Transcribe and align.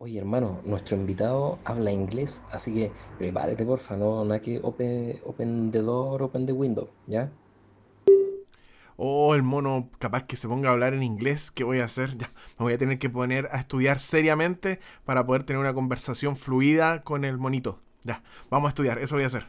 Oye, 0.00 0.20
hermano, 0.20 0.60
nuestro 0.64 0.96
invitado 0.96 1.58
habla 1.64 1.90
inglés, 1.90 2.40
así 2.52 2.72
que 2.72 2.92
prepárate, 3.18 3.64
porfa, 3.66 3.96
no, 3.96 4.24
no 4.24 4.32
hay 4.32 4.38
que 4.38 4.60
open, 4.62 5.18
open 5.26 5.72
the 5.72 5.80
door, 5.80 6.22
open 6.22 6.46
the 6.46 6.52
window, 6.52 6.88
¿ya? 7.08 7.32
Oh, 8.96 9.34
el 9.34 9.42
mono 9.42 9.90
capaz 9.98 10.22
que 10.22 10.36
se 10.36 10.46
ponga 10.46 10.68
a 10.68 10.72
hablar 10.72 10.94
en 10.94 11.02
inglés, 11.02 11.50
¿qué 11.50 11.64
voy 11.64 11.80
a 11.80 11.86
hacer? 11.86 12.16
Ya, 12.16 12.30
me 12.58 12.66
voy 12.66 12.74
a 12.74 12.78
tener 12.78 13.00
que 13.00 13.10
poner 13.10 13.48
a 13.50 13.58
estudiar 13.58 13.98
seriamente 13.98 14.78
para 15.04 15.26
poder 15.26 15.42
tener 15.42 15.58
una 15.58 15.74
conversación 15.74 16.36
fluida 16.36 17.02
con 17.02 17.24
el 17.24 17.36
monito. 17.36 17.80
Ya, 18.04 18.22
vamos 18.50 18.66
a 18.66 18.68
estudiar, 18.68 19.00
eso 19.00 19.16
voy 19.16 19.24
a 19.24 19.28
hacer. 19.28 19.46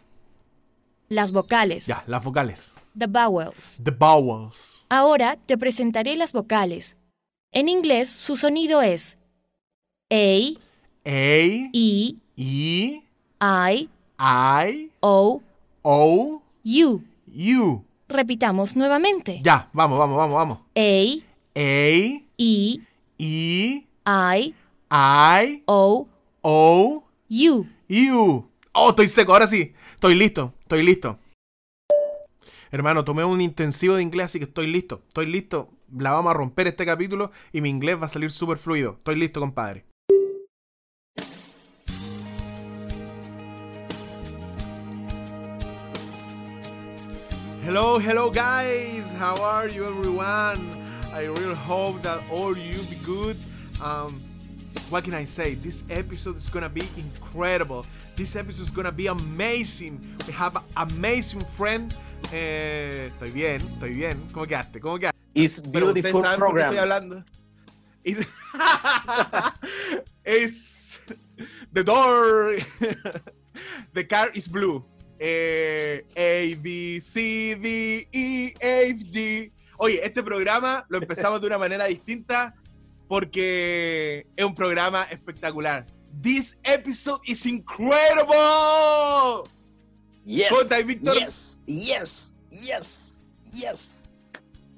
Las 1.10 1.32
vocales. 1.32 1.86
Ya, 1.86 2.04
las 2.08 2.24
vocales. 2.24 2.74
The 2.98 3.06
vowels. 3.06 3.80
The 3.84 3.92
vowels. 3.92 4.84
Ahora 4.90 5.38
te 5.46 5.60
presentaré 5.60 6.16
las 6.16 6.34
vocales. 6.34 6.98
En 7.52 7.70
inglés 7.70 8.10
su 8.10 8.36
sonido 8.36 8.82
es 8.82 9.19
A, 10.12 10.16
A, 10.16 10.18
E, 11.06 11.70
E, 11.72 12.16
I, 12.36 13.90
I, 14.20 14.92
O, 15.02 15.42
O, 15.84 16.42
U. 16.64 17.04
U. 17.28 17.84
Repitamos 18.08 18.76
nuevamente. 18.76 19.40
Ya, 19.44 19.70
vamos, 19.72 20.00
vamos, 20.00 20.18
vamos, 20.18 20.36
vamos. 20.36 20.58
A, 20.58 20.80
A, 20.80 20.84
E, 21.54 22.24
E, 22.40 22.82
I, 23.20 23.86
I, 24.90 25.64
O, 25.68 26.08
O, 26.42 27.04
U. 27.30 27.66
U. 27.88 28.46
Oh, 28.74 28.90
estoy 28.90 29.08
seco, 29.08 29.34
ahora 29.34 29.46
sí. 29.46 29.74
Estoy 29.94 30.16
listo, 30.16 30.56
estoy 30.62 30.82
listo. 30.82 31.20
Hermano, 32.72 33.06
tomé 33.06 33.24
un 33.26 33.42
intensivo 33.42 33.94
de 33.96 34.02
inglés, 34.02 34.26
así 34.26 34.40
que 34.40 34.46
estoy 34.46 34.66
listo. 34.66 35.04
Estoy 35.08 35.28
listo. 35.28 35.70
La 35.96 36.12
vamos 36.12 36.32
a 36.32 36.34
romper 36.34 36.66
este 36.66 36.86
capítulo 36.86 37.30
y 37.52 37.62
mi 37.62 37.70
inglés 37.70 38.02
va 38.02 38.08
a 38.08 38.10
salir 38.10 38.32
súper 38.32 38.58
fluido. 38.58 38.96
Estoy 38.98 39.16
listo, 39.16 39.40
compadre. 39.40 39.89
Hello, 47.70 48.00
hello 48.00 48.32
guys. 48.32 49.12
How 49.12 49.40
are 49.44 49.68
you 49.68 49.86
everyone? 49.86 50.74
I 51.14 51.26
really 51.26 51.54
hope 51.54 52.02
that 52.02 52.20
all 52.32 52.58
you 52.58 52.82
be 52.90 52.96
good. 53.06 53.38
Um, 53.80 54.20
what 54.90 55.04
can 55.04 55.14
I 55.14 55.24
say? 55.24 55.54
This 55.54 55.84
episode 55.92 56.36
is 56.38 56.50
gonna 56.50 56.68
be 56.68 56.82
incredible. 56.98 57.86
This 58.16 58.36
episode 58.36 58.64
is 58.64 58.72
gonna 58.72 58.92
be 58.92 59.06
amazing. 59.06 60.02
We 60.26 60.34
have 60.34 60.56
an 60.56 60.64
amazing 60.78 61.46
friend. 61.46 61.96
Eh, 62.34 63.12
estoy 63.12 63.30
bien, 63.30 63.62
estoy 63.62 63.94
bien. 63.94 64.18
¿Cómo 64.34 64.48
quedaste? 64.48 64.80
¿Cómo 64.82 64.98
quedaste? 64.98 65.20
It's 65.36 65.62
Pero 65.62 65.94
beautiful 65.94 66.24
por 66.24 66.56
qué 66.56 66.62
estoy 66.64 66.78
hablando. 66.78 67.24
It's, 68.04 68.26
It's- 70.26 71.02
the 71.72 71.84
door. 71.84 72.56
the 73.94 74.04
car 74.06 74.32
is 74.34 74.48
blue. 74.48 74.84
Eh, 75.20 76.06
A, 76.16 76.62
B, 76.62 77.02
C, 77.02 77.56
D, 77.62 78.08
E, 78.12 78.54
F, 78.60 79.06
G. 79.12 79.52
Oye, 79.78 80.00
este 80.04 80.24
programa 80.24 80.86
lo 80.90 80.98
empezamos 80.98 81.42
de 81.42 81.48
una 81.48 81.58
manera 81.58 81.86
distinta 81.86 82.56
porque 83.08 84.26
es 84.36 84.46
un 84.46 84.56
programa 84.56 85.04
espectacular. 85.04 85.86
This 86.22 86.58
episode 86.64 87.20
is 87.26 87.46
incredible. 87.46 89.44
Yes, 90.26 90.52
yes, 91.00 91.62
yes, 91.66 92.36
yes, 92.52 93.24
yes. 93.52 94.26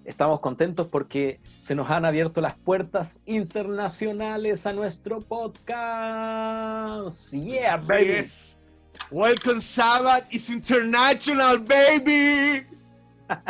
Estamos 0.04 0.40
contentos 0.40 0.88
porque 0.88 1.40
se 1.60 1.76
nos 1.76 1.90
han 1.92 2.06
abierto 2.06 2.42
las 2.42 2.58
puertas 2.58 3.22
internacionales 3.26 4.66
a 4.66 4.74
nuestro 4.74 5.22
podcast. 5.22 6.42
Yeah, 7.34 7.76
Así 7.76 7.88
baby. 7.88 8.12
es. 8.12 8.58
Welcome 9.12 9.60
Sabbath 9.60 10.26
is 10.34 10.50
international, 10.50 11.60
baby. 11.60 12.66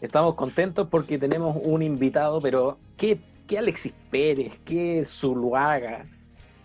Estamos 0.00 0.34
contentos 0.34 0.88
porque 0.90 1.18
tenemos 1.18 1.56
un 1.62 1.82
invitado, 1.82 2.40
pero 2.40 2.78
¿qué, 2.96 3.18
qué 3.46 3.58
Alexis 3.58 3.92
Pérez? 4.10 4.58
¿Qué 4.64 5.02
Zuluaga? 5.06 6.04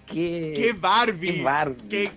¿Qué, 0.06 0.54
¡Qué 0.56 0.74
Barbie! 0.74 1.36
qué 1.38 1.44
Barbie? 1.44 1.88
¿Qué, 1.90 2.12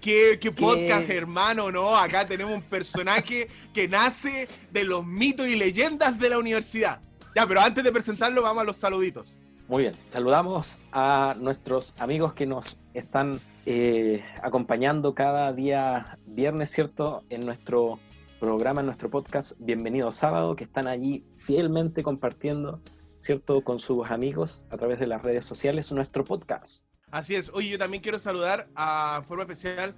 qué- 0.00 0.38
qué 0.40 0.50
podcast, 0.50 1.08
hermano, 1.10 1.70
¿no? 1.70 1.96
Acá 1.96 2.26
tenemos 2.26 2.54
un 2.54 2.62
personaje 2.62 3.48
que 3.72 3.86
nace 3.88 4.48
de 4.72 4.84
los 4.84 5.06
mitos 5.06 5.46
y 5.48 5.56
leyendas 5.56 6.18
de 6.18 6.28
la 6.28 6.38
universidad. 6.38 7.00
Ya, 7.34 7.46
pero 7.46 7.60
antes 7.60 7.82
de 7.82 7.90
presentarlo, 7.92 8.42
vamos 8.42 8.62
a 8.62 8.64
los 8.64 8.76
saluditos. 8.76 9.36
Muy 9.68 9.82
bien, 9.84 9.94
saludamos 10.04 10.78
a 10.92 11.34
nuestros 11.38 11.94
amigos 11.98 12.34
que 12.34 12.46
nos 12.46 12.78
están 12.94 13.40
eh, 13.64 14.24
acompañando 14.42 15.14
cada 15.14 15.52
día 15.52 16.18
viernes, 16.26 16.70
¿cierto? 16.70 17.24
En 17.30 17.46
nuestro 17.46 18.00
programa, 18.40 18.80
en 18.80 18.86
nuestro 18.86 19.08
podcast 19.08 19.52
Bienvenido 19.60 20.10
Sábado, 20.10 20.56
que 20.56 20.64
están 20.64 20.88
allí 20.88 21.24
fielmente 21.36 22.02
compartiendo, 22.02 22.80
¿cierto? 23.20 23.62
Con 23.62 23.78
sus 23.78 24.10
amigos 24.10 24.66
a 24.70 24.76
través 24.76 24.98
de 24.98 25.06
las 25.06 25.22
redes 25.22 25.44
sociales 25.44 25.92
nuestro 25.92 26.24
podcast. 26.24 26.88
Así 27.12 27.36
es. 27.36 27.50
Oye, 27.54 27.68
yo 27.68 27.78
también 27.78 28.02
quiero 28.02 28.18
saludar 28.18 28.68
a 28.74 29.22
forma 29.28 29.44
especial 29.44 29.94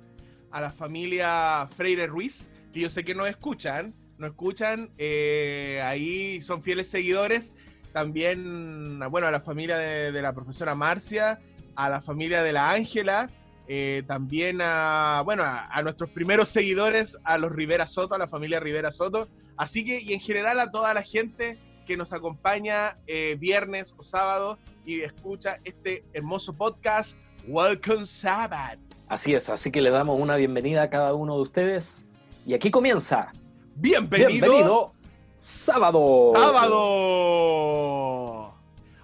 a 0.50 0.60
la 0.60 0.70
familia 0.70 1.66
Freire 1.74 2.06
Ruiz, 2.06 2.50
que 2.72 2.80
yo 2.80 2.90
sé 2.90 3.02
que 3.02 3.14
nos 3.14 3.28
escuchan, 3.28 3.94
nos 4.18 4.32
escuchan, 4.32 4.90
eh, 4.98 5.80
ahí 5.82 6.42
son 6.42 6.62
fieles 6.62 6.90
seguidores. 6.90 7.54
También, 7.94 9.00
bueno, 9.10 9.26
a 9.26 9.30
la 9.30 9.40
familia 9.40 9.78
de, 9.78 10.12
de 10.12 10.22
la 10.22 10.34
profesora 10.34 10.74
Marcia, 10.74 11.40
a 11.76 11.88
la 11.88 12.02
familia 12.02 12.42
de 12.42 12.52
la 12.52 12.70
Ángela, 12.72 13.30
eh, 13.68 14.02
también 14.06 14.60
a, 14.60 15.22
bueno, 15.24 15.42
a, 15.42 15.66
a 15.66 15.82
nuestros 15.82 16.10
primeros 16.10 16.48
seguidores, 16.48 17.18
a 17.24 17.38
los 17.38 17.52
Rivera 17.52 17.86
Soto, 17.86 18.14
a 18.14 18.18
la 18.18 18.28
familia 18.28 18.60
Rivera 18.60 18.92
Soto. 18.92 19.28
Así 19.56 19.84
que, 19.84 20.00
y 20.00 20.12
en 20.12 20.20
general 20.20 20.60
a 20.60 20.70
toda 20.70 20.92
la 20.94 21.02
gente 21.02 21.58
que 21.86 21.96
nos 21.96 22.12
acompaña 22.12 22.96
eh, 23.06 23.36
viernes 23.38 23.94
o 23.96 24.02
sábado 24.02 24.58
y 24.84 25.00
escucha 25.02 25.58
este 25.64 26.04
hermoso 26.12 26.52
podcast, 26.54 27.18
Welcome 27.46 28.06
Sabbath. 28.06 28.78
Así 29.08 29.34
es, 29.34 29.48
así 29.50 29.70
que 29.70 29.80
le 29.82 29.90
damos 29.90 30.18
una 30.20 30.36
bienvenida 30.36 30.82
a 30.82 30.90
cada 30.90 31.14
uno 31.14 31.36
de 31.36 31.42
ustedes. 31.42 32.08
Y 32.46 32.54
aquí 32.54 32.70
comienza. 32.70 33.32
Bienvenido, 33.76 34.28
Bienvenido, 34.30 34.92
sábado. 35.38 36.32
sábado. 36.34 36.74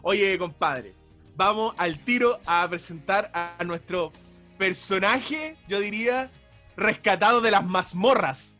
Oye, 0.02 0.38
compadre, 0.38 0.94
vamos 1.36 1.74
al 1.76 1.98
tiro 1.98 2.38
a 2.46 2.66
presentar 2.68 3.30
a 3.34 3.62
nuestro 3.64 4.12
personaje, 4.60 5.56
yo 5.68 5.80
diría, 5.80 6.30
rescatado 6.76 7.40
de 7.40 7.50
las 7.50 7.64
mazmorras, 7.64 8.58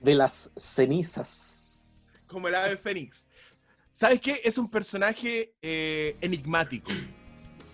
De 0.00 0.14
las 0.14 0.50
cenizas. 0.56 1.86
como 2.26 2.48
el 2.48 2.54
ave 2.54 2.78
fénix. 2.78 3.26
¿Sabes 3.92 4.22
qué? 4.22 4.40
Es 4.42 4.56
un 4.56 4.70
personaje 4.70 5.52
eh, 5.60 6.16
enigmático. 6.22 6.90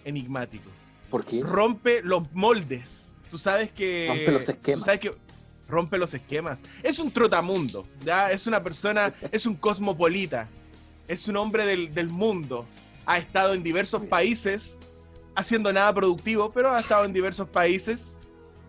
Enigmático. 0.05 0.69
¿Por 1.09 1.25
qué? 1.25 1.41
rompe 1.41 2.03
los 2.03 2.25
moldes. 2.33 3.15
Tú 3.31 3.39
sabes 3.39 3.71
que. 3.71 4.09
Rompe 4.09 4.33
los 4.33 4.49
esquemas. 4.49 4.79
tú 4.81 4.85
sabes 4.85 5.01
que 5.01 5.15
rompe 5.69 5.97
los 5.97 6.13
esquemas. 6.15 6.61
Es 6.83 6.99
un 6.99 7.13
trotamundo, 7.13 7.87
¿ya? 8.05 8.33
Es 8.33 8.49
una 8.49 8.65
persona, 8.65 9.15
es 9.31 9.47
un 9.47 9.55
cosmopolita. 9.55 10.49
Es 11.07 11.29
un 11.29 11.37
hombre 11.37 11.65
del, 11.65 11.95
del 11.95 12.09
mundo. 12.09 12.67
Ha 13.07 13.19
estado 13.19 13.55
en 13.55 13.63
diversos 13.63 14.03
países, 14.07 14.77
haciendo 15.39 15.73
nada 15.73 15.95
productivo, 15.95 16.51
pero 16.51 16.71
ha 16.73 16.81
estado 16.81 17.05
en 17.05 17.13
diversos 17.13 17.49
países, 17.49 18.19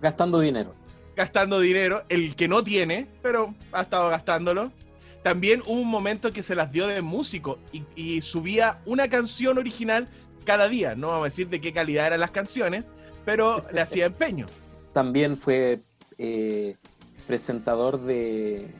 Gastando 0.02 0.40
dinero. 0.40 0.74
gastando 1.16 1.59
dinero, 1.59 2.03
el 2.09 2.35
que 2.35 2.47
no 2.47 2.63
tiene, 2.63 3.07
pero 3.22 3.53
ha 3.74 3.81
estado 3.81 4.09
gastándolo. 4.09 4.72
También 5.24 5.62
hubo 5.66 5.81
un 5.81 5.90
momento 5.90 6.31
que 6.31 6.41
se 6.44 6.56
las 6.56 6.72
dio 6.72 6.88
de 6.88 7.02
músico 7.02 7.57
y, 7.74 7.84
y 7.96 8.22
subía 8.22 8.80
una 8.85 9.09
canción 9.09 9.57
original 9.57 10.07
cada 10.46 10.69
día. 10.69 10.96
No 10.96 11.07
vamos 11.07 11.24
a 11.24 11.25
decir 11.25 11.50
de 11.50 11.59
qué 11.59 11.74
calidad 11.74 12.07
eran 12.07 12.19
las 12.22 12.31
canciones, 12.31 12.86
pero 13.25 13.65
le 13.74 13.81
hacía 13.81 14.06
empeño. 14.13 14.45
También 14.94 15.36
fue 15.38 15.81
eh, 16.18 16.77
presentador 17.27 18.00
de, 18.00 18.74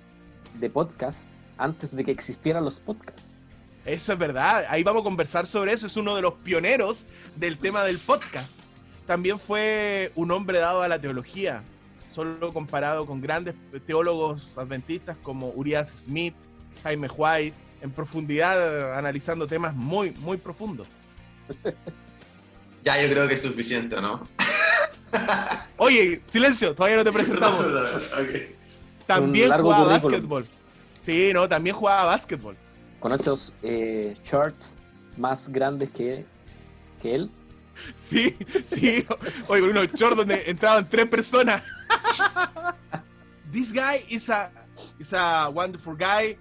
de 0.60 0.70
podcast 0.70 1.32
antes 1.58 1.94
de 1.96 2.06
que 2.06 2.12
existieran 2.12 2.64
los 2.64 2.80
podcasts. 2.80 3.39
Eso 3.86 4.14
es 4.14 4.20
verdad. 4.20 4.66
Ahí 4.70 4.84
vamos 4.84 5.02
a 5.02 5.04
conversar 5.04 5.48
sobre 5.48 5.74
eso. 5.74 5.88
Es 5.88 5.98
uno 5.98 6.16
de 6.16 6.22
los 6.22 6.34
pioneros 6.34 7.06
del 7.36 7.58
tema 7.58 7.84
del 7.84 8.00
podcast. 8.00 8.60
También 9.06 9.40
fue 9.40 10.12
un 10.16 10.32
hombre 10.32 10.60
dado 10.60 10.82
a 10.82 10.88
la 10.88 11.00
teología, 11.00 11.64
solo 12.14 12.54
comparado 12.54 13.06
con 13.06 13.22
grandes 13.22 13.56
teólogos 13.88 14.58
adventistas 14.58 15.18
como 15.24 15.50
Urias 15.50 16.04
Smith, 16.04 16.36
Jaime 16.84 17.08
White, 17.08 17.56
en 17.82 17.92
profundidad 17.92 18.98
analizando 18.98 19.48
temas 19.48 19.74
muy, 19.74 20.12
muy 20.12 20.38
profundos. 20.38 20.88
Ya, 22.82 23.02
yo 23.02 23.10
creo 23.10 23.28
que 23.28 23.34
es 23.34 23.42
suficiente, 23.42 24.00
¿no? 24.02 24.26
Oye, 25.78 26.22
silencio, 26.28 26.74
todavía 26.74 26.98
no 26.98 27.04
te 27.04 27.12
presentamos. 27.12 27.66
También 29.06 29.52
jugaba 29.52 29.86
currículum. 29.86 30.12
básquetbol. 30.12 30.48
Sí, 31.02 31.32
no, 31.34 31.50
también 31.50 31.76
jugaba 31.76 32.06
básquetbol. 32.06 32.56
Con 33.00 33.14
esos 33.14 33.54
eh, 33.64 34.14
shorts 34.24 34.78
más 35.18 35.50
grandes 35.50 35.90
que, 35.92 36.26
que 37.02 37.16
él. 37.16 37.32
Sí, 37.96 38.36
sí. 38.66 39.06
Oye, 39.48 39.62
con 39.62 39.70
unos 39.70 39.88
shorts 39.94 40.18
donde 40.18 40.44
entraban 40.48 40.88
tres 40.90 41.06
personas. 41.08 41.64
This 43.52 43.72
guy 43.72 44.06
is 44.10 44.30
a 44.30 44.52
is 45.00 45.14
a 45.14 45.50
wonderful 45.50 45.96
guy. 45.96 46.38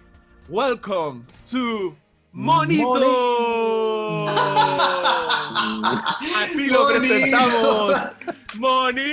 Welcome 0.49 1.25
to 1.50 1.96
Monito. 2.32 4.26
Así 6.37 6.66
lo 6.66 6.84
Monito. 6.84 6.99
presentamos. 6.99 7.96
Monín. 8.56 9.04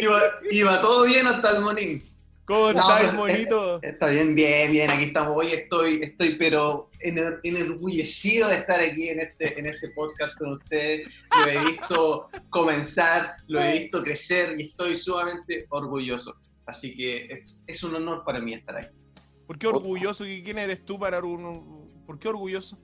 Iba, 0.00 0.20
iba 0.50 0.80
todo 0.80 1.04
bien 1.04 1.26
hasta 1.26 1.56
el 1.56 1.62
monín. 1.62 2.02
¿Cómo 2.44 2.72
No, 2.72 2.80
estás, 2.80 3.00
pero, 3.02 3.12
Monito? 3.14 3.76
eh, 3.76 3.80
Está 3.82 4.08
bien, 4.08 4.34
bien, 4.34 4.72
bien. 4.72 4.90
Aquí 4.90 5.04
estamos. 5.04 5.36
Hoy 5.36 5.46
estoy, 5.52 6.00
estoy 6.02 6.34
pero 6.34 6.90
ener- 7.00 7.38
enorgullecido 7.44 8.48
de 8.48 8.56
estar 8.56 8.80
aquí 8.80 9.08
en 9.08 9.20
este, 9.20 9.58
en 9.60 9.66
este 9.66 9.90
podcast 9.90 10.36
con 10.38 10.52
ustedes. 10.52 11.06
Lo 11.44 11.50
he 11.50 11.64
visto 11.66 12.28
comenzar, 12.50 13.34
lo 13.46 13.62
he 13.62 13.78
visto 13.80 14.02
crecer 14.02 14.56
y 14.58 14.64
estoy 14.66 14.96
sumamente 14.96 15.66
orgulloso. 15.70 16.34
Así 16.66 16.96
que 16.96 17.26
es, 17.30 17.60
es 17.66 17.82
un 17.84 17.94
honor 17.94 18.24
para 18.24 18.40
mí 18.40 18.54
estar 18.54 18.76
aquí. 18.76 18.96
¿Por 19.46 19.58
qué 19.58 19.68
orgulloso? 19.68 20.26
¿Y 20.26 20.42
¿Quién 20.42 20.58
eres 20.58 20.84
tú 20.84 20.98
para 20.98 21.20
un... 21.20 21.86
¿Por 22.06 22.18
qué 22.18 22.28
orgulloso? 22.28 22.76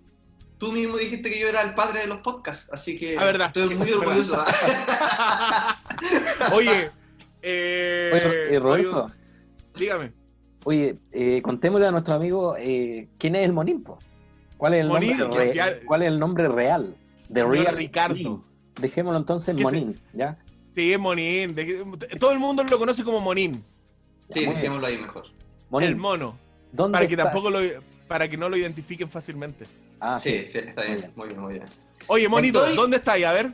Tú 0.58 0.72
mismo 0.72 0.96
dijiste 0.96 1.31
que 1.31 1.38
yo 1.38 1.49
era 1.49 1.62
el 1.62 1.75
padre 1.75 2.00
de 2.00 2.06
los 2.08 2.19
podcasts, 2.19 2.72
así 2.72 2.99
que 2.99 3.16
Ah, 3.19 3.25
verdad. 3.25 3.46
estoy 3.49 3.75
muy 3.76 3.93
orgulloso. 3.93 4.38
Oye, 6.52 6.90
eh, 7.43 8.10
Oye, 8.12 8.56
eh, 8.56 8.58
Roberto, 8.58 9.05
oye, 9.05 9.14
dígame. 9.78 10.12
oye, 10.64 10.96
eh, 11.12 11.40
contémosle 11.42 11.86
a 11.86 11.90
nuestro 11.90 12.14
amigo 12.14 12.56
eh, 12.58 13.08
quién 13.19 13.36
es 13.36 13.44
el 13.44 13.52
Monín, 13.52 13.82
po? 13.82 13.98
¿Cuál 14.56 14.75
es 14.75 14.80
el, 14.80 14.88
Monín, 14.88 15.16
nombre, 15.19 15.52
re- 15.52 15.80
¿Cuál 15.86 16.02
es 16.02 16.08
el 16.08 16.19
nombre 16.19 16.48
real? 16.48 16.94
De 17.28 17.44
Real 17.44 17.76
Ricardo. 17.76 18.14
Monín. 18.16 18.42
Dejémoslo 18.80 19.19
entonces 19.19 19.54
¿Qué 19.54 19.58
se- 19.58 19.64
Monín, 19.64 20.00
¿ya? 20.12 20.38
Sí, 20.75 20.92
es 20.92 20.98
Monín. 20.98 21.54
De- 21.54 21.96
todo 22.19 22.32
el 22.32 22.38
mundo 22.38 22.64
lo 22.64 22.78
conoce 22.78 23.04
como 23.04 23.20
Monín. 23.20 23.62
Sí, 24.32 24.40
dejémoslo 24.46 24.86
ahí 24.86 24.98
mejor. 24.98 25.25
Monín, 25.70 25.88
El 25.90 25.96
mono. 25.96 26.38
¿dónde 26.72 26.96
Para 26.96 27.06
que 27.06 27.14
estás? 27.14 27.26
tampoco 27.32 27.50
lo, 27.50 27.58
para 28.08 28.28
que 28.28 28.36
no 28.36 28.48
lo 28.48 28.56
identifiquen 28.56 29.08
fácilmente. 29.10 29.64
Ah, 30.00 30.19
sí. 30.19 30.44
Sí, 30.46 30.48
sí, 30.48 30.58
está 30.58 30.82
Muy 30.82 30.86
bien, 30.90 31.00
bien. 31.00 31.12
muy 31.16 31.28
bien, 31.28 31.40
muy 31.40 31.52
bien. 31.54 31.64
Oye, 32.06 32.28
Monito, 32.28 32.60
Estoy- 32.60 32.76
¿dónde 32.76 32.96
está 32.98 33.12
ahí? 33.12 33.24
A 33.24 33.32
ver. 33.32 33.52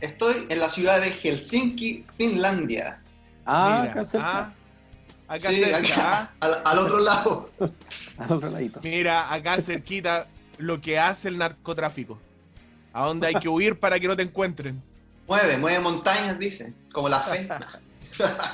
Estoy 0.00 0.46
en 0.48 0.58
la 0.58 0.68
ciudad 0.68 1.00
de 1.00 1.10
Helsinki, 1.10 2.04
Finlandia. 2.16 3.02
Ah, 3.44 3.78
Mira, 3.80 3.92
acá 3.92 4.04
cerca, 4.04 4.38
ah, 4.38 4.54
acá 5.30 5.48
Sí, 5.50 5.60
cerca. 5.64 5.78
acá, 5.78 6.32
al, 6.40 6.58
al 6.64 6.78
otro 6.78 6.98
lado. 6.98 7.50
al 8.18 8.32
otro 8.32 8.50
ladito. 8.50 8.78
ah. 8.78 8.82
Mira, 8.84 9.32
acá 9.32 9.60
cerquita 9.60 10.26
lo 10.58 10.80
que 10.80 10.98
hace 10.98 11.28
el 11.28 11.38
narcotráfico. 11.38 12.18
A 12.92 13.06
dónde 13.06 13.28
hay 13.28 13.34
que 13.34 13.48
huir 13.48 13.78
para 13.78 14.00
que 14.00 14.08
no 14.08 14.16
te 14.16 14.22
encuentren. 14.22 14.82
Mueve, 15.28 15.56
mueve 15.56 15.78
montañas, 15.78 16.38
dice. 16.38 16.74
Como 16.92 17.08
la 17.08 17.20
fe. 17.20 17.48
Ya, 18.18 18.50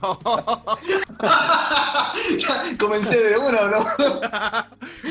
Comencé 2.78 3.20
de 3.20 3.36
una, 3.36 3.68
¿no? 3.68 3.84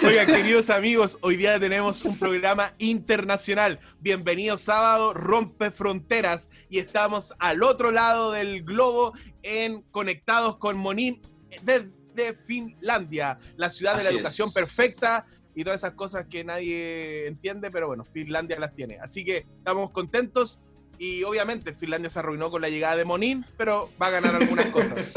Oigan, 0.07 0.25
queridos 0.25 0.69
amigos, 0.72 1.18
hoy 1.22 1.36
día 1.36 1.60
tenemos 1.60 2.04
un 2.06 2.18
programa 2.18 2.74
internacional. 2.80 3.80
Bienvenido 4.00 4.57
sábado, 4.57 5.13
rompe 5.13 5.69
fronteras. 5.72 6.50
Y 6.69 6.80
estamos 6.80 7.36
al 7.38 7.62
otro 7.63 7.92
lado 7.92 8.31
del 8.31 8.63
globo 8.63 9.13
en 9.44 9.81
conectados 9.91 10.57
con 10.57 10.77
Monín 10.77 11.21
desde 11.63 12.33
Finlandia, 12.45 13.39
la 13.57 13.69
ciudad 13.69 13.97
de 13.97 14.03
la 14.03 14.09
educación 14.09 14.50
es. 14.50 14.53
perfecta 14.53 15.25
y 15.56 15.63
todas 15.63 15.81
esas 15.81 15.94
cosas 15.94 16.25
que 16.27 16.44
nadie 16.44 17.27
entiende, 17.27 17.71
pero 17.71 17.88
bueno, 17.88 18.06
Finlandia 18.06 18.59
las 18.59 18.74
tiene. 18.75 19.00
Así 19.00 19.25
que 19.25 19.45
estamos 19.57 19.91
contentos. 19.91 20.59
Y 20.97 21.24
obviamente 21.24 21.74
Finlandia 21.74 22.09
se 22.09 22.19
arruinó 22.19 22.51
con 22.51 22.62
la 22.62 22.69
llegada 22.69 22.97
de 22.97 23.06
Monín, 23.06 23.45
pero 23.57 23.89
va 24.01 24.07
a 24.07 24.09
ganar 24.12 24.36
algunas 24.36 24.65
cosas. 24.71 25.12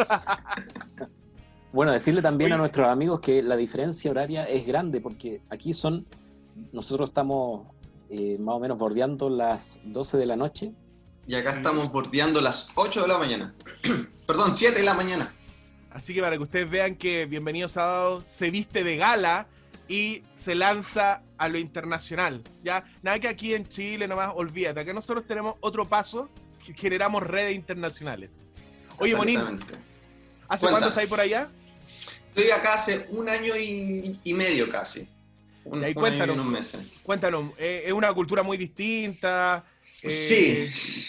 Bueno, 1.73 1.91
decirle 1.91 2.23
también 2.23 2.49
Oye. 2.49 2.55
a 2.55 2.59
nuestros 2.59 2.89
amigos 2.89 3.21
que 3.21 3.43
la 3.43 3.57
diferencia 3.57 4.11
horaria 4.11 4.45
es 4.45 4.67
grande, 4.67 5.01
porque 5.01 5.41
aquí 5.49 5.73
son, 5.73 6.07
nosotros 6.71 7.11
estamos 7.11 7.67
eh, 8.11 8.37
más 8.39 8.57
o 8.57 8.61
menos 8.61 8.79
bordeando 8.79 9.31
las 9.31 9.81
12 9.85 10.19
de 10.19 10.27
la 10.27 10.37
noche. 10.37 10.73
Y 11.33 11.35
acá 11.35 11.57
estamos 11.57 11.91
bordeando 11.91 12.43
las 12.43 12.69
8 12.75 13.01
de 13.01 13.09
la 13.09 13.17
mañana. 13.17 13.55
Perdón, 14.27 14.55
7 14.55 14.79
de 14.79 14.85
la 14.85 14.93
mañana. 14.93 15.35
Así 15.91 16.13
que 16.13 16.21
para 16.21 16.37
que 16.37 16.43
ustedes 16.43 16.69
vean 16.69 16.95
que 16.95 17.25
Bienvenido 17.25 17.71
Sábado 17.71 18.23
se 18.23 18.51
viste 18.51 18.85
de 18.85 18.99
gala 18.99 19.47
y 19.89 20.25
se 20.35 20.55
lanza 20.55 21.23
a 21.39 21.49
lo 21.49 21.57
internacional. 21.57 22.43
Ya, 22.63 22.85
nada 23.01 23.19
que 23.19 23.29
aquí 23.29 23.55
en 23.55 23.67
Chile 23.67 24.07
nomás, 24.07 24.33
olvídate, 24.35 24.81
acá 24.81 24.93
nosotros 24.93 25.27
tenemos 25.27 25.55
otro 25.61 25.89
paso, 25.89 26.29
que 26.67 26.75
generamos 26.75 27.23
redes 27.23 27.55
internacionales. 27.57 28.33
Oye, 28.99 29.13
Exactamente. 29.13 29.75
¿hace 30.49 30.69
cuánto 30.69 30.89
estáis 30.91 31.09
por 31.09 31.19
allá? 31.19 31.49
Estoy 32.29 32.51
acá 32.51 32.75
hace 32.75 33.07
un 33.09 33.31
año 33.31 33.57
y, 33.57 34.21
y 34.23 34.35
medio 34.35 34.71
casi. 34.71 35.09
Un, 35.65 35.79
Y 35.79 35.79
un 35.79 35.85
año 35.87 35.95
cuéntanos. 35.95 36.37
y 36.37 36.39
unos 36.41 36.53
meses. 36.53 36.93
Cuéntanos, 37.03 37.53
eh, 37.57 37.85
es 37.87 37.93
una 37.95 38.13
cultura 38.13 38.43
muy 38.43 38.59
distinta. 38.59 39.65
eh, 40.03 40.11
Sí. 40.11 41.09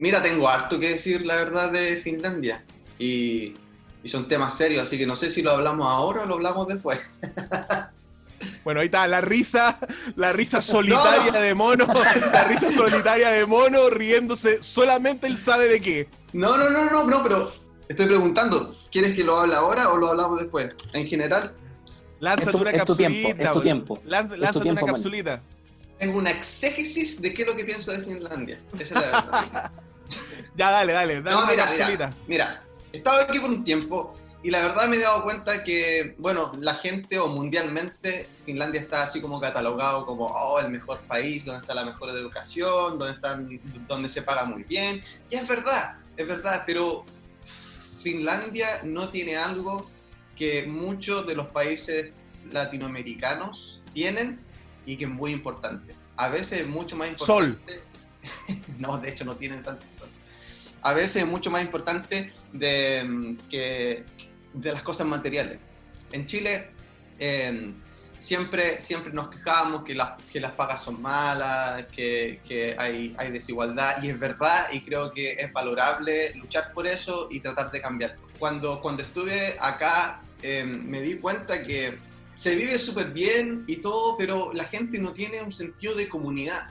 Mira, 0.00 0.22
tengo 0.22 0.48
harto 0.48 0.80
que 0.80 0.88
decir, 0.88 1.24
la 1.24 1.36
verdad, 1.36 1.70
de 1.70 2.00
Finlandia. 2.02 2.64
Y, 2.98 3.54
y 4.02 4.08
son 4.08 4.26
temas 4.26 4.56
serios, 4.56 4.86
así 4.86 4.98
que 4.98 5.06
no 5.06 5.14
sé 5.14 5.30
si 5.30 5.42
lo 5.42 5.52
hablamos 5.52 5.86
ahora 5.86 6.22
o 6.22 6.26
lo 6.26 6.34
hablamos 6.34 6.66
después. 6.66 7.00
Bueno, 8.64 8.80
ahí 8.80 8.86
está 8.86 9.06
la 9.06 9.20
risa, 9.20 9.78
la 10.16 10.32
risa 10.32 10.62
solitaria 10.62 11.32
de 11.32 11.54
mono, 11.54 11.86
la 12.32 12.44
risa 12.44 12.72
solitaria 12.72 13.30
de 13.30 13.44
mono 13.44 13.90
riéndose, 13.90 14.62
solamente 14.62 15.26
él 15.26 15.36
sabe 15.36 15.68
de 15.68 15.80
qué. 15.80 16.08
No, 16.32 16.56
no, 16.56 16.70
no, 16.70 16.90
no, 16.90 17.04
no, 17.04 17.22
pero 17.22 17.52
estoy 17.88 18.06
preguntando, 18.06 18.74
¿quieres 18.90 19.14
que 19.14 19.24
lo 19.24 19.36
hable 19.36 19.54
ahora 19.54 19.90
o 19.90 19.98
lo 19.98 20.08
hablamos 20.08 20.40
después? 20.40 20.74
En 20.94 21.06
general, 21.06 21.52
Lánzate 22.20 22.56
una 22.56 22.70
es 22.70 22.84
tu 22.84 22.96
tiempo, 22.96 23.18
capsulita. 23.18 23.44
es 23.44 23.52
tu 23.52 23.60
tiempo. 23.60 23.98
Lánzate 24.06 24.70
una 24.70 24.82
capsulita. 24.82 25.42
tengo 25.98 26.18
una 26.18 26.30
exégesis 26.30 27.20
de 27.20 27.34
qué 27.34 27.42
es 27.42 27.48
lo 27.48 27.56
que 27.56 27.64
pienso 27.64 27.92
de 27.92 28.02
Finlandia. 28.02 28.58
Esa 28.78 28.82
es 28.82 28.90
la 28.92 29.00
verdad. 29.00 29.72
Ya, 30.56 30.70
dale, 30.70 30.92
dale, 30.92 31.22
dale 31.22 31.36
No, 31.36 31.46
mira, 31.46 31.70
mira, 31.88 32.10
mira, 32.26 32.62
he 32.92 32.98
estado 32.98 33.22
aquí 33.22 33.38
por 33.38 33.50
un 33.50 33.64
tiempo 33.64 34.14
y 34.42 34.50
la 34.50 34.60
verdad 34.60 34.88
me 34.88 34.96
he 34.96 35.00
dado 35.00 35.22
cuenta 35.22 35.62
que, 35.64 36.14
bueno, 36.18 36.52
la 36.58 36.74
gente 36.74 37.18
o 37.18 37.28
mundialmente, 37.28 38.26
Finlandia 38.46 38.80
está 38.80 39.02
así 39.02 39.20
como 39.20 39.38
catalogado 39.38 40.06
como, 40.06 40.26
oh, 40.26 40.58
el 40.60 40.70
mejor 40.70 40.98
país, 41.00 41.44
donde 41.44 41.60
está 41.60 41.74
la 41.74 41.84
mejor 41.84 42.08
educación, 42.10 42.98
donde, 42.98 43.14
están, 43.14 43.60
donde 43.86 44.08
se 44.08 44.22
paga 44.22 44.44
muy 44.44 44.64
bien. 44.64 45.02
Y 45.28 45.34
es 45.34 45.46
verdad, 45.46 45.98
es 46.16 46.26
verdad, 46.26 46.62
pero 46.66 47.04
Finlandia 48.02 48.66
no 48.82 49.10
tiene 49.10 49.36
algo 49.36 49.90
que 50.36 50.66
muchos 50.66 51.26
de 51.26 51.34
los 51.34 51.48
países 51.48 52.12
latinoamericanos 52.50 53.82
tienen 53.92 54.40
y 54.86 54.96
que 54.96 55.04
es 55.04 55.10
muy 55.10 55.32
importante. 55.32 55.94
A 56.16 56.30
veces 56.30 56.60
es 56.60 56.66
mucho 56.66 56.96
más 56.96 57.10
Sol. 57.16 57.58
importante. 57.60 57.82
no, 58.78 58.96
de 58.96 59.10
hecho 59.10 59.26
no 59.26 59.36
tienen 59.36 59.62
tanto 59.62 59.84
sol. 59.86 59.99
A 60.82 60.92
veces 60.92 61.22
es 61.22 61.26
mucho 61.26 61.50
más 61.50 61.62
importante 61.62 62.32
de, 62.52 63.04
mm, 63.04 63.36
que, 63.48 64.04
de 64.54 64.72
las 64.72 64.82
cosas 64.82 65.06
materiales. 65.06 65.58
En 66.12 66.26
Chile 66.26 66.70
eh, 67.18 67.72
siempre, 68.18 68.80
siempre 68.80 69.12
nos 69.12 69.28
quejamos 69.28 69.82
que 69.84 69.94
las, 69.94 70.22
que 70.32 70.40
las 70.40 70.52
pagas 70.52 70.82
son 70.82 71.00
malas, 71.00 71.86
que, 71.86 72.40
que 72.46 72.76
hay, 72.78 73.14
hay 73.18 73.30
desigualdad, 73.30 74.02
y 74.02 74.08
es 74.08 74.18
verdad, 74.18 74.68
y 74.72 74.80
creo 74.82 75.10
que 75.10 75.32
es 75.32 75.52
valorable 75.52 76.34
luchar 76.34 76.72
por 76.72 76.86
eso 76.86 77.28
y 77.30 77.40
tratar 77.40 77.70
de 77.70 77.80
cambiar. 77.80 78.16
Cuando, 78.38 78.80
cuando 78.80 79.02
estuve 79.02 79.56
acá 79.60 80.22
eh, 80.42 80.64
me 80.64 81.00
di 81.02 81.16
cuenta 81.16 81.62
que 81.62 81.98
se 82.34 82.54
vive 82.54 82.78
súper 82.78 83.10
bien 83.10 83.64
y 83.66 83.76
todo, 83.76 84.16
pero 84.16 84.52
la 84.54 84.64
gente 84.64 84.98
no 84.98 85.12
tiene 85.12 85.42
un 85.42 85.52
sentido 85.52 85.94
de 85.94 86.08
comunidad. 86.08 86.70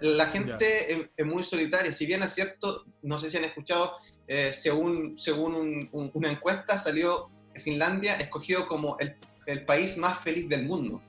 La 0.00 0.26
gente 0.26 0.92
es, 0.92 0.98
es 1.16 1.26
muy 1.26 1.44
solitaria. 1.44 1.92
Si 1.92 2.06
bien 2.06 2.22
es 2.22 2.32
cierto, 2.34 2.84
no 3.02 3.18
sé 3.18 3.30
si 3.30 3.36
han 3.36 3.44
escuchado, 3.44 3.92
eh, 4.26 4.52
según, 4.52 5.18
según 5.18 5.54
un- 5.54 5.88
un- 5.92 6.10
una 6.14 6.30
encuesta 6.30 6.78
salió 6.78 7.28
Finlandia 7.62 8.16
escogido 8.16 8.66
como 8.66 8.96
el, 8.98 9.16
el 9.46 9.64
país 9.64 9.96
más 9.96 10.22
feliz 10.22 10.48
del 10.48 10.64
mundo. 10.64 11.02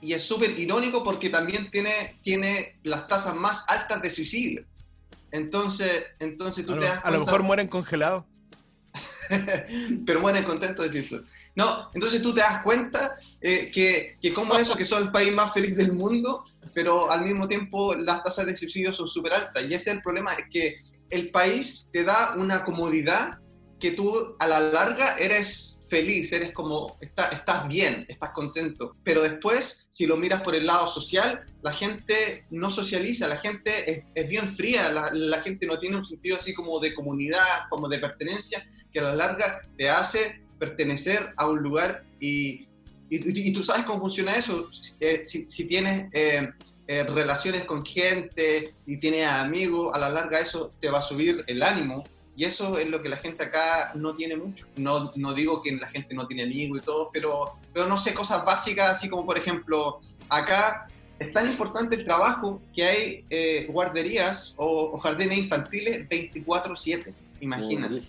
Y 0.00 0.12
es 0.12 0.22
súper 0.22 0.56
irónico 0.58 1.02
porque 1.02 1.28
también 1.30 1.70
tiene, 1.70 2.16
tiene 2.22 2.78
las 2.84 3.06
tasas 3.08 3.34
más 3.34 3.64
altas 3.68 4.00
de 4.02 4.10
suicidio. 4.10 4.64
Entonces, 5.32 6.06
entonces 6.20 6.64
tú 6.64 6.74
A 6.74 6.78
te 6.78 6.84
das 6.86 7.04
a 7.04 7.10
lo 7.10 7.20
mejor 7.20 7.42
mueren 7.42 7.66
congelados. 7.68 8.24
pero 10.06 10.20
mueren 10.20 10.44
contentos 10.44 10.90
de 10.90 11.00
decirlo. 11.00 11.24
No, 11.58 11.90
entonces 11.92 12.22
tú 12.22 12.32
te 12.32 12.40
das 12.40 12.62
cuenta 12.62 13.18
eh, 13.40 13.68
que, 13.74 14.16
que 14.22 14.32
como 14.32 14.54
eso, 14.54 14.76
que 14.76 14.84
son 14.84 15.02
el 15.02 15.10
país 15.10 15.32
más 15.32 15.52
feliz 15.52 15.76
del 15.76 15.92
mundo, 15.92 16.44
pero 16.72 17.10
al 17.10 17.24
mismo 17.24 17.48
tiempo 17.48 17.96
las 17.96 18.22
tasas 18.22 18.46
de 18.46 18.54
suicidio 18.54 18.92
son 18.92 19.08
súper 19.08 19.34
altas. 19.34 19.64
Y 19.64 19.74
ese 19.74 19.90
es 19.90 19.96
el 19.96 20.02
problema, 20.04 20.34
es 20.34 20.44
que 20.52 20.76
el 21.10 21.32
país 21.32 21.90
te 21.92 22.04
da 22.04 22.36
una 22.36 22.64
comodidad 22.64 23.38
que 23.80 23.90
tú 23.90 24.36
a 24.38 24.46
la 24.46 24.60
larga 24.60 25.16
eres 25.18 25.80
feliz, 25.90 26.32
eres 26.32 26.52
como, 26.52 26.96
está, 27.00 27.30
estás 27.30 27.66
bien, 27.66 28.06
estás 28.08 28.30
contento. 28.30 28.94
Pero 29.02 29.22
después, 29.22 29.88
si 29.90 30.06
lo 30.06 30.16
miras 30.16 30.42
por 30.42 30.54
el 30.54 30.64
lado 30.64 30.86
social, 30.86 31.44
la 31.62 31.72
gente 31.72 32.46
no 32.50 32.70
socializa, 32.70 33.26
la 33.26 33.38
gente 33.38 34.04
es, 34.14 34.28
bien 34.28 34.54
fría, 34.54 34.90
la, 34.90 35.42
gente 35.42 35.66
no 35.66 35.76
tiene 35.80 35.96
un 35.96 36.04
sentido 36.04 36.36
así 36.36 36.54
como 36.54 36.78
de 36.78 36.94
comunidad, 36.94 37.68
como 37.68 37.88
de 37.88 37.98
pertenencia, 37.98 38.64
que 38.92 39.00
a 39.00 39.02
la 39.02 39.16
larga 39.16 39.62
te 39.76 39.90
hace 39.90 40.46
pertenecer 40.58 41.32
a 41.36 41.48
un 41.48 41.62
lugar 41.62 42.04
y, 42.20 42.66
y, 43.10 43.52
tú 43.52 43.62
sabes 43.62 43.84
cómo 43.84 44.00
funciona 44.00 44.34
eso. 44.34 44.68
Eh, 45.00 45.20
si, 45.24 45.50
si, 45.50 45.66
tienes... 45.66 46.06
Eh, 46.12 46.50
eh, 46.90 47.04
relaciones 47.04 47.64
con 47.64 47.84
gente 47.84 48.72
y 48.86 48.96
tienes 48.96 49.26
amigos, 49.26 49.94
a 49.94 49.98
la 49.98 50.08
larga 50.08 50.40
eso 50.40 50.72
te 50.80 50.88
va 50.88 51.00
a 51.00 51.02
subir 51.02 51.44
el 51.46 51.62
ánimo 51.62 52.02
y 52.34 52.46
eso 52.46 52.78
es 52.78 52.88
lo 52.88 53.02
que 53.02 53.10
la 53.10 53.18
gente 53.18 53.44
acá 53.44 53.92
no 53.94 54.14
tiene 54.14 54.36
mucho. 54.36 54.66
No, 54.76 55.10
no 55.16 55.34
digo 55.34 55.60
que 55.60 55.72
la 55.72 55.86
gente 55.86 56.14
no 56.14 56.26
tiene 56.26 56.44
amigos 56.44 56.80
y 56.80 56.84
todo, 56.86 57.10
pero, 57.12 57.58
pero 57.74 57.86
no 57.86 57.98
sé, 57.98 58.14
cosas 58.14 58.42
básicas, 58.42 58.88
así 58.88 59.10
como 59.10 59.26
por 59.26 59.36
ejemplo, 59.36 60.00
acá 60.30 60.86
es 61.18 61.30
tan 61.30 61.46
importante 61.46 61.96
el 61.96 62.06
trabajo 62.06 62.62
que 62.72 62.84
hay 62.84 63.24
eh, 63.28 63.66
guarderías 63.68 64.54
o, 64.56 64.96
jardines 64.96 65.36
infantiles 65.36 66.08
24/7, 66.08 67.12
imagínate. 67.40 68.02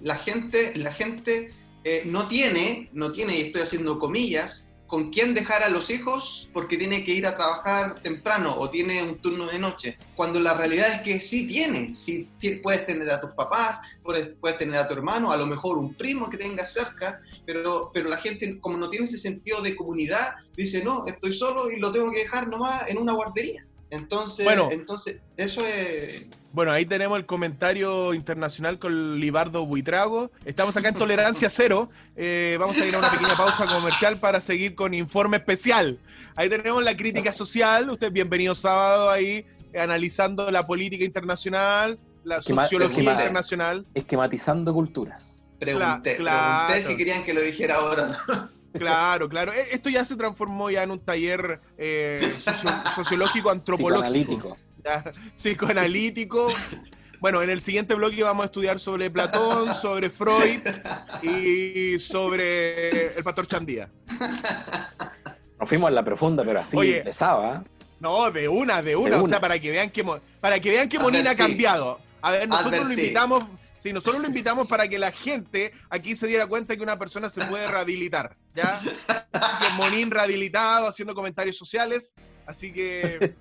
la 0.00 0.16
gente, 0.16 0.74
la 0.76 0.92
gente 0.92 1.52
eh, 1.84 2.02
no 2.04 2.28
tiene, 2.28 2.88
no 2.92 3.12
tiene, 3.12 3.36
y 3.38 3.42
estoy 3.42 3.62
haciendo 3.62 3.98
comillas, 3.98 4.70
con 4.92 5.08
quién 5.08 5.32
dejar 5.32 5.62
a 5.62 5.70
los 5.70 5.88
hijos 5.88 6.50
porque 6.52 6.76
tiene 6.76 7.02
que 7.02 7.14
ir 7.14 7.26
a 7.26 7.34
trabajar 7.34 7.94
temprano 7.94 8.54
o 8.58 8.68
tiene 8.68 9.02
un 9.02 9.16
turno 9.16 9.46
de 9.46 9.58
noche, 9.58 9.96
cuando 10.14 10.38
la 10.38 10.52
realidad 10.52 10.92
es 10.92 11.00
que 11.00 11.18
sí 11.18 11.46
tiene, 11.46 11.94
sí 11.96 12.28
puedes 12.62 12.84
tener 12.84 13.10
a 13.10 13.18
tus 13.18 13.32
papás, 13.32 13.80
puedes, 14.02 14.34
puedes 14.38 14.58
tener 14.58 14.76
a 14.76 14.86
tu 14.86 14.92
hermano, 14.92 15.32
a 15.32 15.38
lo 15.38 15.46
mejor 15.46 15.78
un 15.78 15.94
primo 15.94 16.28
que 16.28 16.36
tengas 16.36 16.74
cerca, 16.74 17.22
pero, 17.46 17.90
pero 17.94 18.10
la 18.10 18.18
gente 18.18 18.60
como 18.60 18.76
no 18.76 18.90
tiene 18.90 19.06
ese 19.06 19.16
sentido 19.16 19.62
de 19.62 19.74
comunidad, 19.74 20.34
dice, 20.58 20.84
no, 20.84 21.06
estoy 21.06 21.32
solo 21.32 21.70
y 21.70 21.78
lo 21.78 21.90
tengo 21.90 22.12
que 22.12 22.24
dejar 22.24 22.48
nomás 22.48 22.86
en 22.86 22.98
una 22.98 23.14
guardería. 23.14 23.66
Entonces, 23.92 24.46
bueno, 24.46 24.70
entonces 24.72 25.20
eso 25.36 25.60
es... 25.66 26.24
Bueno, 26.52 26.72
ahí 26.72 26.86
tenemos 26.86 27.18
el 27.18 27.26
comentario 27.26 28.14
internacional 28.14 28.78
con 28.78 29.20
Libardo 29.20 29.66
Buitrago. 29.66 30.30
Estamos 30.46 30.74
acá 30.78 30.88
en 30.88 30.94
Tolerancia 30.94 31.50
Cero. 31.50 31.90
Eh, 32.16 32.56
vamos 32.58 32.78
a 32.78 32.86
ir 32.86 32.94
a 32.94 32.98
una 32.98 33.10
pequeña 33.10 33.36
pausa 33.36 33.66
comercial 33.66 34.18
para 34.18 34.40
seguir 34.40 34.74
con 34.74 34.94
informe 34.94 35.36
especial. 35.36 35.98
Ahí 36.36 36.48
tenemos 36.48 36.82
la 36.82 36.96
crítica 36.96 37.34
social. 37.34 37.90
Usted 37.90 38.10
bienvenido 38.10 38.54
sábado 38.54 39.10
ahí 39.10 39.44
analizando 39.78 40.50
la 40.50 40.66
política 40.66 41.04
internacional, 41.04 41.98
la 42.24 42.40
sociología 42.40 43.12
internacional. 43.12 43.84
Esquematizando 43.92 44.72
culturas. 44.72 45.44
Pregunté, 45.60 46.14
pregunté 46.14 46.80
si 46.80 46.96
querían 46.96 47.24
que 47.24 47.34
lo 47.34 47.42
dijera 47.42 47.74
ahora. 47.74 48.18
Claro, 48.72 49.28
claro. 49.28 49.52
E, 49.52 49.74
esto 49.74 49.88
ya 49.90 50.04
se 50.04 50.16
transformó 50.16 50.70
ya 50.70 50.82
en 50.82 50.90
un 50.90 51.00
taller 51.00 51.60
eh, 51.76 52.34
sociológico, 52.94 53.50
antropológico. 53.50 54.06
Psicoanalítico. 54.06 54.58
Psicoanalítico. 55.36 56.48
Bueno, 57.20 57.42
en 57.42 57.50
el 57.50 57.60
siguiente 57.60 57.94
bloque 57.94 58.22
vamos 58.22 58.42
a 58.42 58.46
estudiar 58.46 58.80
sobre 58.80 59.10
Platón, 59.10 59.72
sobre 59.74 60.10
Freud 60.10 60.60
y 61.22 61.98
sobre 62.00 63.16
el 63.16 63.22
pastor 63.22 63.46
Chandía. 63.46 63.88
Nos 65.60 65.68
fuimos 65.68 65.88
a 65.88 65.92
la 65.92 66.04
profunda, 66.04 66.42
pero 66.44 66.60
así 66.60 66.76
Oye, 66.76 67.02
pesaba. 67.02 67.62
No, 68.00 68.28
de 68.32 68.48
una, 68.48 68.82
de 68.82 68.96
una, 68.96 69.22
O 69.22 69.28
sea, 69.28 69.40
para 69.40 69.60
que 69.60 69.70
vean 69.70 69.90
que, 69.90 70.04
para 70.40 70.58
que 70.58 70.70
vean 70.70 70.88
que 70.88 70.98
Monín 70.98 71.28
ha 71.28 71.36
cambiado. 71.36 72.00
A 72.20 72.32
ver, 72.32 72.48
nosotros 72.48 72.86
lo 72.86 72.92
invitamos 72.92 73.44
Sí, 73.82 73.92
nosotros 73.92 74.22
lo 74.22 74.28
invitamos 74.28 74.68
para 74.68 74.86
que 74.86 74.96
la 74.96 75.10
gente 75.10 75.72
aquí 75.90 76.14
se 76.14 76.28
diera 76.28 76.46
cuenta 76.46 76.76
que 76.76 76.84
una 76.84 77.00
persona 77.00 77.28
se 77.28 77.44
puede 77.46 77.66
rehabilitar, 77.66 78.36
¿ya? 78.54 78.80
que 78.80 79.74
Monín 79.76 80.10
rehabilitado, 80.10 80.88
haciendo 80.88 81.14
comentarios 81.14 81.56
sociales. 81.56 82.14
Así 82.46 82.72
que, 82.72 83.34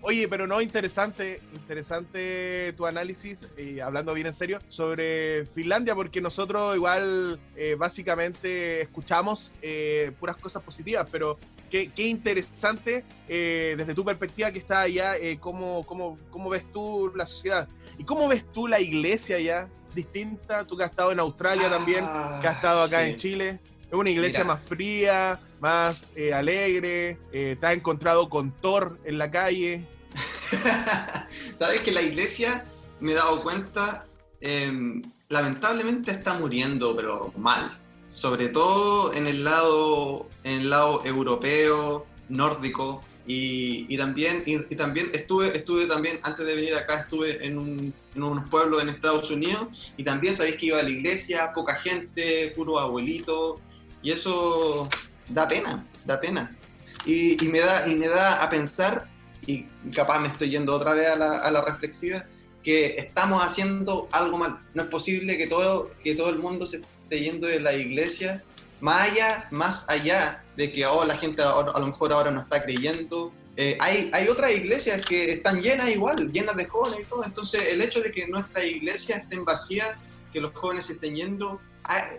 oye, 0.00 0.28
pero 0.28 0.46
no, 0.46 0.60
interesante, 0.60 1.40
interesante 1.54 2.72
tu 2.76 2.86
análisis, 2.86 3.46
y 3.56 3.80
hablando 3.80 4.14
bien 4.14 4.28
en 4.28 4.32
serio, 4.32 4.58
sobre 4.68 5.46
Finlandia, 5.46 5.94
porque 5.94 6.20
nosotros 6.20 6.76
igual 6.76 7.38
eh, 7.56 7.76
básicamente 7.78 8.82
escuchamos 8.82 9.54
eh, 9.62 10.12
puras 10.18 10.36
cosas 10.36 10.62
positivas, 10.62 11.08
pero 11.10 11.38
Qué, 11.70 11.90
qué, 11.94 12.06
interesante 12.06 13.04
eh, 13.28 13.74
desde 13.76 13.94
tu 13.94 14.02
perspectiva 14.02 14.50
que 14.50 14.58
está 14.58 14.80
allá, 14.80 15.16
cómo, 15.38 15.84
cómo, 15.84 16.16
cómo, 16.30 16.48
ves 16.48 16.64
tú 16.72 17.12
la 17.14 17.26
sociedad 17.26 17.68
y 17.98 18.04
cómo 18.04 18.26
ves 18.26 18.42
tú 18.54 18.66
la 18.66 18.80
iglesia 18.80 19.36
allá 19.36 19.68
distinta. 19.94 20.64
Tú 20.64 20.76
que 20.76 20.84
has 20.84 20.90
estado 20.90 21.12
en 21.12 21.20
Australia 21.20 21.68
también, 21.68 22.04
que 22.40 22.48
has 22.48 22.56
estado 22.56 22.82
acá 22.82 23.06
en 23.06 23.16
Chile. 23.16 23.60
Es 23.90 23.94
una 23.94 24.10
iglesia 24.10 24.44
más 24.44 24.60
fría, 24.60 25.40
más 25.60 26.10
eh, 26.14 26.34
alegre. 26.34 27.16
Eh, 27.32 27.56
te 27.58 27.66
has 27.66 27.74
encontrado 27.74 28.28
con 28.28 28.52
Thor 28.52 28.98
en 29.04 29.16
la 29.16 29.30
calle. 29.30 29.86
Sabes 31.56 31.80
que 31.80 31.92
la 31.92 32.02
iglesia, 32.02 32.66
me 33.00 33.12
he 33.12 33.14
dado 33.14 33.42
cuenta, 33.42 34.06
em, 34.42 35.00
lamentablemente 35.30 36.10
está 36.10 36.34
muriendo, 36.34 36.94
pero 36.94 37.32
mal. 37.38 37.78
Sobre 38.10 38.48
todo 38.48 39.14
en 39.14 39.26
el 39.26 39.44
lado, 39.44 40.28
en 40.44 40.60
el 40.60 40.70
lado 40.70 41.02
europeo, 41.06 42.06
nórdico. 42.28 43.02
Y, 43.30 43.94
también, 43.98 44.42
y, 44.46 44.58
también 44.74 45.10
estuve, 45.12 45.54
estuve 45.54 45.86
también, 45.86 46.18
antes 46.22 46.46
de 46.46 46.54
venir 46.54 46.74
acá, 46.74 47.00
estuve 47.00 47.46
en, 47.46 47.58
un, 47.58 47.92
en 48.14 48.22
unos 48.22 48.48
pueblos 48.48 48.82
en 48.82 48.88
Estados 48.88 49.30
Unidos 49.30 49.92
y 49.98 50.02
también 50.02 50.34
sabéis 50.34 50.56
que 50.56 50.66
iba 50.66 50.78
a 50.78 50.82
la 50.82 50.88
iglesia, 50.88 51.52
poca 51.52 51.74
gente, 51.74 52.50
puro 52.56 52.78
abuelito, 52.78 53.60
y 54.02 54.12
eso 54.12 54.88
da 55.28 55.48
pena, 55.48 55.86
da 56.04 56.20
pena. 56.20 56.56
Y, 57.04 57.36
me, 57.48 57.60
da, 57.60 57.88
y 57.88 57.94
me 57.94 58.08
da 58.08 58.42
a 58.42 58.50
pensar, 58.50 59.08
y 59.46 59.64
capaz 59.94 60.20
me 60.20 60.28
estoy 60.28 60.50
yendo 60.50 60.74
otra 60.74 60.92
vez 60.92 61.08
a 61.08 61.16
la, 61.16 61.38
a 61.38 61.50
la 61.50 61.64
reflexiva, 61.64 62.26
que 62.62 62.96
estamos 62.98 63.42
haciendo 63.42 64.08
algo 64.12 64.36
mal. 64.38 64.60
No 64.74 64.82
es 64.82 64.88
posible 64.88 65.38
que 65.38 65.46
todo, 65.46 65.90
que 66.02 66.14
todo 66.14 66.28
el 66.28 66.38
mundo 66.38 66.66
se 66.66 66.78
esté 66.78 67.20
yendo 67.20 67.46
de 67.46 67.60
la 67.60 67.72
iglesia 67.72 68.42
más 68.80 69.10
allá, 69.10 69.48
más 69.50 69.88
allá 69.88 70.44
de 70.56 70.70
que 70.72 70.86
oh, 70.86 71.04
la 71.04 71.16
gente 71.16 71.42
a, 71.42 71.78
lo 71.78 71.86
mejor 71.86 72.12
ahora 72.12 72.30
no 72.30 72.40
está 72.40 72.62
creyendo, 72.62 73.32
eh, 73.56 73.76
hay, 73.80 74.08
hay 74.12 74.28
otras 74.28 74.52
iglesias 74.52 75.04
que 75.04 75.32
están 75.32 75.60
llenas 75.60 75.88
igual, 75.90 76.30
llenas 76.30 76.56
de 76.56 76.66
jóvenes 76.66 77.00
y 77.00 77.04
todo. 77.04 77.24
Entonces, 77.24 77.62
el 77.70 77.82
hecho 77.82 78.00
de 78.00 78.12
que 78.12 78.28
nuestra 78.28 78.64
iglesia 78.64 79.16
estén 79.16 79.44
vacías, 79.44 79.96
que 80.32 80.40
los 80.40 80.52
jóvenes 80.54 80.88
estén 80.90 81.16
yendo, 81.16 81.60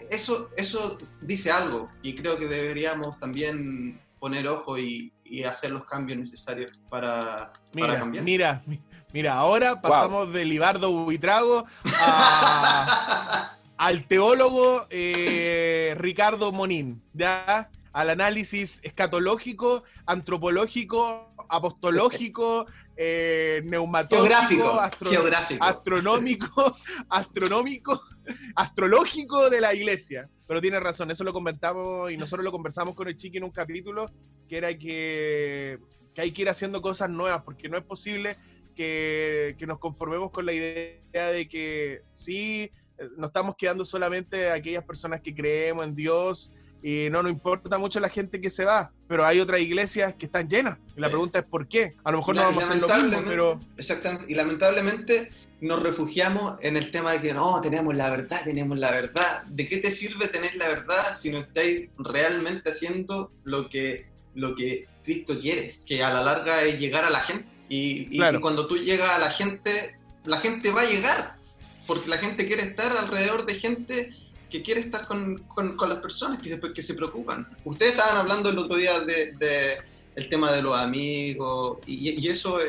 eso, 0.10 0.50
eso 0.58 0.98
dice 1.22 1.52
algo. 1.52 1.90
Y 2.02 2.16
creo 2.16 2.38
que 2.38 2.48
deberíamos 2.48 3.20
también 3.20 4.00
poner 4.20 4.48
ojo 4.48 4.78
y, 4.78 5.14
hacer 5.48 5.70
los 5.70 5.86
cambios 5.86 6.18
necesarios 6.18 6.72
para, 6.90 7.54
mira, 7.74 8.00
cambiar. 8.00 8.24
Mira, 8.24 8.64
mira, 9.14 9.36
ahora 9.36 9.80
pasamos 9.80 10.34
de 10.34 10.44
Libardo 10.44 10.92
Buitrago 10.92 11.66
a. 12.02 13.56
al 13.80 14.04
teólogo 14.04 14.88
eh, 14.90 15.96
Ricardo 15.98 16.52
Monín, 16.52 17.02
¿ya? 17.14 17.70
al 17.94 18.10
análisis 18.10 18.82
escatológico, 18.84 19.84
antropológico, 20.06 21.30
apostológico, 21.48 22.66
eh, 23.02 23.62
neumatológico, 23.64 24.78
astronómico, 25.62 26.76
astronómico, 27.10 28.02
astrológico 28.58 29.50
de 29.50 29.62
la 29.62 29.74
iglesia. 29.74 30.30
Pero 30.46 30.60
tiene 30.60 30.82
razón, 30.82 31.10
eso 31.10 31.24
lo 31.24 31.32
comentamos 31.32 32.12
y 32.12 32.18
nosotros 32.18 32.44
lo 32.44 32.52
conversamos 32.52 32.96
con 32.96 33.08
el 33.08 33.16
Chiqui 33.16 33.38
en 33.38 33.46
un 33.46 33.52
capítulo, 33.52 34.12
que 34.50 34.58
era 34.58 34.78
que, 34.78 35.80
que 36.14 36.22
hay 36.22 36.32
que 36.32 36.42
ir 36.42 36.50
haciendo 36.50 36.82
cosas 36.82 37.10
nuevas, 37.10 37.42
porque 37.44 37.70
no 37.70 37.78
es 37.78 37.86
posible 37.86 38.36
que, 38.76 39.56
que 39.58 39.66
nos 39.66 39.80
conformemos 39.80 40.32
con 40.32 40.46
la 40.46 40.52
idea 40.52 41.32
de 41.32 41.48
que 41.48 42.02
sí, 42.14 42.70
no 43.16 43.28
estamos 43.28 43.56
quedando 43.56 43.86
solamente 43.86 44.52
aquellas 44.52 44.84
personas 44.84 45.22
que 45.22 45.34
creemos 45.34 45.86
en 45.86 45.96
Dios 45.96 46.54
y 46.82 47.08
no 47.12 47.24
nos 47.24 47.32
importa 47.32 47.78
mucho 47.78 48.00
la 48.00 48.10
gente 48.10 48.40
que 48.40 48.50
se 48.50 48.66
va, 48.66 48.92
pero 49.08 49.26
hay 49.26 49.40
otras 49.40 49.60
iglesias 49.60 50.16
que 50.16 50.26
están 50.26 50.48
llenas. 50.48 50.78
Y 50.96 51.02
la 51.02 51.10
pregunta 51.10 51.40
es 51.40 51.46
por 51.46 51.68
qué. 51.68 51.94
A 52.04 52.12
lo 52.12 52.20
mejor 52.20 52.36
no 52.36 52.44
vamos 52.44 52.64
a 52.64 52.68
hacer 52.68 52.82
lo 52.82 52.88
mismo, 52.88 53.22
pero... 53.26 53.60
Exactamente. 53.78 54.26
Y 54.30 54.36
lamentablemente 54.36 55.30
nos 55.62 55.82
refugiamos 55.82 56.58
en 56.62 56.78
el 56.78 56.90
tema 56.92 57.14
de 57.14 57.22
que 57.22 57.34
no, 57.34 57.60
tenemos 57.62 57.94
la 57.96 58.10
verdad, 58.10 58.42
tenemos 58.44 58.78
la 58.78 58.92
verdad. 58.92 59.44
¿De 59.48 59.68
qué 59.68 59.78
te 59.78 59.92
sirve 59.92 60.28
tener 60.28 60.56
la 60.56 60.68
verdad 60.70 61.16
si 61.18 61.32
no 61.32 61.40
estáis 61.40 61.90
realmente 61.98 62.70
haciendo 62.70 63.32
lo 63.44 63.70
que, 63.70 64.06
lo 64.36 64.56
que 64.56 64.88
Cristo 65.04 65.40
quiere? 65.40 65.76
Que 65.86 66.04
a 66.04 66.14
la 66.14 66.24
larga 66.24 66.64
es 66.64 66.80
llegar 66.80 67.04
a 67.04 67.10
la 67.10 67.20
gente. 67.22 67.48
Y, 67.68 68.08
y 68.10 68.40
cuando 68.40 68.68
tú 68.68 68.78
llegas 68.78 69.12
a 69.12 69.20
la 69.20 69.30
gente, 69.30 69.96
la 70.26 70.40
gente 70.40 70.72
va 70.72 70.82
a 70.82 70.86
llegar 70.86 71.40
porque 71.90 72.08
la 72.08 72.20
gente 72.20 72.46
quiere 72.46 72.62
estar 72.62 72.96
alrededor 72.96 73.48
de 73.48 73.56
gente 73.56 74.12
que 74.50 74.62
quiere 74.62 74.82
estar 74.82 75.08
con, 75.08 75.38
con, 75.48 75.90
las 75.90 76.00
personas 76.00 76.42
que 76.42 76.50
se, 76.50 76.60
que 76.60 76.82
se 76.82 76.94
preocupan. 76.94 77.48
Ustedes 77.64 77.94
estaban 77.94 78.18
hablando 78.18 78.50
el 78.50 78.58
otro 78.58 78.78
día 78.78 79.00
de, 79.02 79.34
de 79.34 79.78
el 80.16 80.30
tema 80.30 80.52
de 80.52 80.62
los 80.62 80.78
amigos 80.78 81.80
y, 81.86 82.10
y 82.10 82.28
eso 82.28 82.60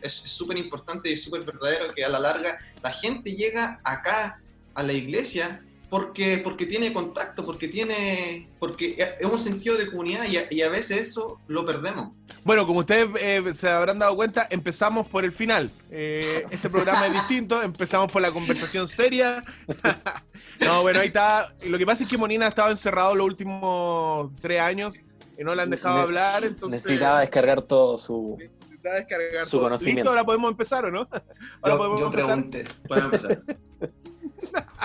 es 0.00 0.12
súper 0.12 0.56
importante 0.56 1.10
y 1.10 1.16
súper 1.16 1.42
verdadero 1.44 1.92
que 1.94 2.04
a 2.04 2.08
la 2.08 2.18
larga 2.18 2.58
la 2.82 2.90
gente 2.90 3.34
llega 3.34 3.80
acá 3.84 4.40
a 4.74 4.82
la 4.82 4.92
iglesia 4.92 5.62
porque, 5.88 6.38
porque 6.42 6.66
tiene 6.66 6.92
contacto, 6.92 7.44
porque 7.44 7.68
tiene, 7.68 8.48
porque 8.58 8.96
es 9.20 9.26
un 9.26 9.38
sentido 9.38 9.76
de 9.76 9.86
comunidad 9.86 10.24
y 10.24 10.36
a, 10.36 10.46
y 10.50 10.62
a 10.62 10.68
veces 10.68 11.00
eso 11.00 11.40
lo 11.46 11.64
perdemos. 11.64 12.10
Bueno, 12.42 12.66
como 12.66 12.80
ustedes 12.80 13.08
eh, 13.20 13.54
se 13.54 13.68
habrán 13.68 13.98
dado 13.98 14.16
cuenta, 14.16 14.46
empezamos 14.50 15.06
por 15.06 15.24
el 15.24 15.32
final. 15.32 15.70
Eh, 15.90 16.44
este 16.50 16.68
programa 16.68 17.06
es 17.06 17.12
distinto, 17.14 17.62
empezamos 17.62 18.10
por 18.10 18.20
la 18.20 18.32
conversación 18.32 18.88
seria. 18.88 19.44
no, 20.60 20.82
bueno, 20.82 21.00
ahí 21.00 21.06
está. 21.08 21.54
Lo 21.66 21.78
que 21.78 21.86
pasa 21.86 22.04
es 22.04 22.08
que 22.10 22.16
Monina 22.18 22.46
ha 22.46 22.48
estado 22.48 22.70
encerrado 22.70 23.14
los 23.14 23.26
últimos 23.26 24.30
tres 24.40 24.60
años 24.60 25.00
y 25.38 25.44
no 25.44 25.54
le 25.54 25.62
han 25.62 25.70
dejado 25.70 25.96
Ne- 25.96 26.02
hablar, 26.02 26.44
entonces... 26.44 26.82
Necesitaba 26.84 27.20
descargar 27.20 27.62
todo 27.62 27.98
su. 27.98 28.36
necesitaba 28.38 28.94
descargar 28.96 29.44
su 29.44 29.50
todo. 29.52 29.62
conocimiento. 29.62 30.00
¿Listo? 30.00 30.10
¿Ahora 30.10 30.24
podemos 30.24 30.50
empezar 30.50 30.84
o 30.86 30.90
no? 30.90 31.00
Ahora 31.60 31.74
Yo, 31.74 31.78
podemos 31.78 32.00
yo 32.00 32.06
empezar. 32.06 32.32
pregunté, 32.34 32.64
podemos 32.88 33.12
empezar. 33.24 33.42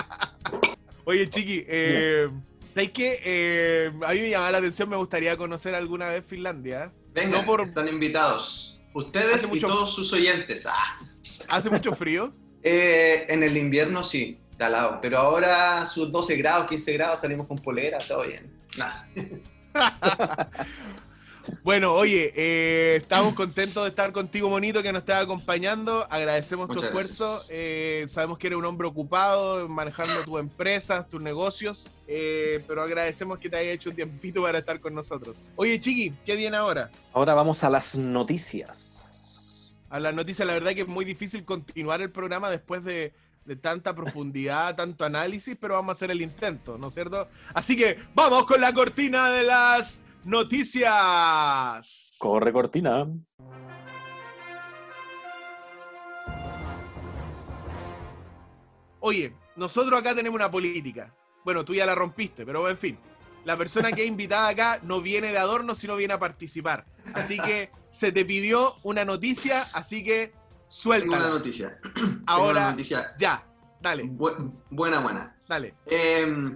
Oye, 1.04 1.28
Chiqui, 1.28 1.64
eh, 1.66 2.28
¿sabes 2.74 2.90
qué? 2.92 3.20
Eh, 3.24 3.92
a 4.06 4.12
mí 4.12 4.20
me 4.20 4.30
llamaba 4.30 4.52
la 4.52 4.58
atención, 4.58 4.88
me 4.88 4.96
gustaría 4.96 5.36
conocer 5.36 5.74
alguna 5.74 6.08
vez 6.08 6.24
Finlandia. 6.24 6.92
Venga, 7.12 7.40
No 7.40 7.46
por- 7.46 7.62
están 7.62 7.88
invitados. 7.88 8.80
Ustedes 8.94 9.36
Hace 9.36 9.46
y 9.46 9.48
mucho- 9.50 9.66
todos 9.68 9.94
sus 9.94 10.12
oyentes. 10.12 10.66
Ah. 10.66 10.98
¿Hace 11.48 11.70
mucho 11.70 11.92
frío? 11.94 12.32
Eh, 12.62 13.26
en 13.28 13.42
el 13.42 13.56
invierno 13.56 14.02
sí, 14.04 14.38
Pero 15.00 15.18
ahora 15.18 15.86
sus 15.86 16.10
12 16.10 16.36
grados, 16.36 16.68
15 16.68 16.92
grados, 16.92 17.20
salimos 17.20 17.46
con 17.46 17.58
polera, 17.58 17.98
todo 17.98 18.26
bien. 18.26 18.50
Nah. 18.76 19.04
Bueno, 21.64 21.92
oye, 21.94 22.32
eh, 22.36 22.96
estamos 22.96 23.34
contentos 23.34 23.82
de 23.82 23.88
estar 23.90 24.12
contigo, 24.12 24.48
Monito, 24.48 24.82
que 24.82 24.92
nos 24.92 25.00
estás 25.00 25.22
acompañando. 25.22 26.06
Agradecemos 26.10 26.68
tu 26.68 26.74
Muchas 26.74 26.88
esfuerzo. 26.88 27.30
gracias. 27.32 27.50
Eh, 27.52 28.06
sabemos 28.08 28.38
que 28.38 28.48
eres 28.48 28.58
un 28.58 28.64
hombre 28.64 28.86
ocupado 28.86 29.68
manejando 29.68 30.12
tus 30.24 30.38
empresas, 30.38 31.08
tus 31.08 31.20
negocios, 31.20 31.90
eh, 32.06 32.62
pero 32.66 32.82
agradecemos 32.82 33.38
que 33.38 33.48
te 33.48 33.56
hayas 33.56 33.74
hecho 33.74 33.90
un 33.90 33.96
tiempito 33.96 34.42
para 34.42 34.58
estar 34.58 34.80
con 34.80 34.94
nosotros. 34.94 35.36
Oye, 35.56 35.80
Chiqui, 35.80 36.12
¿qué 36.24 36.36
viene 36.36 36.56
ahora? 36.56 36.90
Ahora 37.12 37.34
vamos 37.34 37.62
a 37.64 37.70
las 37.70 37.96
noticias. 37.96 39.78
A 39.90 40.00
las 40.00 40.14
noticias, 40.14 40.46
la 40.46 40.54
verdad 40.54 40.72
que 40.72 40.82
es 40.82 40.88
muy 40.88 41.04
difícil 41.04 41.44
continuar 41.44 42.00
el 42.00 42.10
programa 42.10 42.50
después 42.50 42.82
de, 42.82 43.12
de 43.44 43.56
tanta 43.56 43.94
profundidad, 43.94 44.76
tanto 44.76 45.04
análisis, 45.04 45.56
pero 45.60 45.74
vamos 45.74 45.90
a 45.90 45.92
hacer 45.92 46.10
el 46.10 46.22
intento, 46.22 46.78
¿no 46.78 46.88
es 46.88 46.94
cierto? 46.94 47.28
Así 47.54 47.76
que 47.76 47.98
vamos 48.14 48.46
con 48.46 48.60
la 48.60 48.72
cortina 48.72 49.30
de 49.30 49.44
las 49.44 50.02
noticias. 50.24 52.16
Corre 52.18 52.52
cortina. 52.52 53.06
Oye, 59.00 59.34
nosotros 59.56 59.98
acá 59.98 60.14
tenemos 60.14 60.36
una 60.36 60.50
política. 60.50 61.12
Bueno, 61.44 61.64
tú 61.64 61.74
ya 61.74 61.84
la 61.84 61.94
rompiste, 61.94 62.46
pero 62.46 62.68
en 62.68 62.78
fin. 62.78 62.98
La 63.44 63.56
persona 63.56 63.90
que 63.90 64.02
es 64.02 64.08
invitada 64.08 64.48
acá 64.48 64.78
no 64.84 65.00
viene 65.00 65.32
de 65.32 65.38
adorno, 65.38 65.74
sino 65.74 65.96
viene 65.96 66.14
a 66.14 66.20
participar. 66.20 66.86
Así 67.12 67.36
que 67.40 67.70
se 67.88 68.12
te 68.12 68.24
pidió 68.24 68.76
una 68.84 69.04
noticia, 69.04 69.62
así 69.72 70.04
que 70.04 70.32
Tengo 70.82 70.94
una 70.94 71.00
suéltala. 71.00 71.28
noticia. 71.28 71.78
Tengo 71.94 72.08
una 72.08 72.22
Ahora, 72.26 72.70
noticia 72.70 73.14
ya, 73.18 73.44
dale, 73.80 74.04
bu- 74.04 74.52
buena, 74.70 75.00
buena. 75.00 75.36
dale. 75.48 75.74
Eh, 75.86 76.54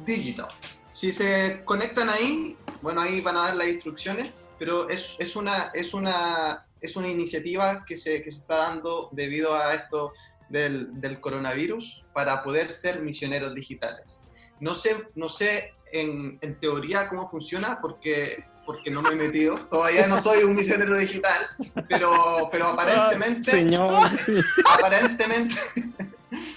digital. 0.06 0.50
Si 0.92 1.12
se 1.12 1.62
conectan 1.66 2.10
ahí, 2.10 2.58
bueno, 2.82 3.02
ahí 3.02 3.22
van 3.22 3.38
a 3.38 3.42
dar 3.42 3.56
las 3.56 3.68
instrucciones, 3.68 4.32
pero 4.58 4.90
es, 4.90 5.16
es, 5.20 5.36
una, 5.36 5.72
es, 5.74 5.94
una, 5.94 6.66
es 6.80 6.96
una 6.96 7.10
iniciativa 7.10 7.84
que 7.86 7.98
se, 7.98 8.24
que 8.24 8.32
se 8.32 8.40
está 8.40 8.58
dando 8.58 9.10
debido 9.12 9.54
a 9.54 9.74
esto 9.74 10.14
del, 10.50 11.02
del 11.02 11.20
coronavirus 11.20 12.04
para 12.14 12.44
poder 12.44 12.70
ser 12.70 13.02
misioneros 13.02 13.54
digitales. 13.54 14.22
No 14.60 14.74
sé, 14.74 14.96
no 15.16 15.28
sé 15.28 15.74
en, 15.92 16.38
en 16.42 16.60
teoría 16.60 17.10
cómo 17.10 17.30
funciona 17.30 17.80
porque, 17.82 18.46
porque 18.66 18.90
no 18.90 19.02
me 19.02 19.10
he 19.10 19.16
metido. 19.16 19.58
Todavía 19.68 20.08
no 20.08 20.18
soy 20.22 20.44
un 20.44 20.56
misionero 20.56 20.98
digital, 20.98 21.48
pero, 21.90 22.50
pero 22.52 22.68
aparentemente, 22.68 23.52
Señor. 23.52 24.10
aparentemente, 24.74 25.56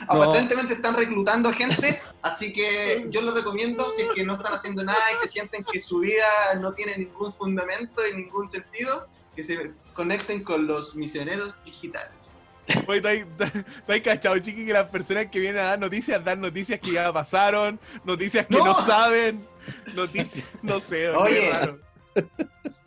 aparentemente 0.09 0.75
están 0.75 0.97
reclutando 0.97 1.53
gente, 1.53 2.01
así 2.23 2.53
que 2.53 3.07
yo 3.11 3.21
lo 3.21 3.33
recomiendo 3.35 3.89
si 3.91 4.03
es 4.03 4.09
que 4.15 4.25
no 4.25 4.35
están 4.35 4.55
haciendo 4.55 4.83
nada 4.85 4.99
y 5.13 5.17
se 5.17 5.29
sienten 5.29 5.65
que 5.65 5.79
su 5.81 6.01
vida 6.01 6.25
no 6.61 6.73
tiene 6.75 6.97
ningún 6.99 7.33
fundamento 7.33 8.07
y 8.07 8.15
ningún 8.17 8.51
sentido, 8.51 9.09
que 9.37 9.43
se 9.43 9.73
conecten 9.95 10.43
con 10.43 10.67
los 10.67 10.95
misioneros 10.97 11.63
digitales. 11.65 12.49
Oye, 12.87 13.01
¿te 13.01 13.09
has- 13.45 13.53
te 13.87 13.93
has 13.95 14.01
cachado, 14.01 14.39
chiqui, 14.39 14.67
que 14.67 14.73
las 14.73 14.89
personas 14.89 15.27
que 15.27 15.41
vienen 15.41 15.63
a 15.63 15.69
dar 15.69 15.79
noticias 15.79 16.23
dan 16.25 16.41
noticias 16.41 16.79
que 16.81 16.93
ya 16.93 17.13
pasaron, 17.13 17.79
noticias 18.05 18.47
que 18.47 18.57
no, 18.57 18.65
No. 18.67 18.75
saben, 18.87 19.47
noticias, 19.95 20.45
no 20.63 20.79
sé. 20.81 21.09
Oye. 21.17 21.51
raro. 21.53 21.79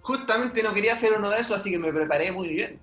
Justamente 0.01 0.61
no 0.63 0.73
quería 0.73 0.93
hacer 0.93 1.13
uno 1.17 1.29
de 1.29 1.39
esos, 1.39 1.51
así 1.55 1.71
que 1.71 1.79
me 1.79 1.91
preparé 1.93 2.31
muy 2.31 2.49
bien. 2.49 2.79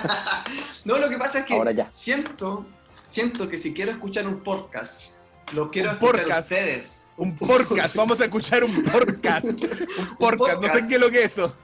No, 0.84 0.98
lo 0.98 1.08
que 1.08 1.16
pasa 1.16 1.38
es 1.40 1.44
que 1.46 1.54
Ahora 1.54 1.72
ya. 1.72 1.88
siento, 1.92 2.66
siento 3.06 3.48
que 3.48 3.56
si 3.58 3.72
quiero 3.72 3.90
escuchar 3.90 4.26
un 4.26 4.40
podcast, 4.42 5.18
lo 5.52 5.70
quiero 5.70 5.90
Un 5.90 5.94
escuchar 5.96 6.16
a 6.16 6.22
podcast. 6.24 6.50
ustedes. 6.52 7.12
Un 7.16 7.36
podcast. 7.36 7.94
Vamos 7.96 8.20
a 8.20 8.24
escuchar 8.24 8.64
un 8.64 8.82
podcast. 8.92 9.44
Un 9.46 10.16
podcast. 10.18 10.60
No 10.62 10.68
sé 10.68 10.86
qué 10.88 10.94
es 10.94 11.00
lo 11.00 11.10
que 11.10 11.24
es 11.24 11.32
eso. 11.32 11.54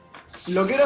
Lo 0.47 0.67
quiero, 0.67 0.85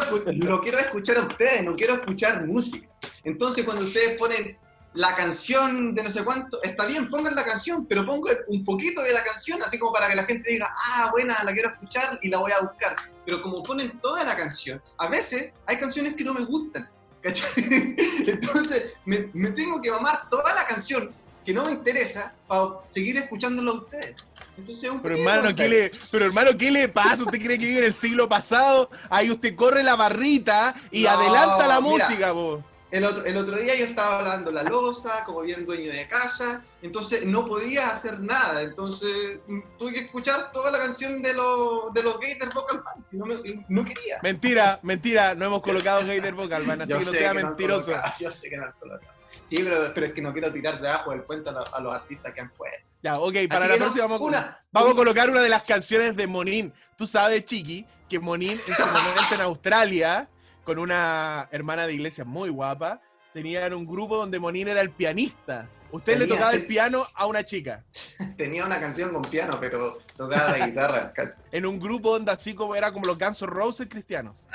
escuchar 0.78 1.16
a 1.18 1.22
ustedes, 1.22 1.62
no 1.62 1.74
quiero 1.74 1.94
escuchar 1.94 2.46
música. 2.46 2.88
Entonces, 3.22 3.64
cuando 3.64 3.86
ustedes 3.86 4.18
ponen 4.18 4.58
la 4.94 5.14
canción 5.16 5.94
de 5.94 6.02
no 6.02 6.10
sé 6.10 6.24
cuánto, 6.24 6.62
está 6.62 6.86
bien, 6.86 7.08
pongan 7.10 7.34
la 7.34 7.44
canción, 7.44 7.86
pero 7.86 8.04
pongan 8.06 8.36
un 8.48 8.64
poquito 8.64 9.02
de 9.02 9.12
la 9.12 9.24
canción, 9.24 9.62
así 9.62 9.78
como 9.78 9.92
para 9.92 10.08
que 10.08 10.16
la 10.16 10.24
gente 10.24 10.50
diga, 10.50 10.68
ah, 10.70 11.10
buena, 11.12 11.42
la 11.44 11.52
quiero 11.52 11.70
escuchar 11.70 12.18
y 12.22 12.28
la 12.28 12.38
voy 12.38 12.52
a 12.52 12.60
buscar. 12.60 12.96
Pero 13.24 13.42
como 13.42 13.62
ponen 13.62 13.98
toda 14.00 14.24
la 14.24 14.36
canción, 14.36 14.82
a 14.98 15.08
veces 15.08 15.52
hay 15.66 15.76
canciones 15.78 16.14
que 16.14 16.24
no 16.24 16.34
me 16.34 16.44
gustan. 16.44 16.88
Entonces, 17.24 18.92
me, 19.06 19.30
me 19.32 19.50
tengo 19.52 19.80
que 19.80 19.90
mamar 19.90 20.28
toda 20.28 20.54
la 20.54 20.66
canción 20.66 21.10
que 21.44 21.52
no 21.52 21.64
me 21.64 21.72
interesa 21.72 22.34
para 22.46 22.84
seguir 22.84 23.16
escuchándolo 23.16 23.70
a 23.70 23.74
ustedes. 23.74 24.16
Entonces, 24.56 24.88
un 24.90 25.02
Pero 25.02 25.16
hermano, 25.16 25.54
¿qué 25.54 25.68
le, 25.68 25.90
pero 26.10 26.24
hermano, 26.26 26.50
¿qué 26.56 26.70
le 26.70 26.88
pasa? 26.88 27.24
¿Usted 27.24 27.42
cree 27.42 27.58
que 27.58 27.66
vive 27.66 27.78
en 27.80 27.84
el 27.86 27.94
siglo 27.94 28.28
pasado? 28.28 28.88
Ahí 29.10 29.30
usted 29.30 29.54
corre 29.56 29.82
la 29.82 29.96
barrita 29.96 30.74
y 30.90 31.02
No, 31.04 31.10
adelanta 31.10 31.66
la 31.66 31.80
mira. 31.80 32.06
música, 32.06 32.32
vos. 32.32 32.62
El 32.90 33.04
otro, 33.04 33.24
el 33.24 33.36
otro 33.36 33.56
día 33.56 33.74
yo 33.74 33.84
estaba 33.86 34.22
lavando 34.22 34.52
la 34.52 34.62
losa, 34.62 35.24
como 35.26 35.40
bien 35.40 35.66
dueño 35.66 35.90
de 35.90 36.06
casa, 36.06 36.64
entonces 36.80 37.26
no 37.26 37.44
podía 37.44 37.90
hacer 37.90 38.20
nada, 38.20 38.60
entonces 38.60 39.38
mm, 39.48 39.58
tuve 39.76 39.94
que 39.94 39.98
escuchar 40.00 40.52
toda 40.52 40.70
la 40.70 40.78
canción 40.78 41.20
de, 41.20 41.34
los 41.34 41.92
de 41.92 42.04
los 42.04 42.20
Gator 42.20 42.54
Vocal 42.54 42.82
Bands, 42.84 43.12
y 43.12 43.16
no, 43.16 43.26
me- 43.26 43.64
no 43.68 43.84
quería. 43.84 44.18
Mentira, 44.22 44.78
mentira, 44.84 45.34
no 45.34 45.46
hemos 45.46 45.62
colocado 45.62 46.06
Gator 46.06 46.34
Vocal, 46.34 46.62
van, 46.62 46.82
así 46.82 46.92
que 46.92 47.04
no 47.04 47.10
sea 47.10 47.32
que 47.32 47.42
mentiroso. 47.42 47.90
yo 48.20 48.30
sé 48.30 48.48
que 48.48 48.56
no 48.58 48.66
han 48.66 48.72
colocado. 48.78 49.12
Sí, 49.44 49.58
pero, 49.62 49.92
pero 49.94 50.06
es 50.06 50.12
que 50.12 50.22
no 50.22 50.32
quiero 50.32 50.52
tirar 50.52 50.80
de 50.80 50.88
abajo 50.88 51.10
del 51.10 51.22
puente 51.22 51.50
a, 51.50 51.52
lo- 51.52 51.74
a 51.74 51.80
los 51.80 51.92
artistas 51.94 52.32
que 52.32 52.40
han 52.40 52.50
puesto. 52.50 52.78
Ya, 53.02 53.18
ok, 53.18 53.34
para 53.48 53.60
Así 53.60 53.68
la 53.68 53.76
no, 53.76 53.84
próxima 53.84 54.04
vamos, 54.06 54.20
a- 54.20 54.24
una- 54.24 54.64
vamos 54.72 54.92
a 54.92 54.94
colocar 54.96 55.30
una 55.30 55.42
de 55.42 55.48
las 55.50 55.62
canciones 55.64 56.16
de 56.16 56.26
Monín. 56.26 56.72
Tú 56.96 57.06
sabes, 57.06 57.44
Chiqui, 57.44 57.86
que 58.08 58.18
Monín 58.18 58.52
en 58.52 58.74
su 58.74 58.86
momento 58.86 59.34
en 59.34 59.40
Australia, 59.42 60.28
con 60.64 60.78
una 60.78 61.48
hermana 61.52 61.86
de 61.86 61.92
iglesia 61.94 62.24
muy 62.24 62.48
guapa, 62.48 63.00
tenían 63.34 63.74
un 63.74 63.84
grupo 63.86 64.16
donde 64.16 64.38
Monín 64.38 64.68
era 64.68 64.80
el 64.80 64.90
pianista. 64.90 65.68
Usted 65.90 66.18
le 66.18 66.26
tocaba 66.26 66.52
el 66.54 66.66
piano 66.66 67.06
a 67.14 67.26
una 67.26 67.44
chica. 67.44 67.84
Tenía 68.36 68.64
una 68.64 68.80
canción 68.80 69.12
con 69.12 69.22
piano, 69.22 69.58
pero 69.60 69.98
tocaba 70.16 70.56
la 70.58 70.66
guitarra 70.66 71.12
casi. 71.14 71.40
En 71.52 71.66
un 71.66 71.78
grupo 71.78 72.12
donde 72.14 72.32
así 72.32 72.54
como 72.54 72.74
era 72.74 72.90
como 72.92 73.06
los 73.06 73.18
Guns 73.18 73.42
N' 73.42 73.48
Roses 73.50 73.86
cristianos. 73.90 74.42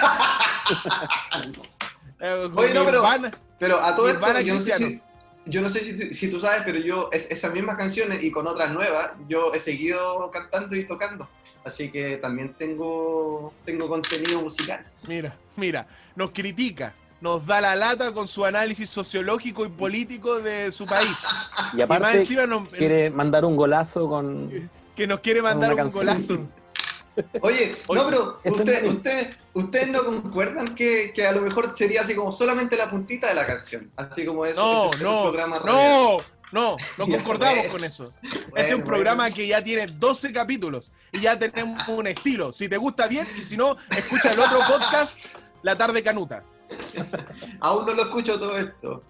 Eh, 2.22 2.50
Oye, 2.54 2.74
no, 2.74 2.84
pero-. 2.84 3.02
Pero 3.60 3.82
a 3.82 3.96
todo 3.96 4.10
esto, 4.10 4.40
yo 4.42 4.54
no 4.56 4.62
sé 4.62 4.74
si, 4.74 5.02
yo 5.46 5.62
no 5.62 5.70
sé 5.70 5.80
si, 5.82 6.14
si 6.14 6.32
tú 6.32 6.40
sabes, 6.40 6.62
pero 6.64 6.80
yo 6.80 7.10
es, 7.12 7.30
esas 7.30 7.54
mismas 7.54 7.76
canciones 7.78 8.24
y 8.24 8.32
con 8.32 8.48
otras 8.48 8.72
nuevas, 8.72 9.12
yo 9.28 9.54
he 9.54 9.60
seguido 9.60 10.30
cantando 10.32 10.76
y 10.76 10.84
tocando. 10.86 11.30
Así 11.66 11.92
que 11.92 12.18
también 12.18 12.54
tengo, 12.58 13.54
tengo 13.66 13.88
contenido 13.90 14.42
musical. 14.42 14.86
Mira, 15.08 15.36
mira, 15.58 15.88
nos 16.16 16.32
critica, 16.32 16.94
nos 17.20 17.46
da 17.46 17.60
la 17.60 17.76
lata 17.76 18.14
con 18.14 18.28
su 18.30 18.46
análisis 18.46 18.90
sociológico 18.90 19.66
y 19.66 19.70
político 19.70 20.40
de 20.40 20.72
su 20.72 20.86
país. 20.86 21.18
Y 21.74 21.78
Y 21.82 21.86
más 21.86 21.98
aparte 21.98 22.18
encima 22.20 22.46
nos- 22.48 22.70
quiere 22.70 23.10
mandar 23.10 23.44
un 23.44 23.58
golazo 23.58 24.08
con... 24.08 24.70
que 24.96 25.06
nos 25.06 25.20
quiere 25.20 25.42
mandar 25.42 25.72
un 25.72 25.78
canción. 25.78 26.06
golazo. 26.06 26.48
Oye, 27.42 27.76
no, 27.94 28.06
pero 28.06 28.40
ese 28.44 28.64
usted, 28.64 28.86
usted, 28.86 29.36
¿ustedes 29.54 29.88
no 29.90 30.04
concuerdan 30.04 30.76
que, 30.76 31.12
que 31.14 31.28
a 31.28 31.32
lo 31.32 31.42
mejor 31.42 31.76
sería 31.76 32.02
así 32.02 32.16
como 32.16 32.32
solamente 32.32 32.76
la 32.76 32.90
puntita 32.90 33.28
de 33.28 33.36
la 33.36 33.46
canción? 33.46 33.92
Así 33.96 34.26
como 34.26 34.46
eso, 34.46 34.62
No, 34.62 34.92
no, 35.00 35.24
programa 35.24 35.60
no, 35.66 36.18
no, 36.52 36.78
no 36.98 37.06
concordamos 37.18 37.68
con 37.68 37.84
eso. 37.84 38.14
Este 38.24 38.70
es 38.70 38.76
un 38.76 38.84
programa 38.84 39.24
bueno. 39.24 39.36
que 39.36 39.48
ya 39.48 39.64
tiene 39.64 39.88
12 39.88 40.34
capítulos 40.34 40.92
y 41.12 41.22
ya 41.22 41.38
tenemos 41.38 41.88
un 41.88 42.08
estilo. 42.08 42.54
Si 42.54 42.68
te 42.68 42.78
gusta 42.78 43.08
bien 43.08 43.28
y 43.38 43.42
si 43.42 43.56
no, 43.58 43.78
escucha 43.90 44.32
el 44.32 44.40
otro 44.40 44.60
podcast, 44.68 45.24
La 45.62 45.78
Tarde 45.78 46.02
Canuta. 46.04 46.44
Aún 47.62 47.86
no 47.86 47.94
lo 47.94 48.04
escucho 48.04 48.40
todo 48.40 48.58
esto. 48.58 49.04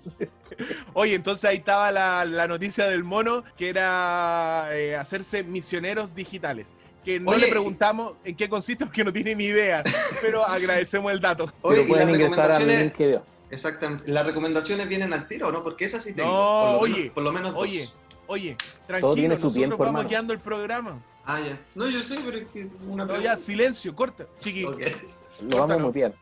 Oye, 0.94 1.16
entonces 1.16 1.46
ahí 1.46 1.58
estaba 1.58 1.92
la, 1.92 2.26
la 2.26 2.48
noticia 2.48 2.88
del 2.88 3.04
mono, 3.04 3.44
que 3.58 3.70
era 3.70 4.70
eh, 4.72 4.96
hacerse 4.96 5.44
misioneros 5.44 6.16
digitales. 6.16 6.74
Que 7.06 7.20
no 7.20 7.32
Oye, 7.32 7.42
le 7.42 7.48
preguntamos 7.48 8.14
en 8.24 8.36
qué 8.36 8.50
consiste 8.50 8.86
porque 8.86 9.04
no 9.04 9.14
tiene 9.14 9.34
ni 9.36 9.46
idea, 9.46 9.84
pero 10.22 10.46
agradecemos 10.46 11.12
el 11.12 11.20
dato. 11.20 11.46
Oye, 11.62 11.78
pero 11.78 11.84
y 11.84 11.88
pueden 11.88 12.10
ingresar 12.10 12.52
a 12.52 12.60
mi 12.60 12.66
link 12.76 12.94
que 12.94 13.08
veo. 13.08 13.26
exactamente, 13.50 14.12
las 14.12 14.26
recomendaciones 14.26 14.88
vienen 14.90 15.14
al 15.14 15.28
tiro, 15.28 15.52
¿no? 15.52 15.64
Porque 15.64 15.86
esas 15.86 16.04
sí 16.04 16.14
tengo. 16.14 16.30
No, 16.30 16.34
por 16.34 16.72
lo 16.74 16.80
oye, 16.80 16.94
menos, 17.02 17.14
por 17.14 17.24
lo 17.24 17.32
menos 17.32 17.54
dos. 17.54 17.62
Oye, 17.64 17.90
oye, 18.28 18.58
tranquilo, 18.86 19.14
tiene 19.16 19.36
su 19.36 19.44
nosotros 19.44 19.54
tiempo, 19.54 19.78
vamos 19.78 19.90
hermano. 19.92 20.10
guiando 20.10 20.34
el 20.34 20.40
programa. 20.40 21.02
Ah, 21.26 21.40
ya. 21.40 21.60
No, 21.76 21.88
yo 21.90 22.02
sé, 22.02 22.20
pero 22.26 22.38
es 22.38 22.48
que 22.48 22.68
una 22.88 23.04
No, 23.04 23.08
pregunta. 23.08 23.22
ya, 23.22 23.38
silencio, 23.38 23.96
corta. 23.96 24.26
Chiqui. 24.42 24.64
Lo 24.64 25.58
vamos 25.58 25.76
a 25.76 25.80
mutear. 25.80 26.14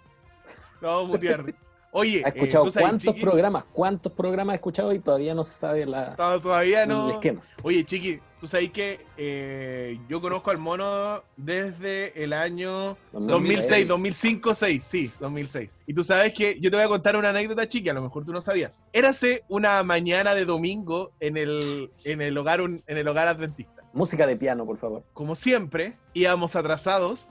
lo 0.82 0.88
vamos 0.88 1.06
a 1.06 1.08
mutear. 1.14 1.46
Oye, 2.00 2.22
¿Ha 2.24 2.30
eh, 2.30 2.34
escuchado 2.36 2.70
cuántos 2.72 3.16
programas? 3.16 3.64
¿Cuántos 3.74 4.12
programas 4.12 4.54
ha 4.54 4.56
escuchado 4.58 4.94
y 4.94 5.00
todavía 5.00 5.34
no 5.34 5.44
se 5.44 5.56
sabe 5.56 5.84
la, 5.88 6.16
to- 6.16 6.40
Todavía 6.42 6.84
el 6.84 6.90
no. 6.90 7.10
esquema? 7.10 7.42
Oye, 7.64 7.84
Chiqui, 7.84 8.20
tú 8.40 8.46
sabes 8.48 8.70
que 8.70 9.00
eh, 9.18 10.00
yo 10.08 10.22
conozco 10.22 10.52
al 10.52 10.60
mono 10.60 11.24
desde 11.38 12.24
el 12.24 12.34
año 12.34 12.96
2006, 13.14 13.88
2005, 13.88 14.54
6, 14.54 14.84
sí, 14.84 15.12
2006. 15.20 15.72
Y 15.88 15.94
tú 15.96 16.04
sabes 16.04 16.34
que 16.34 16.60
yo 16.60 16.70
te 16.70 16.78
voy 16.78 16.86
a 16.86 16.88
contar 16.88 17.16
una 17.16 17.30
anécdota, 17.30 17.68
chiqui, 17.68 17.90
a 17.90 17.94
lo 17.94 18.04
mejor 18.04 18.24
tú 18.26 18.32
no 18.32 18.42
sabías. 18.42 18.84
Érase 18.94 19.44
una 19.50 19.82
mañana 19.82 20.36
de 20.36 20.46
domingo 20.46 21.14
en 21.20 21.36
el, 21.36 21.92
en 22.04 22.22
el, 22.22 22.38
hogar, 22.38 22.62
un- 22.62 22.84
en 22.86 22.98
el 22.98 23.08
hogar 23.08 23.28
adventista. 23.28 23.82
Música 23.92 24.28
de 24.28 24.36
piano, 24.36 24.68
por 24.68 24.78
favor. 24.78 25.02
Como 25.14 25.36
siempre, 25.36 25.98
íbamos 26.14 26.56
atrasados 26.56 27.30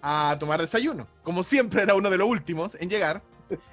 a 0.00 0.36
tomar 0.40 0.60
desayuno. 0.62 1.06
Como 1.22 1.42
siempre, 1.42 1.82
era 1.82 1.94
uno 1.94 2.08
de 2.08 2.16
los 2.16 2.28
últimos 2.28 2.74
en 2.80 2.88
llegar. 2.88 3.22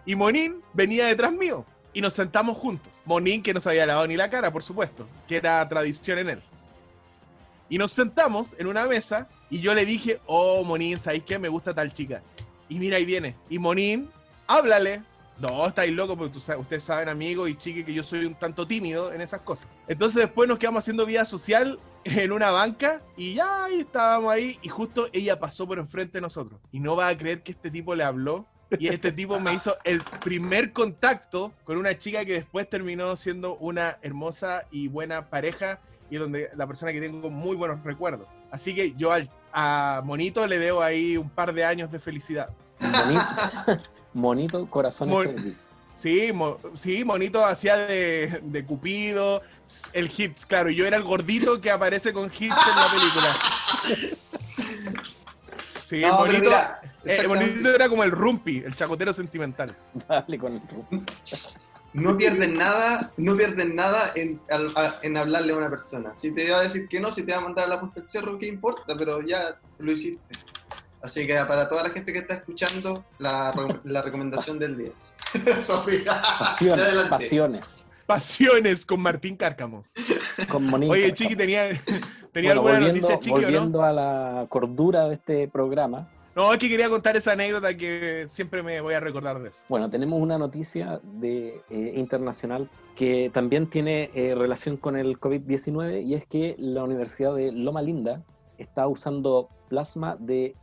Y 0.05 0.15
Monín 0.15 0.61
venía 0.73 1.05
detrás 1.05 1.31
mío. 1.31 1.65
Y 1.93 2.01
nos 2.01 2.13
sentamos 2.13 2.57
juntos. 2.57 2.91
Monín, 3.05 3.43
que 3.43 3.53
no 3.53 3.59
se 3.59 3.69
había 3.69 3.85
lavado 3.85 4.07
ni 4.07 4.15
la 4.15 4.29
cara, 4.29 4.51
por 4.51 4.63
supuesto, 4.63 5.07
que 5.27 5.35
era 5.35 5.67
tradición 5.67 6.19
en 6.19 6.29
él. 6.29 6.43
Y 7.69 7.77
nos 7.77 7.91
sentamos 7.91 8.55
en 8.57 8.67
una 8.67 8.85
mesa 8.85 9.27
y 9.49 9.59
yo 9.59 9.73
le 9.73 9.85
dije, 9.85 10.19
oh, 10.25 10.63
Monín, 10.63 10.97
¿sabes 10.99 11.23
qué? 11.23 11.39
Me 11.39 11.49
gusta 11.49 11.73
tal 11.73 11.93
chica. 11.93 12.21
Y 12.69 12.79
mira, 12.79 12.97
ahí 12.97 13.05
viene. 13.05 13.35
Y 13.49 13.59
Monín, 13.59 14.09
háblale. 14.47 15.03
No, 15.39 15.65
estáis 15.65 15.91
locos 15.91 16.17
porque 16.17 16.37
ustedes 16.37 16.83
saben, 16.83 17.09
amigo 17.09 17.47
y 17.47 17.55
chique, 17.55 17.83
que 17.83 17.93
yo 17.93 18.03
soy 18.03 18.25
un 18.25 18.35
tanto 18.35 18.67
tímido 18.67 19.11
en 19.11 19.21
esas 19.21 19.41
cosas. 19.41 19.67
Entonces 19.87 20.21
después 20.21 20.47
nos 20.47 20.59
quedamos 20.59 20.79
haciendo 20.79 21.05
vida 21.05 21.25
social 21.25 21.79
en 22.03 22.31
una 22.31 22.51
banca 22.51 23.01
y 23.17 23.33
ya 23.35 23.67
estábamos 23.69 24.31
ahí 24.31 24.59
y 24.61 24.69
justo 24.69 25.07
ella 25.13 25.39
pasó 25.39 25.67
por 25.67 25.79
enfrente 25.79 26.17
de 26.17 26.21
nosotros. 26.21 26.59
Y 26.71 26.79
no 26.79 26.95
va 26.95 27.07
a 27.07 27.17
creer 27.17 27.41
que 27.41 27.53
este 27.53 27.71
tipo 27.71 27.95
le 27.95 28.03
habló 28.03 28.45
y 28.79 28.87
este 28.87 29.11
tipo 29.11 29.39
me 29.39 29.53
hizo 29.53 29.75
el 29.83 30.01
primer 30.23 30.71
contacto 30.73 31.51
con 31.63 31.77
una 31.77 31.97
chica 31.97 32.23
que 32.25 32.33
después 32.33 32.69
terminó 32.69 33.15
siendo 33.15 33.55
una 33.57 33.97
hermosa 34.01 34.65
y 34.71 34.87
buena 34.87 35.27
pareja 35.29 35.79
y 36.09 36.17
donde 36.17 36.49
la 36.55 36.67
persona 36.67 36.91
que 36.91 36.99
tengo 37.01 37.29
muy 37.29 37.55
buenos 37.55 37.83
recuerdos. 37.83 38.27
Así 38.51 38.73
que 38.75 38.93
yo 38.95 39.11
al, 39.11 39.29
a 39.53 40.01
Monito 40.03 40.45
le 40.47 40.59
debo 40.59 40.81
ahí 40.81 41.17
un 41.17 41.29
par 41.29 41.53
de 41.53 41.63
años 41.65 41.91
de 41.91 41.99
felicidad. 41.99 42.49
Monito, 42.79 43.81
monito 44.13 44.65
corazones 44.69 45.13
Mon- 45.13 45.23
feliz. 45.35 45.75
Sí, 45.93 46.31
mo- 46.33 46.57
sí, 46.75 47.05
Monito 47.05 47.45
hacía 47.45 47.77
de, 47.77 48.39
de 48.43 48.65
Cupido, 48.65 49.41
el 49.93 50.11
hits, 50.15 50.45
claro, 50.47 50.71
yo 50.71 50.85
era 50.87 50.97
el 50.97 51.03
gordito 51.03 51.61
que 51.61 51.69
aparece 51.69 52.11
con 52.11 52.25
hits 52.25 52.41
en 52.41 52.75
la 52.75 52.87
película. 52.91 54.21
Sí, 55.85 56.01
No, 56.01 56.19
Monito, 56.19 56.43
mira, 56.45 56.80
eh, 57.03 57.11
exactamente. 57.11 57.51
Monito 57.51 57.75
era 57.75 57.89
como 57.89 58.03
el 58.03 58.11
rumpi, 58.11 58.57
el 58.65 58.75
chacotero 58.75 59.13
sentimental. 59.13 59.75
Dale 60.09 60.37
con 60.37 60.53
el 60.53 60.61
ru- 60.61 61.03
No 61.93 62.15
pierden 62.15 62.57
nada, 62.57 63.11
no 63.17 63.35
pierden 63.35 63.75
nada 63.75 64.11
en, 64.15 64.39
al- 64.49 64.71
a- 64.75 64.99
en 65.01 65.17
hablarle 65.17 65.53
a 65.53 65.57
una 65.57 65.69
persona. 65.69 66.15
Si 66.15 66.31
te 66.33 66.49
va 66.51 66.59
a 66.59 66.61
decir 66.61 66.87
que 66.87 66.99
no, 66.99 67.11
si 67.11 67.23
te 67.23 67.31
va 67.33 67.39
a 67.39 67.41
mandar 67.41 67.65
a 67.65 67.69
la 67.69 67.79
punta 67.79 67.99
del 67.99 68.07
cerro, 68.09 68.37
¿qué 68.39 68.45
importa? 68.47 68.95
Pero 68.97 69.21
ya 69.21 69.59
lo 69.79 69.91
hiciste. 69.91 70.35
Así 71.01 71.25
que 71.25 71.33
para 71.47 71.67
toda 71.67 71.83
la 71.83 71.89
gente 71.89 72.13
que 72.13 72.19
está 72.19 72.35
escuchando, 72.35 73.03
la, 73.17 73.53
la 73.83 74.01
recomendación 74.03 74.59
del 74.59 74.77
día. 74.77 74.91
Sofía, 75.61 76.21
Pasiones, 76.39 76.93
pasiones. 77.09 77.87
Pasiones 78.05 78.85
con 78.85 79.01
Martín 79.01 79.35
Cárcamo. 79.37 79.83
Con 80.49 80.65
Monito. 80.65 80.91
Oye, 80.93 81.13
Chiqui, 81.13 81.35
tenía, 81.35 81.69
tenía 82.31 82.53
Bueno, 82.53 82.67
alguna 82.69 82.73
volviendo, 82.73 83.01
noticia, 83.09 83.19
Chiqui, 83.19 83.31
o 83.31 83.35
no? 83.37 83.41
volviendo 83.43 83.83
a 83.83 83.91
la 83.93 84.45
cordura 84.49 85.07
de 85.07 85.13
este 85.15 85.47
programa, 85.47 86.07
No, 86.35 86.53
es 86.53 86.59
que 86.59 86.69
quería 86.69 86.89
contar 86.89 87.17
esa 87.17 87.33
anécdota 87.33 87.75
que 87.75 88.25
siempre 88.29 88.63
me 88.63 88.79
voy 88.79 88.93
a 88.93 88.99
recordar 88.99 89.39
de 89.41 89.49
eso. 89.49 89.63
Bueno, 89.67 89.89
tenemos 89.89 90.19
una 90.21 90.37
noticia 90.37 91.01
de, 91.03 91.61
eh, 91.69 91.93
internacional 91.95 92.69
que 92.95 93.29
también 93.33 93.69
tiene 93.69 94.11
eh, 94.13 94.33
relación 94.35 94.77
con 94.77 94.95
el 94.95 95.19
COVID-19 95.19 96.03
y 96.03 96.13
es 96.13 96.25
que 96.25 96.55
la 96.57 96.83
Universidad 96.83 97.35
de 97.35 97.51
Loma 97.51 97.81
Linda 97.81 98.23
está 98.57 98.87
usando 98.87 99.49
plasma 99.67 100.15
de 100.19 100.55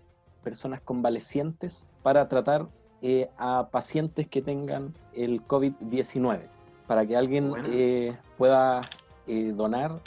personas 0.42 0.80
convalecientes 0.80 1.86
para 2.02 2.28
tratar 2.28 2.68
eh, 3.02 3.28
a 3.36 3.68
pacientes 3.70 4.26
que 4.26 4.42
tengan 4.42 4.94
el 5.14 5.46
COVID-19. 5.46 6.40
Para 6.86 7.06
que 7.06 7.16
alguien 7.16 7.50
Bueno. 7.50 7.68
eh, 7.70 8.16
pueda 8.36 8.80
eh, 9.26 9.52
donar, 9.54 10.00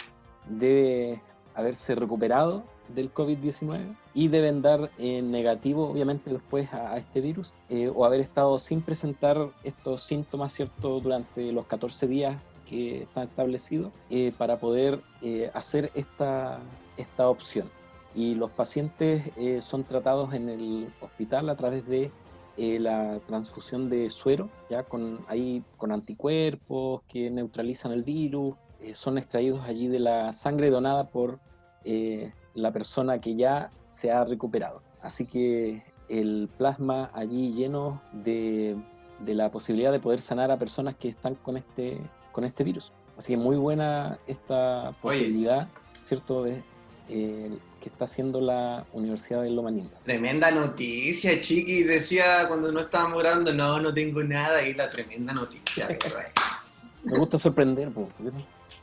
debe 0.50 1.22
haberse 1.54 1.96
recuperado 1.96 2.64
del 2.90 3.14
COVID-19 3.14 3.96
y 4.14 4.28
deben 4.28 4.62
dar 4.62 4.92
eh, 4.98 5.22
negativo, 5.22 5.90
obviamente, 5.90 6.32
después 6.32 6.74
a, 6.74 6.94
a 6.94 6.98
este 6.98 7.22
virus 7.22 7.54
eh, 7.70 7.92
o 7.94 8.06
haber 8.06 8.20
estado 8.20 8.60
sin 8.60 8.82
presentar 8.82 9.50
estos 9.64 10.04
síntomas, 10.04 10.54
¿cierto?, 10.54 11.00
durante 11.00 11.52
los 11.52 11.66
14 11.66 12.08
días 12.08 12.38
que 12.72 13.04
están 13.04 13.28
establecidos 13.28 13.92
eh, 14.10 14.32
para 14.38 14.60
poder 14.60 15.02
eh, 15.22 15.52
hacer 15.54 15.92
esta, 15.94 16.60
esta 16.98 17.30
opción. 17.30 17.70
Y 18.16 18.36
los 18.36 18.52
pacientes 18.52 19.32
eh, 19.38 19.62
son 19.62 19.84
tratados 19.84 20.34
en 20.34 20.50
el 20.50 20.94
hospital 21.02 21.50
a 21.50 21.56
través 21.56 21.88
de 21.88 22.12
eh, 22.58 22.80
la 22.80 23.20
transfusión 23.28 23.90
de 23.90 24.10
suero, 24.10 24.50
ya 24.70 24.84
con, 24.84 25.20
ahí, 25.28 25.64
con 25.78 25.92
anticuerpos 25.92 27.02
que 27.08 27.30
neutralizan 27.30 27.92
el 27.92 28.04
virus, 28.04 28.56
son 28.94 29.18
extraídos 29.18 29.64
allí 29.66 29.88
de 29.88 30.00
la 30.00 30.34
sangre 30.34 30.70
donada 30.72 31.10
por 31.10 31.40
eh, 31.84 32.34
la 32.54 32.72
persona 32.72 33.20
que 33.20 33.36
ya 33.36 33.72
se 33.86 34.12
ha 34.12 34.24
recuperado. 34.24 34.82
Así 35.02 35.26
que 35.26 35.84
el 36.10 36.50
plasma 36.58 37.10
allí 37.14 37.54
lleno 37.54 38.02
de, 38.12 38.76
de 39.20 39.36
la 39.36 39.52
posibilidad 39.52 39.92
de 39.92 40.00
poder 40.00 40.22
sanar 40.22 40.52
a 40.52 40.60
personas 40.60 40.96
que 40.96 41.10
están 41.10 41.36
con 41.36 41.58
este, 41.58 42.00
con 42.32 42.44
este 42.44 42.64
virus. 42.64 42.92
Así 43.18 43.34
que 43.34 43.38
muy 43.38 43.56
buena 43.56 44.20
esta 44.28 44.96
posibilidad, 45.02 45.68
¿cierto?, 46.04 46.44
de, 46.44 46.64
eh, 47.10 47.58
que 47.82 47.90
está 47.90 48.06
haciendo 48.06 48.40
la 48.40 48.86
Universidad 48.94 49.42
de 49.42 49.50
Loma 49.50 49.72
Linda. 49.72 49.98
Tremenda 50.06 50.52
noticia, 50.52 51.42
Chiqui. 51.42 51.84
Decía 51.84 52.48
cuando 52.48 52.72
no 52.72 52.80
estábamos 52.80 53.20
grabando, 53.20 53.54
no, 53.54 53.80
no 53.80 53.94
tengo 53.94 54.24
nada. 54.24 54.66
Y 54.66 54.76
la 54.76 54.90
tremenda 54.90 55.34
noticia. 55.34 55.88
Me 57.04 57.18
gusta 57.18 57.38
sorprender, 57.38 57.92
pues. 57.92 58.08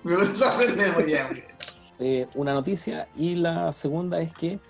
Me 0.02 0.16
gusta 0.16 0.37
sorprender 0.37 0.92
muy 0.92 1.04
bien. 1.04 1.44
Eh, 2.00 2.28
una 2.37 2.54
noticia 2.54 3.08
y 3.16 3.34
la 3.34 3.72
segunda 3.72 4.20
es 4.20 4.32
que 4.32 4.61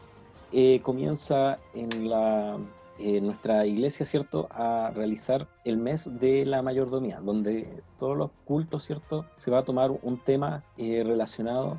eh, 0.51 0.81
comienza 0.83 1.59
en 1.75 2.09
la 2.09 2.59
eh, 2.99 3.21
nuestra 3.21 3.67
iglesia, 3.67 4.07
¿cierto?, 4.07 4.49
a 4.51 4.91
realizar 4.95 5.47
el 5.65 5.77
mes 5.77 6.19
de 6.19 6.47
la 6.47 6.63
mayordomía, 6.63 7.21
donde 7.21 7.83
todos 7.99 8.17
los 8.17 8.31
cultos, 8.47 8.85
¿cierto?, 8.85 9.27
se 9.37 9.51
va 9.51 9.59
a 9.59 9.65
tomar 9.65 9.91
un 9.91 10.19
tema 10.19 10.65
relacionado 10.77 11.77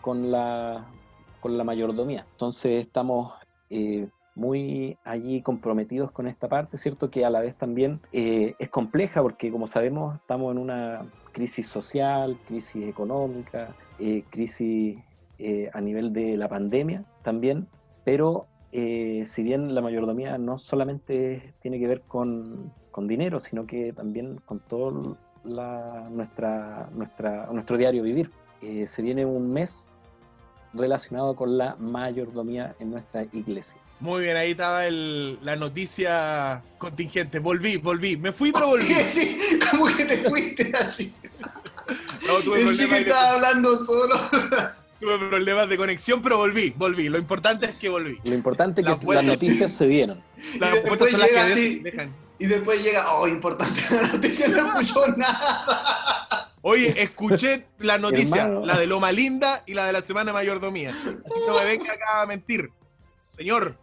con, 0.00 0.30
la, 0.30 0.86
con 1.40 1.56
la 1.56 1.64
mayordomía. 1.64 2.26
Entonces 2.30 2.86
estamos 2.86 3.32
muy 4.34 4.96
allí 5.02 5.42
comprometidos 5.42 6.12
con 6.12 6.28
esta 6.28 6.48
parte, 6.48 6.78
¿cierto?, 6.78 7.10
que 7.10 7.24
a 7.24 7.30
la 7.30 7.40
vez 7.40 7.56
también 7.56 8.00
es 8.12 8.68
compleja 8.68 9.22
porque, 9.22 9.50
como 9.50 9.66
sabemos, 9.66 10.16
estamos 10.16 10.52
en 10.52 10.58
una 10.58 11.10
crisis 11.32 11.66
social, 11.66 12.38
crisis 12.46 12.86
económica, 12.86 13.74
eh, 13.98 14.24
crisis 14.30 14.98
eh, 15.38 15.70
a 15.72 15.80
nivel 15.80 16.12
de 16.12 16.36
la 16.36 16.48
pandemia 16.48 17.04
también, 17.22 17.68
pero 18.04 18.46
eh, 18.72 19.22
si 19.26 19.42
bien 19.42 19.74
la 19.74 19.80
mayordomía 19.80 20.36
no 20.38 20.58
solamente 20.58 21.54
tiene 21.60 21.78
que 21.78 21.86
ver 21.86 22.02
con, 22.02 22.72
con 22.90 23.06
dinero, 23.08 23.38
sino 23.40 23.66
que 23.66 23.92
también 23.92 24.40
con 24.44 24.60
todo 24.60 25.16
la, 25.44 26.08
nuestra, 26.10 26.88
nuestra, 26.92 27.48
nuestro 27.52 27.76
diario 27.76 28.02
vivir. 28.02 28.30
Eh, 28.60 28.86
se 28.86 29.02
viene 29.02 29.24
un 29.24 29.50
mes 29.52 29.88
relacionado 30.74 31.34
con 31.36 31.56
la 31.56 31.76
mayordomía 31.76 32.74
en 32.78 32.90
nuestra 32.90 33.22
iglesia. 33.32 33.80
Muy 34.00 34.22
bien, 34.24 34.36
ahí 34.36 34.50
estaba 34.52 34.86
el- 34.86 35.38
la 35.44 35.56
noticia 35.56 36.62
contingente. 36.78 37.38
Volví, 37.40 37.76
volví. 37.78 38.16
Me 38.16 38.32
fui, 38.32 38.52
pero 38.52 38.68
volví. 38.68 38.86
Sí, 39.08 39.38
como 39.70 39.86
que 39.86 40.04
te 40.04 40.18
fuiste 40.18 40.72
así. 40.76 41.12
No, 42.28 42.40
tuve, 42.40 42.60
El 42.60 42.76
chico 42.76 42.94
de, 42.94 43.00
estaba 43.00 43.32
hablando 43.32 43.78
solo. 43.78 44.16
tuve 45.00 45.18
problemas 45.28 45.68
de 45.68 45.76
conexión, 45.78 46.20
pero 46.20 46.36
volví, 46.36 46.74
volví. 46.76 47.08
Lo 47.08 47.18
importante 47.18 47.66
es 47.66 47.76
que 47.76 47.88
volví. 47.88 48.18
Lo 48.22 48.34
importante 48.34 48.82
es 48.82 49.00
que 49.00 49.14
Las 49.14 49.24
noticias 49.24 49.72
se 49.72 49.86
dieron. 49.86 50.22
Las 50.60 50.78
puertas 50.80 51.10
son 51.10 51.20
las 51.20 51.30
que 51.30 51.38
así. 51.38 51.78
dejan. 51.78 52.14
Y 52.38 52.46
después 52.46 52.84
llega, 52.84 53.14
oh, 53.14 53.26
importante 53.26 53.80
la 53.90 54.08
noticia, 54.08 54.48
no 54.48 54.80
escuchó 54.80 55.08
nada. 55.16 56.52
Oye, 56.62 57.02
escuché 57.02 57.66
la 57.78 57.98
noticia, 57.98 58.42
Hermano. 58.42 58.66
la 58.66 58.78
de 58.78 58.86
Loma 58.86 59.10
Linda 59.10 59.62
y 59.66 59.74
la 59.74 59.86
de 59.86 59.92
la 59.92 60.02
Semana 60.02 60.32
Mayordomía. 60.32 60.90
Así 60.90 61.40
que 61.40 61.46
no 61.46 61.54
me 61.54 61.64
venga 61.64 61.92
acá 61.92 62.22
a 62.22 62.26
mentir. 62.26 62.70
Señor. 63.34 63.76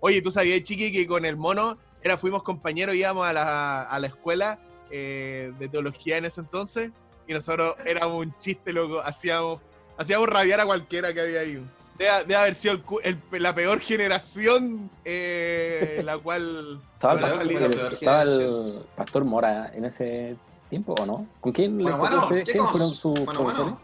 Oye, 0.00 0.22
¿tú 0.22 0.30
sabías, 0.30 0.62
Chiqui, 0.62 0.92
que 0.92 1.06
con 1.06 1.24
el 1.24 1.36
mono 1.36 1.76
era, 2.02 2.16
fuimos 2.16 2.42
compañeros, 2.42 2.94
íbamos 2.94 3.26
a 3.26 3.32
la, 3.32 3.82
a 3.82 3.98
la 4.00 4.06
escuela 4.06 4.58
eh, 4.90 5.52
de 5.58 5.68
teología 5.68 6.16
en 6.16 6.24
ese 6.24 6.40
entonces? 6.40 6.90
Y 7.26 7.32
nosotros 7.32 7.74
éramos 7.86 8.26
un 8.26 8.34
chiste, 8.38 8.72
loco. 8.72 9.00
Hacíamos, 9.00 9.60
hacíamos 9.96 10.28
rabiar 10.28 10.60
a 10.60 10.66
cualquiera 10.66 11.12
que 11.14 11.20
había 11.20 11.40
ahí. 11.40 11.64
Debe, 11.98 12.10
debe 12.20 12.36
haber 12.36 12.54
sido 12.56 12.80
el 13.04 13.18
la 13.32 13.54
peor 13.54 13.80
generación, 13.80 14.90
eh, 15.04 16.02
la 16.04 16.18
cual 16.18 16.80
Estaba, 16.94 17.20
el, 17.20 17.34
salido. 17.34 17.60
la 17.60 17.68
peor 17.70 17.94
estaba 17.94 18.22
el 18.22 18.84
pastor 18.96 19.24
Mora 19.24 19.70
en 19.74 19.84
ese 19.84 20.36
tiempo, 20.70 20.94
¿o 20.98 21.06
no? 21.06 21.26
¿Con 21.40 21.52
quién, 21.52 21.78
Bueno, 21.78 21.98
bueno, 21.98 22.26
¿Quién 22.28 22.58
cos- 22.58 22.70
fueron 22.72 22.90
sus 22.90 23.14
bueno, 23.14 23.32
profesores? 23.32 23.56
bueno. 23.74 23.80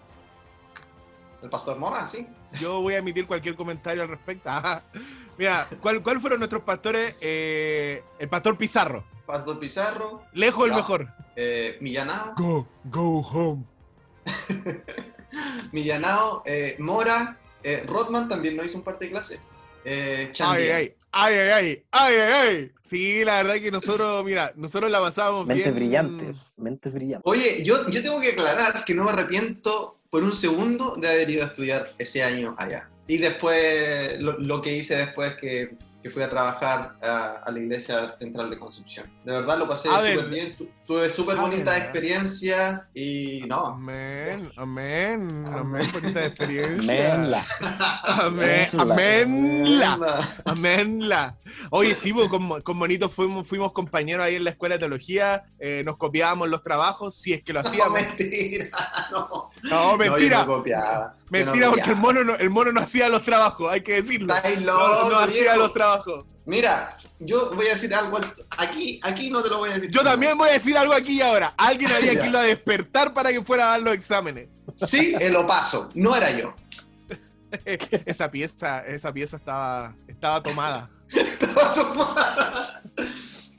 El 1.42 1.48
pastor 1.50 1.78
Mora, 1.78 2.04
sí. 2.04 2.26
Yo 2.60 2.82
voy 2.82 2.94
a 2.94 2.98
emitir 2.98 3.26
cualquier 3.26 3.54
comentario 3.56 4.02
al 4.02 4.08
respecto. 4.08 4.50
Ajá. 4.50 4.82
Mira, 5.38 5.66
¿cuál, 5.80 6.02
¿cuál 6.02 6.20
fueron 6.20 6.38
nuestros 6.40 6.62
pastores? 6.62 7.14
Eh, 7.20 8.02
el 8.18 8.28
pastor 8.28 8.58
Pizarro. 8.58 9.04
Pastor 9.30 9.58
Pizarro, 9.58 10.22
Lejos 10.32 10.66
el 10.68 10.74
mejor. 10.74 11.08
eh, 11.36 11.78
Millanao, 11.80 12.34
Go, 12.36 12.66
go 12.84 13.20
home. 13.20 13.64
Millanao, 15.72 16.42
eh, 16.44 16.76
Mora, 16.78 17.38
eh, 17.62 17.82
Rodman 17.86 18.28
también 18.28 18.56
no 18.56 18.64
hizo 18.64 18.76
un 18.78 18.84
parte 18.84 19.04
de 19.06 19.10
clase. 19.12 19.40
Eh, 19.84 20.30
Ay, 20.40 20.68
ay, 20.68 20.94
ay, 21.12 21.34
ay, 21.34 21.34
ay, 21.50 21.84
ay, 21.90 22.14
ay, 22.16 22.32
ay. 22.32 22.72
Sí, 22.82 23.24
la 23.24 23.36
verdad 23.42 23.54
que 23.54 23.70
nosotros, 23.70 24.24
mira, 24.24 24.52
nosotros 24.56 24.90
la 24.90 25.00
pasábamos 25.00 25.46
Mentes 25.46 25.64
bien. 25.66 25.74
brillantes, 25.76 26.52
mentes 26.56 26.92
brillantes. 26.92 27.22
Oye, 27.30 27.64
yo, 27.64 27.88
yo 27.88 28.02
tengo 28.02 28.20
que 28.20 28.30
aclarar 28.32 28.84
que 28.84 28.94
no 28.94 29.04
me 29.04 29.10
arrepiento 29.10 29.96
por 30.10 30.22
un 30.24 30.34
segundo 30.34 30.96
de 30.96 31.08
haber 31.08 31.30
ido 31.30 31.44
a 31.44 31.46
estudiar 31.46 31.88
ese 31.98 32.22
año 32.22 32.54
allá. 32.58 32.90
Y 33.06 33.18
después, 33.18 34.20
lo, 34.20 34.38
lo 34.38 34.60
que 34.60 34.76
hice 34.76 34.96
después 34.96 35.34
que, 35.36 35.76
que 36.02 36.10
fui 36.10 36.22
a 36.22 36.28
trabajar 36.28 36.96
a, 37.02 37.42
a 37.44 37.50
la 37.50 37.58
iglesia 37.58 38.08
central 38.08 38.50
de 38.50 38.58
Concepción. 38.58 39.10
De 39.24 39.32
verdad 39.32 39.58
lo 39.58 39.68
pasé 39.68 39.88
súper 39.88 40.28
bien, 40.28 40.56
tuve 40.90 41.08
súper 41.08 41.38
A 41.38 41.42
bonita 41.42 41.76
experiencia 41.78 42.88
y 42.92 43.42
no, 43.46 43.64
Amén, 43.66 44.50
amén, 44.56 45.46
Amén. 45.46 45.54
amén, 45.54 45.90
bonita 45.92 46.26
experiencia. 46.26 46.92
Menla. 47.14 47.46
Amén, 48.02 48.68
aménla. 48.76 50.28
Aménla. 50.44 51.36
Oye, 51.70 51.94
sí, 51.94 52.12
pues, 52.12 52.28
con, 52.28 52.60
con 52.62 52.76
Monito 52.76 53.08
fuimos, 53.08 53.46
fuimos 53.46 53.70
compañeros 53.70 54.24
ahí 54.24 54.34
en 54.34 54.42
la 54.42 54.50
escuela 54.50 54.74
de 54.74 54.78
teología, 54.80 55.44
eh, 55.60 55.82
nos 55.86 55.96
copiábamos 55.96 56.48
los 56.48 56.60
trabajos, 56.64 57.14
si 57.14 57.34
es 57.34 57.44
que 57.44 57.52
lo 57.52 57.62
No, 57.62 57.68
hacíamos. 57.68 57.92
mentira, 57.92 58.66
no. 59.12 59.50
No, 59.62 59.96
mentira. 59.96 60.38
No, 60.38 60.46
no 60.46 60.56
copiaba. 60.56 61.14
No 61.14 61.20
Mentira, 61.30 61.70
porque 61.70 61.90
el 61.90 61.96
mono, 61.96 62.24
no, 62.24 62.34
el 62.34 62.50
mono 62.50 62.72
no 62.72 62.80
hacía 62.80 63.08
los 63.08 63.22
trabajos, 63.22 63.70
hay 63.70 63.82
que 63.82 63.92
decirlo. 63.92 64.34
Estáis 64.34 64.60
No, 64.62 64.76
loco, 64.76 65.10
no 65.10 65.18
hacía 65.20 65.54
los 65.54 65.72
trabajos. 65.72 66.24
Mira, 66.46 66.96
yo 67.18 67.54
voy 67.54 67.66
a 67.66 67.74
decir 67.74 67.94
algo 67.94 68.16
al- 68.16 68.34
aquí, 68.58 68.98
aquí 69.02 69.30
no 69.30 69.42
te 69.42 69.48
lo 69.50 69.58
voy 69.58 69.70
a 69.70 69.74
decir. 69.74 69.90
Yo 69.90 70.02
también 70.02 70.36
voy 70.38 70.48
a 70.48 70.52
decir 70.54 70.76
algo 70.76 70.92
aquí 70.94 71.18
y 71.18 71.20
ahora. 71.22 71.54
Alguien 71.56 71.90
había 71.92 72.18
que 72.18 72.26
irlo 72.26 72.38
a 72.38 72.42
despertar 72.42 73.12
para 73.14 73.30
que 73.30 73.42
fuera 73.44 73.66
a 73.66 73.70
dar 73.72 73.82
los 73.82 73.94
exámenes. 73.94 74.48
Sí, 74.86 75.14
el 75.20 75.36
opaso, 75.36 75.88
no 75.94 76.16
era 76.16 76.30
yo. 76.36 76.54
Esa 78.06 78.30
pieza, 78.30 78.80
esa 78.86 79.12
pieza 79.12 79.36
estaba, 79.36 79.94
estaba 80.08 80.42
tomada. 80.42 80.90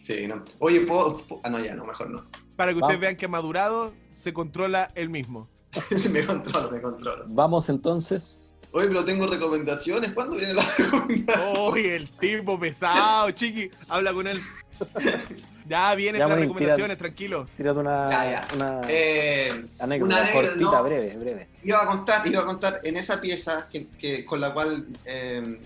Sí, 0.04 0.28
no. 0.28 0.44
Oye, 0.60 0.82
¿puedo, 0.82 1.20
puedo- 1.20 1.41
Ah, 1.44 1.50
no, 1.50 1.60
ya, 1.63 1.76
no, 1.76 1.86
mejor 1.86 2.10
no. 2.10 2.24
Para 2.56 2.72
que 2.72 2.78
ustedes 2.78 2.82
Vamos. 2.96 3.02
vean 3.02 3.15
que 3.15 3.28
madurado 3.28 3.94
se 4.10 4.34
controla 4.34 4.91
él 4.96 5.10
mismo. 5.10 5.48
Me 6.12 6.26
controlo, 6.26 6.70
me 6.72 6.82
controlo. 6.82 7.26
Vamos 7.28 7.70
entonces. 7.70 8.51
Oye, 8.73 8.88
pero 8.88 9.03
tengo 9.03 9.27
recomendaciones. 9.27 10.13
¿Cuándo 10.13 10.36
viene 10.38 10.53
la 10.53 10.63
recomendación? 10.77 11.55
Oye, 11.57 11.95
el 11.95 12.07
tipo 12.10 12.60
pesado, 12.60 13.29
chiqui. 13.31 13.69
Habla 13.89 14.13
con 14.13 14.27
él. 14.27 14.39
Ya 15.67 15.95
vienen 15.95 16.19
Ya, 16.19 16.27
las 16.27 16.38
recomendaciones, 16.38 16.97
tranquilo. 16.97 17.47
Tírate 17.55 17.79
una, 17.79 18.10
Ya, 18.10 18.31
ya. 18.31 18.47
una 18.55 18.81
Eh, 18.89 19.65
anécdota 19.79 20.05
una 20.05 20.17
anécdota, 20.17 20.47
cortita, 20.47 20.71
no. 20.71 20.84
breve, 20.84 21.17
breve. 21.17 21.47
iba 21.63 21.81
a 21.81 21.86
contar, 21.86 22.27
iba 22.27 22.41
a 22.41 22.45
contar 22.45 22.79
en 22.84 22.97
esa 22.97 23.21
pieza 23.21 23.69
que, 23.71 23.88
que- 23.88 24.25
con 24.25 24.41
la 24.41 24.53
cual 24.53 24.86
eh, 25.05 25.60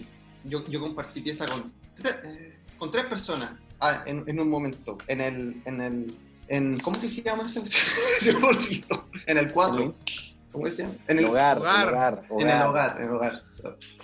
yo, 0.43 0.63
yo 0.65 0.79
compartí 0.79 1.21
pieza 1.21 1.47
con, 1.47 1.73
eh, 2.03 2.55
con 2.77 2.91
tres 2.91 3.05
personas 3.05 3.53
ah, 3.79 4.03
en, 4.05 4.23
en 4.27 4.39
un 4.39 4.47
momento. 4.49 4.97
En 5.07 5.21
el, 5.21 5.59
en 5.65 5.81
el, 5.81 6.13
en, 6.49 6.77
¿cómo 6.81 6.99
que 7.01 7.07
se 7.07 7.23
llama 7.23 7.45
ese? 7.45 7.65
Se 7.67 8.33
me 8.33 8.45
olvidó. 8.47 9.07
En 9.25 9.39
el 9.39 9.51
4. 9.51 9.95
¿Cómo 10.55 10.67
que 10.67 10.71
se 10.71 10.83
llama? 10.83 10.95
En 11.09 11.19
El 11.19 11.25
hogar, 11.25 11.57
hogar. 11.57 11.87
el 11.87 11.93
hogar, 11.93 12.23
En 12.39 12.49
el 12.49 12.61
hogar, 12.61 12.97
en 12.97 13.03
el 13.03 13.09
hogar. 13.09 13.43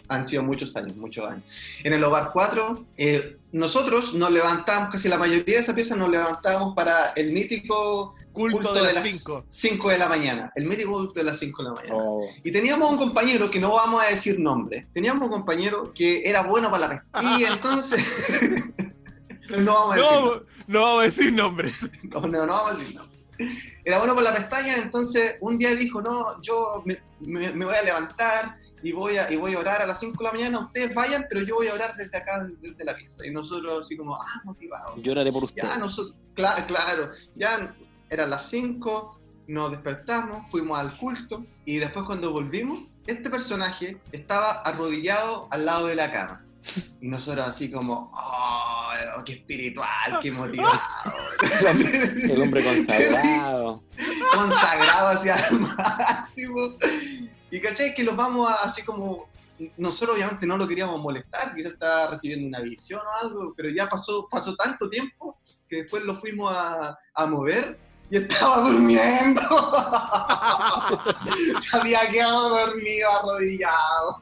Han 0.10 0.28
sido 0.28 0.44
muchos 0.44 0.76
años, 0.76 0.98
muchos 0.98 1.26
años. 1.26 1.46
En 1.82 1.94
el 1.94 2.04
hogar 2.04 2.32
4, 2.34 2.86
eh, 2.98 3.38
nosotros 3.54 4.14
nos 4.16 4.32
levantamos, 4.32 4.90
casi 4.90 5.08
la 5.08 5.18
mayoría 5.18 5.56
de 5.56 5.62
esa 5.62 5.74
pieza 5.74 5.96
nos 5.96 6.12
levantamos 6.12 6.76
para 6.76 7.12
el 7.12 7.32
mítico 7.32 8.14
Culto, 8.34 8.74
de 8.74 8.92
las 8.94 9.02
5. 9.02 9.46
5 9.48 9.90
de 9.92 9.98
la 9.98 10.10
mañana. 10.10 10.52
El 10.54 10.66
mítico 10.66 10.92
culto 10.92 11.14
de 11.14 11.24
las 11.24 11.40
5 11.40 11.64
de 11.64 11.70
la 11.70 11.76
mañana. 11.76 11.96
Oh, 11.96 12.28
Y 12.44 12.52
teníamos 12.52 12.92
un 12.92 12.98
compañero 12.98 13.50
que 13.50 13.62
no 13.62 13.72
vamos 13.72 14.04
a 14.04 14.10
decir 14.10 14.38
nombre. 14.38 14.88
Teníamos 14.94 15.24
un 15.24 15.30
compañero 15.30 15.94
que 15.94 16.30
era 16.30 16.42
bueno 16.44 16.70
para 16.70 16.88
la 16.90 17.06
pastilla, 17.12 17.48
entonces. 17.54 18.42
no 19.58 19.74
vamos 19.74 19.94
a 19.94 19.96
decir 19.96 20.12
No, 20.12 20.44
no 20.68 20.82
vamos 20.82 21.02
a 21.02 21.06
decir 21.06 21.34
nombres. 21.34 21.90
no, 22.04 22.20
no, 22.22 22.46
no 22.46 22.54
vamos 22.54 22.72
a 22.72 22.78
decir 22.78 22.96
nombre. 22.96 23.11
Era 23.86 23.98
bueno 24.00 24.16
para 24.16 24.32
la 24.32 24.36
pestaña, 24.36 24.76
entonces 24.78 25.36
un 25.42 25.58
día 25.58 25.76
dijo, 25.76 26.02
no, 26.02 26.42
yo 26.42 26.84
me, 26.86 27.02
me- 27.20 27.52
me 27.52 27.66
voy 27.66 27.76
a 27.76 27.82
levantar 27.84 28.58
y 28.84 28.92
voy 28.94 29.18
a, 29.18 29.32
y 29.32 29.36
voy 29.38 29.54
a 29.54 29.60
orar 29.60 29.82
a 29.82 29.86
las 29.86 30.00
5 30.00 30.18
de 30.18 30.24
la 30.24 30.32
mañana, 30.34 30.60
ustedes 30.60 30.94
vayan, 30.96 31.26
pero 31.30 31.42
yo 31.44 31.56
voy 31.56 31.68
a 31.68 31.74
orar 31.74 31.94
desde 31.96 32.18
acá, 32.18 32.44
desde 32.62 32.84
la 32.84 32.96
pieza. 32.96 33.26
Y 33.26 33.32
nosotros 33.32 33.86
así 33.86 33.96
como, 33.96 34.16
ah, 34.16 34.42
motivados. 34.44 35.00
lloraré 35.04 35.32
por 35.32 35.44
usted. 35.44 35.62
Ya 35.62 35.78
nosotros, 35.78 36.20
claro, 36.34 36.66
claro, 36.68 37.12
ya 37.36 37.76
eran 38.10 38.30
las 38.32 38.50
5, 38.50 39.20
nos 39.48 39.72
despertamos, 39.72 40.50
fuimos 40.50 40.80
al 40.80 40.92
culto 40.98 41.46
y 41.66 41.78
después 41.78 42.06
cuando 42.06 42.32
volvimos, 42.32 42.88
este 43.06 43.30
personaje 43.30 44.00
estaba 44.12 44.62
arrodillado 44.62 45.48
al 45.52 45.66
lado 45.66 45.88
de 45.88 45.96
la 45.96 46.12
cama. 46.12 46.46
Y 47.02 47.08
nosotros 47.08 47.48
así 47.48 47.72
como, 47.72 48.12
oh, 48.14 49.24
qué 49.26 49.34
espiritual, 49.34 50.20
qué 50.22 50.32
motivado. 50.32 50.80
El 52.30 52.42
hombre 52.42 52.64
consagrado. 52.64 53.84
consagrado 54.34 55.08
hacia 55.10 55.36
el 55.36 55.60
máximo. 55.60 56.76
Y 57.50 57.60
cachai 57.60 57.94
que 57.94 58.04
los 58.04 58.16
vamos 58.16 58.50
a 58.50 58.64
así 58.64 58.84
como. 58.84 59.30
Nosotros 59.78 60.16
obviamente 60.16 60.48
no 60.48 60.58
lo 60.58 60.68
queríamos 60.68 61.00
molestar, 61.00 61.54
quizás 61.54 61.74
estaba 61.74 62.08
recibiendo 62.08 62.48
una 62.48 62.62
visión 62.62 63.00
o 63.00 63.26
algo, 63.26 63.54
pero 63.56 63.70
ya 63.70 63.88
pasó, 63.88 64.28
pasó 64.28 64.56
tanto 64.56 64.90
tiempo 64.90 65.38
que 65.70 65.84
después 65.84 66.04
lo 66.04 66.16
fuimos 66.16 66.52
a, 66.52 66.98
a 67.14 67.26
mover 67.28 67.80
y 68.10 68.18
estaba 68.18 68.62
durmiendo. 68.62 69.42
Se 71.62 71.78
había 71.78 72.10
quedado 72.10 72.50
dormido, 72.50 73.08
arrodillado. 73.20 74.20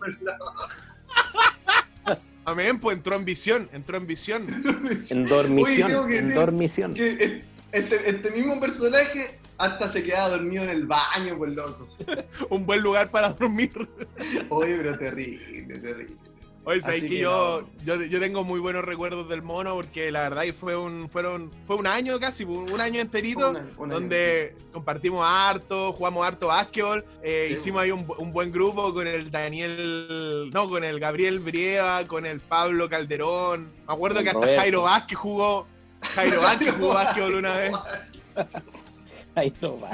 Amén, 2.49 2.79
pues 2.79 2.97
entró 2.97 3.15
en 3.15 3.25
visión, 3.25 3.69
entró 3.73 3.97
en 3.97 4.07
visión. 4.07 4.47
En 5.11 5.25
dormición. 5.25 6.07
que 6.07 6.17
En 6.17 6.33
dormición. 6.33 6.93
que 6.95 7.43
este, 7.71 8.09
este 8.09 8.31
mismo 8.31 8.59
personaje 8.59 9.37
hasta 9.59 9.87
se 9.89 10.01
quedaba 10.01 10.29
dormido 10.29 10.63
en 10.63 10.69
el 10.69 10.87
baño, 10.87 11.37
pues 11.37 11.53
loco. 11.53 11.87
Un 12.49 12.65
buen 12.65 12.81
lugar 12.81 13.11
para 13.11 13.33
dormir. 13.33 13.71
Oye, 14.49 14.77
pero 14.77 14.97
terrible, 14.97 15.77
terrible. 15.79 16.15
Oye, 16.69 16.81
sabes 16.81 16.97
Así 16.99 17.09
que, 17.09 17.15
que 17.15 17.21
yo, 17.21 17.63
no. 17.77 17.83
yo, 17.83 18.03
yo 18.05 18.19
tengo 18.19 18.43
muy 18.43 18.59
buenos 18.59 18.85
recuerdos 18.85 19.27
del 19.27 19.41
mono 19.41 19.73
porque 19.75 20.11
la 20.11 20.21
verdad 20.21 20.43
y 20.43 20.51
fue 20.51 20.75
un, 20.77 21.09
fueron, 21.09 21.51
fue 21.65 21.75
un 21.77 21.87
año 21.87 22.19
casi, 22.19 22.43
un 22.43 22.79
año 22.79 23.01
enterito, 23.01 23.49
Un 23.49 23.55
año, 23.57 23.67
año, 23.79 23.87
donde 23.95 24.55
compartimos 24.71 25.25
harto, 25.27 25.93
jugamos 25.93 26.25
harto 26.27 26.47
básquetbol, 26.47 27.03
eh, 27.23 27.47
Sí. 27.49 27.55
hicimos 27.55 27.81
ahí 27.81 27.91
un, 27.91 28.05
bu- 28.07 28.15
un 28.19 28.31
buen 28.31 28.51
grupo 28.51 28.93
con 28.93 29.07
el 29.07 29.31
Daniel, 29.31 30.49
no, 30.53 30.69
con 30.69 30.83
el 30.83 30.99
Gabriel 30.99 31.39
Brieva, 31.39 32.03
con 32.05 32.25
el 32.27 32.39
Pablo 32.39 32.87
Calderón. 32.87 33.71
Me 33.87 33.93
acuerdo 33.93 34.21
que 34.21 34.29
hasta 34.29 34.39
Roberto. 34.39 34.61
Jairo 34.61 34.81
Vázquez 34.83 35.17
jugó, 35.17 35.67
Jairo 36.01 36.41
Vázquez 36.41 36.73
jugó 36.75 36.93
básquetbol 36.93 37.33
una 37.35 37.53
vez. 37.57 37.71
No 39.61 39.79
va. 39.79 39.91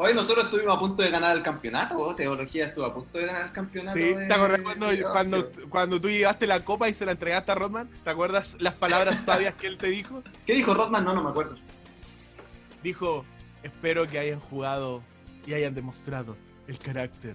Hoy 0.00 0.14
nosotros 0.14 0.44
estuvimos 0.44 0.76
a 0.76 0.78
punto 0.78 1.02
de 1.02 1.10
ganar 1.10 1.36
el 1.36 1.42
campeonato. 1.42 2.14
Teología 2.14 2.66
estuvo 2.66 2.84
a 2.86 2.94
punto 2.94 3.18
de 3.18 3.26
ganar 3.26 3.46
el 3.46 3.52
campeonato. 3.52 3.96
Sí, 3.98 4.04
de- 4.04 4.26
¿te 4.28 4.32
acuerdas 4.32 4.60
cuando, 4.60 4.86
de 4.86 5.02
cuando, 5.02 5.50
cuando 5.68 6.00
tú 6.00 6.08
llevaste 6.08 6.46
la 6.46 6.64
copa 6.64 6.88
y 6.88 6.94
se 6.94 7.04
la 7.04 7.12
entregaste 7.12 7.50
a 7.50 7.56
Rodman? 7.56 7.90
¿Te 8.04 8.10
acuerdas 8.10 8.56
las 8.60 8.74
palabras 8.74 9.18
sabias 9.24 9.54
que 9.54 9.66
él 9.66 9.76
te 9.76 9.88
dijo? 9.88 10.22
¿Qué 10.46 10.54
dijo 10.54 10.72
Rodman? 10.72 11.04
No, 11.04 11.14
no 11.14 11.24
me 11.24 11.30
acuerdo. 11.30 11.56
dijo, 12.80 13.24
espero 13.64 14.06
que 14.06 14.20
hayan 14.20 14.38
jugado 14.38 15.02
y 15.44 15.54
hayan 15.54 15.74
demostrado 15.74 16.36
el 16.68 16.78
carácter 16.78 17.34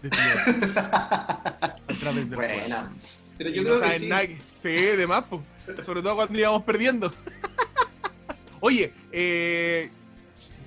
de 0.00 0.10
Dios 0.10 0.76
a 0.76 1.76
través 1.98 2.30
del 2.30 2.36
juego. 2.38 2.60
Buena. 2.60 2.92
Pero 3.38 3.50
Y 3.50 3.54
yo 3.54 3.62
no 3.64 3.80
que 3.80 3.98
sí. 3.98 4.06
nada 4.06 4.22
Sí, 4.62 4.68
de 4.70 5.06
más, 5.08 5.24
sobre 5.84 6.00
todo 6.00 6.14
cuando 6.14 6.38
íbamos 6.38 6.62
perdiendo. 6.62 7.12
Oye, 8.60 8.92
eh, 9.10 9.90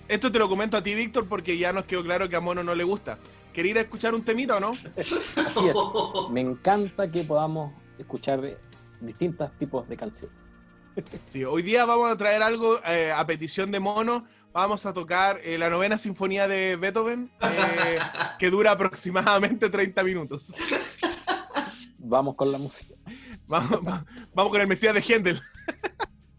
esto 0.07 0.31
te 0.31 0.39
lo 0.39 0.47
comento 0.49 0.77
a 0.77 0.83
ti, 0.83 0.93
Víctor, 0.95 1.27
porque 1.27 1.57
ya 1.57 1.73
nos 1.73 1.85
quedó 1.85 2.03
claro 2.03 2.29
que 2.29 2.35
a 2.35 2.39
Mono 2.41 2.63
no 2.63 2.75
le 2.75 2.83
gusta. 2.83 3.17
¿Quería 3.53 3.71
ir 3.71 3.77
a 3.79 3.81
escuchar 3.81 4.13
un 4.13 4.23
temita 4.23 4.57
o 4.57 4.59
no? 4.59 4.71
Así 4.97 5.67
es. 5.67 5.75
Me 6.29 6.41
encanta 6.41 7.09
que 7.11 7.23
podamos 7.23 7.73
escuchar 7.97 8.41
distintos 9.01 9.51
tipos 9.57 9.87
de 9.87 9.97
canciones. 9.97 10.35
Sí, 11.27 11.43
hoy 11.43 11.61
día 11.61 11.85
vamos 11.85 12.09
a 12.11 12.17
traer 12.17 12.41
algo 12.43 12.79
eh, 12.85 13.11
a 13.15 13.25
petición 13.25 13.71
de 13.71 13.79
Mono. 13.79 14.25
Vamos 14.53 14.85
a 14.87 14.93
tocar 14.93 15.39
eh, 15.43 15.57
la 15.57 15.69
novena 15.69 15.97
sinfonía 15.99 16.47
de 16.47 16.75
Beethoven, 16.77 17.31
eh, 17.41 17.99
que 18.39 18.49
dura 18.49 18.71
aproximadamente 18.71 19.69
30 19.69 20.03
minutos. 20.03 20.47
Vamos 21.99 22.35
con 22.35 22.51
la 22.51 22.57
música. 22.57 22.95
Vamos, 23.47 23.79
va- 23.87 24.05
vamos 24.33 24.51
con 24.51 24.61
el 24.61 24.67
Mesías 24.67 24.93
de 24.93 25.01
Händel. 25.01 25.41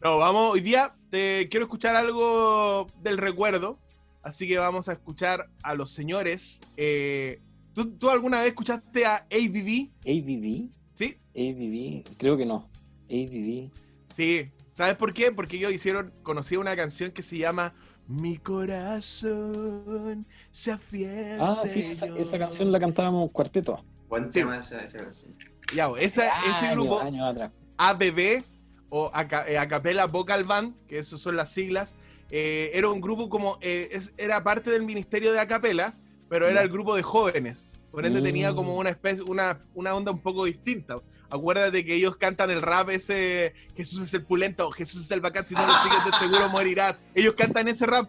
No, 0.02 0.18
vamos, 0.18 0.52
hoy 0.52 0.60
día 0.60 0.94
te 1.10 1.48
quiero 1.50 1.64
escuchar 1.66 1.96
algo 1.96 2.86
del 3.02 3.18
recuerdo, 3.18 3.78
así 4.22 4.46
que 4.46 4.56
vamos 4.58 4.88
a 4.88 4.92
escuchar 4.92 5.48
a 5.62 5.74
los 5.74 5.90
señores. 5.90 6.60
eh, 6.76 7.40
¿tú, 7.74 7.90
tú 7.96 8.08
alguna 8.10 8.38
vez 8.40 8.48
escuchaste 8.48 9.04
a 9.06 9.26
ABV? 9.30 9.88
ABB. 10.06 10.68
¿Sí? 10.94 11.16
ABB. 11.34 12.16
Creo 12.16 12.36
que 12.36 12.46
no. 12.46 12.68
ABB. 13.10 13.70
Sí. 14.14 14.50
¿Sabes 14.72 14.94
por 14.94 15.12
qué? 15.12 15.32
Porque 15.32 15.56
ellos 15.56 15.72
hicieron, 15.72 16.12
conocí 16.22 16.56
una 16.56 16.76
canción 16.76 17.10
que 17.10 17.22
se 17.24 17.36
llama 17.38 17.74
Mi 18.06 18.36
corazón 18.38 20.24
se 20.52 20.70
afianza. 20.72 21.44
Ah, 21.62 21.66
sí, 21.66 21.82
esa, 21.82 22.06
esa 22.16 22.38
canción 22.38 22.70
la 22.70 22.78
cantábamos 22.78 23.30
cuarteto. 23.32 23.84
Buen 24.08 24.28
Sí. 24.28 24.38
tema 24.40 24.58
esa, 24.58 24.80
esa 24.82 24.98
canción. 24.98 25.34
Ya, 25.74 25.90
esa- 25.98 26.30
ese 26.48 26.70
grupo, 26.72 27.00
atrás. 27.00 27.50
ABB 27.76 28.42
o 28.90 29.10
Aca- 29.14 29.48
eh, 29.48 29.58
Acapella 29.58 30.06
Vocal 30.06 30.44
Band, 30.44 30.74
que 30.88 30.98
esas 30.98 31.20
son 31.20 31.36
las 31.36 31.50
siglas, 31.52 31.94
eh, 32.30 32.70
era 32.74 32.88
un 32.88 33.00
grupo 33.00 33.28
como, 33.28 33.58
eh, 33.60 33.88
es- 33.92 34.12
era 34.16 34.42
parte 34.42 34.70
del 34.70 34.82
ministerio 34.82 35.32
de 35.32 35.40
Acapella, 35.40 35.92
pero 36.28 36.48
era 36.48 36.60
el 36.62 36.68
grupo 36.68 36.94
de 36.96 37.02
jóvenes. 37.02 37.64
Por 37.90 38.04
ende 38.04 38.20
Mm. 38.20 38.24
tenía 38.24 38.54
como 38.54 38.76
una 38.76 38.90
especie, 38.90 39.24
una, 39.24 39.60
una 39.74 39.94
onda 39.94 40.12
un 40.12 40.20
poco 40.20 40.44
distinta. 40.44 40.98
Acuérdate 41.30 41.84
que 41.84 41.94
ellos 41.94 42.16
cantan 42.16 42.50
el 42.50 42.62
rap 42.62 42.88
ese, 42.90 43.52
Jesús 43.76 44.00
es 44.02 44.14
el 44.14 44.24
pulento, 44.24 44.70
Jesús 44.70 45.02
es 45.02 45.10
el 45.10 45.20
bacán, 45.20 45.44
si 45.44 45.54
no 45.54 45.66
lo 45.66 45.72
sigues 45.82 46.04
de 46.04 46.12
seguro 46.12 46.48
morirás. 46.50 47.04
Ellos 47.14 47.34
cantan 47.34 47.68
ese 47.68 47.86
rap. 47.86 48.08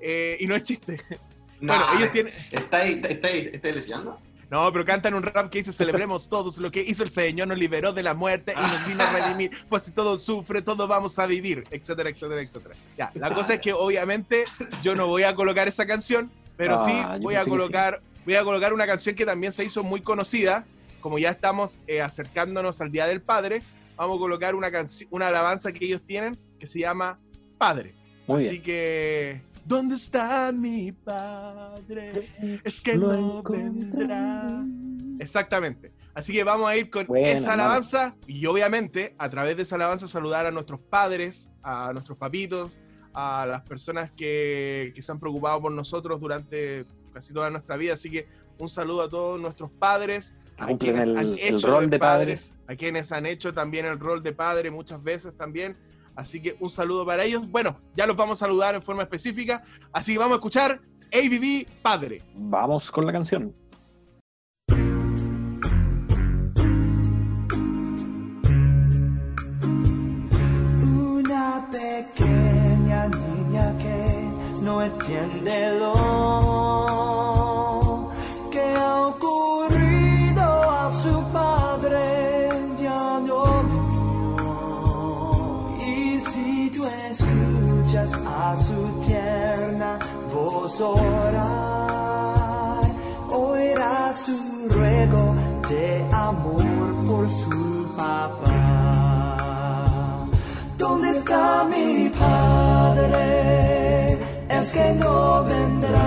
eh, 0.00 0.36
y 0.40 0.46
no 0.46 0.54
es 0.54 0.62
chiste. 0.62 1.00
No, 1.60 1.72
bueno, 1.76 1.98
ellos 1.98 2.12
tienen... 2.12 2.32
¿Está 2.50 2.78
ahí, 2.78 3.00
está 3.08 3.28
está 3.28 3.68
leseando? 3.70 4.18
No, 4.50 4.72
pero 4.72 4.84
cantan 4.84 5.14
un 5.14 5.22
rap 5.22 5.48
que 5.48 5.58
dice 5.58 5.72
celebremos 5.72 6.28
todos 6.28 6.58
lo 6.58 6.72
que 6.72 6.82
hizo 6.82 7.04
el 7.04 7.10
Señor, 7.10 7.46
nos 7.46 7.56
liberó 7.56 7.92
de 7.92 8.02
la 8.02 8.14
muerte 8.14 8.52
y 8.52 8.60
nos 8.60 8.86
vino 8.86 9.04
a 9.04 9.12
redimir, 9.12 9.52
pues 9.68 9.84
si 9.84 9.92
todo 9.92 10.18
sufre, 10.18 10.60
todo 10.60 10.88
vamos 10.88 11.18
a 11.20 11.26
vivir, 11.26 11.64
etcétera, 11.70 12.10
etcétera, 12.10 12.42
etcétera. 12.42 12.74
Ya, 12.98 13.12
la 13.14 13.32
cosa 13.32 13.54
es 13.54 13.60
que 13.60 13.72
obviamente 13.72 14.44
yo 14.82 14.96
no 14.96 15.06
voy 15.06 15.22
a 15.22 15.36
colocar 15.36 15.68
esa 15.68 15.86
canción, 15.86 16.32
pero 16.56 16.76
Ah, 16.80 16.84
sí 17.16 17.22
voy 17.22 17.36
a 17.36 17.44
colocar, 17.44 18.02
voy 18.24 18.34
a 18.34 18.42
colocar 18.42 18.72
una 18.72 18.86
canción 18.86 19.14
que 19.14 19.24
también 19.24 19.52
se 19.52 19.64
hizo 19.64 19.84
muy 19.84 20.00
conocida, 20.00 20.66
como 21.00 21.18
ya 21.18 21.30
estamos 21.30 21.80
eh, 21.86 22.02
acercándonos 22.02 22.80
al 22.80 22.90
Día 22.90 23.06
del 23.06 23.22
Padre, 23.22 23.62
vamos 23.94 24.16
a 24.16 24.18
colocar 24.18 24.56
una 24.56 24.72
canción, 24.72 25.08
una 25.12 25.28
alabanza 25.28 25.72
que 25.72 25.84
ellos 25.84 26.02
tienen 26.04 26.36
que 26.58 26.66
se 26.66 26.80
llama 26.80 27.20
Padre. 27.56 27.94
Muy 28.26 28.46
Así 28.46 28.60
que, 28.60 29.42
¿dónde 29.64 29.94
está 29.94 30.52
mi 30.52 30.92
padre? 30.92 32.28
Es 32.64 32.80
que 32.80 32.96
Lo 32.96 33.12
no 33.14 33.42
vendrá. 33.42 34.64
Exactamente. 35.18 35.92
Así 36.14 36.32
que 36.32 36.42
vamos 36.44 36.68
a 36.68 36.76
ir 36.76 36.90
con 36.90 37.06
Buena, 37.06 37.28
esa 37.28 37.54
alabanza 37.54 38.16
y 38.26 38.44
obviamente 38.46 39.14
a 39.18 39.30
través 39.30 39.56
de 39.56 39.62
esa 39.62 39.76
alabanza 39.76 40.08
saludar 40.08 40.44
a 40.46 40.50
nuestros 40.50 40.80
padres, 40.80 41.52
a 41.62 41.92
nuestros 41.92 42.18
papitos, 42.18 42.80
a 43.14 43.46
las 43.46 43.62
personas 43.62 44.10
que, 44.10 44.92
que 44.94 45.02
se 45.02 45.12
han 45.12 45.20
preocupado 45.20 45.60
por 45.60 45.72
nosotros 45.72 46.20
durante 46.20 46.84
casi 47.12 47.32
toda 47.32 47.50
nuestra 47.50 47.76
vida. 47.76 47.94
Así 47.94 48.10
que 48.10 48.26
un 48.58 48.68
saludo 48.68 49.02
a 49.02 49.10
todos 49.10 49.40
nuestros 49.40 49.70
padres, 49.70 50.34
a 50.58 50.66
quienes 50.76 51.08
el, 51.08 51.16
han 51.16 51.26
el 51.28 51.38
hecho 51.38 51.66
rol 51.68 51.88
de 51.88 51.98
padres. 51.98 52.52
a 52.66 52.76
quienes 52.76 53.12
han 53.12 53.26
hecho 53.26 53.54
también 53.54 53.86
el 53.86 53.98
rol 53.98 54.22
de 54.22 54.32
padre 54.32 54.70
muchas 54.70 55.02
veces 55.02 55.36
también. 55.36 55.76
Así 56.14 56.40
que 56.40 56.56
un 56.60 56.70
saludo 56.70 57.06
para 57.06 57.24
ellos. 57.24 57.48
Bueno, 57.48 57.80
ya 57.96 58.06
los 58.06 58.16
vamos 58.16 58.40
a 58.40 58.46
saludar 58.46 58.74
en 58.74 58.82
forma 58.82 59.02
específica. 59.02 59.62
Así 59.92 60.12
que 60.12 60.18
vamos 60.18 60.34
a 60.34 60.36
escuchar 60.36 60.80
ABB 61.12 61.66
Padre. 61.82 62.22
Vamos 62.34 62.90
con 62.90 63.06
la 63.06 63.12
canción. 63.12 63.54
Una 70.82 71.68
pequeña 71.70 73.08
niña 73.08 73.78
que 73.78 74.62
no 74.62 74.82
entiende 74.82 75.78
lo 75.78 76.49
Que 104.72 104.92
no 104.94 105.44
vendrá. 105.44 106.06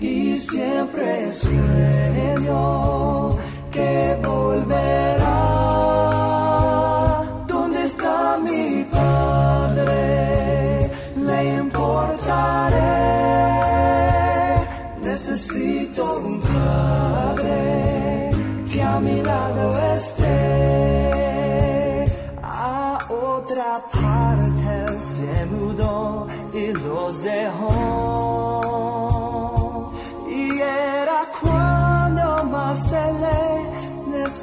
Y 0.00 0.36
siempre 0.36 1.32
sueño 1.32 3.11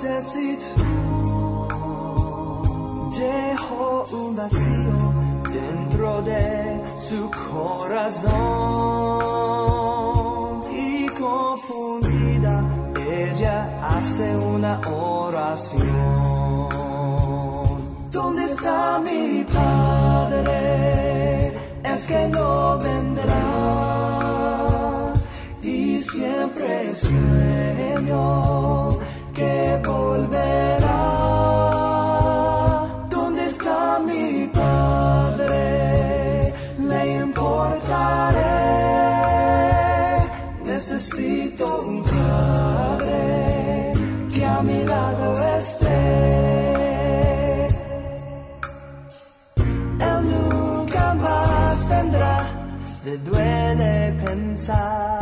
necesitó. 0.02 1.68
Dejó 3.18 4.04
un 4.14 4.36
vacío 4.36 5.14
dentro 5.52 6.22
de 6.22 6.82
su 7.02 7.30
corazón 7.52 8.30
y 10.72 11.08
confundida 11.08 12.64
ella 12.95 13.80
hace 13.82 14.36
una 14.38 14.80
oración. 14.88 15.89
¿Dónde 18.12 18.43
está 18.45 19.00
mi 19.00 19.43
padre? 19.43 20.47
Es 21.84 22.08
que 22.08 22.28
no 22.30 22.78
vendrá 22.78 23.43
y 25.62 26.00
siempre 26.00 26.95
sueño 26.95 27.39
que 29.40 29.82
volverá. 29.88 31.02
¿Dónde 33.16 33.42
está 33.54 33.78
mi 34.10 34.28
padre? 34.62 36.54
Le 36.90 37.02
importaré. 37.26 38.58
Necesito 40.72 41.66
un 41.92 41.96
padre 42.04 43.22
que 44.34 44.42
a 44.56 44.58
mi 44.70 44.80
lado 44.94 45.28
esté. 45.58 46.02
Él 50.10 50.20
nunca 50.34 51.06
más 51.26 51.76
vendrá, 51.94 52.36
le 53.06 53.14
duele 53.28 53.94
pensar 54.26 55.18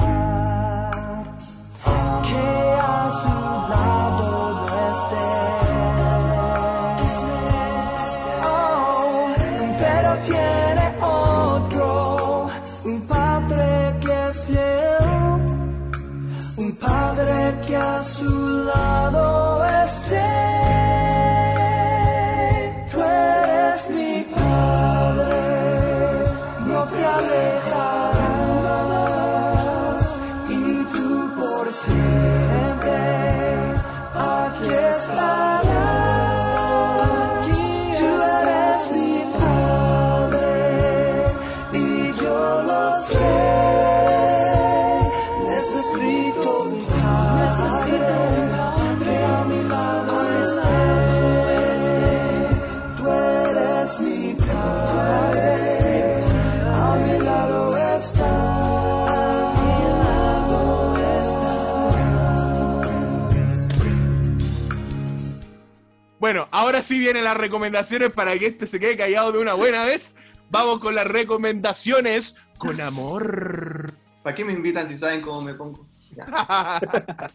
ahora 66.77 66.83
sí 66.87 66.99
vienen 66.99 67.23
las 67.23 67.35
recomendaciones 67.35 68.11
para 68.11 68.37
que 68.37 68.45
este 68.47 68.67
se 68.67 68.79
quede 68.79 68.95
callado 68.95 69.31
de 69.31 69.39
una 69.39 69.53
buena 69.55 69.83
vez. 69.83 70.13
Vamos 70.51 70.79
con 70.79 70.93
las 70.93 71.07
recomendaciones 71.07 72.35
con 72.59 72.79
amor. 72.79 73.91
¿Para 74.23 74.35
qué 74.35 74.45
me 74.45 74.53
invitan 74.53 74.87
si 74.87 74.95
saben 74.95 75.21
cómo 75.21 75.41
me 75.41 75.55
pongo? 75.55 75.87
Ya. 76.15 76.79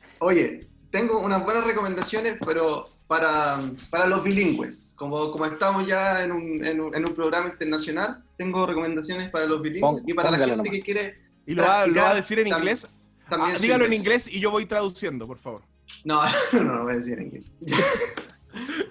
Oye, 0.21 0.69
tengo 0.91 1.19
unas 1.21 1.43
buenas 1.45 1.65
recomendaciones, 1.65 2.37
pero 2.45 2.85
para, 3.09 3.61
para 3.91 4.07
los 4.07 4.23
bilingües. 4.23 4.93
Como, 4.97 5.33
como 5.33 5.45
estamos 5.47 5.87
ya 5.89 6.23
en 6.23 6.31
un, 6.33 6.65
en, 6.65 6.81
un, 6.81 6.95
en 6.95 7.05
un 7.05 7.15
programa 7.15 7.49
internacional, 7.49 8.23
tengo 8.39 8.65
recomendaciones 8.65 9.29
para 9.31 9.47
los 9.47 9.61
bilingües 9.61 10.03
Pon- 10.03 10.09
y 10.09 10.15
para 10.15 10.31
la 10.31 10.37
gente 10.39 10.57
nomás. 10.57 10.71
que 10.71 10.81
quiere. 10.81 11.21
¿Y 11.47 11.55
lo 11.57 11.65
va, 11.65 11.87
lo 11.89 12.01
va 12.01 12.11
a 12.11 12.15
decir 12.15 12.39
en 12.39 12.47
tam- 12.47 12.59
inglés? 12.59 12.87
También 13.29 13.57
Ah, 13.57 13.59
dígalo 13.61 13.87
en 13.87 13.93
inglés 13.93 14.29
y 14.29 14.39
yo 14.39 14.51
voy 14.53 14.67
traduciendo, 14.67 15.27
por 15.27 15.39
favor. 15.39 15.63
No, 16.05 16.21
no, 16.53 16.63
no 16.63 16.83
voy 16.85 16.93
a 16.93 16.97
decir 16.97 17.19
en 17.19 17.27
inglés. 17.27 17.45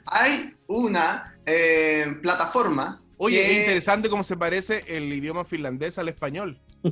Hay 0.05 0.55
una 0.67 1.35
eh, 1.45 2.17
plataforma. 2.21 3.01
Oye, 3.17 3.37
que- 3.37 3.51
es 3.51 3.59
interesante 3.59 4.09
cómo 4.09 4.23
se 4.23 4.37
parece 4.37 4.83
el 4.87 5.11
idioma 5.13 5.45
finlandés 5.45 5.97
al 5.97 6.09
español. 6.09 6.59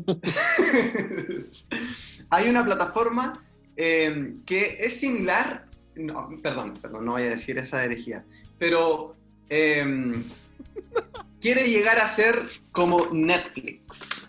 Hay 2.30 2.48
una 2.50 2.64
plataforma 2.64 3.44
eh, 3.76 4.36
que 4.46 4.78
es 4.80 5.00
similar. 5.00 5.66
No, 5.96 6.30
perdón, 6.42 6.76
perdón, 6.82 7.06
no 7.06 7.14
voy 7.14 7.24
a 7.24 7.30
decir 7.30 7.58
esa 7.58 7.84
herejía. 7.84 8.24
Pero 8.58 9.16
eh, 9.50 9.86
quiere 11.42 11.68
llegar 11.68 11.98
a 12.00 12.08
ser 12.08 12.36
como 12.72 13.08
Netflix. 13.12 14.28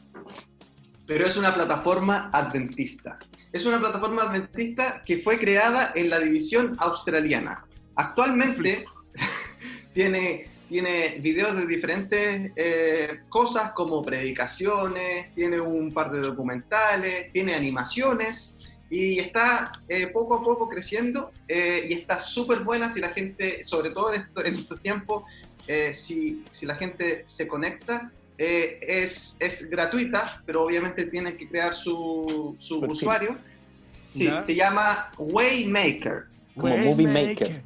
Pero 1.07 1.26
es 1.26 1.36
una 1.36 1.55
plataforma 1.55 2.30
adventista. 2.32 3.18
Es 3.53 3.66
una 3.66 3.80
plataforma 3.80 4.22
adventista 4.22 5.03
que 5.05 5.18
fue 5.18 5.38
creada 5.38 5.93
en 5.95 6.09
la 6.09 6.20
división 6.20 6.76
australiana. 6.78 7.66
Actualmente 7.97 8.82
tiene, 9.93 10.49
tiene 10.68 11.18
videos 11.20 11.57
de 11.57 11.66
diferentes 11.66 12.53
eh, 12.57 13.20
cosas 13.28 13.72
como 13.72 14.03
predicaciones, 14.03 15.34
tiene 15.34 15.61
un 15.61 15.93
par 15.93 16.11
de 16.11 16.20
documentales, 16.20 17.32
tiene 17.32 17.55
animaciones 17.55 18.57
y 18.88 19.18
está 19.20 19.72
eh, 19.88 20.09
poco 20.09 20.34
a 20.34 20.43
poco 20.43 20.68
creciendo 20.68 21.32
eh, 21.47 21.86
y 21.88 21.93
está 21.95 22.18
súper 22.18 22.61
buena 22.61 22.88
si 22.91 23.01
la 23.01 23.11
gente, 23.11 23.62
sobre 23.64 23.91
todo 23.91 24.12
en, 24.14 24.22
esto- 24.22 24.45
en 24.45 24.55
estos 24.55 24.80
tiempos, 24.80 25.24
eh, 25.68 25.93
si, 25.93 26.45
si 26.51 26.66
la 26.66 26.74
gente 26.76 27.22
se 27.26 27.47
conecta. 27.47 28.11
es, 28.38 29.36
es 29.38 29.68
gratuita, 29.68 30.43
pero 30.47 30.62
obviamente 30.64 31.05
tienen 31.07 31.36
que 31.36 31.47
crear 31.47 31.74
su, 31.74 32.57
su 32.59 32.80
usuario. 32.80 33.36
Sí, 33.66 34.24
se 34.38 34.55
llama 34.55 35.11
Waymaker. 35.18 36.24
Como 36.57 36.74
Movie 36.78 37.07
Maker. 37.07 37.62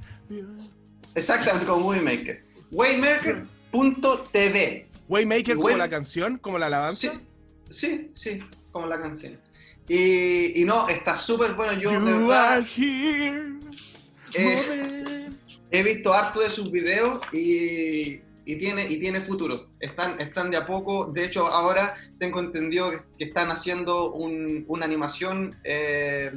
Exactamente, 1.15 1.67
como 1.67 1.85
Movie 1.85 2.01
Maker. 2.03 2.45
Waymaker.tv. 3.73 4.87
Waymaker 5.09 5.55
como 5.57 5.67
Way- 5.69 5.77
la 5.77 5.89
canción, 5.91 6.39
como 6.39 6.59
la 6.59 6.67
alabanza. 6.67 7.13
Sí, 7.13 7.19
sí, 7.71 8.11
sí, 8.15 8.43
como 8.73 8.87
la 8.87 9.01
canción. 9.01 9.39
Y, 9.89 10.61
y 10.63 10.65
no, 10.65 10.89
está 10.89 11.15
súper 11.15 11.53
bueno. 11.55 11.75
Yo, 11.75 11.91
de 11.91 11.97
You 11.99 12.05
verdad, 12.27 12.53
are 12.55 12.67
here. 12.77 13.53
eh, 14.35 15.29
he 15.71 15.83
visto 15.83 16.13
harto 16.15 16.41
de 16.41 16.49
sus 16.51 16.71
videos 16.71 17.21
y, 17.33 18.21
y 18.47 18.57
tiene, 18.59 18.87
y 18.91 18.99
tiene 18.99 19.21
futuro. 19.21 19.69
Están, 19.79 20.19
están 20.21 20.51
de 20.51 20.57
a 20.57 20.65
poco. 20.67 21.07
De 21.13 21.25
hecho, 21.27 21.47
ahora 21.49 21.95
tengo 22.19 22.41
entendido 22.41 22.91
que, 22.91 22.99
que 23.19 23.25
están 23.25 23.51
haciendo 23.51 24.13
un- 24.13 24.65
una 24.69 24.87
animación 24.87 25.55
eh, 25.65 26.31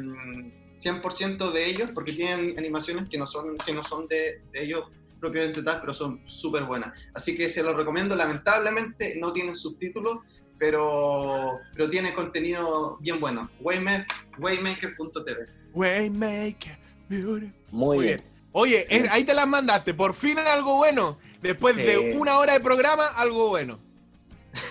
100% 0.80 1.52
de 1.52 1.66
ellos, 1.70 1.92
porque 1.94 2.14
tienen 2.14 2.58
animaciones 2.58 3.10
que 3.10 3.18
no 3.18 3.26
son, 3.28 3.58
que 3.58 3.74
no 3.74 3.84
son 3.84 4.08
de, 4.08 4.42
de 4.52 4.64
ellos 4.64 4.84
propiamente 5.20 5.64
tal, 5.64 5.80
pero 5.82 5.94
son 5.94 6.22
súper 6.26 6.64
buenas. 6.64 6.94
Así 7.14 7.36
que 7.36 7.50
se 7.50 7.64
los 7.64 7.76
recomiendo. 7.76 8.16
Lamentablemente 8.16 9.18
no 9.20 9.32
tienen 9.34 9.56
subtítulos, 9.56 10.20
pero, 10.60 11.60
pero 11.74 11.90
tiene 11.90 12.14
contenido 12.14 12.98
bien 13.00 13.20
bueno. 13.20 13.50
Waymaker- 13.62 14.06
Waymaker.tv. 14.40 15.46
Waymaker. 15.74 16.78
beauty. 17.10 17.52
Muy 17.72 18.00
bien. 18.00 18.18
bien. 18.18 18.30
Oye, 18.52 18.86
es- 18.90 19.10
ahí 19.10 19.24
te 19.24 19.34
las 19.34 19.48
mandaste. 19.48 19.94
Por 19.94 20.14
fin 20.14 20.38
algo 20.40 20.78
bueno. 20.78 21.18
Después 21.42 21.76
de 21.76 22.16
una 22.18 22.38
hora 22.40 22.54
de 22.54 22.60
programa, 22.60 23.08
algo 23.08 23.50
bueno. 23.50 23.80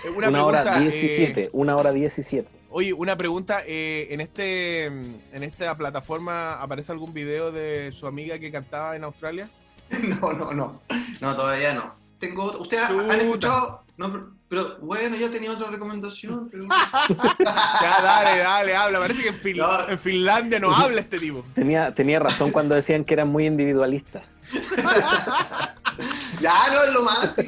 Eh, 0.04 0.10
Una, 0.16 0.44
hora 0.44 0.62
pregunta, 0.64 0.78
eh, 0.84 0.90
17. 0.90 1.50
Una 1.52 1.76
hora 1.76 1.92
17. 1.92 2.48
Oye, 2.76 2.92
una 2.92 3.16
pregunta. 3.16 3.62
eh, 3.66 4.08
en 4.10 4.20
este 4.20 4.84
en 4.84 5.42
esta 5.42 5.74
plataforma 5.78 6.60
aparece 6.60 6.92
algún 6.92 7.14
video 7.14 7.50
de 7.50 7.90
su 7.98 8.06
amiga 8.06 8.38
que 8.38 8.52
cantaba 8.52 8.94
en 8.96 9.04
Australia? 9.04 9.48
No, 10.20 10.32
no, 10.32 10.52
no. 10.52 10.82
No, 11.20 11.34
todavía 11.36 11.72
no. 11.74 11.94
Tengo, 12.18 12.50
¿Ustedes 12.58 12.84
han 12.84 13.20
escuchado? 13.20 13.82
No, 13.98 14.10
pero, 14.10 14.30
pero, 14.48 14.78
bueno, 14.80 15.16
yo 15.16 15.30
tenía 15.30 15.52
otra 15.52 15.70
recomendación. 15.70 16.48
pero- 16.50 16.64
Ya, 17.38 18.02
dale, 18.02 18.38
dale, 18.40 18.76
habla. 18.76 18.98
Parece 18.98 19.22
que 19.22 19.28
en, 19.28 19.34
Fin- 19.36 19.56
No. 19.58 19.88
en 19.88 19.98
Finlandia 19.98 20.60
no 20.60 20.74
habla 20.74 21.00
este 21.00 21.18
tipo. 21.18 21.44
Tenía, 21.54 21.94
tenía 21.94 22.18
razón 22.18 22.50
cuando 22.52 22.74
decían 22.74 23.04
que 23.04 23.14
eran 23.14 23.28
muy 23.28 23.46
individualistas. 23.46 24.36
ya 26.40 26.54
no 26.72 26.82
es 26.84 26.92
lo 26.92 27.02
más. 27.02 27.34
sí. 27.34 27.46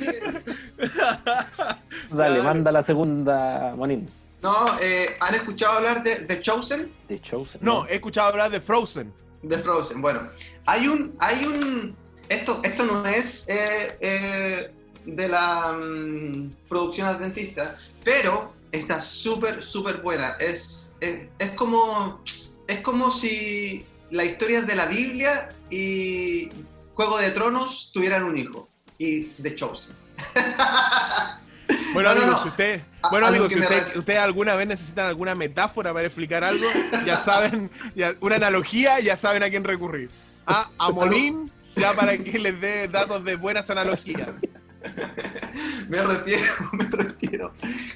Dale, 2.10 2.36
Claro. 2.36 2.42
manda 2.44 2.72
la 2.72 2.82
segunda, 2.82 3.74
Monín. 3.76 4.08
No, 4.43 4.78
eh, 4.80 5.16
¿han 5.20 5.34
escuchado 5.34 5.78
hablar 5.78 6.03
de 6.03 6.16
The 6.16 6.41
Chosen? 6.41 6.93
De 7.09 7.20
Chosen. 7.20 7.61
No, 7.62 7.86
he 7.86 7.97
escuchado 7.97 8.28
hablar 8.28 8.51
de 8.51 8.61
Frozen. 8.61 9.12
De 9.43 9.59
Frozen. 9.59 10.01
Bueno, 10.01 10.30
hay 10.66 10.86
un, 10.86 11.14
hay 11.18 11.45
un, 11.45 11.97
esto, 12.28 12.61
esto 12.62 12.84
no 12.84 13.05
es, 13.07 13.49
eh, 13.49 13.97
eh, 14.01 14.70
de 15.05 15.28
la 15.28 15.72
mm, 15.72 16.51
producción 16.68 17.09
adventista, 17.09 17.76
pero 18.05 18.53
está 18.70 19.01
súper, 19.01 19.62
súper 19.62 19.99
buena. 19.99 20.36
Es, 20.39 20.95
es, 21.01 21.26
es 21.39 21.51
como, 21.53 22.22
es 22.68 22.80
como 22.80 23.11
si 23.11 23.84
la 24.11 24.24
historia 24.24 24.62
de 24.62 24.76
la 24.76 24.86
Biblia 24.86 25.49
y 25.70 26.51
Juego 26.95 27.18
de 27.18 27.30
Tronos 27.32 27.91
tuvieran 27.93 28.24
un 28.24 28.39
hijo. 28.39 28.68
Y 28.99 29.24
The 29.43 29.55
Chosen. 29.55 29.95
Bueno, 31.92 32.10
No, 32.10 32.14
no, 32.14 32.22
amigos, 32.22 32.42
si 32.42 32.48
usted, 32.48 32.82
A- 33.02 33.10
bueno, 33.10 33.26
amigos, 33.26 33.54
me 33.54 33.98
usted, 33.98 34.16
alguna 34.16 34.54
vez 34.54 34.66
necesitan 34.68 35.06
alguna 35.06 35.34
metáfora 35.34 35.92
para 35.92 36.06
explicar 36.06 36.42
algo, 36.44 36.66
ya 37.04 37.16
saben, 37.16 37.70
ya- 37.94 38.14
una 38.20 38.36
analogía, 38.36 39.00
ya 39.00 39.16
saben 39.16 39.42
a 39.42 39.50
quién 39.50 39.64
recurrir. 39.64 40.10
A, 40.46 40.70
a 40.78 40.90
Molín, 40.90 41.50
ya 41.76 41.92
para 41.92 42.16
que 42.16 42.38
les 42.38 42.58
dé 42.60 42.88
datos 42.88 43.22
de 43.24 43.36
buenas 43.36 43.68
analogías. 43.70 44.40
me 45.88 46.02
refiero, 46.02 46.42
me 46.72 46.84
refiero 46.84 47.52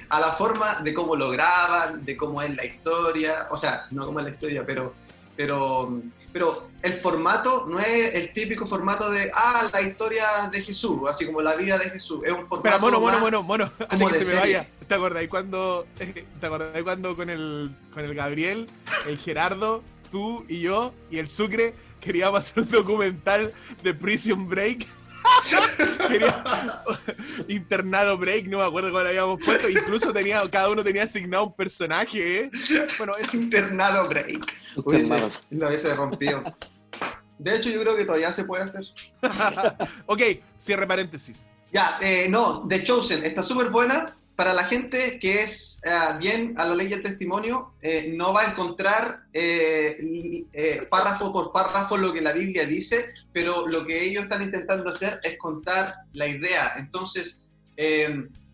a 0.09 0.19
la 0.19 0.33
forma 0.33 0.75
de 0.81 0.93
cómo 0.93 1.15
lo 1.15 1.29
graban, 1.31 2.03
de 2.05 2.15
cómo 2.17 2.41
es 2.41 2.55
la 2.55 2.65
historia, 2.65 3.47
o 3.49 3.57
sea, 3.57 3.85
no 3.91 4.05
cómo 4.05 4.19
es 4.19 4.25
la 4.25 4.31
historia, 4.31 4.63
pero, 4.65 4.93
pero, 5.35 6.01
pero 6.31 6.67
el 6.81 6.93
formato 6.93 7.65
no 7.67 7.79
es 7.79 8.13
el 8.15 8.33
típico 8.33 8.65
formato 8.67 9.09
de, 9.11 9.31
ah, 9.33 9.67
la 9.71 9.81
historia 9.81 10.25
de 10.51 10.61
Jesús, 10.61 10.99
así 11.09 11.25
como 11.25 11.41
la 11.41 11.55
vida 11.55 11.77
de 11.77 11.89
Jesús, 11.89 12.21
es 12.23 12.31
un 12.31 12.45
formato 12.45 12.67
Espera, 12.69 12.79
mono, 12.79 12.99
mono, 12.99 13.11
más- 13.13 13.21
mono, 13.21 13.43
mono, 13.43 13.63
antes 13.79 13.87
como 13.89 14.07
que 14.09 14.17
de 14.19 14.23
se 14.25 14.31
me 14.33 14.37
serie. 14.39 14.57
vaya. 14.57 14.69
¿Te 14.87 14.93
acordáis 14.95 15.29
cuando, 15.29 15.87
te 15.97 16.45
acordáis 16.45 16.83
cuando 16.83 17.15
con 17.15 17.29
el, 17.29 17.71
con 17.93 18.03
el 18.03 18.13
Gabriel, 18.13 18.67
el 19.07 19.17
Gerardo, 19.17 19.81
tú 20.11 20.45
y 20.47 20.59
yo 20.61 20.93
y 21.09 21.17
el 21.17 21.27
Sucre 21.29 21.73
queríamos 21.99 22.39
hacer 22.41 22.63
un 22.63 22.69
documental 22.69 23.53
de 23.81 23.93
Prison 23.93 24.47
Break? 24.49 24.85
Quería- 26.07 26.83
internado 27.47 28.17
Break, 28.17 28.47
no 28.47 28.59
me 28.59 28.65
acuerdo 28.65 28.91
cuál 28.91 29.07
habíamos 29.07 29.39
puesto. 29.43 29.69
Incluso 29.69 30.13
tenía, 30.13 30.41
cada 30.49 30.69
uno 30.69 30.83
tenía 30.83 31.03
asignado 31.03 31.45
un 31.47 31.55
personaje. 31.55 32.41
¿eh? 32.43 32.51
Bueno, 32.97 33.15
es 33.17 33.33
internado 33.33 34.07
break. 34.07 34.45
Hubiese- 34.77 35.29
lo 35.51 35.67
hubiese 35.67 35.93
rompido. 35.95 36.43
De 37.37 37.55
hecho, 37.55 37.69
yo 37.69 37.81
creo 37.81 37.95
que 37.95 38.05
todavía 38.05 38.31
se 38.31 38.45
puede 38.45 38.63
hacer. 38.63 38.85
ok, 40.05 40.21
cierre 40.57 40.87
paréntesis. 40.87 41.47
Ya, 41.71 41.97
eh, 42.01 42.27
no, 42.29 42.65
The 42.67 42.83
Chosen 42.83 43.25
está 43.25 43.41
súper 43.41 43.69
buena. 43.69 44.15
Para 44.35 44.53
la 44.53 44.63
gente 44.63 45.19
que 45.19 45.43
es 45.43 45.79
eh, 45.85 45.89
bien 46.17 46.55
a 46.57 46.65
la 46.65 46.75
ley 46.75 46.87
del 46.87 47.03
testimonio, 47.03 47.73
eh, 47.81 48.11
no 48.15 48.33
va 48.33 48.41
a 48.41 48.51
encontrar 48.51 49.25
eh, 49.31 50.87
párrafo 50.89 51.31
por 51.31 51.51
párrafo 51.51 51.97
lo 51.97 52.11
que 52.11 52.21
la 52.21 52.33
Biblia 52.33 52.65
dice, 52.65 53.13
pero 53.31 53.67
lo 53.67 53.85
que 53.85 54.03
ellos 54.03 54.23
están 54.23 54.41
intentando 54.41 54.89
hacer 54.89 55.19
es 55.23 55.37
contar 55.37 55.95
la 56.13 56.27
idea. 56.27 56.73
Entonces, 56.77 57.45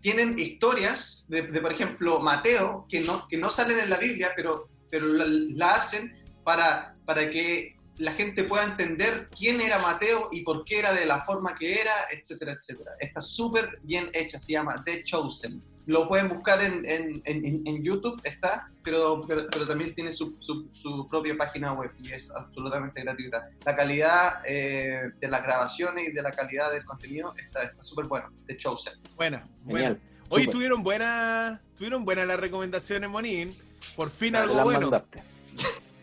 tienen 0.01 0.37
historias 0.37 1.25
de, 1.29 1.43
de, 1.43 1.61
por 1.61 1.71
ejemplo, 1.71 2.19
Mateo, 2.19 2.85
que 2.89 2.99
no, 3.01 3.27
que 3.27 3.37
no 3.37 3.49
salen 3.49 3.79
en 3.79 3.89
la 3.89 3.97
Biblia, 3.97 4.31
pero, 4.35 4.69
pero 4.89 5.07
la, 5.07 5.25
la 5.25 5.71
hacen 5.71 6.13
para, 6.43 6.95
para 7.05 7.29
que 7.29 7.75
la 7.99 8.13
gente 8.13 8.45
pueda 8.45 8.63
entender 8.63 9.29
quién 9.37 9.59
era 9.61 9.77
Mateo 9.77 10.29
y 10.31 10.41
por 10.41 10.63
qué 10.63 10.79
era 10.79 10.93
de 10.93 11.05
la 11.05 11.23
forma 11.25 11.53
que 11.53 11.79
era, 11.81 11.91
etcétera, 12.11 12.53
etcétera. 12.53 12.91
Está 12.99 13.21
súper 13.21 13.79
bien 13.83 14.09
hecha, 14.13 14.39
se 14.39 14.53
llama 14.53 14.81
The 14.85 15.03
Chosen. 15.03 15.61
Lo 15.89 16.07
pueden 16.07 16.29
buscar 16.29 16.61
en, 16.61 16.85
en, 16.85 17.19
en, 17.25 17.63
en 17.65 17.83
YouTube, 17.83 18.21
está, 18.23 18.69
pero, 18.83 19.23
pero, 19.27 19.47
pero 19.51 19.67
también 19.67 19.95
tiene 19.95 20.11
su, 20.11 20.35
su, 20.39 20.69
su, 20.71 21.07
propia 21.09 21.35
página 21.35 21.73
web 21.73 21.89
y 21.99 22.11
es 22.11 22.29
absolutamente 22.29 23.01
gratuita. 23.01 23.49
La 23.65 23.75
calidad 23.75 24.33
eh, 24.45 25.09
de 25.19 25.27
las 25.27 25.41
grabaciones 25.41 26.09
y 26.09 26.11
de 26.11 26.21
la 26.21 26.29
calidad 26.29 26.71
del 26.71 26.83
contenido 26.85 27.33
está 27.35 27.73
súper 27.81 28.05
bueno, 28.05 28.31
The 28.45 28.55
Chosen. 28.57 28.93
Buena, 29.15 29.43
Genial. 29.65 29.99
buena. 29.99 29.99
Hoy 30.29 30.45
tuvieron 30.45 30.83
buenas 30.83 31.59
tuvieron 31.75 32.05
buenas 32.05 32.27
las 32.27 32.39
recomendaciones, 32.39 33.09
Monín. 33.09 33.55
Por 33.95 34.11
fin 34.11 34.33
Te 34.33 34.37
algo 34.37 34.57
las 34.57 34.63
bueno. 34.65 34.81
mandaste. 34.81 35.23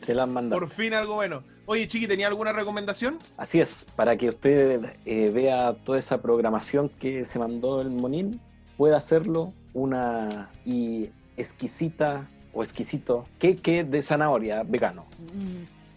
Te 0.05 0.15
las 0.17 0.29
mandaste. 0.29 0.67
Por 0.67 0.75
fin 0.75 0.95
algo 0.95 1.15
bueno. 1.15 1.45
Oye, 1.65 1.87
Chiqui, 1.87 2.09
¿tenía 2.09 2.27
alguna 2.27 2.53
recomendación? 2.53 3.21
Así 3.37 3.61
es, 3.61 3.87
para 3.95 4.17
que 4.17 4.31
usted 4.31 4.97
eh, 5.05 5.31
vea 5.31 5.77
toda 5.85 6.01
esa 6.01 6.21
programación 6.21 6.89
que 6.89 7.25
se 7.25 7.39
mandó 7.39 7.81
el 7.81 7.91
Monín, 7.91 8.41
pueda 8.77 8.97
hacerlo 8.97 9.53
una 9.77 10.51
y 10.65 11.11
exquisita 11.37 12.27
o 12.55 12.63
exquisito 12.63 13.25
queque 13.39 13.85
de 13.85 14.01
zanahoria 14.01 14.63
vegano. 14.63 15.05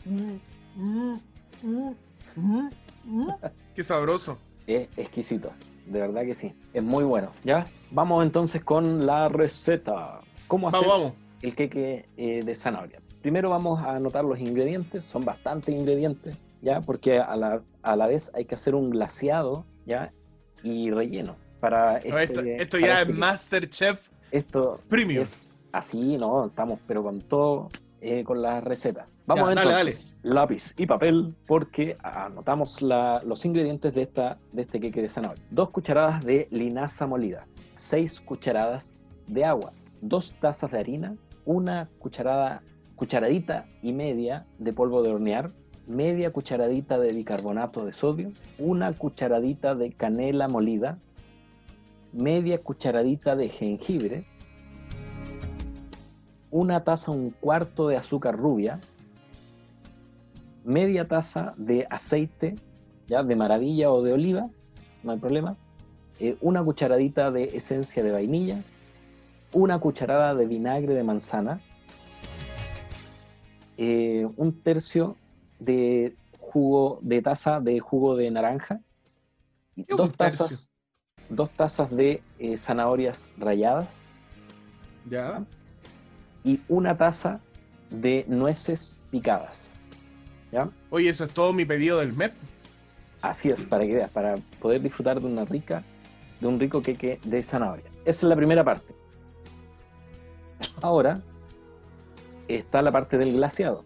Qué 3.75 3.84
sabroso. 3.84 4.38
Es 4.67 4.89
exquisito, 4.97 5.51
de 5.86 6.01
verdad 6.01 6.23
que 6.23 6.34
sí. 6.34 6.53
Es 6.73 6.84
muy 6.84 7.05
bueno. 7.05 7.32
¿Ya? 7.45 7.67
Vamos 7.91 8.23
entonces 8.25 8.61
con 8.63 9.05
la 9.05 9.30
receta. 9.30 10.19
¿Cómo 10.47 10.67
hacer 10.67 10.82
Vamos, 10.82 10.97
vamos. 10.97 11.13
el 11.41 11.55
queque 11.55 12.05
eh, 12.17 12.43
de 12.43 12.55
zanahoria? 12.55 12.99
Primero 13.21 13.49
vamos 13.49 13.80
a 13.82 13.95
anotar 13.95 14.25
los 14.25 14.39
ingredientes, 14.39 15.05
son 15.05 15.23
bastantes 15.23 15.73
ingredientes, 15.73 16.38
¿ya? 16.61 16.82
Porque 16.82 17.19
a 17.19 17.36
la, 17.38 17.61
a 17.82 17.95
la 17.95 18.07
vez 18.07 18.32
hay 18.34 18.45
que 18.45 18.55
hacer 18.55 18.75
un 18.75 18.89
glaseado, 18.89 19.65
¿ya? 19.86 20.11
Y 20.63 20.91
relleno. 20.91 21.36
Para 21.60 21.93
No, 21.93 21.97
este- 22.18 22.22
esto, 22.24 22.41
esto 22.41 22.78
para 22.80 22.88
ya 22.88 23.01
este 23.01 23.14
es 23.14 23.18
Masterchef 23.20 23.99
Esto 24.32 24.80
Premium. 24.88 25.24
es 25.24 25.49
así, 25.72 26.18
¿no? 26.18 26.45
Estamos 26.45 26.80
pero 26.88 27.03
con 27.03 27.22
todo, 27.22 27.70
eh, 28.01 28.24
con 28.24 28.41
las 28.41 28.64
recetas. 28.64 29.16
Vamos 29.26 29.49
Ya, 29.49 29.55
dale, 29.55 29.80
entonces, 29.91 30.16
lápiz 30.24 30.74
y 30.78 30.86
papel, 30.86 31.36
porque 31.47 31.97
anotamos 32.03 32.82
la- 32.82 33.22
los 33.26 33.43
ingredientes 33.45 33.93
de, 33.93 34.03
esta, 34.03 34.38
de 34.53 34.62
este 34.62 34.80
queque 34.80 35.01
de 35.01 35.10
zanahoria. 35.10 35.43
Dos 35.51 35.70
cucharadas 35.72 36.24
de 36.26 36.47
linaza 36.51 37.07
molida, 37.07 37.45
seis 37.76 38.22
cucharadas 38.22 38.93
de 39.28 39.45
agua, 39.45 39.74
dos 40.01 40.34
tazas 40.39 40.72
de 40.72 40.80
harina, 40.80 41.16
una 41.45 41.89
cucharada, 41.99 42.62
cucharadita 42.95 43.66
y 43.82 43.91
media 43.93 44.45
de 44.60 44.72
polvo 44.74 45.01
de 45.03 45.12
hornear, 45.12 45.51
media 45.88 46.32
cucharadita 46.32 46.99
de 46.99 47.12
bicarbonato 47.14 47.86
de 47.86 47.93
sodio, 47.93 48.32
una 48.60 48.93
cucharadita 48.93 49.74
de 49.76 49.91
canela 49.91 50.47
molida, 50.47 50.99
media 52.14 52.57
cucharadita 52.57 53.36
de 53.36 53.49
jengibre, 53.49 54.26
una 56.51 56.84
taza, 56.84 57.12
un 57.12 57.32
cuarto 57.32 57.88
de 57.88 57.97
azúcar 57.97 58.38
rubia, 58.38 58.80
media 60.64 61.07
taza 61.07 61.53
de 61.57 61.86
aceite, 61.89 62.55
ya 63.07 63.24
de 63.24 63.36
maravilla 63.36 63.91
o 63.91 64.01
de 64.01 64.14
oliva, 64.14 64.49
no 65.03 65.12
hay 65.12 65.20
problema, 65.20 65.55
eh, 66.20 66.38
una 66.41 66.64
cucharadita 66.64 67.32
de 67.32 67.55
esencia 67.55 68.03
de 68.03 68.12
vainilla, 68.12 68.62
una 69.53 69.80
cucharada 69.80 70.36
de 70.36 70.45
vinagre 70.45 70.93
de 70.93 71.03
manzana, 71.03 71.62
eh, 73.78 74.28
un 74.36 74.62
tercio 74.62 75.16
de 75.60 76.16
jugo 76.39 76.99
de 77.01 77.22
taza 77.22 77.60
de 77.60 77.80
jugo 77.80 78.16
de 78.16 78.32
naranja, 78.32 78.82
y 79.76 79.86
¿Qué 79.86 79.93
un 79.93 79.97
dos 79.97 80.18
tazas, 80.18 80.72
dos 81.30 81.49
tazas 81.51 81.95
de 81.95 82.21
eh, 82.39 82.57
zanahorias 82.57 83.30
ralladas 83.38 84.09
Ya. 85.09 85.43
y 86.43 86.59
una 86.67 86.97
taza 86.97 87.39
de 87.89 88.25
nueces 88.27 88.97
picadas. 89.11 89.80
¿Ya? 90.51 90.69
Oye, 90.89 91.09
eso 91.09 91.23
es 91.25 91.34
todo 91.34 91.53
mi 91.53 91.65
pedido 91.65 91.99
del 91.99 92.13
MEP. 92.13 92.34
Así 93.21 93.49
es, 93.49 93.65
para 93.65 93.86
que 93.86 93.93
veas, 93.95 94.09
para 94.09 94.36
poder 94.59 94.82
disfrutar 94.82 95.19
de 95.19 95.27
una 95.27 95.45
rica, 95.45 95.84
de 96.39 96.47
un 96.47 96.59
rico 96.59 96.82
queque 96.82 97.19
de 97.23 97.43
zanahoria. 97.43 97.86
Esa 98.05 98.25
es 98.25 98.30
la 98.30 98.36
primera 98.36 98.63
parte. 98.63 98.93
Ahora 100.82 101.21
está 102.47 102.82
la 102.82 102.91
parte 102.91 103.17
del 103.17 103.34
glaseado. 103.34 103.84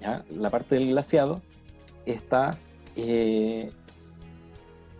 ¿Ya? 0.00 0.24
La 0.30 0.50
parte 0.50 0.74
del 0.74 0.88
glaseado 0.88 1.40
está 2.06 2.56
eh, 2.96 3.70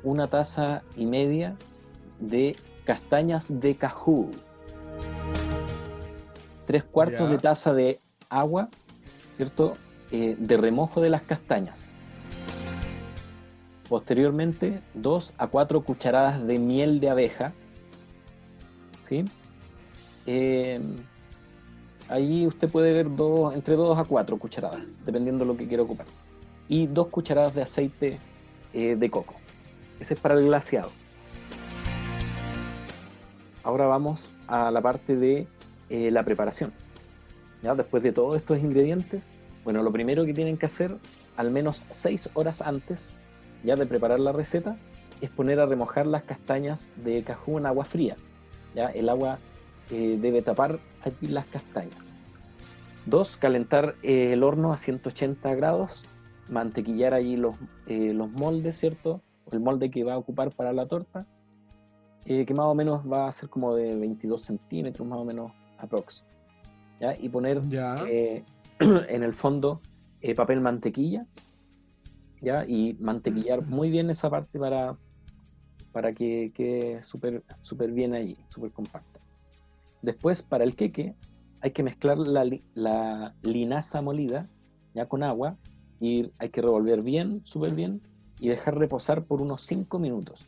una 0.03 0.26
taza 0.26 0.82
y 0.96 1.07
media 1.07 1.57
de 2.18 2.57
castañas 2.84 3.61
de 3.61 3.74
cajú. 3.76 4.30
Tres 6.66 6.84
cuartos 6.84 7.28
Ya. 7.28 7.34
de 7.34 7.38
taza 7.38 7.72
de 7.72 8.01
agua, 8.28 8.68
¿cierto? 9.36 9.74
Eh, 10.11 10.36
de 10.38 10.57
remojo 10.57 11.01
de 11.01 11.11
las 11.11 11.22
castañas. 11.22 11.90
Posteriormente, 13.88 14.80
2 14.94 15.34
a 15.36 15.48
4 15.48 15.82
cucharadas 15.82 16.46
de 16.46 16.59
miel 16.59 17.01
de 17.01 17.11
abeja. 17.11 17.53
¿Sí? 19.03 19.24
Eh, 20.26 20.80
ahí 22.09 22.46
usted 22.46 22.68
puede 22.68 22.92
ver 22.92 23.14
dos, 23.16 23.53
entre 23.55 23.74
2 23.74 23.98
a 23.98 24.05
4 24.05 24.38
cucharadas, 24.38 24.82
dependiendo 25.05 25.44
de 25.44 25.53
lo 25.53 25.57
que 25.57 25.66
quiera 25.66 25.82
ocupar. 25.82 26.07
Y 26.68 26.86
2 26.86 27.09
cucharadas 27.09 27.55
de 27.57 27.62
aceite 27.62 28.18
eh, 28.72 28.94
de 28.94 29.11
coco. 29.11 29.34
Ese 30.01 30.14
es 30.14 30.20
para 30.20 30.34
el 30.34 30.46
glaseado. 30.46 30.90
Ahora 33.62 33.86
vamos 33.86 34.32
a 34.48 34.70
la 34.70 34.80
parte 34.80 35.16
de 35.16 35.46
eh, 35.90 36.11
la 36.11 36.24
preparación. 36.24 36.72
¿Ya? 37.62 37.74
Después 37.74 38.03
de 38.03 38.11
todos 38.11 38.36
estos 38.36 38.59
ingredientes, 38.59 39.28
bueno, 39.64 39.82
lo 39.82 39.92
primero 39.92 40.24
que 40.24 40.32
tienen 40.32 40.57
que 40.57 40.64
hacer, 40.66 40.96
al 41.36 41.51
menos 41.51 41.84
6 41.90 42.30
horas 42.32 42.62
antes 42.62 43.12
ya 43.62 43.76
de 43.76 43.84
preparar 43.84 44.18
la 44.18 44.32
receta, 44.32 44.78
es 45.20 45.28
poner 45.28 45.61
a 45.61 45.66
remojar 45.66 46.07
las 46.07 46.22
castañas 46.22 46.92
de 46.96 47.22
cajú 47.22 47.59
en 47.59 47.66
agua 47.66 47.84
fría. 47.84 48.16
¿ya? 48.74 48.86
El 48.86 49.11
agua 49.11 49.38
eh, 49.90 50.18
debe 50.18 50.40
tapar 50.40 50.78
allí 51.03 51.28
las 51.28 51.44
castañas. 51.44 52.12
Dos, 53.05 53.36
calentar 53.36 53.96
eh, 54.03 54.32
el 54.32 54.42
horno 54.42 54.72
a 54.72 54.78
180 54.78 55.55
grados, 55.55 56.05
mantequillar 56.48 57.12
allí 57.12 57.36
los, 57.36 57.55
los 57.86 58.30
moldes, 58.30 58.78
¿cierto? 58.78 59.20
El 59.53 59.61
molde 59.61 59.90
que 59.90 60.05
va 60.05 60.14
a 60.14 60.18
ocupar 60.18 60.51
para 60.55 60.72
la 60.72 60.86
torta, 60.86 61.26
eh, 62.24 62.44
que 62.44 62.55
más 62.55 62.66
o 62.66 62.74
menos 62.74 63.03
va 63.11 63.26
a 63.28 63.32
ser 63.32 63.48
como 63.48 63.74
de 63.74 63.96
22 63.96 64.42
centímetros, 64.42 65.07
más 65.07 65.18
o 65.18 65.24
menos 65.24 65.53
aprox. 65.78 66.24
¿ya? 67.01 67.16
Y 67.18 67.28
poner 67.28 67.66
Ya. 67.68 68.05
eh, 68.09 68.42
en 69.09 69.22
el 69.22 69.32
fondo 69.32 69.80
eh, 70.20 70.34
papel 70.34 70.61
mantequilla, 70.61 71.26
¿ya? 72.42 72.64
Y 72.66 72.96
mantequillar 73.01 73.66
muy 73.66 73.90
bien 73.90 74.11
esa 74.11 74.28
parte 74.30 74.59
para, 74.59 74.96
para 75.92 76.12
que 76.12 76.53
quede 76.55 77.03
súper 77.03 77.42
súper 77.62 77.90
bien 77.92 78.14
allí, 78.14 78.36
súper 78.48 78.70
compacta. 78.72 79.18
Después, 80.03 80.42
para 80.42 80.64
el 80.64 80.76
queque, 80.76 81.14
hay 81.62 81.70
que 81.72 81.82
mezclar 81.82 82.16
la, 82.18 82.48
la 82.74 83.34
linaza 83.42 84.01
molida, 84.01 84.48
ya 84.94 85.07
con 85.07 85.22
agua, 85.22 85.57
y 86.01 86.30
hay 86.38 86.48
que 86.48 86.62
revolver 86.62 87.03
bien, 87.03 87.42
súper 87.44 87.74
bien, 87.74 88.01
y 88.41 88.49
dejar 88.49 88.78
reposar 88.78 89.22
por 89.24 89.41
unos 89.41 89.62
5 89.62 89.99
minutos. 89.99 90.47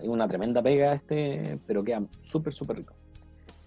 Es 0.00 0.08
una 0.08 0.28
tremenda 0.28 0.62
pega 0.62 0.92
este, 0.92 1.58
pero 1.66 1.82
queda 1.82 2.02
súper, 2.22 2.52
súper 2.52 2.78
rico. 2.78 2.94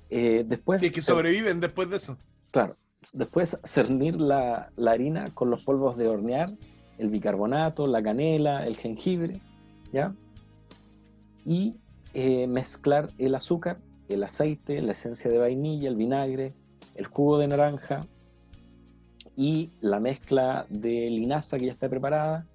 Eh, 0.10 0.46
después, 0.48 0.82
es 0.82 0.92
que 0.92 1.02
sobreviven 1.02 1.60
después 1.60 1.90
de 1.90 1.98
eso. 1.98 2.18
Claro. 2.52 2.78
Después 3.14 3.60
cernir 3.64 4.20
la, 4.20 4.72
la 4.76 4.92
harina 4.92 5.26
con 5.34 5.50
los 5.50 5.64
polvos 5.64 5.98
de 5.98 6.08
hornear, 6.08 6.52
el 6.98 7.10
bicarbonato, 7.10 7.86
la 7.88 8.02
canela, 8.02 8.66
el 8.66 8.78
jengibre, 8.78 9.40
¿ya? 9.92 10.16
Y 11.44 11.80
eh, 12.14 12.48
mezclar 12.48 13.10
el 13.18 13.36
azúcar, 13.36 13.80
el 14.10 14.24
aceite, 14.24 14.82
la 14.82 14.94
esencia 14.94 15.30
de 15.30 15.38
vainilla, 15.38 15.90
el 15.90 15.96
vinagre, 15.96 16.54
el 16.96 17.08
jugo 17.08 17.38
de 17.38 17.48
naranja 17.48 18.08
y 19.36 19.72
la 19.82 20.00
mezcla 20.00 20.66
de 20.70 21.10
linaza 21.10 21.58
que 21.58 21.66
ya 21.66 21.74
está 21.74 21.90
preparada. 21.90 22.48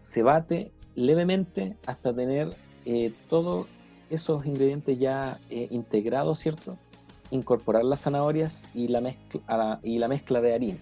Se 0.00 0.22
bate 0.22 0.72
levemente 0.94 1.76
hasta 1.86 2.12
tener 2.14 2.54
eh, 2.84 3.12
todos 3.28 3.66
esos 4.08 4.44
ingredientes 4.46 4.98
ya 4.98 5.38
eh, 5.50 5.68
integrados, 5.70 6.38
¿cierto? 6.38 6.76
incorporar 7.30 7.84
las 7.84 8.00
zanahorias 8.00 8.64
y 8.74 8.88
la 8.88 9.00
mezcla, 9.00 9.40
a 9.46 9.56
la- 9.56 9.80
y 9.84 9.98
la 10.00 10.08
mezcla 10.08 10.40
de 10.40 10.52
harina. 10.52 10.78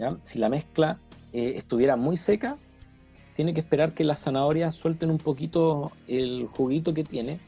¿ya? 0.00 0.16
Si 0.24 0.38
la 0.38 0.48
mezcla 0.48 0.98
eh, 1.32 1.52
estuviera 1.56 1.94
muy 1.94 2.16
seca, 2.16 2.56
tiene 3.36 3.54
que 3.54 3.60
esperar 3.60 3.92
que 3.94 4.02
las 4.02 4.20
zanahorias 4.24 4.74
suelten 4.74 5.10
un 5.10 5.18
poquito 5.18 5.92
el 6.08 6.48
juguito 6.56 6.92
que 6.92 7.04
tiene, 7.04 7.38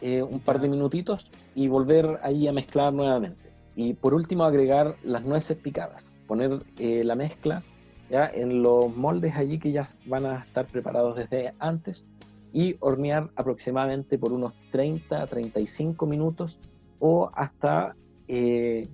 eh, 0.00 0.22
un 0.22 0.40
par 0.40 0.58
de 0.60 0.68
minutitos, 0.68 1.26
y 1.54 1.68
volver 1.68 2.18
ahí 2.22 2.48
a 2.48 2.52
mezclar 2.52 2.94
nuevamente. 2.94 3.50
Y 3.74 3.92
por 3.92 4.14
último 4.14 4.44
agregar 4.44 4.96
las 5.04 5.24
nueces 5.24 5.58
picadas, 5.58 6.14
poner 6.26 6.62
eh, 6.78 7.04
la 7.04 7.14
mezcla 7.14 7.62
ya 8.10 8.30
en 8.32 8.62
los 8.62 8.94
moldes 8.96 9.36
allí 9.36 9.58
que 9.58 9.72
ya 9.72 9.88
van 10.06 10.26
a 10.26 10.38
estar 10.40 10.66
preparados 10.66 11.16
desde 11.16 11.54
antes 11.58 12.06
y 12.52 12.76
hornear 12.80 13.30
aproximadamente 13.36 14.18
por 14.18 14.32
unos 14.32 14.52
30 14.70 15.22
a 15.22 15.26
35 15.26 16.06
minutos 16.06 16.60
o 16.98 17.30
hasta 17.34 17.94
eh, 18.28 18.88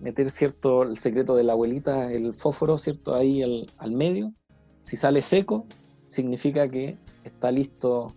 meter 0.00 0.30
cierto 0.30 0.82
el 0.82 0.98
secreto 0.98 1.36
de 1.36 1.44
la 1.44 1.52
abuelita, 1.52 2.12
el 2.12 2.34
fósforo, 2.34 2.78
cierto, 2.78 3.14
ahí 3.14 3.42
al, 3.42 3.90
medio. 3.92 4.32
Si 4.82 4.96
sale 4.96 5.22
seco, 5.22 5.66
significa 6.08 6.68
que 6.68 6.98
está 7.24 7.50
listo 7.50 8.12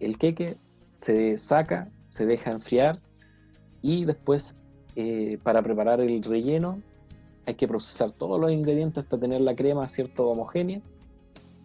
el 0.00 0.18
queque, 0.18 0.56
se 0.96 1.38
saca, 1.38 1.90
se 2.08 2.26
deja 2.26 2.50
enfriar 2.50 3.00
y 3.82 4.04
después 4.04 4.56
eh, 4.96 5.38
para 5.42 5.62
preparar 5.62 6.00
el 6.00 6.22
relleno 6.22 6.82
hay 7.46 7.54
que 7.54 7.68
procesar 7.68 8.12
todos 8.12 8.40
los 8.40 8.52
ingredientes 8.52 9.04
hasta 9.04 9.18
tener 9.18 9.40
la 9.40 9.54
crema 9.54 9.88
cierto 9.88 10.28
homogénea 10.28 10.80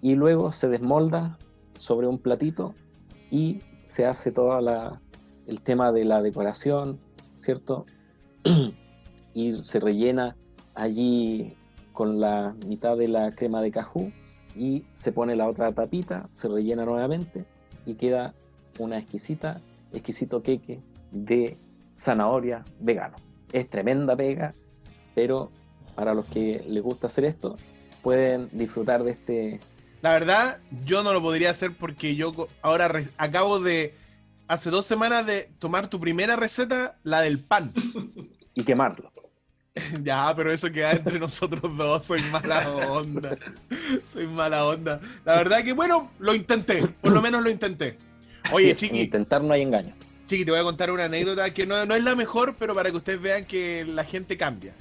y 0.01 0.15
luego 0.15 0.51
se 0.51 0.67
desmolda 0.67 1.38
sobre 1.78 2.07
un 2.07 2.17
platito 2.17 2.73
y 3.32 3.61
se 3.86 4.05
hace 4.05 4.32
todo 4.32 4.57
el 5.47 5.61
tema 5.61 5.91
de 5.91 6.05
la 6.05 6.21
decoración, 6.21 6.99
¿cierto? 7.38 7.86
y 9.34 9.63
se 9.63 9.80
rellena 9.80 10.36
allí 10.73 11.55
con 11.93 12.19
la 12.19 12.55
mitad 12.67 12.97
de 12.97 13.07
la 13.07 13.32
crema 13.32 13.61
de 13.61 13.71
cajú 13.71 14.11
y 14.55 14.86
se 14.93 15.11
pone 15.11 15.36
la 15.36 15.47
otra 15.47 15.73
tapita, 15.73 16.28
se 16.32 16.47
rellena 16.47 16.86
nuevamente 16.86 17.45
y 17.86 17.95
queda 17.95 18.34
una 18.80 18.97
exquisita, 18.97 19.61
exquisito 19.93 20.43
queque 20.43 20.82
de 21.11 21.57
zanahoria 21.95 22.65
vegano. 22.80 23.15
Es 23.53 23.69
tremenda 23.69 24.15
pega, 24.15 24.53
pero 25.13 25.51
para 25.95 26.13
los 26.13 26.25
que 26.25 26.63
les 26.67 26.83
gusta 26.83 27.07
hacer 27.07 27.25
esto, 27.25 27.57
pueden 28.01 28.49
disfrutar 28.51 29.03
de 29.03 29.11
este... 29.11 29.59
La 30.01 30.11
verdad, 30.11 30.59
yo 30.85 31.01
no 31.01 31.13
lo 31.13 31.21
podría 31.21 31.49
hacer 31.49 31.75
porque 31.75 32.15
yo 32.15 32.47
ahora 32.61 33.03
acabo 33.17 33.59
de, 33.59 33.95
hace 34.47 34.69
dos 34.69 34.85
semanas 34.85 35.25
de 35.25 35.49
tomar 35.59 35.87
tu 35.87 35.99
primera 35.99 36.35
receta, 36.35 36.97
la 37.03 37.21
del 37.21 37.39
pan. 37.39 37.73
y 38.53 38.63
quemarlo. 38.63 39.11
Ya, 40.03 40.33
pero 40.33 40.53
eso 40.53 40.71
queda 40.71 40.93
entre 40.93 41.19
nosotros 41.19 41.75
dos. 41.75 42.05
Soy 42.05 42.21
mala 42.31 42.71
onda. 42.87 43.37
Soy 44.09 44.25
mala 44.25 44.65
onda. 44.65 45.01
La 45.25 45.35
verdad 45.35 45.65
que, 45.65 45.73
bueno, 45.73 46.11
lo 46.19 46.33
intenté. 46.33 46.87
Por 47.01 47.11
lo 47.11 47.21
menos 47.21 47.43
lo 47.43 47.49
intenté. 47.49 47.97
Oye, 48.53 48.71
es, 48.71 48.79
Chiqui, 48.79 49.01
intentar 49.01 49.43
no 49.43 49.53
hay 49.53 49.63
engaño. 49.63 49.93
Chiqui, 50.27 50.45
te 50.45 50.51
voy 50.51 50.61
a 50.61 50.63
contar 50.63 50.91
una 50.91 51.05
anécdota 51.05 51.53
que 51.53 51.65
no, 51.65 51.85
no 51.85 51.93
es 51.93 52.03
la 52.05 52.15
mejor, 52.15 52.55
pero 52.57 52.73
para 52.73 52.89
que 52.89 52.95
ustedes 52.95 53.19
vean 53.19 53.43
que 53.43 53.83
la 53.83 54.05
gente 54.05 54.37
cambia. 54.37 54.73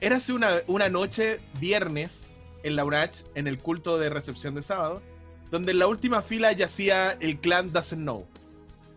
Érase 0.00 0.32
una, 0.32 0.50
una 0.66 0.88
noche, 0.88 1.40
viernes, 1.60 2.26
en 2.62 2.76
la 2.76 2.84
UNACH, 2.84 3.22
en 3.34 3.46
el 3.46 3.58
culto 3.58 3.98
de 3.98 4.10
recepción 4.10 4.54
de 4.54 4.62
sábado, 4.62 5.02
donde 5.50 5.72
en 5.72 5.78
la 5.78 5.86
última 5.86 6.22
fila 6.22 6.52
yacía 6.52 7.12
el 7.20 7.38
clan 7.38 7.72
Doesn't 7.72 8.02
Know. 8.02 8.26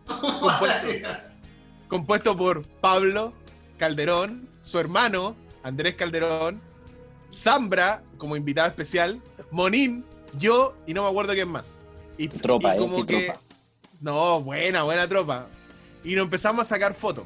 Compuesto, 0.06 1.08
compuesto 1.88 2.36
por 2.36 2.66
Pablo 2.80 3.32
Calderón, 3.78 4.48
su 4.60 4.78
hermano 4.78 5.34
Andrés 5.62 5.94
Calderón, 5.94 6.60
Zambra 7.30 8.02
como 8.18 8.36
invitada 8.36 8.68
especial, 8.68 9.20
Monín, 9.50 10.04
yo 10.38 10.76
y 10.86 10.94
no 10.94 11.02
me 11.02 11.08
acuerdo 11.08 11.32
quién 11.32 11.48
más. 11.48 11.76
Y, 12.18 12.28
Tropa, 12.28 12.74
y 12.74 12.76
¿eh? 12.76 12.80
como 12.80 13.06
que- 13.06 13.24
tropa. 13.26 13.40
No, 14.00 14.40
buena, 14.42 14.82
buena 14.82 15.08
tropa. 15.08 15.46
Y 16.04 16.14
nos 16.16 16.24
empezamos 16.24 16.62
a 16.62 16.64
sacar 16.64 16.94
fotos. 16.94 17.24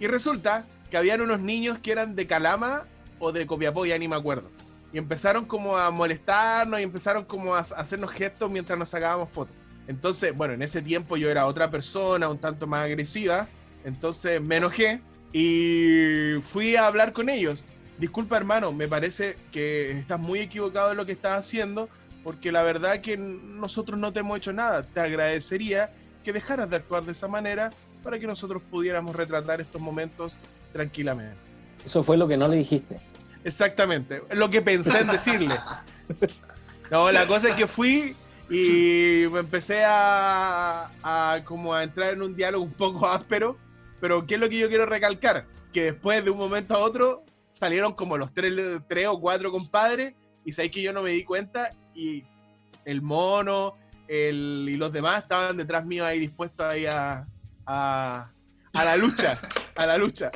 Y 0.00 0.06
resulta 0.08 0.66
que 0.90 0.96
habían 0.96 1.20
unos 1.20 1.40
niños 1.40 1.78
que 1.78 1.92
eran 1.92 2.16
de 2.16 2.26
Calama 2.26 2.84
o 3.20 3.30
de 3.30 3.46
Copiapó, 3.46 3.86
ya 3.86 3.96
ni 3.96 4.08
me 4.08 4.16
acuerdo. 4.16 4.50
Y 4.92 4.98
empezaron 4.98 5.44
como 5.44 5.76
a 5.76 5.90
molestarnos 5.92 6.80
y 6.80 6.82
empezaron 6.82 7.24
como 7.24 7.54
a 7.54 7.60
hacernos 7.60 8.10
gestos 8.10 8.50
mientras 8.50 8.76
nos 8.76 8.90
sacábamos 8.90 9.28
fotos. 9.28 9.54
Entonces, 9.86 10.36
bueno, 10.36 10.54
en 10.54 10.62
ese 10.62 10.82
tiempo 10.82 11.16
yo 11.16 11.30
era 11.30 11.46
otra 11.46 11.70
persona, 11.70 12.28
un 12.28 12.38
tanto 12.38 12.66
más 12.66 12.84
agresiva. 12.84 13.46
Entonces 13.84 14.40
me 14.40 14.56
enojé 14.56 15.00
y 15.32 16.40
fui 16.42 16.74
a 16.76 16.86
hablar 16.86 17.12
con 17.12 17.28
ellos. 17.28 17.66
Disculpa, 17.98 18.36
hermano, 18.36 18.72
me 18.72 18.88
parece 18.88 19.36
que 19.52 19.92
estás 19.92 20.18
muy 20.18 20.40
equivocado 20.40 20.90
en 20.90 20.96
lo 20.96 21.06
que 21.06 21.12
estás 21.12 21.38
haciendo, 21.38 21.88
porque 22.24 22.50
la 22.50 22.62
verdad 22.62 23.00
que 23.00 23.16
nosotros 23.16 23.98
no 23.98 24.12
te 24.12 24.20
hemos 24.20 24.38
hecho 24.38 24.52
nada. 24.52 24.82
Te 24.82 25.00
agradecería 25.00 25.92
que 26.24 26.32
dejaras 26.32 26.68
de 26.70 26.76
actuar 26.76 27.04
de 27.04 27.12
esa 27.12 27.28
manera 27.28 27.70
para 28.02 28.18
que 28.18 28.26
nosotros 28.26 28.62
pudiéramos 28.70 29.14
retratar 29.14 29.60
estos 29.60 29.80
momentos 29.80 30.38
tranquilamente. 30.72 31.36
Eso 31.84 32.02
fue 32.02 32.16
lo 32.16 32.28
que 32.28 32.36
no 32.36 32.48
le 32.48 32.56
dijiste. 32.56 33.00
Exactamente, 33.44 34.22
lo 34.32 34.50
que 34.50 34.60
pensé 34.60 35.00
en 35.00 35.08
decirle. 35.08 35.58
No, 36.90 37.10
la 37.10 37.26
cosa 37.26 37.50
es 37.50 37.54
que 37.54 37.66
fui 37.66 38.16
y 38.50 39.26
me 39.30 39.40
empecé 39.40 39.82
a, 39.86 40.90
como 41.44 41.72
a 41.72 41.84
entrar 41.84 42.14
en 42.14 42.22
un 42.22 42.34
diálogo 42.34 42.64
un 42.64 42.72
poco 42.72 43.08
áspero, 43.08 43.56
pero 44.00 44.26
¿qué 44.26 44.34
es 44.34 44.40
lo 44.40 44.48
que 44.48 44.58
yo 44.58 44.68
quiero 44.68 44.86
recalcar? 44.86 45.46
Que 45.72 45.84
después 45.84 46.24
de 46.24 46.30
un 46.30 46.38
momento 46.38 46.74
a 46.74 46.78
otro 46.78 47.24
salieron 47.48 47.94
como 47.94 48.18
los 48.18 48.34
tres, 48.34 48.52
tres 48.88 49.06
o 49.06 49.20
cuatro 49.20 49.52
compadres 49.52 50.14
y 50.44 50.52
sabéis 50.52 50.72
que 50.72 50.82
yo 50.82 50.92
no 50.92 51.02
me 51.02 51.10
di 51.10 51.24
cuenta 51.24 51.72
y 51.94 52.24
el 52.84 53.02
mono 53.02 53.76
el, 54.08 54.66
y 54.68 54.74
los 54.76 54.92
demás 54.92 55.22
estaban 55.22 55.56
detrás 55.56 55.86
mío 55.86 56.04
ahí 56.04 56.18
dispuestos 56.18 56.66
ahí 56.66 56.86
a, 56.86 57.26
a 57.66 58.30
la 58.74 58.96
lucha, 58.96 59.40
a 59.76 59.86
la 59.86 59.96
lucha. 59.96 60.30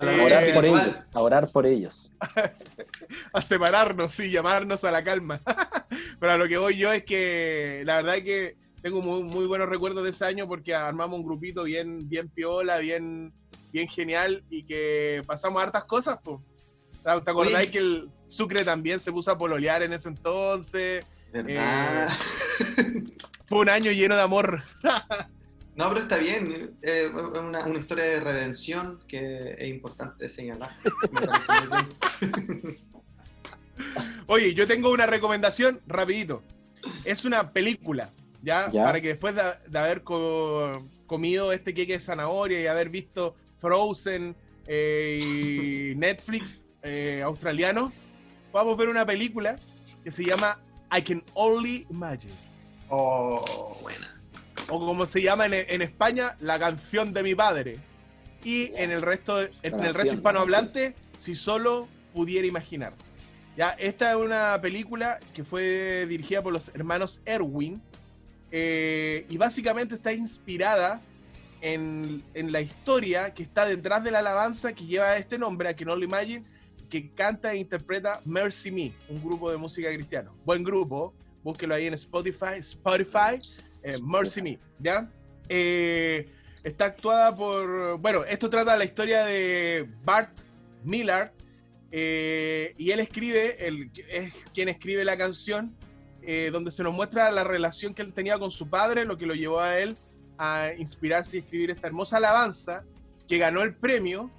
A 0.00 0.04
la 0.04 0.12
Eh, 0.16 0.20
A 0.20 0.24
orar 0.24 0.54
por 0.54 0.64
igual. 0.64 0.86
ellos. 0.86 1.00
A 1.12 1.20
orar 1.20 1.48
por 1.50 1.66
ellos. 1.66 2.12
a 3.34 3.42
separarnos 3.42 4.18
y 4.20 4.30
llamarnos 4.30 4.84
a 4.84 4.90
la 4.92 5.02
calma. 5.02 5.40
Pero 6.20 6.32
a 6.32 6.38
lo 6.38 6.46
que 6.48 6.58
voy 6.58 6.76
yo 6.76 6.92
es 6.92 7.04
que 7.04 7.82
la 7.84 7.96
verdad 7.96 8.16
es 8.18 8.24
que 8.24 8.56
tengo 8.82 9.00
muy, 9.02 9.22
muy 9.22 9.46
buenos 9.46 9.68
recuerdos 9.68 10.04
de 10.04 10.10
ese 10.10 10.24
año 10.24 10.46
porque 10.46 10.74
armamos 10.74 11.18
un 11.18 11.26
grupito 11.26 11.64
bien, 11.64 12.08
bien 12.08 12.28
piola, 12.28 12.78
bien, 12.78 13.32
bien 13.72 13.88
genial 13.88 14.44
y 14.50 14.64
que 14.64 15.22
pasamos 15.26 15.60
hartas 15.62 15.84
cosas. 15.84 16.18
po. 16.18 16.42
¿Te 17.02 17.10
acordáis 17.10 17.56
Oye. 17.56 17.70
que 17.70 17.78
el 17.78 18.10
Sucre 18.26 18.64
también 18.64 19.00
se 19.00 19.10
puso 19.12 19.30
a 19.32 19.38
pololear 19.38 19.82
en 19.82 19.92
ese 19.94 20.08
entonces? 20.10 21.04
¿Verdad? 21.32 22.08
Fue 23.46 23.58
un 23.58 23.68
año 23.68 23.90
lleno 23.92 24.14
de 24.14 24.22
amor. 24.22 24.62
No, 25.78 25.88
pero 25.90 26.00
está 26.00 26.16
bien. 26.16 26.76
eh, 26.82 27.04
Es 27.04 27.10
una, 27.12 27.64
una 27.64 27.78
historia 27.78 28.02
de 28.04 28.18
redención 28.20 28.98
que 29.06 29.54
es 29.56 29.68
importante 29.68 30.28
señalar. 30.28 30.70
Oye, 34.26 34.54
yo 34.54 34.66
tengo 34.66 34.90
una 34.90 35.06
recomendación 35.06 35.80
rapidito. 35.86 36.42
Es 37.04 37.24
una 37.24 37.52
película, 37.52 38.10
¿ya? 38.42 38.70
Ya. 38.72 38.84
Para 38.84 39.00
que 39.00 39.08
después 39.08 39.34
de, 39.36 39.42
de 39.68 39.78
haber 39.78 40.02
co- 40.02 40.84
comido 41.06 41.52
este 41.52 41.72
queque 41.74 41.92
de 41.94 42.00
zanahoria 42.00 42.60
y 42.60 42.66
haber 42.66 42.88
visto 42.90 43.36
Frozen 43.60 44.34
eh, 44.66 45.20
y 45.22 45.94
Netflix 45.96 46.64
eh, 46.82 47.22
australiano, 47.24 47.92
vamos 48.52 48.74
a 48.74 48.76
ver 48.76 48.88
una 48.88 49.06
película 49.06 49.56
que 50.02 50.10
se 50.10 50.24
llama 50.24 50.58
I 50.96 51.02
Can 51.02 51.22
Only 51.34 51.86
Imagine. 51.90 52.32
Oh, 52.88 53.78
buena. 53.80 54.07
O 54.68 54.78
como 54.78 55.06
se 55.06 55.22
llama 55.22 55.46
en, 55.46 55.54
en 55.54 55.82
España, 55.82 56.36
La 56.40 56.58
canción 56.58 57.12
de 57.12 57.22
mi 57.22 57.34
padre. 57.34 57.78
Y 58.44 58.72
en 58.76 58.90
el 58.90 59.02
resto, 59.02 59.40
en 59.40 59.80
el 59.80 59.94
resto 59.94 60.14
hispanohablante, 60.14 60.94
si 61.18 61.34
solo 61.34 61.88
pudiera 62.12 62.46
imaginar. 62.46 62.94
Ya, 63.56 63.70
esta 63.70 64.12
es 64.12 64.16
una 64.16 64.58
película 64.60 65.18
que 65.34 65.42
fue 65.42 66.06
dirigida 66.08 66.42
por 66.42 66.52
los 66.52 66.68
hermanos 66.74 67.20
Erwin. 67.24 67.82
eh, 68.50 69.26
y 69.28 69.36
básicamente 69.36 69.96
está 69.96 70.12
inspirada 70.12 71.00
en, 71.60 72.22
en 72.34 72.52
la 72.52 72.60
historia 72.60 73.34
que 73.34 73.42
está 73.42 73.66
detrás 73.66 74.04
de 74.04 74.10
la 74.10 74.20
alabanza 74.20 74.72
que 74.72 74.86
lleva 74.86 75.16
este 75.16 75.38
nombre, 75.38 75.68
a 75.68 75.74
que 75.76 75.84
no 75.84 75.96
lo 75.96 76.04
imagine, 76.04 76.44
que 76.88 77.10
canta 77.10 77.52
e 77.52 77.56
interpreta 77.58 78.20
Mercy 78.24 78.70
Me, 78.70 78.92
un 79.08 79.22
grupo 79.22 79.50
de 79.50 79.56
música 79.56 79.92
cristiano. 79.92 80.32
Buen 80.44 80.62
grupo, 80.62 81.12
búsquelo 81.42 81.74
ahí 81.74 81.86
en 81.86 81.94
Spotify, 81.94 82.58
Spotify, 82.60 83.38
eh, 83.82 83.98
Mercy 84.02 84.42
Me, 84.42 84.58
¿ya? 84.78 85.08
Eh, 85.48 86.28
está 86.62 86.86
actuada 86.86 87.34
por, 87.34 87.98
bueno, 87.98 88.24
esto 88.24 88.50
trata 88.50 88.76
la 88.76 88.84
historia 88.84 89.24
de 89.24 89.88
Bart 90.04 90.36
Millard, 90.84 91.32
eh, 91.90 92.74
y 92.76 92.90
él 92.90 93.00
escribe, 93.00 93.66
él 93.66 93.90
es 94.08 94.34
quien 94.52 94.68
escribe 94.68 95.04
la 95.04 95.16
canción, 95.16 95.74
eh, 96.22 96.50
donde 96.52 96.70
se 96.70 96.82
nos 96.82 96.92
muestra 96.92 97.30
la 97.30 97.44
relación 97.44 97.94
que 97.94 98.02
él 98.02 98.12
tenía 98.12 98.38
con 98.38 98.50
su 98.50 98.68
padre, 98.68 99.04
lo 99.04 99.16
que 99.16 99.26
lo 99.26 99.34
llevó 99.34 99.60
a 99.60 99.78
él 99.78 99.96
a 100.36 100.72
inspirarse 100.76 101.36
y 101.36 101.40
escribir 101.40 101.70
esta 101.70 101.86
hermosa 101.86 102.18
alabanza 102.18 102.84
que 103.26 103.38
ganó 103.38 103.62
el 103.62 103.74
premio 103.74 104.30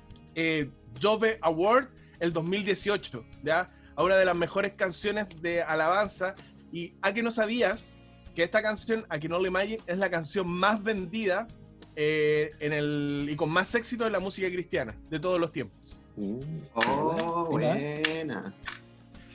Dove 1.01 1.39
Award 1.41 1.89
el 2.19 2.31
2018, 2.33 3.25
¿ya? 3.43 3.71
A 3.95 4.03
una 4.03 4.15
de 4.15 4.25
las 4.25 4.35
mejores 4.35 4.73
canciones 4.73 5.27
de 5.41 5.61
alabanza. 5.61 6.35
Y 6.71 6.93
a 7.01 7.13
que 7.13 7.23
no 7.23 7.31
sabías 7.31 7.89
que 8.36 8.43
esta 8.43 8.61
canción, 8.61 9.05
a 9.09 9.19
que 9.19 9.27
no 9.30 9.39
le 9.39 9.47
imagine, 9.49 9.80
es 9.88 9.97
la 9.97 10.09
canción 10.09 10.47
más 10.47 10.82
vendida 10.84 11.47
eh, 11.95 12.51
en 12.59 12.73
el, 12.73 13.27
y 13.30 13.36
con 13.36 13.49
más 13.49 13.73
éxito 13.75 14.05
en 14.05 14.13
la 14.13 14.19
música 14.19 14.47
cristiana 14.49 14.95
de 15.09 15.19
todos 15.19 15.39
los 15.39 15.51
tiempos. 15.51 15.77
Mm, 16.15 16.39
Oh, 16.73 17.47
buena. 17.49 18.53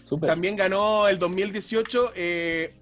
súper. 0.04 0.28
También 0.28 0.56
ganó 0.56 1.08
el 1.08 1.18
2018 1.18 2.12
eh, 2.14 2.74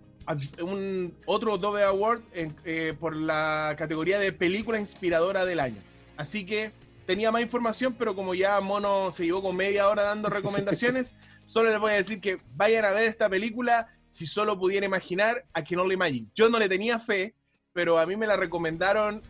un 0.63 1.15
otro 1.27 1.59
Dove 1.59 1.83
Award 1.83 2.21
en- 2.33 2.55
eh, 2.65 2.95
por 2.99 3.17
la 3.17 3.75
categoría 3.77 4.19
de 4.19 4.33
película 4.33 4.79
inspiradora 4.79 5.45
del 5.45 5.59
año. 5.61 5.81
Así 6.17 6.47
que 6.47 6.71
tenía 7.07 7.33
más 7.33 7.43
información, 7.43 7.95
pero 7.99 8.15
como 8.15 8.35
ya 8.35 8.61
Mono 8.61 9.11
se 9.13 9.25
llevó 9.25 9.43
con 9.43 9.57
media 9.57 9.89
hora 9.89 10.03
dando 10.05 10.29
recomendaciones, 10.31 11.15
solo 11.47 11.71
les 11.71 11.81
voy 11.81 11.91
a 11.93 11.95
decir 11.95 12.21
que 12.21 12.39
vayan 12.55 12.85
a 12.85 12.93
ver 12.93 13.09
esta 13.09 13.29
película 13.29 13.89
si 14.13 14.27
solo 14.27 14.59
pudiera 14.59 14.85
imaginar 14.85 15.47
a 15.55 15.65
que 15.65 15.75
no 15.75 15.85
lo 15.85 15.93
imagine. 15.93 16.29
Yo 16.35 16.51
no 16.51 16.59
le 16.59 16.69
tenía 16.69 16.99
fe, 16.99 17.35
pero 17.73 17.99
a 17.99 18.05
mí 18.05 18.15
me 18.15 18.27
la 18.27 18.37
recomendaron 18.37 19.23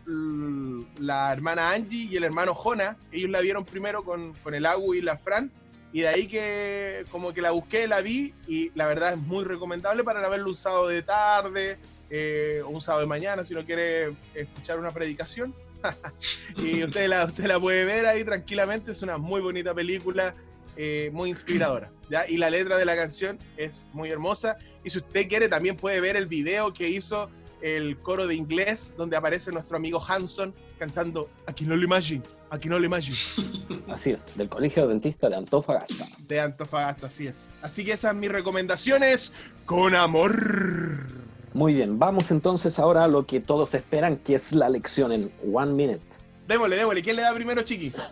la 0.98 1.32
hermana 1.32 1.70
Angie 1.70 2.08
y 2.10 2.16
el 2.16 2.24
hermano 2.24 2.52
Jona. 2.52 2.96
Ellos 3.12 3.30
la 3.30 3.40
vieron 3.40 3.64
primero 3.64 4.02
con, 4.02 4.32
con 4.42 4.54
el 4.56 4.66
Agu 4.66 4.94
y 4.94 5.00
la 5.00 5.16
Fran. 5.16 5.52
Y 5.92 6.00
de 6.00 6.08
ahí 6.08 6.26
que 6.26 7.04
como 7.12 7.32
que 7.32 7.40
la 7.40 7.52
busqué, 7.52 7.86
la 7.86 8.00
vi 8.00 8.34
y 8.48 8.72
la 8.74 8.88
verdad 8.88 9.12
es 9.12 9.18
muy 9.18 9.44
recomendable 9.44 10.02
para 10.02 10.28
verlo 10.28 10.48
un 10.48 10.56
sábado 10.56 10.88
de 10.88 11.02
tarde 11.02 11.78
eh, 12.10 12.60
o 12.64 12.70
un 12.70 12.80
sábado 12.80 13.02
de 13.02 13.06
mañana 13.06 13.44
si 13.44 13.54
uno 13.54 13.64
quiere 13.64 14.16
escuchar 14.34 14.80
una 14.80 14.90
predicación. 14.90 15.54
y 16.56 16.82
usted 16.82 17.06
la, 17.08 17.26
usted 17.26 17.44
la 17.44 17.60
puede 17.60 17.84
ver 17.84 18.06
ahí 18.06 18.24
tranquilamente, 18.24 18.90
es 18.90 19.02
una 19.02 19.16
muy 19.16 19.40
bonita 19.40 19.74
película, 19.74 20.34
eh, 20.76 21.10
muy 21.12 21.30
inspiradora. 21.30 21.90
¿ya? 22.08 22.28
Y 22.28 22.36
la 22.36 22.50
letra 22.50 22.76
de 22.76 22.84
la 22.84 22.96
canción 22.96 23.38
es 23.56 23.88
muy 23.92 24.10
hermosa. 24.10 24.56
Y 24.84 24.90
si 24.90 24.98
usted 24.98 25.28
quiere 25.28 25.48
también 25.48 25.76
puede 25.76 26.00
ver 26.00 26.16
el 26.16 26.26
video 26.26 26.72
que 26.72 26.88
hizo 26.88 27.30
el 27.62 27.96
coro 27.98 28.26
de 28.26 28.34
inglés 28.34 28.92
donde 28.96 29.16
aparece 29.16 29.52
nuestro 29.52 29.76
amigo 29.76 30.02
Hanson 30.06 30.52
cantando 30.78 31.30
Aquí 31.46 31.64
no 31.64 31.76
lo 31.76 31.84
imagine, 31.84 32.22
aquí 32.50 32.68
no 32.68 32.78
lo 32.78 32.84
imagine. 32.84 33.16
Así 33.88 34.10
es, 34.10 34.30
del 34.34 34.48
Colegio 34.48 34.88
Dentista 34.88 35.28
de 35.28 35.36
Antofagasta. 35.36 36.08
de 36.26 36.40
Antofagasta, 36.40 37.06
así 37.06 37.26
es. 37.26 37.50
Así 37.60 37.84
que 37.84 37.92
esas 37.92 38.10
son 38.10 38.20
mis 38.20 38.32
recomendaciones 38.32 39.32
con 39.64 39.94
amor. 39.94 41.06
Muy 41.52 41.74
bien, 41.74 41.98
vamos 41.98 42.30
entonces 42.30 42.78
ahora 42.78 43.04
a 43.04 43.08
lo 43.08 43.26
que 43.26 43.40
todos 43.40 43.74
esperan, 43.74 44.16
que 44.16 44.34
es 44.34 44.52
la 44.52 44.68
lección 44.68 45.12
en 45.12 45.30
One 45.52 45.74
Minute. 45.74 46.04
Démosle, 46.48 46.76
démosle. 46.76 47.02
¿Quién 47.02 47.16
le 47.16 47.22
da 47.22 47.34
primero, 47.34 47.62
Chiqui? 47.62 47.92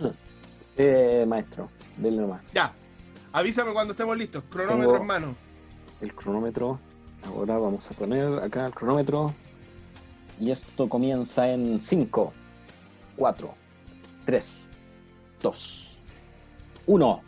Eh, 0.82 1.26
maestro, 1.28 1.68
denle 2.00 2.22
nomás. 2.22 2.42
Ya. 2.54 2.72
Avísame 3.32 3.72
cuando 3.72 3.92
estemos 3.92 4.16
listos. 4.16 4.42
Cronómetro 4.50 4.92
Tengo- 4.92 5.00
en 5.02 5.06
mano. 5.06 5.36
El 6.00 6.14
cronómetro. 6.14 6.80
Ahora 7.24 7.58
vamos 7.58 7.88
a 7.90 7.94
poner 7.94 8.38
acá 8.42 8.66
el 8.66 8.74
cronómetro. 8.74 9.34
Y 10.40 10.50
esto 10.50 10.88
comienza 10.88 11.48
en 11.50 11.80
5, 11.80 12.32
4, 13.16 13.54
3, 14.24 14.72
2, 15.42 16.02
1. 16.86 17.22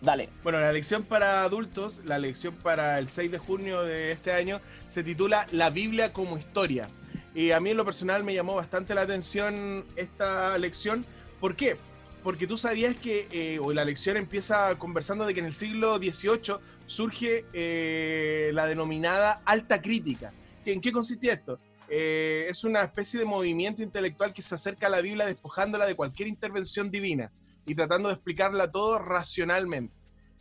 Dale. 0.00 0.30
Bueno, 0.42 0.58
la 0.58 0.72
lección 0.72 1.04
para 1.04 1.44
adultos, 1.44 2.00
la 2.04 2.18
lección 2.18 2.54
para 2.54 2.98
el 2.98 3.08
6 3.08 3.30
de 3.30 3.38
junio 3.38 3.82
de 3.82 4.10
este 4.10 4.32
año, 4.32 4.60
se 4.88 5.04
titula 5.04 5.46
La 5.52 5.70
Biblia 5.70 6.12
como 6.12 6.38
historia. 6.38 6.88
Y 7.34 7.52
a 7.52 7.60
mí 7.60 7.70
en 7.70 7.76
lo 7.76 7.84
personal 7.84 8.24
me 8.24 8.34
llamó 8.34 8.54
bastante 8.56 8.94
la 8.94 9.02
atención 9.02 9.84
esta 9.94 10.58
lección. 10.58 11.04
¿Por 11.38 11.54
qué? 11.54 11.76
Porque 12.22 12.46
tú 12.46 12.56
sabías 12.56 12.94
que, 12.94 13.26
eh, 13.32 13.58
o 13.60 13.72
la 13.72 13.84
lección 13.84 14.16
empieza 14.16 14.78
conversando 14.78 15.26
de 15.26 15.34
que 15.34 15.40
en 15.40 15.46
el 15.46 15.54
siglo 15.54 15.98
XVIII 15.98 16.56
surge 16.86 17.44
eh, 17.52 18.50
la 18.54 18.66
denominada 18.66 19.42
alta 19.44 19.82
crítica. 19.82 20.32
¿En 20.64 20.80
qué 20.80 20.92
consistía 20.92 21.32
esto? 21.32 21.58
Eh, 21.88 22.46
es 22.48 22.64
una 22.64 22.82
especie 22.82 23.18
de 23.18 23.26
movimiento 23.26 23.82
intelectual 23.82 24.32
que 24.32 24.40
se 24.40 24.54
acerca 24.54 24.86
a 24.86 24.90
la 24.90 25.00
Biblia 25.00 25.26
despojándola 25.26 25.84
de 25.84 25.96
cualquier 25.96 26.28
intervención 26.28 26.90
divina 26.90 27.32
y 27.66 27.74
tratando 27.74 28.08
de 28.08 28.14
explicarla 28.14 28.70
todo 28.70 28.98
racionalmente. 28.98 29.94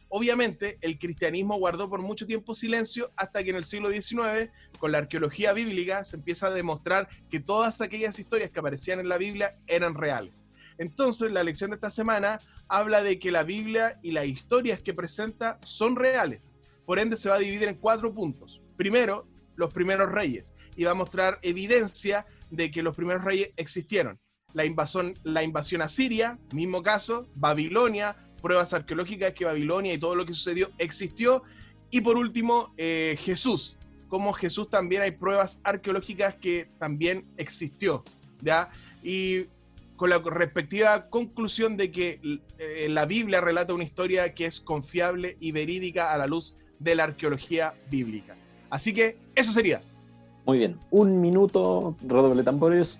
Obviamente, 0.10 0.78
el 0.82 1.00
cristianismo 1.00 1.58
guardó 1.58 1.90
por 1.90 2.02
mucho 2.02 2.28
tiempo 2.28 2.54
silencio 2.54 3.10
hasta 3.16 3.44
que 3.44 3.52
en 3.52 3.56
el 3.56 3.64
siglo 3.64 3.90
XIX, 3.90 4.52
con 4.78 4.92
la 4.92 5.00
arqueología 5.00 5.54
bíblica, 5.54 6.04
se 6.04 6.18
empieza 6.18 6.48
a 6.48 6.52
demostrar 6.52 7.08
que 7.30 7.40
todas 7.40 7.82
aquellas 7.82 8.20
historias 8.20 8.52
que 8.52 8.60
aparecían 8.60 9.00
en 9.00 9.10
la 9.10 9.18
Biblia 9.18 9.58
eran 9.68 9.96
reales. 9.96 10.46
Entonces, 10.82 11.32
la 11.32 11.44
lección 11.44 11.70
de 11.70 11.76
esta 11.76 11.92
semana 11.92 12.40
habla 12.68 13.04
de 13.04 13.20
que 13.20 13.30
la 13.30 13.44
Biblia 13.44 14.00
y 14.02 14.14
las 14.14 14.26
historias 14.26 14.80
que 14.80 14.96
presenta 14.96 15.60
son 15.64 15.96
reales. 15.96 16.56
Por 16.88 16.98
ende, 16.98 17.18
se 17.18 17.30
va 17.30 17.36
a 17.36 17.38
dividir 17.38 17.68
en 17.68 17.76
cuatro 17.76 18.12
puntos. 18.12 18.64
Primero, 18.78 19.28
los 19.56 19.72
primeros 19.72 20.12
reyes, 20.12 20.56
y 20.76 20.84
va 20.86 20.92
a 20.92 20.96
mostrar 20.96 21.38
evidencia 21.44 22.26
de 22.50 22.72
que 22.72 22.82
los 22.82 22.96
primeros 22.96 23.24
reyes 23.24 23.52
existieron. 23.58 24.20
La 24.54 24.66
invasión, 24.66 25.14
la 25.22 25.44
invasión 25.44 25.84
a 25.84 25.88
Siria, 25.88 26.40
mismo 26.52 26.82
caso, 26.82 27.28
Babilonia, 27.36 28.16
pruebas 28.42 28.74
arqueológicas 28.74 29.36
que 29.36 29.46
Babilonia 29.46 29.94
y 29.94 30.00
todo 30.00 30.16
lo 30.16 30.26
que 30.26 30.34
sucedió 30.34 30.72
existió. 30.80 31.44
Y 31.92 32.02
por 32.02 32.18
último, 32.18 32.74
eh, 32.78 33.20
Jesús. 33.20 33.78
Como 34.08 34.34
Jesús 34.34 34.68
también 34.68 35.04
hay 35.04 35.12
pruebas 35.12 35.62
arqueológicas 35.64 36.34
que 36.40 36.68
también 36.80 37.32
existió. 37.38 38.04
¿ya? 38.42 38.72
Y 39.04 39.46
con 40.02 40.10
la 40.10 40.18
respectiva 40.18 41.12
conclusión 41.12 41.78
de 41.78 41.92
que 41.92 42.20
eh, 42.58 42.88
la 42.90 43.06
Biblia 43.06 43.40
relata 43.40 43.76
una 43.76 43.84
historia 43.84 44.34
que 44.34 44.48
es 44.48 44.60
confiable 44.60 45.38
y 45.40 45.52
verídica 45.52 46.12
a 46.12 46.18
la 46.18 46.26
luz 46.26 46.56
de 46.80 46.96
la 46.96 47.04
arqueología 47.04 47.76
bíblica. 47.88 48.36
Así 48.72 48.94
que 48.94 49.20
eso 49.36 49.52
sería. 49.52 49.80
Muy 50.44 50.58
bien. 50.58 50.80
Un 50.90 51.22
minuto, 51.22 51.96
redoble 52.02 52.42
tambores. 52.42 53.00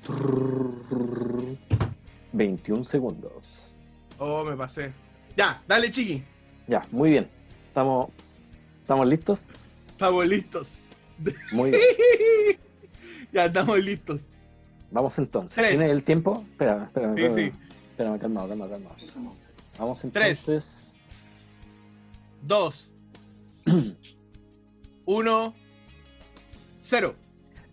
21 2.34 2.86
segundos. 2.86 3.98
Oh, 4.20 4.46
me 4.46 4.56
pasé. 4.56 4.94
Ya, 5.36 5.60
dale, 5.68 5.90
chiqui. 5.90 6.24
Ya, 6.68 6.84
muy 6.92 7.10
bien. 7.10 7.28
¿Estamos, 7.70 8.12
¿estamos 8.80 9.08
listos? 9.08 9.50
Estamos 9.90 10.28
listos. 10.28 10.74
Muy 11.52 11.72
bien. 11.72 11.82
ya, 13.34 13.46
estamos 13.46 13.80
listos. 13.80 14.28
Vamos 14.92 15.18
entonces. 15.18 15.56
Tres. 15.56 15.70
¿Tienes 15.72 15.90
el 15.90 16.04
tiempo? 16.04 16.44
Espera, 16.52 16.84
espera. 16.84 17.14
Sí, 17.14 17.22
espera, 17.22 17.36
sí. 17.36 17.52
Espérame, 17.92 18.20
calmado, 18.20 18.48
calmado, 18.50 18.72
calmado. 18.72 18.96
Vamos 19.80 20.00
Tres. 20.14 20.40
entonces. 20.48 20.98
Dos. 22.42 22.94
Uno. 25.06 25.54
Cero. 26.82 27.16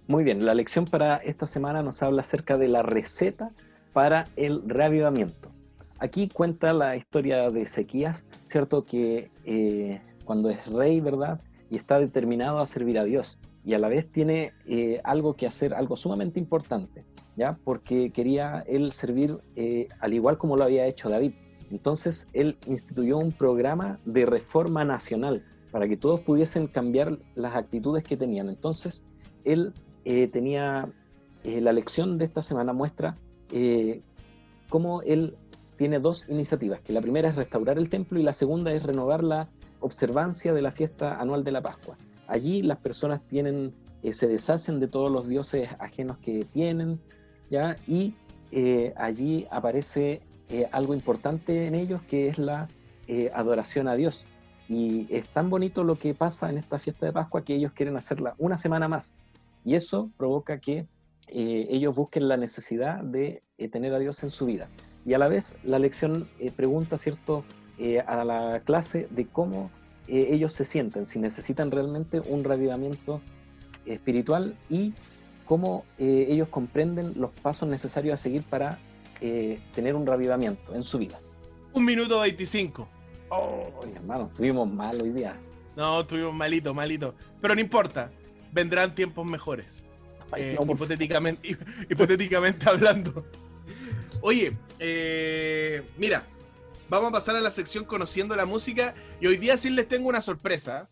Muy 0.07 0.25
bien, 0.25 0.47
la 0.47 0.55
lección 0.55 0.87
para 0.87 1.17
esta 1.17 1.47
semana 1.47 1.83
nos 1.83 2.03
habla 2.03 2.23
acerca 2.23 2.57
de 2.57 2.69
la 2.69 2.83
receta 2.83 3.51
para 3.93 4.27
el 4.37 4.63
reavivamiento. 4.67 5.51
Aquí 5.99 6.29
cuenta 6.29 6.73
la 6.73 6.97
historia 6.97 7.51
de 7.51 7.63
Ezequías, 7.63 8.25
¿cierto? 8.45 8.85
Que 8.85 9.31
eh, 9.45 10.01
cuando 10.25 10.49
es 10.49 10.67
rey, 10.69 11.01
¿verdad? 11.01 11.41
Y 11.71 11.77
está 11.77 11.99
determinado 11.99 12.61
a 12.61 12.67
servir 12.67 12.99
a 12.99 13.05
Dios 13.05 13.39
y 13.69 13.75
a 13.75 13.79
la 13.79 13.91
vez 13.91 14.11
tiene 14.11 14.55
eh, 14.67 14.99
algo 15.05 15.35
que 15.35 15.47
hacer, 15.47 15.75
algo 15.75 15.95
sumamente 15.99 16.41
importante, 16.41 17.05
¿ya? 17.37 17.59
Porque 17.65 18.11
quería 18.13 18.65
él 18.67 18.93
servir 18.93 19.37
eh, 19.57 19.89
al 20.01 20.15
igual 20.15 20.39
como 20.39 20.57
lo 20.57 20.65
había 20.65 20.87
hecho 20.87 21.11
David. 21.11 21.35
Entonces 21.71 22.29
él 22.33 22.57
instituyó 22.67 23.19
un 23.19 23.31
programa 23.31 24.01
de 24.07 24.25
reforma 24.25 24.87
nacional 24.87 25.45
para 25.71 25.87
que 25.87 25.99
todos 25.99 26.21
pudiesen 26.21 26.67
cambiar 26.67 27.19
las 27.35 27.57
actitudes 27.57 28.05
que 28.05 28.17
tenían. 28.17 28.49
Entonces 28.49 29.05
él 29.45 29.75
tenía, 30.33 30.89
la 31.45 31.73
lección 31.75 32.17
de 32.17 32.25
esta 32.25 32.41
semana 32.41 32.73
muestra 32.73 33.19
cómo 34.71 35.03
él 35.03 35.37
tiene 35.77 35.99
dos 35.99 36.27
iniciativas, 36.31 36.81
que 36.81 36.95
la 36.95 37.03
primera 37.03 37.29
es 37.29 37.37
restaurar 37.37 37.77
el 37.77 37.91
templo 37.91 38.19
y 38.19 38.23
la 38.23 38.33
segunda 38.33 38.73
es 38.73 38.83
renovar 38.83 39.23
la 39.23 39.51
observancia 39.81 40.55
de 40.55 40.63
la 40.63 40.71
fiesta 40.71 41.21
anual 41.21 41.45
de 41.45 41.53
la 41.53 41.61
Pascua. 41.61 41.99
Allí 42.29 42.61
las 42.61 42.79
personas 42.79 43.27
tienen, 43.27 43.75
eh, 44.03 44.13
se 44.13 44.29
deshacen 44.29 44.79
de 44.81 44.87
todos 44.87 45.11
los 45.11 45.29
dioses 45.29 45.71
ajenos 45.79 46.19
que 46.19 46.45
tienen, 46.45 47.01
¿ya? 47.51 47.79
y 47.87 48.15
eh, 48.53 48.93
allí 48.97 49.47
aparece 49.51 50.21
eh, 50.51 50.69
algo 50.71 50.93
importante 50.93 51.67
en 51.67 51.75
ellos 51.75 52.03
que 52.03 52.29
es 52.29 52.39
la 52.39 52.69
adoración 53.33 53.89
a 53.89 53.95
Dios. 53.95 54.27
Y 54.69 55.07
es 55.09 55.27
tan 55.29 55.49
bonito 55.49 55.83
lo 55.83 55.97
que 55.97 56.13
pasa 56.13 56.51
en 56.51 56.59
esta 56.59 56.79
fiesta 56.79 57.07
de 57.07 57.13
Pascua 57.13 57.43
que 57.43 57.55
ellos 57.55 57.73
quieren 57.73 57.97
hacerla 57.97 58.35
una 58.37 58.59
semana 58.59 58.87
más. 58.87 59.17
Y 59.65 59.77
eso 59.77 60.11
provoca 60.19 60.61
que 60.61 60.87
ellos 61.27 61.97
busquen 61.97 62.29
la 62.29 62.37
necesidad 62.37 63.03
de 63.03 63.43
tener 63.73 63.95
a 63.95 63.99
Dios 63.99 64.23
en 64.25 64.31
su 64.31 64.45
vida. 64.45 64.69
Y 65.07 65.15
a 65.15 65.19
la 65.19 65.29
vez 65.29 65.57
la 65.65 65.79
lección 65.79 66.29
pregunta, 66.55 66.99
¿cierto?, 66.99 67.45
a 68.07 68.25
la 68.25 68.61
clase 68.63 69.09
de 69.11 69.25
cómo 69.27 69.71
eh, 70.09 70.29
ellos 70.31 70.53
se 70.53 70.65
sienten, 70.65 71.07
si 71.07 71.19
necesitan 71.19 71.71
realmente 71.71 72.21
un 72.21 72.45
revivamiento 72.45 73.21
espiritual 73.87 74.57
y 74.69 74.93
cómo 75.45 75.85
ellos 75.99 76.49
comprenden 76.49 77.15
los 77.17 77.31
pasos 77.31 77.69
necesarios 77.69 78.15
a 78.15 78.17
seguir 78.23 78.43
para 78.43 78.79
tener 79.19 79.95
un 79.95 80.07
revivamiento 80.07 80.75
en 80.75 80.83
su 80.85 80.99
vida. 80.99 81.19
Un 81.73 81.87
minuto 81.87 82.21
25. 82.21 82.87
Oh, 83.31 83.71
hermano, 83.95 84.27
estuvimos 84.27 84.71
mal 84.71 85.01
hoy 85.01 85.11
día. 85.11 85.37
No, 85.77 86.01
estuvimos 86.01 86.35
malito, 86.35 86.75
malito. 86.75 87.15
Pero 87.41 87.55
no 87.55 87.61
importa, 87.61 88.11
vendrán 88.53 88.95
tiempos 88.95 89.27
mejores. 89.27 89.85
hipotéticamente, 90.37 91.57
hipotéticamente 91.91 92.69
hablando. 92.69 93.25
Oye, 94.21 94.57
eh, 94.79 95.83
mira, 95.97 96.27
vamos 96.89 97.09
a 97.09 97.13
pasar 97.13 97.37
a 97.37 97.41
la 97.41 97.51
sección 97.51 97.85
Conociendo 97.85 98.35
la 98.37 98.47
Música 98.47 98.95
y 99.21 99.27
hoy 99.27 99.37
día 99.37 99.57
sí 99.57 99.71
les 99.71 99.89
tengo 99.89 100.09
una 100.09 100.21
sorpresa. 100.21 100.89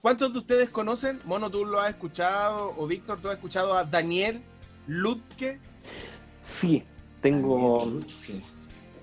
¿Cuántos 0.00 0.32
de 0.32 0.38
ustedes 0.38 0.70
conocen? 0.70 1.18
Mono, 1.24 1.50
tú 1.50 1.64
lo 1.64 1.80
has 1.80 1.90
escuchado, 1.90 2.74
o 2.76 2.86
Víctor, 2.86 3.20
tú 3.20 3.28
has 3.28 3.34
escuchado 3.34 3.76
a 3.76 3.84
Daniel 3.84 4.42
Lutke. 4.86 5.58
Sí, 6.42 6.84
tengo, 7.22 8.00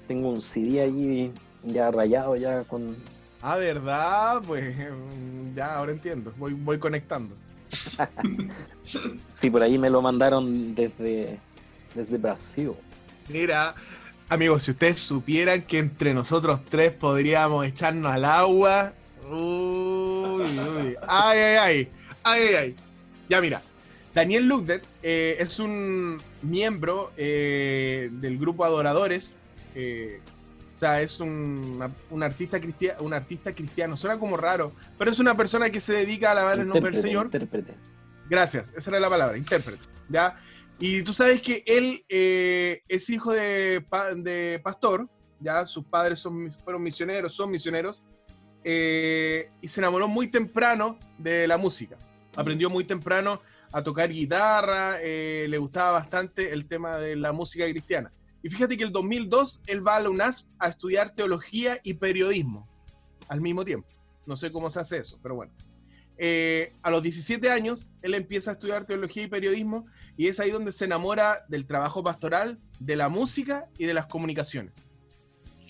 tengo 0.08 0.30
un 0.30 0.42
CD 0.42 0.82
allí 0.82 1.32
ya 1.64 1.90
rayado 1.90 2.36
ya 2.36 2.64
con... 2.64 2.96
Ah, 3.42 3.56
¿verdad? 3.56 4.44
Pues 4.46 4.76
ya 5.56 5.76
ahora 5.76 5.92
entiendo, 5.92 6.32
voy, 6.38 6.54
voy 6.54 6.78
conectando. 6.78 7.36
sí, 9.34 9.50
por 9.50 9.64
ahí 9.64 9.80
me 9.80 9.90
lo 9.90 10.02
mandaron 10.04 10.76
desde, 10.76 11.40
desde 11.96 12.18
Brasil. 12.18 12.74
Mira, 13.28 13.74
amigos, 14.32 14.64
si 14.64 14.72
ustedes 14.72 15.00
supieran 15.00 15.62
que 15.64 15.78
entre 15.78 16.14
nosotros 16.14 16.62
tres 16.64 16.94
podríamos 16.94 17.66
echarnos 17.68 18.12
al 18.12 18.24
agua. 18.24 18.94
Uy, 19.30 19.38
uy. 19.38 20.96
Ay, 21.06 21.40
ay, 21.40 21.56
ay. 21.58 21.92
Ay, 22.24 22.56
ay, 22.56 22.76
Ya, 23.28 23.42
mira. 23.42 23.62
Daniel 24.16 24.48
Lugdet 24.48 24.86
eh, 25.04 25.38
es 25.40 25.60
un 25.60 26.22
miembro 26.42 27.12
eh, 27.18 28.10
del 28.14 28.38
grupo 28.38 28.64
Adoradores. 28.64 29.36
Eh, 29.76 30.22
o 30.76 30.78
sea, 30.78 31.02
es 31.02 31.20
un, 31.20 31.94
artista 32.22 32.60
cristiano, 32.60 33.04
un 33.04 33.14
artista 33.14 33.54
cristiano. 33.54 33.98
Suena 33.98 34.18
como 34.18 34.38
raro, 34.38 34.72
pero 34.98 35.12
es 35.12 35.20
una 35.20 35.36
persona 35.36 35.70
que 35.70 35.82
se 35.82 35.94
dedica 35.94 36.30
a 36.30 36.32
alabar 36.32 36.60
el 36.60 36.68
nombre 36.68 36.92
del 36.92 37.02
Señor. 37.02 37.26
Intérprete. 37.26 37.76
Gracias, 38.30 38.72
esa 38.78 38.92
era 38.92 39.00
la 39.02 39.10
palabra, 39.10 39.38
intérprete. 39.38 39.84
¿ya? 40.10 40.38
Y 40.84 41.04
tú 41.04 41.14
sabes 41.14 41.44
que 41.44 41.64
él 41.68 42.04
eh, 42.10 42.82
es 42.88 43.08
hijo 43.12 43.32
de, 43.32 43.86
de, 44.16 44.60
pastor, 44.64 45.08
ya 45.40 45.64
sus 45.68 45.86
padres 45.86 46.18
son, 46.18 46.52
fueron 46.64 46.82
misioneros, 46.82 47.36
son 47.36 47.52
misioneros, 47.52 48.04
eh, 48.64 49.52
y 49.62 49.68
se 49.68 49.80
enamoró 49.80 50.08
muy 50.08 50.32
temprano 50.32 50.98
de 51.20 51.48
la 51.48 51.60
música. 51.60 51.98
Aprendió 52.36 52.68
muy 52.72 52.84
temprano 52.84 53.40
a 53.72 53.84
tocar 53.84 54.10
guitarra, 54.10 54.98
eh, 55.04 55.46
le 55.48 55.58
gustaba 55.60 55.92
bastante 55.92 56.52
el 56.52 56.66
tema 56.66 56.98
de 56.98 57.16
la 57.16 57.32
música 57.32 57.70
cristiana. 57.70 58.12
Y 58.42 58.50
fíjate 58.50 58.76
que 58.76 58.84
el 58.84 58.92
2002 58.92 59.62
él 59.68 59.86
va 59.88 59.98
a 59.98 60.02
la 60.02 60.10
UNASP 60.10 60.48
a 60.58 60.70
estudiar 60.70 61.14
teología 61.14 61.78
y 61.84 61.94
periodismo 61.94 62.68
al 63.28 63.40
mismo 63.40 63.64
tiempo. 63.64 63.88
No 64.26 64.36
sé 64.36 64.52
cómo 64.52 64.72
se 64.72 64.80
hace 64.80 64.98
eso, 64.98 65.20
pero 65.22 65.36
bueno. 65.36 65.54
a 66.82 66.90
los 66.90 67.04
17 67.04 67.52
años, 67.52 67.92
él 68.02 68.16
empieza 68.16 68.50
a 68.50 68.54
estudiar 68.54 68.88
teología 68.88 69.24
y 69.24 69.28
periodismo 69.28 69.86
y 70.18 70.28
es 70.28 70.40
ahí 70.40 70.52
donde 70.52 70.72
se 70.72 70.86
enamora 70.86 71.46
del 71.48 71.66
trabajo 71.66 72.04
pastoral, 72.04 72.58
de 72.80 72.96
la 72.96 73.10
música 73.10 73.68
y 73.78 73.86
de 73.86 73.94
las 73.94 74.08
comunicaciones. 74.08 74.86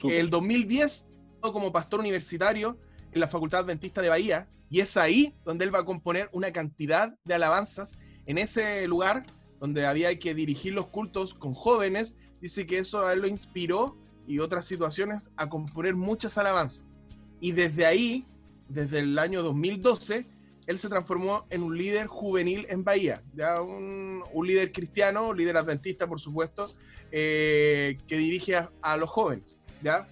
El 0.04 0.30
2010 0.30 1.08
como 1.42 1.72
pastor 1.72 2.00
universitario 2.00 2.78
en 3.12 3.20
la 3.20 3.28
Facultad 3.28 3.62
Adventista 3.62 4.02
de 4.02 4.10
Bahía 4.10 4.48
y 4.70 4.80
es 4.80 4.96
ahí 4.98 5.34
donde 5.44 5.66
él 5.66 5.74
va 5.74 5.80
a 5.80 5.86
componer 5.86 6.30
una 6.32 6.52
cantidad 6.52 7.16
de 7.24 7.34
alabanzas 7.34 7.98
en 8.26 8.38
ese 8.38 8.88
lugar 8.88 9.26
donde 9.60 9.86
había 9.86 10.18
que 10.18 10.34
dirigir 10.34 10.74
los 10.74 10.88
cultos 10.88 11.34
con 11.34 11.54
jóvenes. 11.54 12.18
Dice 12.39 12.66
que 12.66 12.80
eso 12.80 13.06
a 13.06 13.14
él 13.14 13.22
lo 13.22 13.28
inspiró 13.28 13.98
y 14.28 14.39
otras 14.39 14.66
situaciones 14.66 15.30
a 15.36 15.50
componer 15.50 15.96
muchas 15.96 16.38
alabanzas. 16.38 17.00
Y 17.39 17.52
desde 17.52 17.86
ahí, 17.86 18.26
desde 18.70 19.00
el 19.00 19.18
año 19.20 19.44
2012, 19.44 20.26
él 20.68 20.78
se 20.78 20.89
transformó 20.89 21.45
en 21.49 21.64
un 21.64 21.78
líder 21.78 22.07
juvenil 22.07 22.66
en 22.70 22.84
Bahía, 22.84 23.22
ya 23.34 23.62
un, 23.62 24.24
líder 24.43 24.72
cristiano, 24.72 25.30
un 25.30 25.38
líder 25.38 25.57
adventista, 25.57 26.07
por 26.07 26.20
supuesto, 26.20 26.74
eh, 27.12 27.97
que 28.07 28.18
dirige 28.18 28.55
a, 28.82 28.97
los 28.97 29.09
jóvenes. 29.09 29.59
¿ya? 29.82 30.07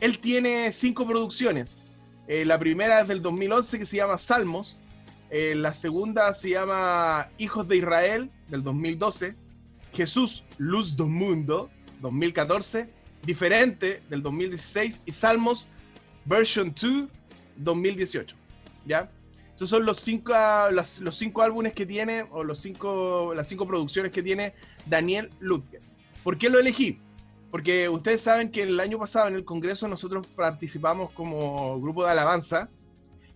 Él 0.00 0.18
tiene 0.18 0.70
cinco 0.72 1.06
producciones. 1.06 1.78
Eh, 2.26 2.44
la 2.44 2.58
primera 2.58 3.00
es 3.00 3.08
del 3.08 3.22
2011 3.22 3.78
que 3.78 3.86
se 3.86 3.96
llama 3.96 4.18
Salmos. 4.18 4.78
Eh, 5.30 5.54
la 5.56 5.74
segunda 5.74 6.32
se 6.34 6.50
llama 6.50 7.28
Hijos 7.38 7.66
de 7.66 7.76
Israel 7.76 8.30
del 8.48 8.62
2012. 8.62 9.34
Jesús, 9.94 10.44
Luz 10.58 10.96
del 10.96 11.06
Mundo 11.06 11.70
2014. 12.00 12.88
Diferente 13.22 14.02
del 14.08 14.22
2016. 14.22 15.00
Y 15.06 15.12
Salmos 15.12 15.68
Version 16.24 16.74
2 16.74 17.08
2018. 17.56 18.36
¿Ya? 18.86 19.10
Estos 19.58 19.70
son 19.70 19.84
los 19.84 19.98
cinco, 19.98 20.32
los 20.70 21.16
cinco 21.16 21.42
álbumes 21.42 21.72
que 21.72 21.84
tiene, 21.84 22.26
o 22.30 22.44
los 22.44 22.60
cinco, 22.60 23.34
las 23.34 23.48
cinco 23.48 23.66
producciones 23.66 24.12
que 24.12 24.22
tiene 24.22 24.54
Daniel 24.86 25.30
Ludger. 25.40 25.80
¿Por 26.22 26.38
qué 26.38 26.48
lo 26.48 26.60
elegí? 26.60 27.00
Porque 27.50 27.88
ustedes 27.88 28.20
saben 28.20 28.52
que 28.52 28.62
el 28.62 28.78
año 28.78 29.00
pasado 29.00 29.26
en 29.26 29.34
el 29.34 29.44
Congreso 29.44 29.88
nosotros 29.88 30.28
participamos 30.28 31.10
como 31.10 31.80
grupo 31.80 32.04
de 32.04 32.12
alabanza 32.12 32.70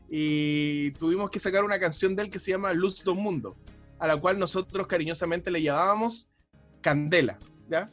y 0.08 0.92
tuvimos 0.92 1.28
que 1.28 1.40
sacar 1.40 1.64
una 1.64 1.80
canción 1.80 2.14
de 2.14 2.22
él 2.22 2.30
que 2.30 2.38
se 2.38 2.52
llama 2.52 2.72
Luz 2.72 3.02
del 3.02 3.16
Mundo, 3.16 3.56
a 3.98 4.06
la 4.06 4.16
cual 4.16 4.38
nosotros 4.38 4.86
cariñosamente 4.86 5.50
le 5.50 5.60
llamábamos 5.60 6.30
Candela. 6.82 7.36
¿ya? 7.68 7.90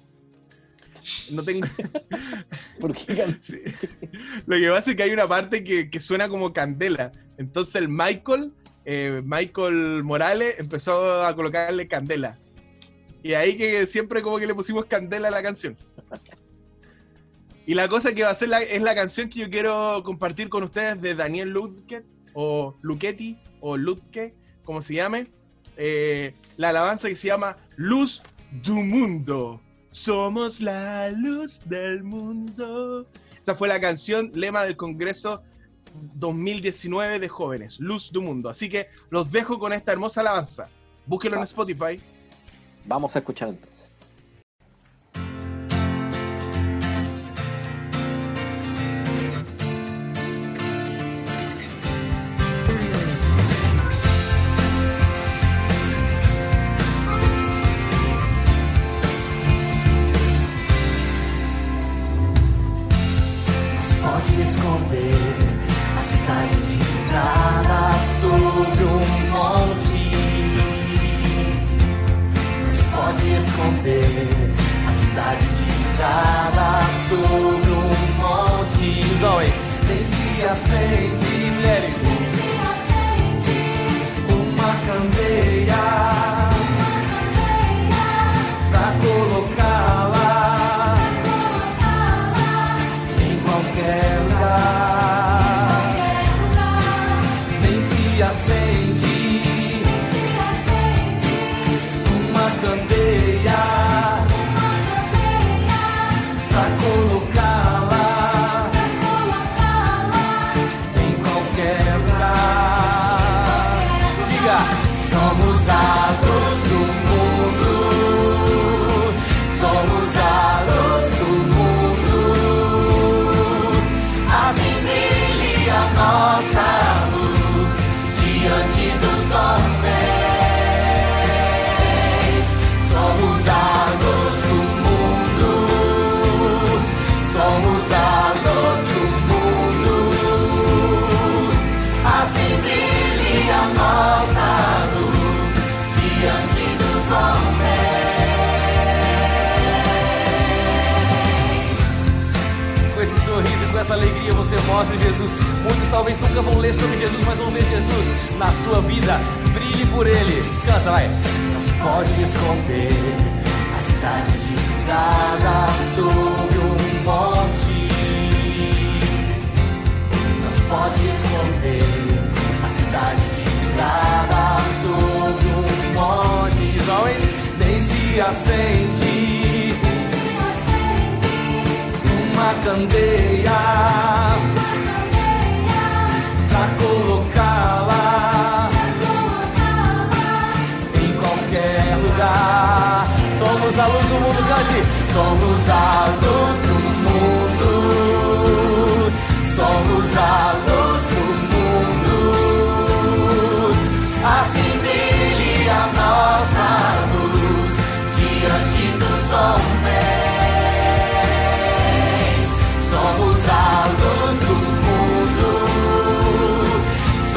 No 1.32 1.44
tengo. 1.44 1.68
¿Por 2.80 2.94
qué 2.94 3.36
Lo 4.46 4.58
que 4.58 4.70
pasa 4.70 4.92
es 4.92 4.98
que 4.98 5.04
hay 5.04 5.12
una 5.12 5.28
parte 5.28 5.64
que, 5.64 5.90
que 5.90 6.00
suena 6.00 6.30
como 6.30 6.54
candela. 6.54 7.12
Entonces 7.38 7.76
el 7.76 7.88
Michael, 7.90 8.54
eh, 8.86 9.22
Michael 9.24 10.04
Morales, 10.04 10.56
empezó 10.60 11.24
a 11.24 11.36
colocarle 11.36 11.88
candela. 11.88 12.38
Y 13.24 13.34
ahí 13.34 13.58
que 13.58 13.86
siempre 13.88 14.22
como 14.22 14.40
que 14.40 14.48
le 14.48 14.56
pusimos 14.56 14.86
candela 14.86 15.28
a 15.28 15.32
la 15.32 15.44
canción. 15.44 15.78
Y 17.66 17.76
la 17.76 17.88
cosa 17.88 18.16
que 18.16 18.24
va 18.24 18.32
a 18.32 18.36
ser 18.36 18.50
es 18.70 18.82
la 18.82 18.96
canción 18.96 19.30
que 19.30 19.40
yo 19.40 19.50
quiero 19.50 20.02
compartir 20.04 20.50
con 20.50 20.64
ustedes 20.64 21.00
de 21.02 21.14
Daniel 21.14 21.50
Lutke, 21.50 22.04
o 22.34 22.76
Luchetti, 22.82 23.38
o 23.60 23.78
Lutke, 23.78 24.34
como 24.64 24.82
se 24.82 24.96
llame. 24.96 25.28
Eh, 25.78 26.34
la 26.58 26.70
alabanza 26.70 27.08
que 27.08 27.16
se 27.16 27.28
llama 27.28 27.58
Luz 27.76 28.24
du 28.64 28.76
Mundo. 28.76 29.62
Somos 29.92 30.62
la 30.62 31.10
luz 31.10 31.62
del 31.66 32.04
mundo. 32.04 33.08
Esa 33.42 33.56
fue 33.56 33.68
la 33.68 33.80
canción, 33.80 34.32
lema 34.36 34.64
del 34.64 34.78
Congreso 34.78 35.42
2019 36.14 37.20
de 37.20 37.28
jóvenes, 37.28 37.80
Luz 37.80 38.12
del 38.12 38.22
Mundo. 38.22 38.50
Así 38.50 38.70
que 38.70 38.90
los 39.10 39.32
dejo 39.32 39.58
con 39.58 39.74
esta 39.74 39.92
hermosa 39.92 40.22
alabanza. 40.22 40.70
Búsquelo 41.06 41.38
en. 41.38 41.44
Spotify. 41.44 42.00
Vamos 42.86 43.16
a 43.16 43.20
escuchar 43.20 43.50
entonces. 43.50 43.89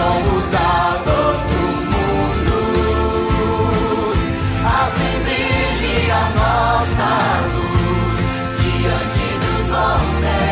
Somos 0.02 0.50
a 0.54 0.98
luz 1.06 1.40
do 1.52 1.62
mundo. 1.92 2.58
Assim 4.66 5.14
brilhe 5.22 6.10
a 6.10 6.24
nossa 6.40 7.10
luz 7.54 8.18
diante 8.58 9.24
dos 9.38 9.66
homens. 9.70 10.42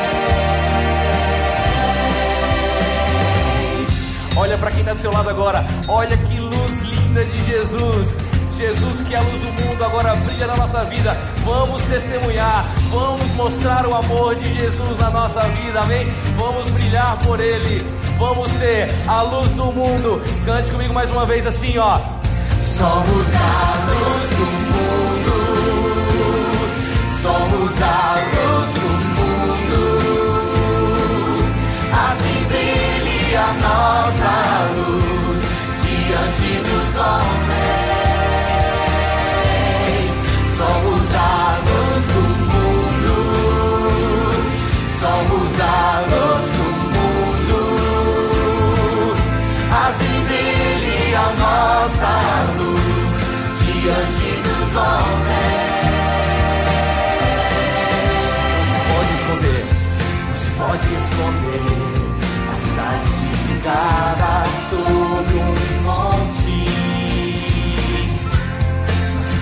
Olha 4.37 4.57
para 4.57 4.71
quem 4.71 4.81
está 4.81 4.93
do 4.95 5.01
seu 5.01 5.11
lado 5.13 5.31
agora. 5.31 5.67
Olha 5.89 6.17
que 6.17 6.39
luz 6.39 6.83
linda 6.83 7.25
de 7.25 7.45
Jesus. 7.47 8.21
Jesus, 8.61 9.01
que 9.01 9.15
é 9.15 9.19
a 9.19 9.23
luz 9.23 9.41
do 9.41 9.51
mundo, 9.53 9.83
agora 9.83 10.15
brilha 10.17 10.47
na 10.47 10.55
nossa 10.55 10.85
vida. 10.85 11.17
Vamos 11.45 11.83
testemunhar, 11.85 12.67
vamos 12.91 13.31
mostrar 13.35 13.87
o 13.87 13.95
amor 13.95 14.35
de 14.35 14.55
Jesus 14.55 14.99
na 14.99 15.09
nossa 15.09 15.41
vida, 15.49 15.81
amém? 15.81 16.07
Vamos 16.37 16.71
brilhar 16.71 17.17
por 17.25 17.41
Ele, 17.41 17.83
vamos 18.19 18.51
ser 18.51 18.87
a 19.09 19.23
luz 19.23 19.53
do 19.53 19.73
mundo. 19.73 20.21
Cante 20.45 20.71
comigo 20.71 20.93
mais 20.93 21.11
uma 21.11 21.25
vez 21.25 21.47
assim, 21.47 21.79
ó. 21.79 21.99
Somos 22.59 23.35
a 23.35 23.79
luz 23.89 24.29
do 24.37 24.45
mundo, 24.77 25.33
somos 27.09 27.83
a 27.83 28.19
luz 28.35 28.69
do 28.75 28.81
mundo. 29.17 29.81
Assim 32.11 32.45
brilhe 32.45 33.37
a 33.37 33.53
nossa 33.55 34.33
luz 34.77 35.41
diante 35.83 36.61
dos 36.63 36.95
homens. 37.01 38.00
Somos 40.61 41.15
a 41.15 41.57
luz 41.65 42.05
do 42.05 42.21
mundo. 42.53 43.17
Somos 44.87 45.57
a 45.59 46.05
luz 46.11 46.45
do 46.51 46.65
mundo. 46.93 47.63
Assim 49.89 50.17
brilhe 50.27 51.17
a 51.17 51.19
nossa 51.41 52.13
luz 52.59 53.13
diante 53.59 54.29
dos 54.43 54.71
homens. 54.77 55.71
Não 58.53 58.65
se 58.67 58.77
pode 58.93 59.13
esconder, 59.15 59.65
não 60.29 60.37
se 60.37 60.51
pode 60.51 60.89
esconder 60.95 61.65
a 62.51 62.53
cidade 62.53 63.07
edificada 63.09 64.45
sobre 64.69 65.37
um 65.39 65.55
monte. 65.85 66.80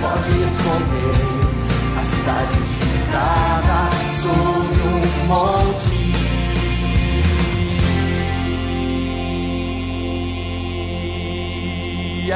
Pode 0.01 0.42
esconder 0.42 1.14
a 1.99 2.05
cidade 2.05 2.57
edificada 2.59 3.90
sobre 4.22 4.80
um 4.88 5.26
monte. 5.26 6.09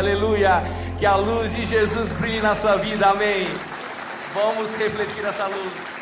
Aleluia! 0.02 0.64
Que 0.98 1.06
a 1.06 1.14
luz 1.14 1.54
de 1.54 1.64
Jesus 1.64 2.10
brilhe 2.12 2.40
na 2.40 2.56
sua 2.56 2.74
vida, 2.76 3.06
amém. 3.10 3.46
Vamos 4.34 4.74
refletir 4.76 5.24
essa 5.24 5.46
luz. 5.46 6.01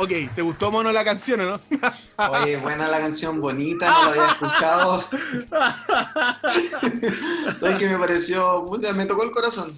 Ok, 0.00 0.10
¿te 0.34 0.42
gustó 0.42 0.70
mono 0.70 0.92
la 0.92 1.02
canción 1.04 1.40
o 1.40 1.44
no? 1.44 1.60
Oye, 2.30 2.56
buena 2.58 2.86
la 2.86 2.98
canción, 2.98 3.40
bonita, 3.40 3.90
no 3.90 4.04
la 4.04 4.10
había 4.10 4.26
escuchado. 4.32 5.04
¿Sabes 7.60 7.78
qué 7.78 7.88
me 7.88 7.98
pareció? 7.98 8.64
Puta, 8.66 8.92
Me 8.92 9.06
tocó 9.06 9.24
el 9.24 9.32
corazón. 9.32 9.76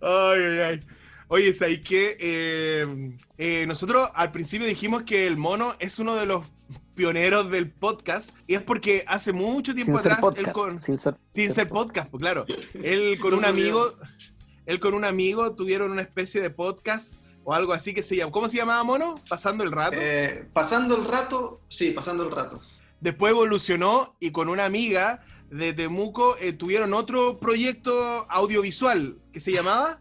Ay, 0.00 0.40
ay, 0.42 0.58
ay. 0.58 0.80
Oye, 1.28 1.54
¿sabes 1.54 1.80
qué? 1.84 2.16
Eh, 2.18 3.12
eh, 3.38 3.64
nosotros 3.68 4.08
al 4.14 4.32
principio 4.32 4.66
dijimos 4.66 5.04
que 5.04 5.28
el 5.28 5.36
mono 5.36 5.76
es 5.78 6.00
uno 6.00 6.16
de 6.16 6.26
los 6.26 6.44
pioneros 6.96 7.50
del 7.52 7.70
podcast, 7.70 8.30
y 8.48 8.54
es 8.54 8.62
porque 8.62 9.04
hace 9.06 9.32
mucho 9.32 9.74
tiempo 9.74 9.92
Sin 9.92 10.02
ser 10.02 10.12
atrás, 10.12 10.32
él 10.36 10.44
podcast. 10.46 10.58
con, 10.58 10.80
sin 10.80 10.98
ser, 10.98 11.14
sin 11.32 11.52
ser 11.52 11.68
podcast, 11.68 12.10
pues 12.10 12.20
claro, 12.20 12.44
él 12.82 13.16
con 13.20 13.30
No 13.30 13.38
un 13.38 13.44
amigo, 13.44 13.94
él 14.66 14.80
con 14.80 14.94
un 14.94 15.04
amigo 15.04 15.54
tuvieron 15.54 15.92
una 15.92 16.02
especie 16.02 16.40
de 16.40 16.50
podcast 16.50 17.14
o 17.44 17.54
algo 17.54 17.72
así 17.72 17.94
que 17.94 18.02
se 18.02 18.16
llama, 18.16 18.32
¿cómo 18.32 18.48
se 18.48 18.56
llamaba, 18.56 18.82
mono? 18.84 19.14
Pasando 19.28 19.64
el 19.64 19.72
rato. 19.72 19.96
Eh, 19.98 20.46
pasando 20.52 20.96
el 20.96 21.04
rato, 21.04 21.60
sí, 21.68 21.90
pasando 21.90 22.24
el 22.24 22.30
rato. 22.30 22.60
Después 23.00 23.30
evolucionó 23.30 24.14
y 24.20 24.30
con 24.30 24.48
una 24.48 24.66
amiga 24.66 25.24
de 25.50 25.72
Temuco 25.72 26.36
eh, 26.38 26.52
tuvieron 26.52 26.94
otro 26.94 27.38
proyecto 27.38 28.26
audiovisual 28.28 29.16
que 29.32 29.40
se 29.40 29.52
llamaba 29.52 30.00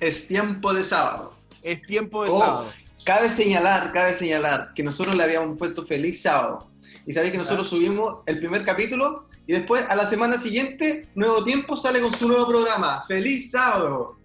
Es 0.00 0.28
tiempo 0.28 0.74
de 0.74 0.84
sábado. 0.84 1.36
Es 1.62 1.82
tiempo 1.82 2.24
de 2.24 2.30
Oh, 2.30 2.40
sábado. 2.40 2.72
Cabe 3.04 3.30
señalar, 3.30 3.92
cabe 3.92 4.14
señalar 4.14 4.72
que 4.74 4.82
nosotros 4.82 5.16
le 5.16 5.24
habíamos 5.24 5.58
puesto 5.58 5.84
feliz 5.86 6.22
sábado. 6.22 6.68
Y 7.06 7.12
sabéis 7.12 7.32
que 7.32 7.38
nosotros 7.38 7.68
subimos 7.68 8.18
el 8.26 8.38
primer 8.38 8.64
capítulo 8.64 9.24
y 9.46 9.52
después 9.52 9.84
a 9.88 9.96
la 9.96 10.06
semana 10.06 10.38
siguiente, 10.38 11.08
Nuevo 11.14 11.42
Tiempo 11.42 11.76
sale 11.76 12.00
con 12.00 12.12
su 12.12 12.28
nuevo 12.28 12.46
programa. 12.46 13.04
¡Feliz 13.08 13.50
sábado! 13.50 14.16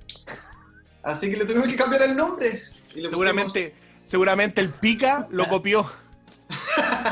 Así 1.08 1.32
que 1.32 1.38
le 1.38 1.46
tuvimos 1.46 1.70
que 1.70 1.78
cambiar 1.78 2.02
el 2.02 2.18
nombre. 2.18 2.64
Y 2.94 3.08
Seguramente, 3.08 3.74
seguramente 4.04 4.60
el 4.60 4.70
pica 4.70 5.26
lo 5.32 5.48
copió. 5.48 5.90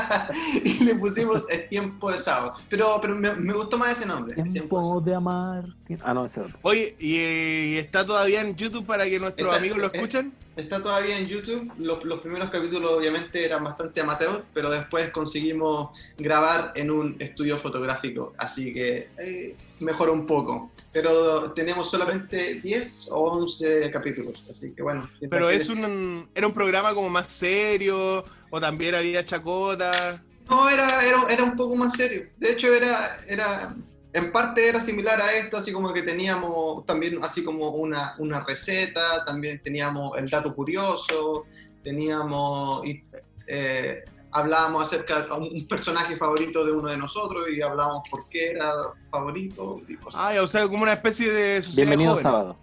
y 0.64 0.84
le 0.84 0.94
pusimos 0.96 1.44
Es 1.48 1.68
tiempo 1.68 2.10
de 2.10 2.18
sábado. 2.18 2.54
Pero, 2.68 2.98
pero 3.00 3.14
me, 3.14 3.32
me 3.34 3.52
gustó 3.52 3.78
más 3.78 3.96
ese 3.98 4.06
nombre. 4.06 4.34
Tiempo 4.34 4.52
de 4.52 4.58
Tiempo 4.60 4.82
sábado. 4.84 5.00
de 5.00 5.14
amar. 5.14 5.64
Ah, 6.02 6.14
no, 6.14 6.24
ese 6.24 6.40
otro. 6.40 6.58
Oye, 6.62 6.96
y, 6.98 7.16
eh, 7.16 7.64
y 7.74 7.76
está 7.78 8.04
todavía 8.04 8.40
en 8.40 8.56
YouTube 8.56 8.86
para 8.86 9.04
que 9.04 9.18
nuestros 9.18 9.48
Está- 9.48 9.58
amigos 9.58 9.78
lo 9.78 9.86
eh, 9.86 9.90
escuchen. 9.94 10.32
Está 10.56 10.82
todavía 10.82 11.18
en 11.18 11.26
YouTube. 11.26 11.70
Los, 11.78 12.02
los 12.04 12.20
primeros 12.20 12.48
capítulos 12.48 12.90
obviamente 12.90 13.44
eran 13.44 13.62
bastante 13.62 14.00
amateur, 14.00 14.42
pero 14.54 14.70
después 14.70 15.10
conseguimos 15.10 15.90
grabar 16.16 16.72
en 16.76 16.90
un 16.90 17.16
estudio 17.18 17.58
fotográfico, 17.58 18.32
así 18.38 18.72
que 18.72 19.08
eh, 19.18 19.54
mejoró 19.80 20.14
un 20.14 20.24
poco. 20.24 20.70
Pero 20.92 21.52
tenemos 21.52 21.90
solamente 21.90 22.54
10 22.62 23.08
o 23.12 23.32
11 23.32 23.90
capítulos, 23.90 24.48
así 24.50 24.72
que 24.72 24.82
bueno. 24.82 25.10
Pero 25.28 25.48
que- 25.48 25.56
es 25.56 25.68
un, 25.68 26.26
era 26.34 26.46
un 26.46 26.54
programa 26.54 26.94
como 26.94 27.10
más 27.10 27.30
serio, 27.30 28.24
o 28.56 28.60
también 28.60 28.94
había 28.94 29.24
chacota. 29.24 30.22
No, 30.48 30.68
era, 30.68 31.04
era, 31.04 31.24
era 31.28 31.44
un 31.44 31.56
poco 31.56 31.76
más 31.76 31.94
serio. 31.94 32.28
De 32.38 32.52
hecho, 32.52 32.74
era, 32.74 33.18
era, 33.26 33.74
en 34.12 34.32
parte 34.32 34.68
era 34.68 34.80
similar 34.80 35.20
a 35.20 35.32
esto, 35.34 35.58
así 35.58 35.72
como 35.72 35.92
que 35.92 36.02
teníamos 36.02 36.86
también 36.86 37.22
así 37.22 37.44
como 37.44 37.70
una, 37.70 38.14
una 38.18 38.40
receta, 38.40 39.24
también 39.24 39.60
teníamos 39.62 40.16
el 40.18 40.28
dato 40.30 40.54
curioso, 40.54 41.44
teníamos, 41.82 42.86
y, 42.86 43.04
eh, 43.46 44.04
hablábamos 44.30 44.84
acerca 44.84 45.22
de 45.22 45.32
un 45.32 45.66
personaje 45.66 46.16
favorito 46.16 46.64
de 46.64 46.72
uno 46.72 46.88
de 46.88 46.96
nosotros 46.96 47.46
y 47.54 47.60
hablábamos 47.60 48.08
por 48.08 48.28
qué 48.28 48.52
era 48.52 48.72
favorito 49.10 49.82
y 49.88 49.96
cosas. 49.96 50.20
Ah, 50.22 50.42
o 50.42 50.46
sea, 50.46 50.66
como 50.68 50.82
una 50.82 50.92
especie 50.94 51.30
de 51.30 51.62
sociedad 51.62 51.88
Bienvenido 51.88 52.12
joven. 52.12 52.22
sábado. 52.22 52.56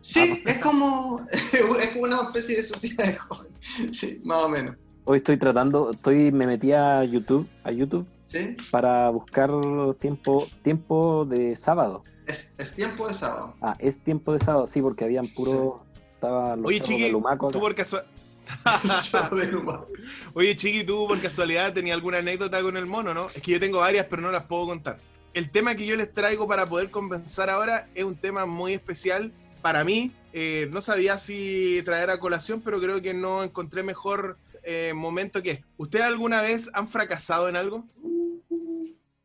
Sí, 0.00 0.42
es 0.46 0.58
como, 0.58 1.24
es 1.32 1.90
como 1.90 2.04
una 2.04 2.22
especie 2.22 2.56
de 2.56 2.64
sociedad 2.64 3.04
de 3.04 3.16
jóvenes. 3.16 3.52
Sí, 3.92 4.20
más 4.24 4.44
o 4.44 4.48
menos. 4.48 4.76
Hoy 5.08 5.18
estoy 5.18 5.36
tratando, 5.36 5.92
estoy, 5.92 6.32
me 6.32 6.48
metí 6.48 6.72
a 6.72 7.04
YouTube, 7.04 7.48
a 7.62 7.70
YouTube 7.70 8.10
¿Sí? 8.26 8.56
para 8.72 9.08
buscar 9.10 9.52
tiempo, 10.00 10.48
tiempo 10.62 11.24
de 11.24 11.54
sábado. 11.54 12.02
Es, 12.26 12.52
es 12.58 12.74
tiempo 12.74 13.06
de 13.06 13.14
sábado. 13.14 13.54
Ah, 13.62 13.76
es 13.78 14.00
tiempo 14.00 14.32
de 14.32 14.40
sábado, 14.40 14.66
sí, 14.66 14.82
porque 14.82 15.04
habían 15.04 15.28
puro, 15.28 15.84
estaban 16.14 16.60
los 16.60 16.70
Oye, 16.70 16.80
Chiqui, 16.80 17.02
de 17.04 17.12
Lumaco 17.12 17.52
tú 17.52 17.60
por 17.60 17.76
casualidad. 17.76 18.10
Oye, 20.34 20.56
Chiqui, 20.56 20.82
tú 20.82 21.06
por 21.06 21.20
casualidad 21.22 21.72
tenías 21.72 21.94
alguna 21.94 22.18
anécdota 22.18 22.60
con 22.60 22.76
el 22.76 22.86
mono, 22.86 23.14
¿no? 23.14 23.26
Es 23.26 23.40
que 23.40 23.52
yo 23.52 23.60
tengo 23.60 23.78
varias, 23.78 24.06
pero 24.10 24.22
no 24.22 24.32
las 24.32 24.42
puedo 24.42 24.66
contar. 24.66 24.98
El 25.34 25.50
tema 25.50 25.76
que 25.76 25.86
yo 25.86 25.94
les 25.94 26.12
traigo 26.12 26.48
para 26.48 26.66
poder 26.66 26.90
conversar 26.90 27.48
ahora 27.48 27.88
es 27.94 28.02
un 28.02 28.16
tema 28.16 28.44
muy 28.44 28.72
especial 28.72 29.30
para 29.62 29.84
mí. 29.84 30.10
Eh, 30.32 30.68
no 30.72 30.80
sabía 30.80 31.16
si 31.20 31.80
traer 31.84 32.10
a 32.10 32.18
colación, 32.18 32.60
pero 32.60 32.80
creo 32.80 33.00
que 33.00 33.14
no 33.14 33.44
encontré 33.44 33.84
mejor 33.84 34.36
eh, 34.66 34.92
momento 34.94 35.42
que 35.42 35.50
este. 35.52 35.64
¿Ustedes 35.76 36.04
alguna 36.04 36.42
vez 36.42 36.68
han 36.74 36.88
fracasado 36.88 37.48
en 37.48 37.54
algo? 37.54 37.86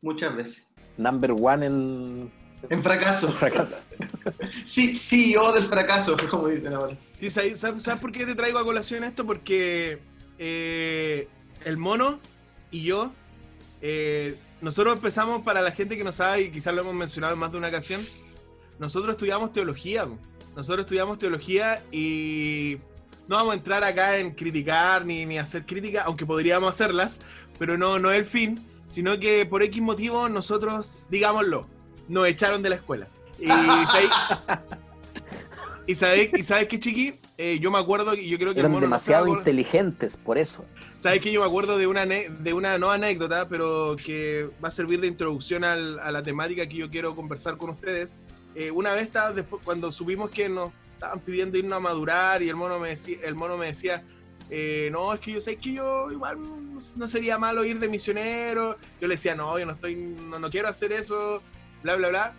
Muchas 0.00 0.36
veces. 0.36 0.68
Number 0.96 1.32
one 1.32 1.66
en 1.66 2.32
En 2.70 2.82
fracaso. 2.82 3.28
fracaso. 3.32 3.76
Sí, 4.64 4.96
CEO 4.96 5.52
del 5.52 5.64
fracaso, 5.64 6.16
como 6.30 6.46
dicen 6.46 6.74
ahora. 6.74 6.96
Sí, 7.18 7.28
¿sabes, 7.28 7.88
por 8.00 8.12
qué 8.12 8.24
te 8.24 8.36
traigo 8.36 8.58
a 8.60 8.64
colación 8.64 9.02
esto? 9.02 9.26
Porque 9.26 9.98
eh, 10.38 11.28
el 11.64 11.76
mono 11.76 12.20
y 12.70 12.84
yo, 12.84 13.12
eh, 13.80 14.36
nosotros 14.60 14.94
empezamos, 14.94 15.42
para 15.42 15.60
la 15.60 15.72
gente 15.72 15.96
que 15.96 16.04
no 16.04 16.12
sabe, 16.12 16.42
y 16.42 16.50
quizás 16.52 16.72
lo 16.72 16.82
hemos 16.82 16.94
mencionado 16.94 17.34
en 17.34 17.40
más 17.40 17.50
de 17.50 17.58
una 17.58 17.68
ocasión, 17.68 18.00
nosotros 18.78 19.12
estudiamos 19.12 19.52
teología. 19.52 20.06
Nosotros 20.54 20.84
estudiamos 20.84 21.18
teología 21.18 21.82
y 21.90 22.78
no 23.32 23.38
vamos 23.38 23.52
a 23.52 23.56
entrar 23.56 23.82
acá 23.82 24.18
en 24.18 24.32
criticar 24.32 25.06
ni, 25.06 25.24
ni 25.24 25.38
hacer 25.38 25.64
crítica, 25.64 26.02
aunque 26.02 26.26
podríamos 26.26 26.68
hacerlas, 26.68 27.22
pero 27.58 27.78
no, 27.78 27.98
no 27.98 28.12
es 28.12 28.18
el 28.18 28.26
fin, 28.26 28.60
sino 28.86 29.18
que 29.18 29.46
por 29.46 29.62
X 29.62 29.80
motivo 29.80 30.28
nosotros, 30.28 30.94
digámoslo, 31.08 31.66
nos 32.08 32.28
echaron 32.28 32.62
de 32.62 32.68
la 32.68 32.74
escuela. 32.76 33.08
Y, 33.38 33.46
¿sabes? 33.46 34.10
y 35.86 35.92
y 35.92 35.94
sabes 36.44 36.68
qué, 36.68 36.78
Chiqui, 36.78 37.14
Eh, 37.38 37.58
yo 37.58 37.70
me 37.70 37.78
acuerdo, 37.78 38.14
y 38.14 38.28
yo 38.28 38.38
creo 38.38 38.52
que 38.52 38.60
Eran 38.60 38.70
no 38.72 38.80
demasiado 38.80 39.24
acordar- 39.24 39.38
inteligentes, 39.38 40.18
por 40.18 40.36
eso. 40.36 40.66
¿Sabes 40.98 41.20
que 41.22 41.32
Yo 41.32 41.40
me 41.40 41.46
acuerdo 41.46 41.78
de 41.78 41.86
una, 41.86 42.04
de 42.04 42.52
una 42.52 42.76
no 42.76 42.90
anécdota, 42.90 43.48
pero 43.48 43.96
que 43.96 44.50
va 44.62 44.68
a 44.68 44.70
servir 44.70 45.00
de 45.00 45.06
introducción 45.08 45.64
al- 45.64 45.98
a 46.00 46.12
la 46.12 46.22
temática 46.22 46.68
que 46.68 46.76
yo 46.76 46.90
quiero 46.90 47.16
conversar 47.16 47.56
con 47.56 47.70
ustedes. 47.70 48.18
Eh, 48.54 48.70
una 48.70 48.92
vez 48.92 49.04
estaba 49.04 49.32
después, 49.32 49.62
cuando 49.64 49.90
supimos 49.90 50.28
que 50.30 50.50
nos 50.50 50.70
estaban 51.02 51.18
pidiendo 51.20 51.58
irnos 51.58 51.76
a 51.76 51.80
madurar 51.80 52.42
y 52.44 52.48
el 52.48 52.54
mono 52.54 52.78
me 52.78 52.90
decía, 52.90 53.18
el 53.24 53.34
mono 53.34 53.56
me 53.56 53.66
decía 53.66 54.04
eh, 54.50 54.88
no, 54.92 55.12
es 55.12 55.18
que 55.20 55.32
yo 55.32 55.40
sé 55.40 55.56
que 55.56 55.72
yo 55.72 56.10
igual 56.12 56.38
no- 56.96 57.08
sería 57.08 57.38
malo 57.38 57.64
ir 57.64 57.78
de 57.80 57.88
misionero. 57.88 58.76
Yo 59.00 59.08
le 59.08 59.14
decía, 59.14 59.34
no, 59.34 59.58
yo 59.58 59.64
no 59.66 59.72
estoy, 59.72 59.96
no, 59.96 60.38
no 60.38 60.50
quiero 60.50 60.68
hacer 60.68 60.92
eso, 60.92 61.42
bla, 61.82 61.96
bla, 61.96 62.08
bla. 62.10 62.32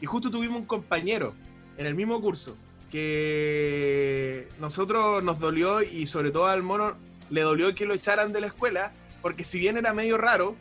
Y 0.00 0.06
justo 0.06 0.30
tuvimos 0.30 0.58
un 0.60 0.66
compañero 0.66 1.32
en 1.78 1.86
el 1.86 1.94
mismo 1.94 2.20
curso 2.20 2.56
que 2.90 4.48
nosotros 4.58 5.22
nos 5.22 5.38
dolió 5.38 5.80
y 5.82 6.06
sobre 6.06 6.30
todo 6.30 6.46
al 6.46 6.62
mono 6.62 6.94
le 7.30 7.40
dolió 7.42 7.74
que 7.74 7.86
lo 7.86 7.94
echaran 7.94 8.32
de 8.32 8.40
la 8.40 8.48
escuela, 8.48 8.92
porque 9.22 9.44
si 9.44 9.58
bien 9.58 9.76
era 9.76 9.94
medio 9.94 10.18
raro 10.18 10.56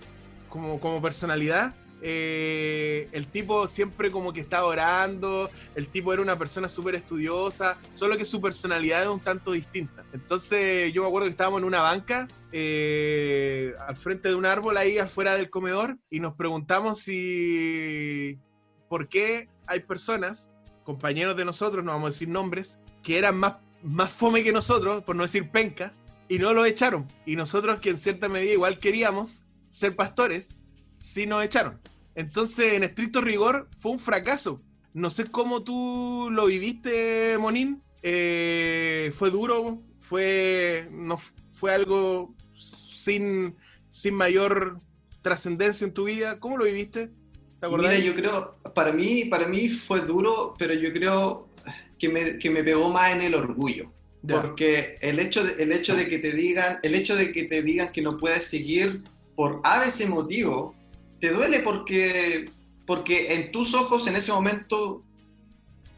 como, 0.48 0.80
como 0.80 1.02
personalidad, 1.02 1.74
eh, 2.02 3.10
el 3.12 3.28
tipo 3.28 3.68
siempre 3.68 4.12
como 4.12 4.32
que 4.34 4.40
estaba 4.40 4.68
orando, 4.68 5.50
el 5.76 5.88
tipo 5.88 6.14
era 6.14 6.22
una 6.22 6.38
persona 6.38 6.70
súper 6.70 6.96
estudiosa, 6.96 7.78
solo 7.96 8.18
que 8.18 8.26
su 8.26 8.42
personalidad 8.42 9.04
es 9.04 9.08
un 9.08 9.20
tanto 9.20 9.52
distinta. 9.52 10.04
Entonces 10.14 10.94
yo 10.94 11.02
me 11.02 11.08
acuerdo 11.08 11.28
que 11.28 11.32
estábamos 11.32 11.60
en 11.60 11.66
una 11.66 11.82
banca 11.82 12.28
eh, 12.52 13.74
al 13.88 13.96
frente 13.96 14.30
de 14.30 14.36
un 14.36 14.46
árbol 14.46 14.78
ahí 14.78 14.98
afuera 14.98 15.36
del 15.36 15.50
comedor 15.50 15.98
y 16.10 16.20
nos 16.20 16.36
preguntamos 16.36 17.00
si 17.00 18.40
por 18.88 19.08
qué 19.08 19.50
hay 19.68 19.82
personas, 19.82 20.52
compañeros 20.84 21.38
de 21.38 21.46
nosotros, 21.46 21.86
no 21.86 21.92
vamos 21.92 22.08
a 22.08 22.12
decir 22.12 22.28
nombres, 22.28 22.80
que 23.04 23.18
eran 23.18 23.38
más, 23.38 23.58
más 23.84 24.12
fome 24.12 24.44
que 24.44 24.52
nosotros, 24.52 25.04
por 25.04 25.16
no 25.16 25.24
decir 25.24 25.52
pencas, 25.52 26.02
y 26.28 26.40
no 26.40 26.54
lo 26.54 26.66
echaron. 26.66 27.08
Y 27.26 27.36
nosotros 27.36 27.80
que 27.80 27.92
en 27.92 27.98
cierta 27.98 28.30
medida 28.30 28.54
igual 28.54 28.80
queríamos 28.80 29.46
ser 29.70 29.96
pastores, 29.96 30.60
sí 31.00 31.28
nos 31.28 31.44
echaron. 31.44 31.80
Entonces, 32.20 32.74
en 32.74 32.84
estricto 32.84 33.22
rigor, 33.22 33.70
fue 33.80 33.94
un 33.94 34.00
fracaso. 34.00 34.60
No 34.94 35.10
sé 35.10 35.24
cómo 35.32 35.64
tú 35.64 36.28
lo 36.30 36.48
viviste, 36.48 37.38
Monín. 37.40 37.82
Eh, 38.04 39.14
fue 39.16 39.32
duro, 39.32 39.82
fue, 40.02 40.90
no, 40.92 41.18
fue 41.54 41.74
algo 41.74 42.36
sin, 42.58 43.56
sin 43.88 44.16
mayor 44.16 44.82
trascendencia 45.22 45.88
en 45.88 45.94
tu 45.94 46.04
vida. 46.04 46.42
¿Cómo 46.42 46.58
lo 46.58 46.66
viviste? 46.66 47.10
¿Te 47.62 47.66
acordás? 47.66 47.94
Mira, 47.94 48.04
yo 48.04 48.14
creo, 48.14 48.58
para 48.76 48.92
mí, 48.92 49.24
para 49.24 49.48
mí 49.48 49.70
fue 49.70 50.02
duro, 50.02 50.56
pero 50.60 50.74
yo 50.74 50.92
creo 50.92 51.48
que 51.98 52.10
me, 52.10 52.38
que 52.38 52.50
me 52.50 52.66
pegó 52.66 52.90
más 52.90 53.14
en 53.14 53.22
el 53.22 53.34
orgullo. 53.34 53.94
Porque 54.28 54.98
el 55.00 55.20
hecho, 55.20 55.42
de, 55.46 55.64
el 55.64 55.72
hecho 55.72 55.96
de 55.96 56.10
que 56.10 56.20
te 56.20 56.34
digan, 56.34 56.80
el 56.84 56.96
hecho 56.96 57.16
de 57.16 57.32
que 57.32 57.46
te 57.46 57.64
digan 57.64 57.94
que 57.94 58.02
no 58.02 58.18
puedes 58.18 58.44
seguir 58.44 59.04
por 59.38 59.62
a 59.64 59.86
ese 59.86 60.06
motivo, 60.06 60.76
te 61.20 61.30
duele 61.30 61.60
porque, 61.60 62.50
porque 62.86 63.34
en 63.34 63.52
tus 63.52 63.74
ojos 63.74 64.08
en 64.08 64.16
ese 64.16 64.32
momento 64.32 65.04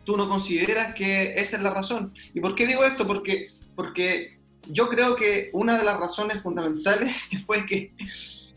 tú 0.04 0.18
no 0.18 0.28
consideras 0.28 0.94
que 0.96 1.34
esa 1.36 1.58
es 1.58 1.62
la 1.64 1.74
razón. 1.74 2.14
¿Y 2.34 2.40
por 2.40 2.56
qué 2.56 2.66
digo 2.68 2.84
esto? 2.84 3.06
Porque, 3.06 3.48
porque 3.76 4.38
yo 4.68 4.90
creo 4.90 5.16
que 5.16 5.50
una 5.54 5.78
de 5.78 5.84
las 5.84 6.00
razones 6.00 6.42
fundamentales 6.42 7.16
fue 7.46 7.66
que 7.66 7.92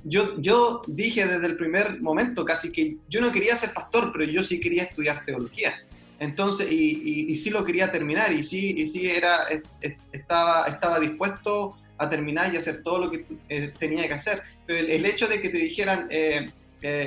yo, 0.04 0.38
yo 0.40 0.82
dije 0.86 1.26
desde 1.26 1.46
el 1.46 1.56
primer 1.56 2.00
momento 2.02 2.44
casi 2.44 2.70
que 2.70 2.96
yo 3.08 3.20
no 3.20 3.32
quería 3.32 3.56
ser 3.56 3.72
pastor, 3.72 4.10
pero 4.12 4.24
yo 4.30 4.42
sí 4.42 4.60
quería 4.60 4.82
estudiar 4.84 5.24
teología. 5.24 5.74
Entonces, 6.18 6.70
y, 6.70 7.00
y, 7.02 7.32
y 7.32 7.36
sí 7.36 7.50
lo 7.50 7.64
quería 7.64 7.90
terminar, 7.90 8.32
y 8.32 8.42
sí, 8.42 8.74
y 8.76 8.86
sí 8.86 9.06
era, 9.10 9.42
es- 9.44 9.62
es- 9.80 9.96
estaba, 10.12 10.66
estaba 10.66 11.00
dispuesto 11.00 11.76
a 11.98 12.08
terminar 12.08 12.52
y 12.52 12.56
hacer 12.56 12.82
todo 12.82 12.98
lo 12.98 13.10
que 13.10 13.24
eh, 13.48 13.72
tenía 13.78 14.06
que 14.06 14.14
hacer. 14.14 14.42
Pero 14.66 14.80
el, 14.80 15.04
hecho 15.04 15.26
de 15.28 15.40
que 15.40 15.48
te 15.48 15.58
dijeran, 15.58 16.08
eh, 16.10 16.46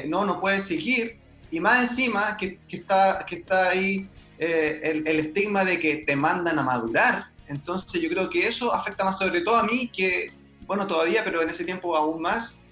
no, 0.08 0.26
no 0.26 0.40
puedes 0.40 0.64
seguir, 0.64 1.18
y 1.52 1.60
más 1.60 1.90
encima 1.90 2.36
que, 2.38 2.58
que 2.68 2.78
está, 2.78 3.26
que 3.28 3.38
está 3.38 3.70
ahí 3.70 4.10
el, 4.38 5.08
el, 5.08 5.20
estigma 5.20 5.64
de 5.64 5.80
que 5.80 5.98
te 5.98 6.16
mandan 6.16 6.60
a 6.60 6.64
madurar, 6.64 7.28
entonces 7.48 8.02
yo 8.02 8.10
creo 8.10 8.30
que 8.30 8.48
eso 8.48 8.74
afecta 8.74 9.04
más 9.04 9.18
sobre 9.18 9.42
todo 9.42 9.56
a 9.56 9.64
mí, 9.64 9.90
que, 9.90 10.32
bueno, 10.66 10.86
todavía, 10.88 11.24
pero 11.24 11.42
en 11.42 11.50
ese 11.50 11.64
tiempo 11.64 11.96
aún 11.96 12.22
más, 12.22 12.64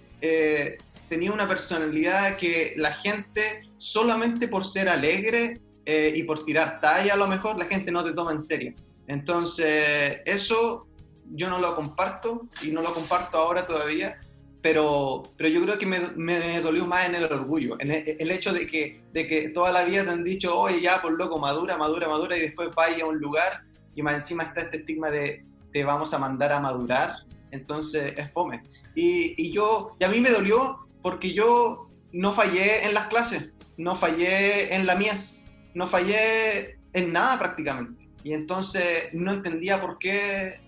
tenía 1.07 1.31
una 1.31 1.47
personalidad 1.47 2.37
que 2.37 2.73
la 2.77 2.91
gente, 2.91 3.69
solamente 3.77 4.47
por 4.47 4.65
ser 4.65 4.89
alegre 4.89 5.61
y 5.85 6.23
por 6.23 6.43
tirar 6.43 6.81
talla 6.81 7.13
a 7.13 7.17
lo 7.17 7.27
mejor, 7.27 7.57
la 7.57 7.65
gente 7.65 7.91
no 7.91 8.03
te 8.03 8.13
toma 8.13 8.31
en 8.31 8.41
serio. 8.41 8.73
Entonces, 9.07 10.21
eso 10.25 10.87
yo 11.31 11.49
no 11.49 11.60
lo 11.60 11.76
comparto 11.76 12.47
y 12.61 12.72
no 12.72 12.81
lo 12.81 12.93
comparto 12.93 13.38
ahora 13.38 13.65
todavía, 13.65 14.19
pero, 14.61 15.23
pero 15.38 15.49
yo 15.49 15.61
creo 15.61 15.77
que 15.77 15.85
me, 15.85 15.99
me 16.15 16.60
dolió 16.61 16.85
más 16.88 17.07
en 17.07 17.15
el 17.15 17.26
orgullo, 17.26 17.77
en 17.80 17.91
el, 17.91 18.31
hecho 18.31 18.52
de 18.52 18.65
que, 18.65 19.03
de 19.14 19.27
que 19.27 19.49
toda 19.49 19.72
la 19.72 19.85
vida 19.85 20.03
te 20.03 20.10
han 20.10 20.23
dicho, 20.23 20.57
oye, 20.57 20.81
ya, 20.81 21.02
por 21.02 21.14
loco, 21.14 21.38
madura, 21.38 21.77
madura, 21.77 22.07
madura, 22.07 22.38
y 22.38 22.41
después 22.41 22.69
vaya 22.76 23.03
a 23.03 23.07
un 23.07 23.19
lugar 23.19 23.64
y 23.93 24.02
más 24.02 24.15
encima 24.15 24.43
está 24.43 24.61
este 24.61 24.77
estigma 24.77 25.10
de 25.10 25.45
te 25.72 25.84
vamos 25.84 26.14
a 26.14 26.18
mandar 26.18 26.52
a 26.52 26.60
madurar, 26.60 27.18
entonces 27.52 28.14
es 28.18 28.31
fome. 28.31 28.64
Y, 28.95 29.35
y 29.38 29.52
yo, 29.52 29.95
y 29.99 30.03
a 30.03 30.10
mí 30.10 30.19
me 30.19 30.31
dolió 30.31 30.88
porque 31.02 31.34
yo 31.34 31.89
no 32.11 32.34
fallé 32.34 32.85
en 32.85 32.93
las 32.93 33.07
clases, 33.07 33.49
no 33.77 33.95
fallé 33.95 34.73
en 34.73 34.85
la 34.85 34.95
mies, 34.95 35.45
no 35.73 35.85
fallé 35.85 36.80
en 36.93 37.11
nada 37.14 37.38
prácticamente 37.38 38.06
y 38.26 38.34
entonces 38.34 39.14
no 39.14 39.31
entendía 39.34 39.80
por 39.80 39.99
qué, 39.99 40.60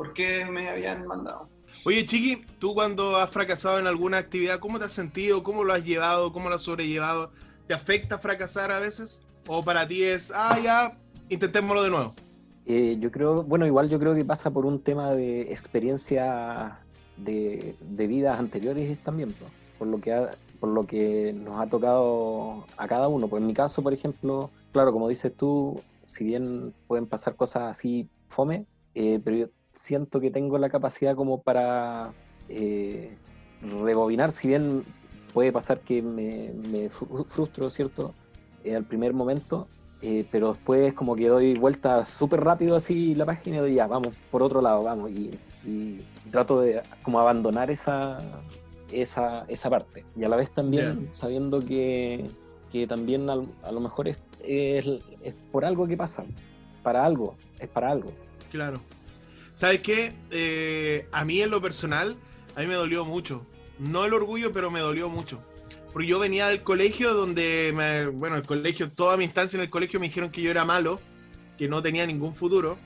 por 0.00 0.14
qué 0.14 0.46
me 0.46 0.66
habían 0.66 1.06
mandado. 1.06 1.50
Oye, 1.84 2.06
Chiqui, 2.06 2.46
tú 2.58 2.72
cuando 2.72 3.18
has 3.18 3.28
fracasado 3.28 3.78
en 3.78 3.86
alguna 3.86 4.16
actividad, 4.16 4.58
¿cómo 4.58 4.78
te 4.78 4.86
has 4.86 4.94
sentido? 4.94 5.42
¿Cómo 5.42 5.62
lo 5.62 5.74
has 5.74 5.84
llevado? 5.84 6.32
¿Cómo 6.32 6.48
lo 6.48 6.54
has 6.54 6.62
sobrellevado? 6.62 7.32
¿Te 7.66 7.74
afecta 7.74 8.18
fracasar 8.18 8.72
a 8.72 8.80
veces? 8.80 9.26
¿O 9.46 9.62
para 9.62 9.86
ti 9.86 10.02
es, 10.02 10.32
ah, 10.34 10.58
ya, 10.58 10.96
intentémoslo 11.28 11.82
de 11.82 11.90
nuevo? 11.90 12.14
Eh, 12.64 12.96
yo 12.98 13.10
creo, 13.10 13.42
bueno, 13.42 13.66
igual 13.66 13.90
yo 13.90 13.98
creo 13.98 14.14
que 14.14 14.24
pasa 14.24 14.50
por 14.50 14.64
un 14.64 14.80
tema 14.80 15.10
de 15.10 15.42
experiencia 15.52 16.78
de, 17.18 17.76
de 17.78 18.06
vidas 18.06 18.40
anteriores 18.40 18.96
también, 19.00 19.34
por 19.78 19.86
lo 19.86 20.00
que 20.00 20.28
por 20.60 20.70
lo 20.70 20.86
que 20.86 21.34
nos 21.34 21.60
ha 21.60 21.66
tocado 21.66 22.64
a 22.78 22.88
cada 22.88 23.06
uno. 23.08 23.28
Pues 23.28 23.42
en 23.42 23.48
mi 23.48 23.52
caso, 23.52 23.82
por 23.82 23.92
ejemplo, 23.92 24.48
claro, 24.72 24.94
como 24.94 25.10
dices 25.10 25.36
tú, 25.36 25.78
si 26.04 26.24
bien 26.24 26.72
pueden 26.86 27.06
pasar 27.06 27.36
cosas 27.36 27.64
así 27.64 28.08
fome, 28.28 28.64
eh, 28.94 29.20
pero 29.22 29.36
yo 29.36 29.46
siento 29.72 30.20
que 30.20 30.30
tengo 30.30 30.58
la 30.58 30.68
capacidad 30.68 31.14
como 31.14 31.42
para 31.42 32.12
eh, 32.48 33.16
rebobinar, 33.62 34.32
si 34.32 34.48
bien 34.48 34.84
puede 35.32 35.52
pasar 35.52 35.80
que 35.80 36.02
me, 36.02 36.88
frustro, 36.90 37.70
¿cierto? 37.70 38.14
Eh, 38.64 38.74
al 38.74 38.84
primer 38.84 39.14
momento, 39.14 39.68
pero 40.30 40.54
después 40.54 40.94
como 40.94 41.14
que 41.14 41.28
doy 41.28 41.54
vuelta 41.54 42.04
súper 42.06 42.40
rápido 42.40 42.74
así 42.74 43.14
la 43.14 43.26
página 43.26 43.58
y 43.58 43.60
doy 43.60 43.74
ya, 43.74 43.86
vamos, 43.86 44.14
por 44.30 44.42
otro 44.42 44.60
lado, 44.62 44.82
vamos, 44.82 45.10
y, 45.10 45.30
trato 46.30 46.60
de 46.60 46.80
como 47.02 47.20
abandonar 47.20 47.70
esa, 47.70 48.20
esa, 48.90 49.44
esa 49.48 49.68
parte. 49.68 50.04
Y 50.16 50.24
a 50.24 50.28
la 50.28 50.36
vez 50.36 50.50
también 50.50 51.08
sabiendo 51.10 51.60
que, 51.60 52.24
que 52.72 52.86
también 52.86 53.28
a, 53.28 53.34
a 53.62 53.72
lo 53.72 53.80
mejor 53.80 54.08
es 54.08 54.16
es, 54.44 54.84
por 55.50 55.64
algo 55.64 55.86
que 55.86 55.96
pasa, 55.96 56.24
para 56.82 57.04
algo, 57.04 57.34
es 57.58 57.68
para 57.68 57.90
algo. 57.90 58.12
Claro. 58.50 58.80
¿Sabes 59.60 59.82
qué? 59.82 60.14
Eh, 60.30 61.06
a 61.12 61.22
mí 61.26 61.42
en 61.42 61.50
lo 61.50 61.60
personal, 61.60 62.16
a 62.56 62.60
mí 62.60 62.66
me 62.66 62.76
dolió 62.76 63.04
mucho. 63.04 63.46
No 63.78 64.06
el 64.06 64.14
orgullo, 64.14 64.54
pero 64.54 64.70
me 64.70 64.80
dolió 64.80 65.10
mucho. 65.10 65.44
Porque 65.92 66.08
yo 66.08 66.18
venía 66.18 66.48
del 66.48 66.62
colegio 66.62 67.12
donde, 67.12 67.70
me, 67.76 68.06
bueno, 68.06 68.36
el 68.36 68.46
colegio, 68.46 68.90
toda 68.90 69.18
mi 69.18 69.24
instancia 69.24 69.58
en 69.58 69.62
el 69.62 69.68
colegio 69.68 70.00
me 70.00 70.06
dijeron 70.06 70.30
que 70.30 70.40
yo 70.40 70.50
era 70.50 70.64
malo, 70.64 70.98
que 71.58 71.68
no 71.68 71.82
tenía 71.82 72.06
ningún 72.06 72.34
futuro. 72.34 72.78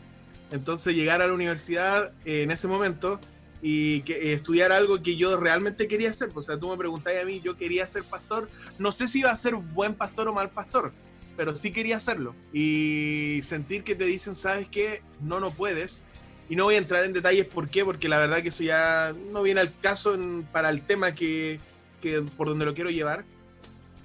Entonces 0.51 0.97
llegar 0.97 1.23
a 1.23 1.29
la 1.29 1.33
universidad 1.33 2.13
eh, 2.25 2.43
en 2.43 2.51
ese 2.51 2.67
momento 2.67 3.21
y 3.63 4.01
que, 4.01 4.15
eh, 4.15 4.33
estudiar 4.33 4.73
algo 4.73 5.01
que 5.01 5.15
yo 5.15 5.37
realmente 5.37 5.87
quería 5.87 6.11
hacer. 6.11 6.31
O 6.35 6.43
sea, 6.43 6.59
tú 6.59 6.71
me 6.71 6.77
preguntabas 6.77 7.23
a 7.23 7.25
mí, 7.25 7.41
yo 7.41 7.57
quería 7.57 7.87
ser 7.87 8.03
pastor. 8.03 8.51
No 8.81 8.91
sé 8.91 9.07
si 9.07 9.21
iba 9.21 9.31
a 9.31 9.37
ser 9.37 9.55
buen 9.55 9.95
pastor 9.95 10.27
o 10.27 10.35
mal 10.35 10.51
pastor, 10.51 10.93
pero 11.37 11.55
sí 11.55 11.71
quería 11.71 11.99
hacerlo. 11.99 12.35
Y 12.53 13.39
sentir 13.45 13.85
que 13.85 13.95
te 13.95 14.07
dicen, 14.07 14.35
¿sabes 14.35 14.67
qué? 14.69 15.03
No, 15.21 15.39
no 15.39 15.53
puedes. 15.53 16.03
Y 16.49 16.57
no 16.57 16.65
voy 16.65 16.75
a 16.75 16.79
entrar 16.79 17.05
en 17.05 17.13
detalles 17.13 17.47
por 17.47 17.69
qué, 17.69 17.85
porque 17.85 18.09
la 18.09 18.19
verdad 18.19 18.43
que 18.43 18.49
eso 18.49 18.63
ya 18.63 19.15
no 19.33 19.43
viene 19.43 19.61
al 19.61 19.73
caso 19.81 20.17
para 20.53 20.71
el 20.71 20.83
tema 20.83 21.15
que, 21.15 21.59
que, 22.03 22.23
por 22.37 22.49
donde 22.49 22.65
lo 22.65 22.75
quiero 22.75 22.91
llevar. 22.91 23.25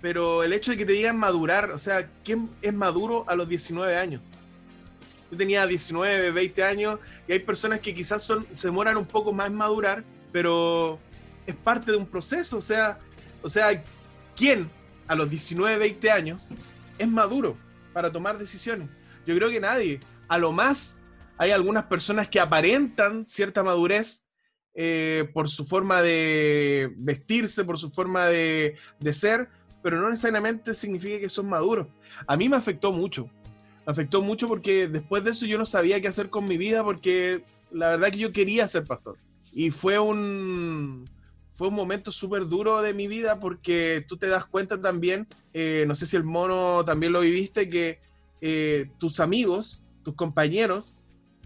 Pero 0.02 0.44
el 0.44 0.54
hecho 0.54 0.72
de 0.72 0.78
que 0.78 0.86
te 0.86 0.94
digan 0.94 1.18
madurar, 1.18 1.72
o 1.72 1.78
sea, 1.78 2.10
¿quién 2.24 2.50
es 2.62 2.74
maduro 2.74 3.26
a 3.28 3.36
los 3.36 3.50
19 3.50 3.98
años? 3.98 4.22
Yo 5.30 5.38
tenía 5.38 5.68
19, 5.68 6.32
20 6.32 6.64
años 6.64 7.00
y 7.28 7.34
hay 7.34 7.40
personas 7.40 7.82
que 7.82 7.94
quizás 7.94 8.24
son, 8.24 8.48
se 8.56 8.68
demoran 8.68 8.98
un 8.98 9.06
poco 9.06 9.34
más 9.34 9.48
en 9.48 9.56
madurar, 9.56 10.04
pero 10.32 10.98
es 11.46 11.56
parte 11.56 11.92
de 11.92 11.98
un 11.98 12.06
proceso. 12.06 12.58
O 12.58 12.62
sea, 12.62 12.98
o 13.42 13.50
sea, 13.50 13.84
¿quién 14.36 14.70
a 15.10 15.16
los 15.16 15.30
19, 15.30 15.78
20 15.78 16.12
años 16.12 16.48
es 16.98 17.08
maduro 17.08 17.58
para 17.94 18.12
tomar 18.12 18.38
decisiones. 18.38 18.88
Yo 19.26 19.36
creo 19.36 19.50
que 19.50 19.60
nadie. 19.60 20.00
A 20.28 20.38
lo 20.38 20.52
más 20.52 21.00
hay 21.40 21.52
algunas 21.52 21.86
personas 21.86 22.28
que 22.28 22.42
aparentan 22.42 23.26
cierta 23.26 23.64
madurez 23.64 24.26
eh, 24.76 25.30
por 25.34 25.50
su 25.50 25.66
forma 25.66 26.02
de 26.02 26.92
vestirse, 26.98 27.64
por 27.64 27.80
su 27.80 27.90
forma 27.90 28.26
de, 28.26 28.76
ser, 29.14 29.48
pero 29.82 30.02
no 30.02 30.10
necesariamente 30.10 30.76
significa 30.76 31.18
que 31.18 31.30
son 31.30 31.48
maduros. 31.48 31.88
A 32.28 32.36
mí 32.36 32.50
me 32.50 32.58
afectó 32.58 32.92
mucho. 32.92 33.30
Me 33.86 33.92
afectó 33.94 34.22
mucho 34.22 34.50
porque 34.50 34.90
después 34.90 35.24
de 35.24 35.32
eso 35.32 35.46
yo 35.46 35.58
no 35.58 35.66
sabía 35.66 36.02
qué 36.02 36.10
hacer 36.10 36.30
con 36.30 36.46
mi 36.46 36.58
vida 36.58 36.84
porque 36.84 37.42
la 37.72 37.92
verdad 37.92 38.12
que 38.12 38.18
yo 38.18 38.34
quería 38.34 38.68
ser 38.68 38.84
pastor. 38.84 39.16
Y 39.54 39.72
fue 39.72 39.98
un, 39.98 41.10
fue 41.56 41.70
un 41.70 41.74
momento 41.74 42.12
súper 42.12 42.50
duro 42.50 42.82
de 42.82 42.94
mi 42.94 43.08
vida 43.08 43.40
porque 43.40 44.04
tú 44.10 44.18
te 44.18 44.28
das 44.28 44.44
cuenta 44.44 44.82
también, 44.82 45.26
eh, 45.54 45.86
no 45.88 45.96
sé 45.96 46.06
si 46.06 46.18
el 46.18 46.26
mono 46.26 46.84
también 46.84 47.14
lo 47.14 47.22
viviste, 47.22 47.70
que 47.70 48.02
eh, 48.42 48.92
tus 48.98 49.22
amigos, 49.22 49.82
tus 50.04 50.16
compañeros, 50.16 50.98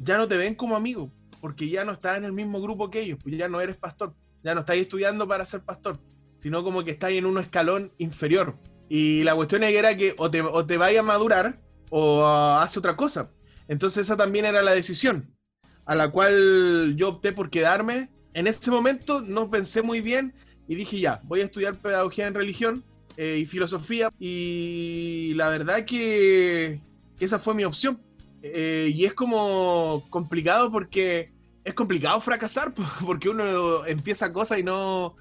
ya 0.04 0.18
no 0.18 0.28
te 0.28 0.38
ven 0.38 0.56
como 0.56 0.76
amigo, 0.76 1.12
porque 1.42 1.70
ya 1.70 1.86
no 1.86 1.92
estás 1.92 2.18
en 2.18 2.26
el 2.26 2.34
mismo 2.34 2.62
grupo 2.62 2.90
que 2.90 3.02
ellos, 3.02 3.20
pues 3.22 3.38
ya 3.38 3.48
no 3.48 3.62
eres 3.62 3.78
pastor, 3.78 4.16
ya 4.44 4.54
no 4.54 4.62
estás 4.62 4.78
estudiando 4.78 5.28
para 5.28 5.46
ser 5.46 5.62
pastor, 5.62 5.98
sino 6.38 6.64
como 6.64 6.84
que 6.84 6.92
estás 6.92 7.12
en 7.12 7.26
un 7.26 7.38
escalón 7.38 7.92
inferior. 7.98 8.58
Y 8.90 9.24
la 9.24 9.36
cuestión 9.36 9.64
era 9.64 9.96
que 9.98 10.14
o 10.18 10.30
te, 10.30 10.42
o 10.42 10.66
te 10.66 10.78
vaya 10.78 11.00
a 11.00 11.04
madurar 11.04 11.60
o 11.90 12.26
hace 12.28 12.80
otra 12.80 12.96
cosa. 12.96 13.32
Entonces 13.68 14.04
esa 14.04 14.18
también 14.18 14.46
era 14.46 14.62
la 14.62 14.74
decisión, 14.74 15.34
a 15.86 15.96
la 15.96 16.12
cual 16.12 16.96
yo 16.98 17.10
opté 17.10 17.32
por 17.32 17.50
quedarme 17.50 18.10
en 18.34 18.48
ese 18.48 18.72
momento 18.72 19.22
no 19.22 19.50
pensé 19.50 19.82
muy 19.82 20.02
bien 20.02 20.34
y 20.68 20.76
dije 20.76 21.00
ya, 21.00 21.22
voy 21.26 21.42
a 21.42 21.46
estudiar 21.46 21.76
pedagogía 21.76 22.28
en 22.28 22.34
religión 22.34 22.84
eh, 23.18 23.38
y 23.40 23.46
filosofía 23.46 24.10
y 24.20 25.34
la 25.36 25.50
verdad 25.50 25.86
que, 25.86 26.82
esa 27.20 27.40
fue 27.40 27.54
mi 27.54 27.64
opción. 27.64 28.02
Eh, 28.44 28.92
y 28.94 29.06
es 29.06 29.14
como 29.14 30.04
complicado 30.10 30.72
porque 30.72 31.32
es 31.64 31.74
complicado 31.74 32.20
fracasar 32.22 32.74
porque 33.06 33.30
uno 33.30 33.86
empieza 33.86 34.32
cosas 34.32 34.60
y 34.60 34.64
no, 34.64 35.16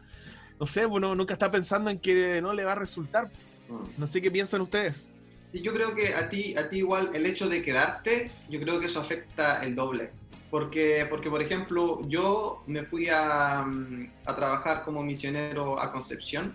no 0.60 0.66
sé, 0.66 0.84
uno 0.84 1.14
nunca 1.14 1.32
está 1.32 1.50
pensando 1.50 1.88
en 1.88 1.98
que 1.98 2.42
no 2.42 2.52
le 2.52 2.64
va 2.64 2.72
a 2.72 2.76
resultar. 2.76 3.30
Mm. 3.68 4.00
No 4.00 4.06
sé 4.06 4.20
qué 4.20 4.30
piensan 4.30 4.60
ustedes. 4.60 5.10
Y 5.52 5.60
yo 5.60 5.72
creo 5.72 5.94
que 5.94 6.14
a 6.14 6.28
ti, 6.28 6.56
a 6.56 6.68
ti 6.68 6.78
igual 6.78 7.10
el 7.14 7.26
hecho 7.26 7.48
de 7.48 7.62
quedarte, 7.62 8.30
yo 8.50 8.60
creo 8.60 8.80
que 8.80 8.86
eso 8.86 9.00
afecta 9.00 9.62
el 9.62 9.74
doble 9.74 10.10
porque, 10.52 11.06
porque, 11.08 11.30
por 11.30 11.40
ejemplo, 11.40 12.06
yo 12.08 12.62
me 12.66 12.84
fui 12.84 13.08
a, 13.08 13.62
mm, 13.62 14.10
a, 14.26 14.36
trabajar 14.36 14.84
como 14.84 15.02
misionero 15.02 15.80
a 15.80 15.90
Concepción 15.90 16.54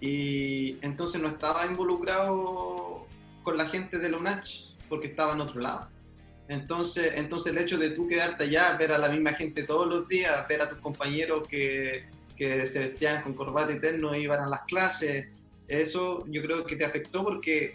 y 0.00 0.78
entonces 0.80 1.20
no 1.20 1.28
estaba 1.28 1.66
involucrado 1.66 3.06
con 3.42 3.58
la 3.58 3.66
gente 3.66 3.98
de 3.98 4.08
la 4.08 4.16
UNACH 4.16 4.70
porque 4.88 5.08
estaba 5.08 5.34
en 5.34 5.42
otro 5.42 5.60
lado. 5.60 5.90
Entonces, 6.48 7.12
entonces 7.16 7.52
el 7.52 7.62
hecho 7.62 7.78
de 7.78 7.90
tú 7.90 8.06
quedarte 8.06 8.44
allá, 8.44 8.76
ver 8.76 8.92
a 8.92 8.98
la 8.98 9.08
misma 9.08 9.32
gente 9.32 9.62
todos 9.62 9.86
los 9.86 10.06
días, 10.08 10.46
ver 10.48 10.60
a 10.60 10.68
tus 10.68 10.78
compañeros 10.78 11.48
que, 11.48 12.04
que 12.36 12.66
se 12.66 12.80
vestían 12.80 13.22
con 13.22 13.34
corbata 13.34 13.72
e 13.72 14.20
iban 14.20 14.40
a 14.40 14.48
las 14.48 14.62
clases, 14.62 15.28
eso 15.68 16.24
yo 16.28 16.42
creo 16.42 16.64
que 16.64 16.76
te 16.76 16.84
afectó 16.84 17.24
porque 17.24 17.74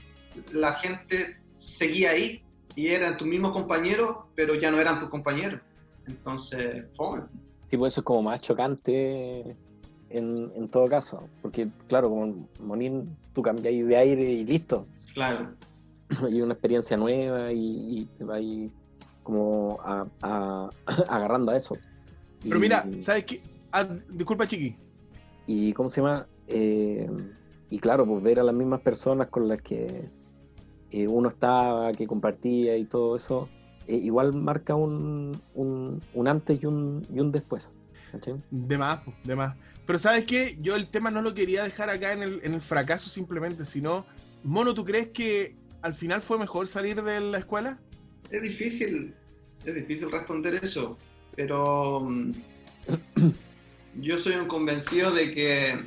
la 0.52 0.74
gente 0.74 1.38
seguía 1.56 2.12
ahí 2.12 2.44
y 2.76 2.88
eran 2.88 3.18
tus 3.18 3.28
mismos 3.28 3.54
compañeros, 3.54 4.18
pero 4.36 4.56
ya 4.56 4.70
no 4.72 4.80
eran 4.80 5.00
tus 5.00 5.10
compañeros. 5.10 5.60
Entonces, 6.08 6.86
fome. 6.96 7.24
Sí, 7.68 7.78
pues 7.78 7.94
eso 7.94 8.02
es 8.02 8.06
como 8.06 8.24
más 8.24 8.41
chocante 8.41 9.56
en, 10.10 10.52
en 10.56 10.70
todo 10.70 10.88
caso, 10.88 11.28
porque 11.41 11.68
claro, 11.88 12.10
como 12.10 12.48
Monín, 12.60 13.16
tú 13.34 13.41
cambiáis 13.41 13.88
de 13.88 13.96
aire 13.96 14.24
y 14.24 14.44
listo. 14.44 14.86
Claro. 15.14 15.54
Y 16.30 16.41
una 16.41 16.53
experiencia 16.53 16.98
nueva 16.98 17.52
y, 17.52 18.07
te 18.18 18.23
vas 18.23 18.41
como 19.23 19.80
a, 19.84 20.69
agarrando 21.07 21.52
a 21.52 21.57
eso. 21.57 21.77
Pero 22.41 22.60
mira, 22.60 22.86
¿sabes 22.99 23.26
qué? 23.26 23.41
Ah, 23.72 23.88
disculpa, 24.10 24.48
Chiqui. 24.48 24.76
Y 25.45 25.73
¿cómo 25.73 25.90
se 25.90 26.02
llama? 26.02 26.27
Eh, 26.48 27.10
y 27.69 27.80
claro, 27.80 28.06
pues 28.06 28.23
ver 28.23 28.40
a 28.40 28.44
las 28.44 28.56
mismas 28.56 28.81
personas 28.81 29.27
con 29.27 29.48
las 29.48 29.61
que 29.61 30.10
eh, 30.91 31.07
uno 31.07 31.30
estaba, 31.30 31.91
que 31.91 32.07
compartía 32.07 32.77
y 32.77 32.86
todo 32.86 33.15
eso, 33.15 33.49
eh, 33.88 33.95
igual 33.95 34.34
marca 34.34 34.76
un, 34.76 35.40
un, 35.53 36.02
un, 36.14 36.27
antes 36.27 36.61
y 36.61 36.65
un, 36.65 37.06
y 37.14 37.19
un 37.19 37.31
después. 37.31 37.76
¿cachai? 38.11 38.41
De 38.49 38.77
más, 38.77 39.02
pues, 39.03 39.18
de 39.23 39.36
más. 39.36 39.56
Pero 39.86 39.99
¿sabes 39.99 40.26
qué? 40.26 40.57
Yo 40.61 40.76
el 40.76 40.88
tema 40.88 41.11
no 41.11 41.22
lo 41.22 41.34
quería 41.34 41.64
dejar 41.64 41.90
acá 41.90 42.14
en 42.14 42.23
el, 42.23 42.41
en 42.44 42.53
el 42.53 42.61
fracaso 42.61 43.10
simplemente, 43.10 43.65
sino, 43.65 44.06
Mono, 44.44 44.73
¿tú 44.73 44.86
crees 44.86 45.10
que 45.10 45.56
al 45.82 45.94
final 45.94 46.22
fue 46.22 46.38
mejor 46.38 46.68
salir 46.68 47.02
de 47.02 47.20
la 47.20 47.38
escuela? 47.40 47.80
Es 48.30 48.42
difícil, 48.42 49.14
es 49.66 49.76
difícil 49.76 50.12
responder 50.12 50.60
eso, 50.64 50.98
pero 51.36 52.02
mm, 52.02 52.32
yo 54.02 54.18
soy 54.18 54.36
un 54.36 54.48
convencido 54.48 55.12
de 55.12 55.34
que 55.34 55.86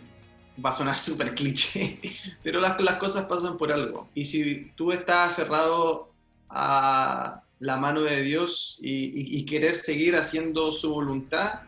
va 0.64 0.70
a 0.70 0.72
sonar 0.72 0.96
súper 1.08 1.34
cliché, 1.34 1.98
pero 2.42 2.60
las, 2.60 2.76
cosas 2.98 3.26
pasan 3.26 3.56
por 3.56 3.72
algo. 3.72 4.08
Y 4.14 4.24
si 4.24 4.72
tú 4.76 4.92
estás 4.92 5.32
aferrado 5.32 6.10
a 6.48 7.42
la 7.58 7.76
mano 7.76 8.02
de 8.02 8.22
Dios 8.22 8.78
y, 8.82 9.38
y, 9.38 9.44
querer 9.44 9.76
seguir 9.76 10.16
haciendo 10.16 10.72
su 10.72 10.92
voluntad, 10.92 11.60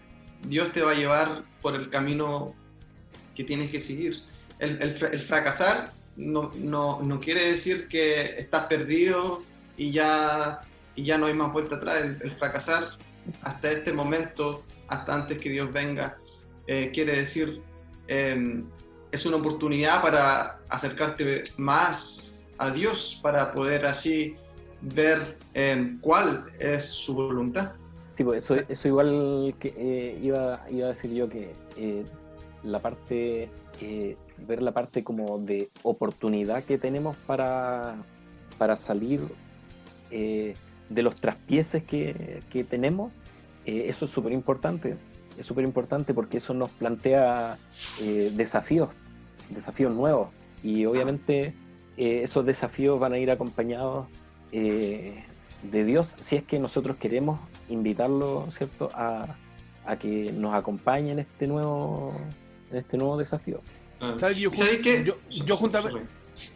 Dios 0.48 0.72
te 0.72 0.82
va 0.82 0.90
a 0.90 0.94
llevar 0.94 1.44
por 1.62 1.76
el 1.76 1.88
camino 1.88 2.52
que 3.34 3.44
tienes 3.44 3.70
que 3.70 3.80
seguir. 3.80 4.16
El 4.58 5.18
fracasar 5.18 5.92
no, 6.16 6.52
no, 6.54 7.02
no, 7.02 7.20
quiere 7.20 7.50
decir 7.50 7.88
que 7.88 8.38
estás 8.38 8.66
perdido 8.66 9.42
y 9.76 9.90
ya, 9.92 10.60
y 10.94 11.04
ya 11.04 11.18
no 11.18 11.26
hay 11.26 11.34
más 11.34 11.52
vuelta 11.52 11.76
atrás. 11.76 12.02
El, 12.02 12.30
fracasar 12.32 12.96
hasta 13.42 13.70
este 13.70 13.92
momento, 13.92 14.62
hasta 14.88 15.14
antes 15.14 15.38
que 15.38 15.50
Dios 15.50 15.72
venga, 15.72 16.16
eh, 16.66 16.90
quiere 16.92 17.16
decir 17.16 17.60
eh, 18.08 18.62
es 19.14 19.24
una 19.26 19.36
oportunidad 19.36 20.02
para 20.02 20.58
acercarte 20.68 21.44
más 21.58 22.48
a 22.58 22.70
Dios, 22.70 23.20
para 23.22 23.52
poder 23.52 23.86
así 23.86 24.34
ver 24.80 25.38
eh, 25.54 25.96
cuál 26.00 26.44
es 26.58 26.86
su 26.86 27.14
voluntad. 27.14 27.72
Sí, 28.14 28.24
pues 28.24 28.42
eso, 28.44 28.56
eso 28.68 28.88
igual 28.88 29.54
que 29.58 29.74
eh, 29.76 30.18
iba, 30.20 30.64
iba, 30.70 30.86
a 30.86 30.88
decir 30.88 31.12
yo 31.12 31.28
que 31.28 31.52
eh, 31.76 32.04
la 32.64 32.80
parte, 32.80 33.50
ver 34.46 34.62
la 34.62 34.72
parte 34.72 35.04
como 35.04 35.38
de 35.38 35.70
oportunidad 35.82 36.64
que 36.64 36.78
tenemos 36.78 37.16
para, 37.16 37.96
para 38.58 38.76
salir 38.76 39.20
de 40.10 41.02
los 41.02 41.20
traspieces 41.20 41.82
que, 41.82 42.42
que 42.50 42.62
tenemos, 42.62 43.12
eso 43.64 44.04
es 44.04 44.10
súper 44.12 44.32
importante 44.32 44.96
es 45.38 45.46
súper 45.46 45.64
importante 45.64 46.14
porque 46.14 46.38
eso 46.38 46.54
nos 46.54 46.70
plantea 46.70 47.58
eh, 48.02 48.32
desafíos, 48.34 48.90
desafíos 49.50 49.94
nuevos. 49.94 50.28
Y 50.62 50.86
obviamente 50.86 51.54
eh, 51.96 52.20
esos 52.22 52.46
desafíos 52.46 52.98
van 52.98 53.12
a 53.12 53.18
ir 53.18 53.30
acompañados 53.30 54.06
eh, 54.52 55.24
de 55.62 55.84
Dios 55.84 56.16
si 56.20 56.36
es 56.36 56.44
que 56.44 56.58
nosotros 56.58 56.96
queremos 56.96 57.40
invitarlo, 57.68 58.46
¿cierto?, 58.50 58.88
a, 58.94 59.36
a, 59.86 59.96
que 59.96 60.32
nos 60.32 60.54
acompañe 60.54 61.12
en 61.12 61.18
este 61.18 61.46
nuevo, 61.46 62.14
en 62.70 62.76
este 62.76 62.96
nuevo 62.96 63.16
desafío. 63.16 63.60
Ah. 64.12 64.16
¿Sabes, 64.18 64.38
yo, 64.38 64.50
¿Sabes 64.54 64.80
qué? 64.80 65.04
Yo, 65.04 65.18
yo 65.30 65.56
juntamente... 65.56 66.00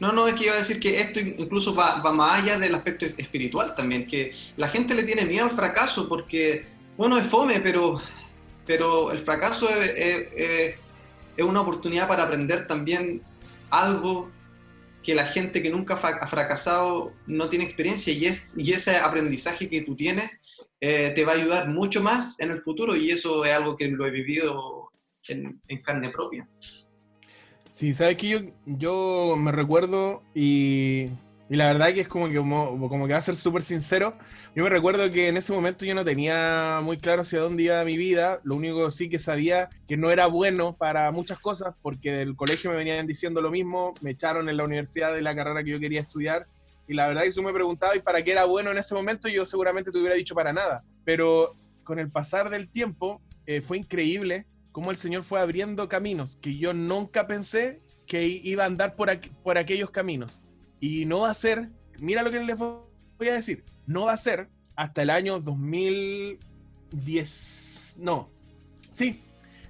No, 0.00 0.12
no, 0.12 0.26
es 0.26 0.34
que 0.34 0.44
iba 0.46 0.54
a 0.54 0.58
decir 0.58 0.80
que 0.80 1.00
esto 1.00 1.20
incluso 1.20 1.74
va, 1.74 2.02
va 2.02 2.12
más 2.12 2.42
allá 2.42 2.58
del 2.58 2.74
aspecto 2.74 3.06
espiritual 3.06 3.74
también, 3.76 4.06
que 4.06 4.34
la 4.56 4.68
gente 4.68 4.94
le 4.94 5.04
tiene 5.04 5.24
miedo 5.24 5.44
al 5.44 5.52
fracaso 5.52 6.08
porque, 6.08 6.66
bueno, 6.96 7.16
es 7.16 7.26
fome, 7.26 7.60
pero 7.60 8.00
pero 8.68 9.10
el 9.12 9.20
fracaso 9.20 9.66
es, 9.70 9.96
es, 9.96 10.76
es, 11.36 11.44
una 11.44 11.62
oportunidad 11.62 12.06
para 12.06 12.24
aprender 12.24 12.66
también 12.66 13.22
algo 13.70 14.28
que 15.02 15.14
la 15.14 15.24
gente 15.24 15.62
que 15.62 15.70
nunca 15.70 15.94
ha 15.94 16.28
fracasado 16.28 17.14
no 17.26 17.48
tiene 17.48 17.64
experiencia 17.64 18.12
y, 18.12 18.26
es, 18.26 18.52
y 18.58 18.74
ese 18.74 18.98
aprendizaje 18.98 19.70
que 19.70 19.80
tú 19.80 19.96
tienes 19.96 20.30
eh, 20.82 21.12
te 21.16 21.24
va 21.24 21.32
a 21.32 21.36
ayudar 21.36 21.68
mucho 21.70 22.02
más 22.02 22.38
en 22.40 22.50
el 22.50 22.60
futuro 22.60 22.94
y 22.94 23.10
eso 23.10 23.42
es 23.46 23.54
algo 23.54 23.74
que 23.74 23.88
lo 23.88 24.06
he 24.06 24.10
vivido 24.10 24.90
en, 25.28 25.62
en 25.66 25.82
carne 25.82 26.10
propia. 26.10 26.46
Sí, 27.78 27.94
sabes 27.94 28.16
que 28.16 28.28
yo, 28.28 28.40
yo 28.66 29.36
me 29.38 29.52
recuerdo 29.52 30.24
y 30.34 31.06
y 31.48 31.56
la 31.56 31.68
verdad 31.68 31.94
que 31.94 32.00
es 32.00 32.08
como 32.08 32.28
que, 32.28 32.36
como, 32.36 33.06
que 33.06 33.12
va 33.12 33.18
a 33.18 33.22
ser 33.22 33.36
súper 33.36 33.62
sincero. 33.62 34.18
Yo 34.56 34.64
me 34.64 34.68
recuerdo 34.68 35.08
que 35.12 35.28
en 35.28 35.36
ese 35.36 35.52
momento 35.52 35.86
yo 35.86 35.94
no 35.94 36.04
tenía 36.04 36.80
muy 36.82 36.98
claro 36.98 37.22
hacia 37.22 37.38
dónde 37.38 37.62
iba 37.62 37.84
mi 37.84 37.96
vida. 37.96 38.40
Lo 38.42 38.56
único 38.56 38.90
sí 38.90 39.08
que 39.08 39.18
sabía 39.18 39.68
que 39.86 39.96
no 39.96 40.10
era 40.10 40.26
bueno 40.26 40.76
para 40.76 41.10
muchas 41.10 41.38
cosas 41.38 41.74
porque 41.80 42.12
del 42.12 42.36
colegio 42.36 42.70
me 42.70 42.76
venían 42.76 43.06
diciendo 43.06 43.40
lo 43.40 43.50
mismo. 43.50 43.94
Me 44.02 44.10
echaron 44.10 44.48
en 44.48 44.56
la 44.56 44.64
universidad 44.64 45.14
de 45.14 45.22
la 45.22 45.34
carrera 45.34 45.62
que 45.64 45.70
yo 45.70 45.80
quería 45.80 46.00
estudiar. 46.00 46.48
Y 46.88 46.94
la 46.94 47.06
verdad 47.06 47.22
que 47.22 47.32
tú 47.32 47.44
me 47.44 47.52
preguntabas 47.52 47.94
¿y 47.94 48.00
para 48.00 48.24
qué 48.24 48.32
era 48.32 48.44
bueno 48.44 48.72
en 48.72 48.78
ese 48.78 48.94
momento? 48.94 49.28
Yo 49.28 49.46
seguramente 49.46 49.92
te 49.92 49.98
hubiera 49.98 50.16
dicho 50.16 50.34
para 50.34 50.52
nada. 50.52 50.84
Pero 51.04 51.54
con 51.84 52.00
el 52.00 52.10
pasar 52.10 52.50
del 52.50 52.68
tiempo 52.68 53.22
eh, 53.46 53.62
fue 53.62 53.78
increíble 53.78 54.44
cómo 54.78 54.92
el 54.92 54.96
Señor 54.96 55.24
fue 55.24 55.40
abriendo 55.40 55.88
caminos 55.88 56.36
que 56.36 56.56
yo 56.56 56.72
nunca 56.72 57.26
pensé 57.26 57.82
que 58.06 58.28
iba 58.28 58.62
a 58.62 58.66
andar 58.66 58.94
por, 58.94 59.10
aqu 59.10 59.28
por 59.42 59.58
aquellos 59.58 59.90
caminos. 59.90 60.40
Y 60.78 61.04
no 61.04 61.22
va 61.22 61.30
a 61.30 61.34
ser, 61.34 61.70
mira 61.98 62.22
lo 62.22 62.30
que 62.30 62.38
les 62.38 62.56
voy 62.56 63.28
a 63.28 63.32
decir, 63.32 63.64
no 63.86 64.04
va 64.04 64.12
a 64.12 64.16
ser 64.16 64.48
hasta 64.76 65.02
el 65.02 65.10
año 65.10 65.40
2010, 65.40 67.96
no, 67.98 68.28
sí, 68.92 69.20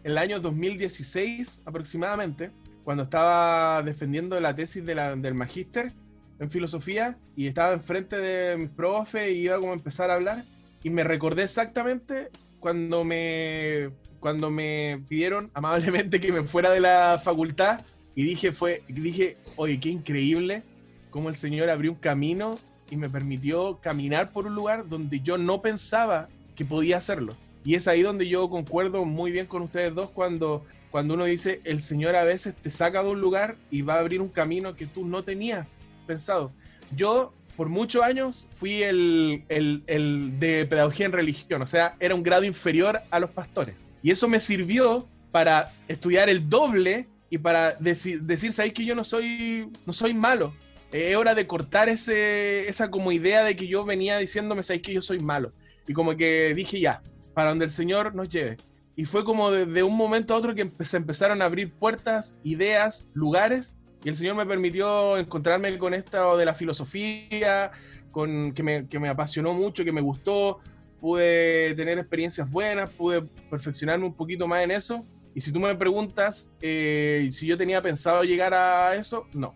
el 0.04 0.18
año 0.18 0.40
2016 0.40 1.62
aproximadamente, 1.64 2.50
cuando 2.84 3.04
estaba 3.04 3.82
defendiendo 3.82 4.38
la 4.40 4.54
tesis 4.54 4.84
de 4.84 4.94
la, 4.94 5.16
del 5.16 5.32
magíster 5.32 5.90
en 6.38 6.50
filosofía 6.50 7.16
y 7.34 7.46
estaba 7.46 7.72
enfrente 7.72 8.18
de 8.18 8.58
mis 8.58 8.68
profe 8.68 9.32
y 9.32 9.44
iba 9.44 9.58
como 9.58 9.72
a 9.72 9.74
empezar 9.74 10.10
a 10.10 10.16
hablar 10.16 10.44
y 10.82 10.90
me 10.90 11.02
recordé 11.02 11.44
exactamente 11.44 12.28
cuando 12.60 13.04
me 13.04 13.88
cuando 14.20 14.50
me 14.50 15.02
pidieron 15.08 15.50
amablemente 15.54 16.20
que 16.20 16.32
me 16.32 16.42
fuera 16.42 16.70
de 16.70 16.80
la 16.80 17.20
facultad 17.22 17.80
y 18.14 18.24
dije 18.24 18.52
fue 18.52 18.82
dije 18.88 19.36
oye 19.56 19.78
qué 19.78 19.90
increíble 19.90 20.62
cómo 21.10 21.28
el 21.28 21.36
Señor 21.36 21.70
abrió 21.70 21.92
un 21.92 21.98
camino 21.98 22.58
y 22.90 22.96
me 22.96 23.08
permitió 23.08 23.78
caminar 23.80 24.32
por 24.32 24.46
un 24.46 24.54
lugar 24.54 24.88
donde 24.88 25.20
yo 25.20 25.38
no 25.38 25.60
pensaba 25.62 26.28
que 26.56 26.64
podía 26.64 26.96
hacerlo. 26.96 27.34
Y 27.64 27.74
es 27.74 27.88
ahí 27.88 28.02
donde 28.02 28.28
yo 28.28 28.48
concuerdo 28.48 29.04
muy 29.04 29.30
bien 29.30 29.46
con 29.46 29.62
ustedes 29.62 29.94
dos 29.94 30.10
cuando, 30.10 30.64
cuando 30.90 31.14
uno 31.14 31.24
dice, 31.24 31.60
el 31.64 31.82
Señor 31.82 32.16
a 32.16 32.24
veces 32.24 32.54
te 32.54 32.70
saca 32.70 33.02
de 33.02 33.10
un 33.10 33.20
lugar 33.20 33.56
y 33.70 33.82
va 33.82 33.94
a 33.94 34.00
abrir 34.00 34.20
un 34.20 34.28
camino 34.28 34.74
que 34.74 34.86
tú 34.86 35.04
no 35.04 35.22
tenías 35.22 35.90
pensado. 36.06 36.52
Yo 36.96 37.34
por 37.56 37.68
muchos 37.68 38.02
años 38.02 38.46
fui 38.56 38.82
el, 38.82 39.42
el, 39.48 39.82
el 39.86 40.38
de 40.38 40.64
pedagogía 40.64 41.06
en 41.06 41.12
religión, 41.12 41.60
o 41.60 41.66
sea, 41.66 41.96
era 41.98 42.14
un 42.14 42.22
grado 42.22 42.44
inferior 42.44 43.00
a 43.10 43.20
los 43.20 43.30
pastores. 43.30 43.87
Y 44.02 44.10
eso 44.10 44.28
me 44.28 44.40
sirvió 44.40 45.06
para 45.30 45.72
estudiar 45.88 46.28
el 46.28 46.48
doble 46.48 47.08
y 47.30 47.38
para 47.38 47.72
decir, 47.74 48.22
decir 48.22 48.52
¿sabéis 48.52 48.74
que 48.74 48.84
yo 48.84 48.94
no 48.94 49.04
soy, 49.04 49.70
no 49.86 49.92
soy 49.92 50.14
malo? 50.14 50.52
es 50.92 51.16
hora 51.16 51.34
de 51.34 51.46
cortar 51.46 51.88
ese, 51.90 52.66
esa 52.68 52.90
como 52.90 53.12
idea 53.12 53.44
de 53.44 53.56
que 53.56 53.68
yo 53.68 53.84
venía 53.84 54.16
diciéndome, 54.16 54.62
sabes 54.62 54.82
que 54.82 54.94
yo 54.94 55.02
soy 55.02 55.18
malo. 55.18 55.52
Y 55.86 55.92
como 55.92 56.16
que 56.16 56.54
dije 56.54 56.80
ya, 56.80 57.02
para 57.34 57.50
donde 57.50 57.66
el 57.66 57.70
Señor 57.70 58.14
nos 58.14 58.28
lleve. 58.28 58.56
Y 58.96 59.04
fue 59.04 59.24
como 59.24 59.50
de, 59.50 59.66
de 59.66 59.82
un 59.82 59.96
momento 59.96 60.34
a 60.34 60.38
otro 60.38 60.54
que 60.54 60.70
se 60.84 60.96
empezaron 60.96 61.42
a 61.42 61.44
abrir 61.44 61.70
puertas, 61.70 62.38
ideas, 62.42 63.06
lugares, 63.12 63.76
y 64.04 64.08
el 64.08 64.16
Señor 64.16 64.36
me 64.36 64.46
permitió 64.46 65.16
encontrarme 65.18 65.76
con 65.78 65.92
esto 65.92 66.36
de 66.36 66.44
la 66.44 66.54
filosofía, 66.54 67.72
con, 68.10 68.52
que, 68.52 68.62
me, 68.62 68.86
que 68.86 68.98
me 68.98 69.08
apasionó 69.08 69.52
mucho, 69.54 69.84
que 69.84 69.92
me 69.92 70.00
gustó, 70.00 70.60
pude 71.00 71.74
tener 71.74 71.98
experiencias 71.98 72.50
buenas, 72.50 72.90
pude 72.90 73.22
perfeccionarme 73.50 74.06
un 74.06 74.14
poquito 74.14 74.46
más 74.46 74.62
en 74.62 74.70
eso. 74.70 75.06
Y 75.34 75.40
si 75.40 75.52
tú 75.52 75.60
me 75.60 75.74
preguntas 75.74 76.52
eh, 76.60 77.28
si 77.32 77.46
yo 77.46 77.56
tenía 77.56 77.80
pensado 77.80 78.24
llegar 78.24 78.54
a 78.54 78.94
eso, 78.96 79.26
no 79.32 79.54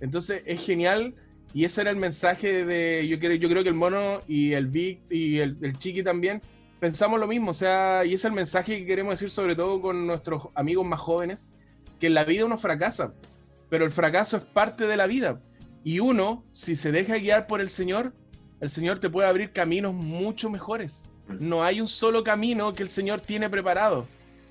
entonces 0.00 0.42
es 0.44 0.60
genial 0.60 1.14
y 1.52 1.64
ese 1.64 1.80
era 1.80 1.90
el 1.90 1.96
mensaje 1.96 2.64
de, 2.64 3.06
yo 3.08 3.18
creo, 3.18 3.34
yo 3.36 3.48
creo 3.48 3.62
que 3.62 3.68
el 3.68 3.74
mono 3.74 4.20
y 4.26 4.52
el 4.52 4.66
Vic 4.66 5.00
y 5.10 5.38
el, 5.38 5.56
el 5.62 5.78
Chiqui 5.78 6.02
también 6.02 6.42
pensamos 6.80 7.18
lo 7.18 7.26
mismo, 7.26 7.52
o 7.52 7.54
sea, 7.54 8.02
y 8.04 8.08
ese 8.08 8.14
es 8.14 8.24
el 8.26 8.32
mensaje 8.32 8.78
que 8.78 8.86
queremos 8.86 9.14
decir 9.14 9.30
sobre 9.30 9.54
todo 9.54 9.80
con 9.80 10.06
nuestros 10.06 10.48
amigos 10.54 10.86
más 10.86 11.00
jóvenes, 11.00 11.48
que 12.00 12.08
en 12.08 12.14
la 12.14 12.24
vida 12.24 12.44
uno 12.44 12.58
fracasa, 12.58 13.14
pero 13.70 13.84
el 13.84 13.90
fracaso 13.90 14.36
es 14.36 14.42
parte 14.42 14.86
de 14.86 14.96
la 14.96 15.06
vida. 15.06 15.40
Y 15.84 16.00
uno, 16.00 16.44
si 16.52 16.76
se 16.76 16.92
deja 16.92 17.16
guiar 17.16 17.46
por 17.46 17.60
el 17.60 17.70
Señor, 17.70 18.12
el 18.60 18.70
Señor 18.70 18.98
te 18.98 19.10
puede 19.10 19.28
abrir 19.28 19.52
caminos 19.52 19.94
mucho 19.94 20.50
mejores. 20.50 21.08
No 21.28 21.62
hay 21.62 21.80
un 21.80 21.88
solo 21.88 22.22
camino 22.24 22.74
que 22.74 22.82
el 22.82 22.88
Señor 22.88 23.20
tiene 23.20 23.50
preparado. 23.50 24.06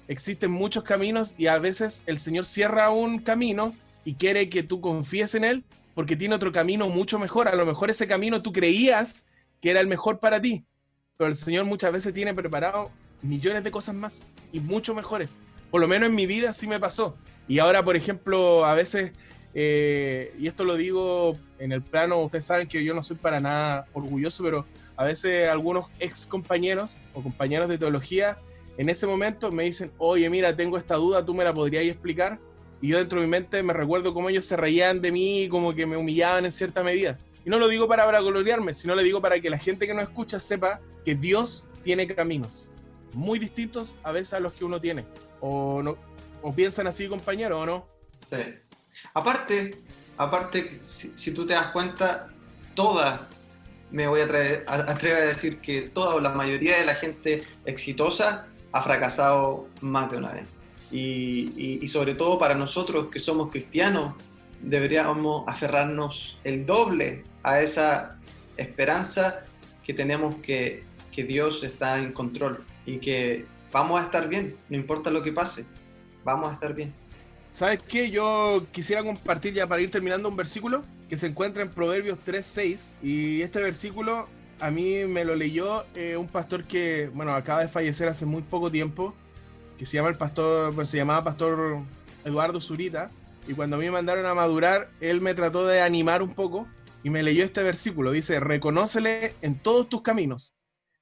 Existen 0.07 0.51
muchos 0.51 0.83
caminos 0.83 1.35
y 1.37 1.47
a 1.47 1.59
veces 1.59 2.03
el 2.05 2.17
Señor 2.17 2.45
cierra 2.45 2.89
un 2.89 3.19
camino 3.19 3.73
y 4.05 4.15
quiere 4.15 4.49
que 4.49 4.63
tú 4.63 4.81
confíes 4.81 5.35
en 5.35 5.43
Él 5.43 5.63
porque 5.93 6.15
tiene 6.15 6.35
otro 6.35 6.51
camino 6.51 6.89
mucho 6.89 7.19
mejor. 7.19 7.47
A 7.47 7.55
lo 7.55 7.65
mejor 7.65 7.89
ese 7.89 8.07
camino 8.07 8.41
tú 8.41 8.51
creías 8.51 9.25
que 9.61 9.71
era 9.71 9.79
el 9.79 9.87
mejor 9.87 10.19
para 10.19 10.41
ti, 10.41 10.65
pero 11.17 11.29
el 11.29 11.35
Señor 11.35 11.65
muchas 11.65 11.91
veces 11.91 12.13
tiene 12.13 12.33
preparado 12.33 12.91
millones 13.21 13.63
de 13.63 13.71
cosas 13.71 13.95
más 13.95 14.27
y 14.51 14.59
mucho 14.59 14.93
mejores. 14.93 15.39
Por 15.71 15.81
lo 15.81 15.87
menos 15.87 16.09
en 16.09 16.15
mi 16.15 16.25
vida 16.25 16.53
sí 16.53 16.67
me 16.67 16.79
pasó. 16.79 17.15
Y 17.47 17.59
ahora, 17.59 17.83
por 17.83 17.95
ejemplo, 17.95 18.65
a 18.65 18.73
veces, 18.73 19.11
eh, 19.53 20.33
y 20.39 20.47
esto 20.47 20.63
lo 20.63 20.75
digo 20.75 21.37
en 21.59 21.71
el 21.71 21.81
plano, 21.81 22.19
ustedes 22.21 22.45
saben 22.45 22.67
que 22.67 22.83
yo 22.83 22.93
no 22.93 23.03
soy 23.03 23.17
para 23.17 23.39
nada 23.39 23.87
orgulloso, 23.93 24.43
pero 24.43 24.65
a 24.95 25.05
veces 25.05 25.49
algunos 25.49 25.85
ex 25.99 26.25
compañeros 26.25 26.99
o 27.13 27.21
compañeros 27.21 27.69
de 27.69 27.77
teología 27.77 28.37
en 28.77 28.89
ese 28.89 29.05
momento 29.05 29.51
me 29.51 29.63
dicen, 29.63 29.91
oye, 29.97 30.29
mira, 30.29 30.55
tengo 30.55 30.77
esta 30.77 30.95
duda, 30.95 31.23
tú 31.23 31.33
me 31.33 31.43
la 31.43 31.53
podrías 31.53 31.85
explicar. 31.85 32.39
Y 32.81 32.89
yo 32.89 32.97
dentro 32.97 33.19
de 33.19 33.27
mi 33.27 33.31
mente 33.31 33.61
me 33.63 33.71
recuerdo 33.71 34.13
cómo 34.13 34.29
ellos 34.29 34.45
se 34.45 34.57
reían 34.57 34.99
de 34.99 35.11
mí, 35.11 35.47
como 35.49 35.73
que 35.73 35.85
me 35.85 35.95
humillaban 35.95 36.45
en 36.45 36.51
cierta 36.51 36.83
medida. 36.83 37.17
Y 37.45 37.49
no 37.49 37.59
lo 37.59 37.67
digo 37.67 37.87
para, 37.87 38.19
gloriarme, 38.19 38.73
sino 38.73 38.95
le 38.95 39.03
digo 39.03 39.21
para 39.21 39.39
que 39.39 39.49
la 39.49 39.59
gente 39.59 39.85
que 39.85 39.93
no 39.93 40.01
escucha 40.01 40.39
sepa 40.39 40.81
que 41.05 41.15
Dios 41.15 41.67
tiene 41.83 42.07
caminos 42.07 42.69
muy 43.13 43.37
distintos 43.37 43.97
a 44.01 44.11
veces 44.11 44.33
a 44.33 44.39
los 44.39 44.53
que 44.53 44.65
uno 44.65 44.81
tiene. 44.81 45.05
O, 45.39 45.81
no, 45.83 45.97
o 46.41 46.53
piensan 46.53 46.87
así, 46.87 47.07
compañero, 47.07 47.59
o 47.59 47.65
no. 47.65 47.85
Sí. 48.25 48.37
Aparte, 49.13 49.75
aparte 50.17 50.71
si, 50.81 51.33
tú 51.33 51.45
te 51.45 51.53
das 51.53 51.67
cuenta, 51.67 52.29
toda, 52.73 53.29
me 53.91 54.07
voy 54.07 54.21
a 54.21 54.25
atrever, 54.25 54.65
a 54.67 54.91
atrever 54.91 55.23
a 55.23 55.25
decir 55.27 55.59
que 55.59 55.81
toda 55.83 56.15
o 56.15 56.19
la 56.19 56.31
mayoría 56.31 56.79
de 56.79 56.85
la 56.85 56.95
gente 56.95 57.43
exitosa 57.65 58.47
ha 58.71 58.81
fracasado 58.81 59.67
más 59.81 60.09
de 60.09 60.17
una 60.17 60.31
vez. 60.31 60.45
Y, 60.91 61.79
y, 61.81 61.87
sobre 61.87 62.13
todo 62.13 62.37
para 62.37 62.53
nosotros 62.53 63.07
que 63.11 63.19
somos 63.19 63.49
cristianos, 63.49 64.15
deberíamos 64.61 65.47
aferrarnos 65.47 66.39
el 66.43 66.65
doble 66.65 67.23
a 67.43 67.61
esa 67.61 68.17
esperanza 68.57 69.45
que 69.83 69.93
tenemos 69.93 70.35
que, 70.35 70.83
que 71.11 71.23
Dios 71.23 71.63
está 71.63 71.97
en 71.97 72.13
control 72.13 72.63
y 72.85 72.97
que 72.97 73.45
vamos 73.71 73.99
a 73.99 74.05
estar 74.05 74.27
bien, 74.27 74.55
no 74.69 74.77
importa 74.77 75.09
lo 75.09 75.23
que 75.23 75.31
pase, 75.31 75.65
vamos 76.23 76.49
a 76.49 76.53
estar 76.53 76.73
bien. 76.73 76.93
¿Sabes 77.53 77.83
qué? 77.83 78.09
Yo 78.09 78.65
quisiera 78.71 79.03
compartir 79.03 79.53
ya 79.53 79.67
para 79.67 79.79
ir 79.79 79.91
terminando 79.91 80.27
un 80.27 80.35
versículo 80.35 80.83
que 81.07 81.17
se 81.17 81.27
encuentra 81.27 81.61
en 81.61 81.69
Proverbios 81.69 82.17
3.6 82.25 82.93
y 83.03 83.43
este 83.43 83.61
versículo 83.61 84.27
a 84.59 84.71
mí 84.71 85.05
me 85.05 85.23
lo 85.23 85.35
leyó 85.35 85.85
eh, 85.93 86.17
un 86.17 86.27
pastor 86.27 86.63
que, 86.63 87.11
bueno, 87.13 87.31
acaba 87.33 87.59
de 87.59 87.69
fallecer 87.69 88.07
hace 88.07 88.25
muy 88.25 88.41
poco 88.41 88.71
tiempo, 88.71 89.13
que 89.77 89.85
se 89.85 89.97
llama 89.97 90.09
el 90.09 90.17
pastor, 90.17 90.73
pues 90.73 90.89
se 90.89 90.97
llamaba 90.97 91.23
pastor 91.23 91.77
Eduardo 92.25 92.59
Zurita 92.59 93.11
y 93.47 93.53
cuando 93.53 93.75
a 93.75 93.79
mí 93.79 93.85
me 93.85 93.91
mandaron 93.91 94.25
a 94.25 94.33
madurar, 94.33 94.89
él 94.99 95.21
me 95.21 95.35
trató 95.35 95.67
de 95.67 95.79
animar 95.79 96.23
un 96.23 96.33
poco 96.33 96.67
y 97.03 97.11
me 97.11 97.21
leyó 97.21 97.43
este 97.43 97.61
versículo, 97.61 98.11
dice, 98.11 98.39
reconócele 98.39 99.35
en 99.43 99.59
todos 99.59 99.89
tus 99.89 100.01
caminos 100.01 100.55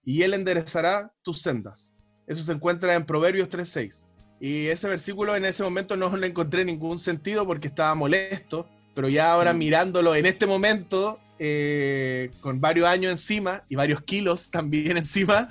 y 0.04 0.24
él 0.24 0.34
enderezará 0.34 1.14
tus 1.22 1.42
sendas. 1.42 1.94
Eso 2.28 2.44
se 2.44 2.52
encuentra 2.52 2.96
en 2.96 3.06
Proverbios 3.06 3.48
3.6. 3.48 4.11
Y 4.42 4.70
ese 4.70 4.90
versículo 4.90 5.36
en 5.36 5.46
ese 5.46 5.62
momento 5.62 5.96
no 5.96 6.18
le 6.18 6.26
encontré 6.26 6.66
ningún 6.66 6.98
sentido 6.98 7.46
porque 7.46 7.68
estaba 7.68 7.94
molesto, 7.94 8.68
pero 8.96 9.08
ya 9.08 9.32
ahora 9.32 9.54
mm. 9.54 9.58
mirándolo 9.58 10.16
en 10.16 10.26
este 10.26 10.48
momento, 10.48 11.20
eh, 11.38 12.32
con 12.42 12.60
varios 12.60 12.88
años 12.88 13.12
encima 13.12 13.64
y 13.70 13.76
varios 13.76 14.02
kilos 14.02 14.50
también 14.50 14.98
encima, 14.98 15.48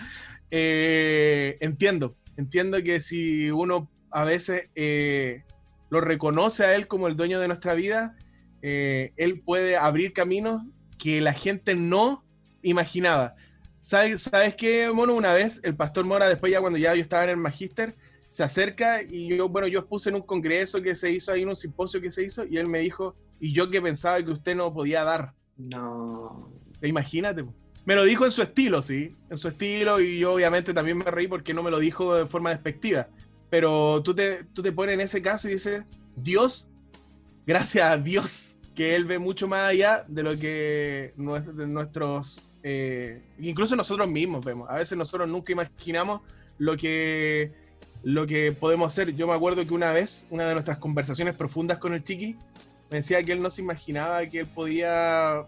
eh, 0.50 1.56
entiendo, 1.60 2.16
entiendo 2.36 2.82
que 2.82 3.00
si 3.00 3.52
uno 3.52 3.88
a 4.10 4.24
veces 4.24 4.68
eh, 4.74 5.44
lo 5.88 6.00
reconoce 6.00 6.64
a 6.64 6.74
él 6.74 6.88
como 6.88 7.06
el 7.06 7.16
dueño 7.16 7.38
de 7.38 7.46
nuestra 7.46 7.74
vida, 7.74 8.16
él 8.60 9.40
puede 9.44 9.76
abrir 9.76 10.12
caminos 10.12 10.62
que 10.98 11.20
la 11.20 11.32
gente 11.32 11.76
no 11.76 12.24
imaginaba. 12.62 13.36
¿Sabes, 13.82 14.22
¿Sabes 14.22 14.56
qué, 14.56 14.90
Mono? 14.92 15.14
Una 15.14 15.32
vez 15.32 15.60
el 15.62 15.76
pastor 15.76 16.04
Mora, 16.04 16.28
después 16.28 16.52
ya 16.52 16.60
cuando 16.60 16.78
ya 16.78 16.94
yo 16.94 17.00
estaba 17.00 17.24
en 17.24 17.30
el 17.30 17.36
magíster, 17.36 17.94
se 18.30 18.42
acerca 18.42 19.02
y 19.02 19.36
yo, 19.36 19.48
bueno, 19.48 19.66
yo 19.66 19.86
puse 19.86 20.08
en 20.08 20.16
un 20.16 20.22
congreso 20.22 20.80
que 20.80 20.94
se 20.94 21.10
hizo 21.10 21.32
ahí, 21.32 21.42
en 21.42 21.48
un 21.48 21.56
simposio 21.56 22.00
que 22.00 22.10
se 22.10 22.24
hizo, 22.24 22.46
y 22.46 22.56
él 22.56 22.66
me 22.66 22.78
dijo, 22.78 23.14
y 23.40 23.52
yo 23.52 23.70
que 23.70 23.82
pensaba 23.82 24.22
que 24.22 24.30
usted 24.30 24.54
no 24.54 24.72
podía 24.72 25.04
dar. 25.04 25.34
No. 25.56 26.50
Imagínate. 26.82 27.44
Me 27.84 27.94
lo 27.94 28.04
dijo 28.04 28.24
en 28.24 28.32
su 28.32 28.42
estilo, 28.42 28.82
sí, 28.82 29.16
en 29.28 29.36
su 29.36 29.48
estilo, 29.48 30.00
y 30.00 30.20
yo 30.20 30.34
obviamente 30.34 30.72
también 30.72 30.98
me 30.98 31.04
reí 31.04 31.26
porque 31.26 31.52
no 31.52 31.62
me 31.62 31.70
lo 31.70 31.78
dijo 31.78 32.14
de 32.14 32.26
forma 32.26 32.50
despectiva. 32.50 33.08
Pero 33.50 34.02
tú 34.02 34.14
te, 34.14 34.44
tú 34.44 34.62
te 34.62 34.72
pones 34.72 34.94
en 34.94 35.00
ese 35.00 35.20
caso 35.20 35.48
y 35.48 35.54
dices, 35.54 35.84
Dios, 36.14 36.68
gracias 37.46 37.90
a 37.90 37.98
Dios, 37.98 38.56
que 38.76 38.94
Él 38.94 39.06
ve 39.06 39.18
mucho 39.18 39.48
más 39.48 39.68
allá 39.68 40.04
de 40.06 40.22
lo 40.22 40.36
que 40.36 41.12
nuestros 41.16 42.46
eh, 42.62 43.22
incluso 43.38 43.74
nosotros 43.76 44.08
mismos 44.08 44.44
vemos. 44.44 44.68
A 44.68 44.76
veces 44.76 44.96
nosotros 44.96 45.28
nunca 45.28 45.52
imaginamos 45.52 46.20
lo 46.58 46.76
que, 46.76 47.52
lo 48.02 48.26
que 48.26 48.52
podemos 48.52 48.92
hacer. 48.92 49.14
Yo 49.14 49.26
me 49.26 49.34
acuerdo 49.34 49.66
que 49.66 49.74
una 49.74 49.92
vez, 49.92 50.26
una 50.30 50.46
de 50.46 50.54
nuestras 50.54 50.78
conversaciones 50.78 51.34
profundas 51.34 51.78
con 51.78 51.92
el 51.94 52.02
Chiqui, 52.02 52.36
me 52.90 52.98
decía 52.98 53.22
que 53.22 53.32
él 53.32 53.42
no 53.42 53.50
se 53.50 53.62
imaginaba 53.62 54.26
que 54.26 54.40
él 54.40 54.46
podía, 54.46 55.44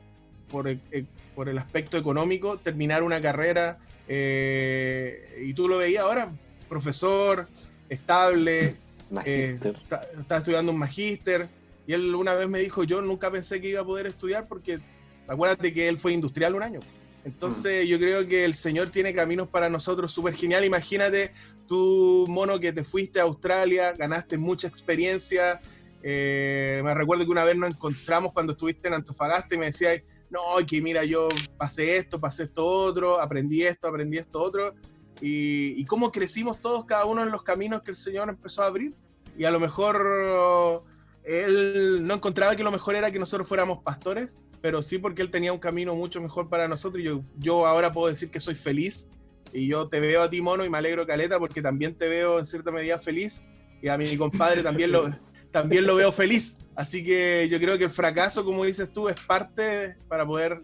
por 0.50 0.68
el, 0.68 0.80
eh, 0.90 1.04
por 1.34 1.48
el 1.48 1.58
aspecto 1.58 1.96
económico, 1.98 2.58
terminar 2.58 3.02
una 3.02 3.20
carrera. 3.20 3.78
Eh, 4.06 5.42
y 5.44 5.54
tú 5.54 5.68
lo 5.68 5.78
veías 5.78 6.04
ahora, 6.04 6.30
profesor, 6.68 7.48
estable, 7.88 8.76
está, 9.24 10.02
está, 10.20 10.36
estudiando 10.36 10.72
un 10.72 10.78
magíster. 10.78 11.48
Y 11.86 11.94
él 11.94 12.14
una 12.14 12.34
vez 12.34 12.48
me 12.48 12.60
dijo, 12.60 12.84
yo 12.84 13.00
nunca 13.02 13.30
pensé 13.30 13.60
que 13.60 13.68
iba 13.68 13.80
a 13.80 13.84
poder 13.84 14.06
estudiar 14.06 14.46
porque 14.46 14.78
acuérdate 15.26 15.72
que 15.72 15.88
él 15.88 15.98
fue 15.98 16.12
industrial 16.12 16.54
un 16.54 16.62
año. 16.62 16.80
Entonces 17.24 17.86
yo 17.86 17.98
creo 17.98 18.26
que 18.26 18.44
el 18.44 18.54
Señor 18.54 18.90
tiene 18.90 19.14
caminos 19.14 19.48
para 19.48 19.68
nosotros 19.68 20.12
súper 20.12 20.34
genial. 20.34 20.64
Imagínate 20.64 21.32
tú, 21.72 22.26
mono, 22.28 22.60
que 22.60 22.70
te 22.70 22.84
fuiste 22.84 23.18
a 23.18 23.22
Australia, 23.22 23.92
ganaste 23.92 24.36
mucha 24.36 24.68
experiencia. 24.68 25.58
Eh, 26.02 26.82
me 26.84 26.92
recuerdo 26.92 27.24
que 27.24 27.30
una 27.30 27.44
vez 27.44 27.56
nos 27.56 27.70
encontramos 27.70 28.34
cuando 28.34 28.52
estuviste 28.52 28.88
en 28.88 28.94
Antofagasta 28.94 29.54
y 29.54 29.58
me 29.58 29.64
decías, 29.64 30.02
no, 30.28 30.40
que 30.66 30.82
mira, 30.82 31.02
yo 31.06 31.28
pasé 31.56 31.96
esto, 31.96 32.20
pasé 32.20 32.42
esto 32.42 32.66
otro, 32.66 33.18
aprendí 33.18 33.62
esto, 33.62 33.88
aprendí 33.88 34.18
esto 34.18 34.42
otro. 34.42 34.74
Y, 35.22 35.80
y 35.80 35.86
cómo 35.86 36.12
crecimos 36.12 36.60
todos, 36.60 36.84
cada 36.84 37.06
uno 37.06 37.22
en 37.22 37.30
los 37.30 37.42
caminos 37.42 37.80
que 37.80 37.92
el 37.92 37.96
Señor 37.96 38.28
empezó 38.28 38.64
a 38.64 38.66
abrir. 38.66 38.92
Y 39.38 39.44
a 39.44 39.50
lo 39.50 39.58
mejor 39.58 40.84
él 41.24 42.06
no 42.06 42.12
encontraba 42.12 42.54
que 42.54 42.64
lo 42.64 42.70
mejor 42.70 42.96
era 42.96 43.10
que 43.10 43.18
nosotros 43.18 43.48
fuéramos 43.48 43.82
pastores, 43.82 44.38
pero 44.60 44.82
sí 44.82 44.98
porque 44.98 45.22
él 45.22 45.30
tenía 45.30 45.54
un 45.54 45.58
camino 45.58 45.94
mucho 45.94 46.20
mejor 46.20 46.50
para 46.50 46.68
nosotros. 46.68 47.02
Yo, 47.02 47.22
yo 47.38 47.66
ahora 47.66 47.94
puedo 47.94 48.08
decir 48.08 48.30
que 48.30 48.40
soy 48.40 48.56
feliz 48.56 49.08
y 49.52 49.66
yo 49.66 49.88
te 49.88 50.00
veo 50.00 50.22
a 50.22 50.30
ti, 50.30 50.40
mono, 50.40 50.64
y 50.64 50.70
me 50.70 50.78
alegro, 50.78 51.06
Caleta, 51.06 51.38
porque 51.38 51.62
también 51.62 51.94
te 51.94 52.08
veo 52.08 52.38
en 52.38 52.44
cierta 52.44 52.70
medida 52.70 52.98
feliz 52.98 53.42
y 53.80 53.88
a 53.88 53.98
mi 53.98 54.16
compadre 54.16 54.62
también 54.62 54.92
lo, 54.92 55.14
también 55.50 55.86
lo 55.86 55.94
veo 55.96 56.12
feliz. 56.12 56.58
Así 56.74 57.04
que 57.04 57.48
yo 57.50 57.58
creo 57.60 57.76
que 57.76 57.84
el 57.84 57.90
fracaso, 57.90 58.44
como 58.44 58.64
dices 58.64 58.92
tú, 58.92 59.08
es 59.08 59.16
parte 59.20 59.96
para 60.08 60.26
poder 60.26 60.62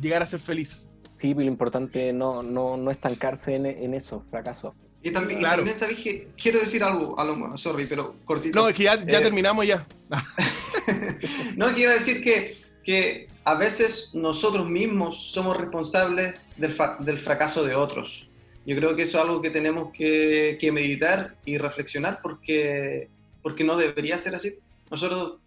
llegar 0.00 0.22
a 0.22 0.26
ser 0.26 0.40
feliz. 0.40 0.88
Sí, 1.18 1.34
pero 1.34 1.40
lo 1.40 1.52
importante 1.52 2.12
no, 2.12 2.42
no, 2.42 2.76
no 2.76 2.90
estancarse 2.90 3.54
en, 3.54 3.66
en 3.66 3.94
eso, 3.94 4.24
fracaso. 4.30 4.74
Y 5.02 5.10
también, 5.10 5.40
claro. 5.40 5.66
¿sabes 5.74 5.96
que 5.96 6.28
Quiero 6.36 6.60
decir 6.60 6.82
algo, 6.82 7.18
a 7.18 7.24
lo 7.24 7.56
sorry, 7.56 7.86
pero 7.86 8.16
cortito. 8.24 8.58
No, 8.58 8.68
es 8.68 8.76
que 8.76 8.84
ya, 8.84 9.02
ya 9.02 9.18
eh, 9.18 9.22
terminamos 9.22 9.66
ya. 9.66 9.86
no, 11.56 11.68
es 11.68 11.74
que 11.74 11.80
iba 11.80 11.90
a 11.92 11.94
decir 11.94 12.22
que 12.22 12.60
que 12.82 13.28
a 13.44 13.54
veces 13.54 14.10
nosotros 14.14 14.68
mismos 14.68 15.32
somos 15.32 15.56
responsables 15.56 16.34
del, 16.56 16.76
del 17.00 17.18
fracaso 17.18 17.64
de 17.64 17.74
otros. 17.74 18.28
Yo 18.66 18.76
creo 18.76 18.94
que 18.94 19.02
eso 19.02 19.18
es 19.18 19.24
algo 19.24 19.40
que 19.40 19.50
tenemos 19.50 19.90
que, 19.92 20.58
que, 20.60 20.70
meditar 20.70 21.36
y 21.44 21.56
reflexionar 21.56 22.20
porque, 22.22 23.08
porque 23.42 23.64
no 23.64 23.76
debería 23.76 24.18
ser 24.18 24.34
así. 24.34 24.58
Nosotros, 24.90 25.38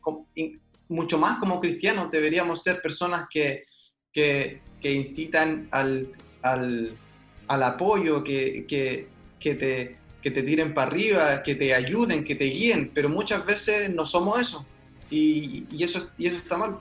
mucho 0.89 1.19
más 1.19 1.39
como 1.39 1.61
cristianos, 1.61 2.11
deberíamos 2.11 2.63
ser 2.63 2.81
personas 2.81 3.27
que, 3.29 3.65
que, 4.11 4.61
que 4.81 4.91
incitan 4.91 5.67
al, 5.71 6.09
al, 6.41 6.91
al 7.47 7.63
apoyo, 7.63 8.23
que, 8.23 8.65
que, 8.67 9.55
te, 9.55 9.97
que 10.21 10.31
te 10.31 10.43
tiren 10.43 10.73
para 10.73 10.89
arriba, 10.89 11.43
que 11.43 11.55
te 11.55 11.75
ayuden, 11.75 12.23
que 12.23 12.35
te 12.35 12.45
guíen, 12.45 12.91
pero 12.93 13.09
muchas 13.09 13.45
veces 13.45 13.93
no 13.93 14.05
somos 14.05 14.41
eso. 14.41 14.65
Y, 15.11 15.65
y 15.71 15.83
eso, 15.83 16.09
y 16.17 16.27
eso 16.27 16.37
está 16.37 16.57
mal. 16.57 16.79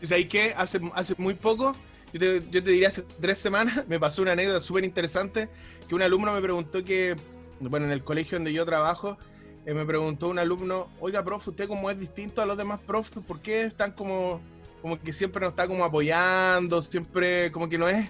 Dice 0.00 0.14
ahí 0.14 0.24
que 0.26 0.54
hace, 0.56 0.80
hace 0.94 1.14
muy 1.18 1.34
poco, 1.34 1.74
yo 2.12 2.20
te, 2.20 2.40
diría 2.40 2.88
hace 2.88 3.02
tres 3.20 3.38
semanas, 3.38 3.84
me 3.88 3.98
pasó 3.98 4.22
una 4.22 4.32
anécdota 4.32 4.60
súper 4.60 4.84
interesante, 4.84 5.48
que 5.88 5.94
un 5.94 6.02
alumno 6.02 6.32
me 6.32 6.40
preguntó 6.40 6.84
que, 6.84 7.16
bueno, 7.60 7.86
en 7.86 7.92
el 7.92 8.04
colegio 8.04 8.38
donde 8.38 8.52
yo 8.52 8.64
trabajo, 8.64 9.18
eh, 9.66 9.74
me 9.74 9.84
preguntó 9.84 10.28
un 10.28 10.38
alumno, 10.38 10.88
oiga, 11.00 11.24
profe, 11.24 11.50
usted 11.50 11.68
como 11.68 11.90
es 11.90 11.98
distinto 11.98 12.40
a 12.40 12.46
los 12.46 12.56
demás 12.56 12.80
profes, 12.80 13.22
¿por 13.22 13.40
qué 13.40 13.62
están 13.62 13.92
como, 13.92 14.40
como 14.80 14.98
que 15.00 15.12
siempre 15.12 15.40
nos 15.40 15.50
está 15.50 15.66
como 15.66 15.84
apoyando, 15.84 16.80
siempre 16.80 17.52
como 17.52 17.68
que 17.68 17.76
no 17.76 17.88
es, 17.88 18.08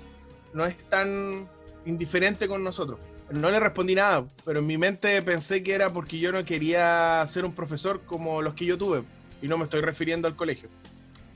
no 0.53 0.67
es 0.67 0.77
tan 0.89 1.49
indiferente 1.85 2.47
con 2.47 2.63
nosotros? 2.63 3.01
No 3.31 3.51
le 3.51 3.61
respondí 3.61 3.95
nada, 3.95 4.25
pero 4.45 4.61
en 4.61 4.67
mi 4.67 4.79
mente 4.79 5.21
pensé 5.21 5.63
que 5.63 5.75
era 5.75 5.93
porque 5.93 6.19
yo 6.19 6.33
no 6.33 6.45
quería 6.45 7.25
ser 7.27 7.45
un 7.45 7.53
profesor 7.53 8.03
como 8.07 8.41
los 8.41 8.55
que 8.55 8.65
yo 8.65 8.79
tuve, 8.79 9.03
y 9.43 9.49
no 9.49 9.59
me 9.59 9.65
estoy 9.65 9.81
refiriendo 9.81 10.29
al 10.29 10.37
colegio. 10.37 10.69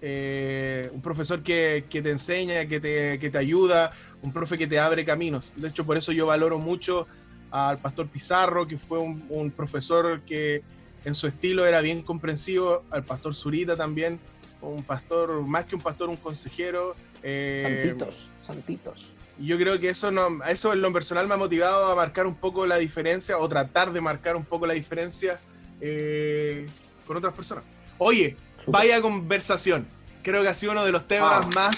Eh, 0.02 0.90
un 0.92 1.00
profesor 1.00 1.42
que, 1.42 1.84
que 1.88 2.02
te 2.02 2.10
enseña, 2.10 2.66
que 2.66 2.80
te, 2.80 3.18
que 3.18 3.30
te 3.30 3.38
ayuda, 3.38 3.92
un 4.20 4.32
profe 4.32 4.58
que 4.58 4.66
te 4.66 4.78
abre 4.78 5.04
caminos. 5.04 5.52
De 5.56 5.68
hecho, 5.68 5.86
por 5.86 5.96
eso 5.96 6.12
yo 6.12 6.26
valoro 6.26 6.58
mucho 6.58 7.06
al 7.50 7.78
pastor 7.78 8.08
Pizarro, 8.08 8.66
que 8.66 8.76
fue 8.76 8.98
un, 8.98 9.24
un 9.28 9.50
profesor 9.50 10.20
que 10.22 10.62
en 11.04 11.14
su 11.14 11.26
estilo 11.26 11.66
era 11.66 11.80
bien 11.80 12.02
comprensivo, 12.02 12.82
al 12.90 13.04
pastor 13.04 13.34
Zurita 13.34 13.76
también, 13.76 14.18
un 14.60 14.82
pastor, 14.82 15.42
más 15.42 15.64
que 15.66 15.74
un 15.74 15.80
pastor, 15.82 16.08
un 16.08 16.16
consejero. 16.16 16.94
eh, 17.22 17.62
Santitos, 17.62 18.28
santitos. 18.46 19.12
y 19.38 19.46
yo 19.46 19.58
creo 19.58 19.78
que 19.80 19.88
eso, 19.90 20.10
no, 20.10 20.28
eso 20.48 20.72
en 20.72 20.80
lo 20.80 20.92
personal 20.92 21.26
me 21.26 21.34
ha 21.34 21.36
motivado 21.36 21.90
a 21.90 21.94
marcar 21.96 22.26
un 22.26 22.34
poco 22.36 22.66
la 22.66 22.76
diferencia 22.78 23.38
o 23.38 23.48
tratar 23.48 23.92
de 23.92 24.00
marcar 24.00 24.36
un 24.36 24.44
poco 24.44 24.66
la 24.66 24.74
diferencia 24.74 25.38
eh, 25.80 26.66
con 27.06 27.16
otras 27.16 27.34
personas. 27.34 27.64
Oye, 27.98 28.36
Vaya 28.66 29.00
conversación. 29.00 29.86
Creo 30.22 30.42
que 30.42 30.48
ha 30.48 30.54
sido 30.54 30.72
uno 30.72 30.84
de 30.84 30.92
los 30.92 31.06
temas 31.08 31.46
Ah. 31.46 31.50
más, 31.54 31.76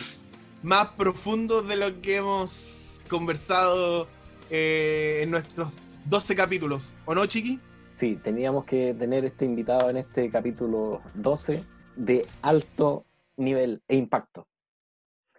más 0.62 0.88
profundos 0.90 1.66
de 1.66 1.76
lo 1.76 2.00
que 2.02 2.16
hemos 2.16 3.02
conversado 3.08 4.06
eh, 4.50 5.20
en 5.22 5.30
nuestros 5.30 5.68
12 6.06 6.34
capítulos. 6.34 6.94
¿O 7.06 7.14
no, 7.14 7.24
Chiqui? 7.26 7.58
Sí, 7.90 8.16
teníamos 8.22 8.64
que 8.64 8.94
tener 8.94 9.24
este 9.24 9.44
invitado 9.44 9.88
en 9.88 9.96
este 9.96 10.28
capítulo 10.30 11.00
12 11.14 11.64
de 11.96 12.26
alto 12.42 13.06
nivel 13.36 13.82
e 13.88 13.96
impacto. 13.96 14.46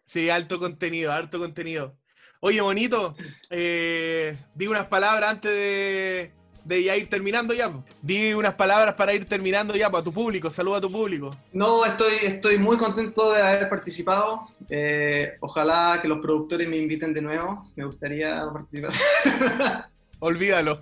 Sí, 0.06 0.30
alto 0.30 0.60
contenido, 0.60 1.12
alto 1.12 1.38
contenido. 1.40 1.96
Oye, 2.40 2.62
bonito, 2.62 3.16
eh, 3.50 4.38
di 4.54 4.68
unas 4.68 4.88
palabras 4.88 5.32
antes 5.32 5.52
de, 5.52 6.34
de 6.66 6.84
ya 6.84 6.98
ir 6.98 7.10
terminando 7.10 7.54
ya. 7.54 7.72
Di 8.02 8.34
unas 8.34 8.56
palabras 8.56 8.96
para 8.96 9.14
ir 9.14 9.26
terminando 9.26 9.76
ya, 9.76 9.90
para 9.90 10.04
tu 10.04 10.12
público, 10.12 10.50
saluda 10.50 10.80
a 10.80 10.82
tu 10.82 10.92
público. 10.92 11.30
No, 11.54 11.86
estoy, 11.86 12.14
estoy 12.24 12.58
muy 12.58 12.78
contento 12.78 13.32
de 13.32 13.42
haber 13.42 13.70
participado. 13.70 14.48
Eh, 14.70 15.38
ojalá 15.40 16.00
que 16.02 16.08
los 16.08 16.20
productores 16.20 16.68
me 16.68 16.78
inviten 16.78 17.14
de 17.14 17.22
nuevo. 17.22 17.64
Me 17.76 17.86
gustaría 17.86 18.46
participar. 18.52 18.92
Olvídalo. 20.20 20.82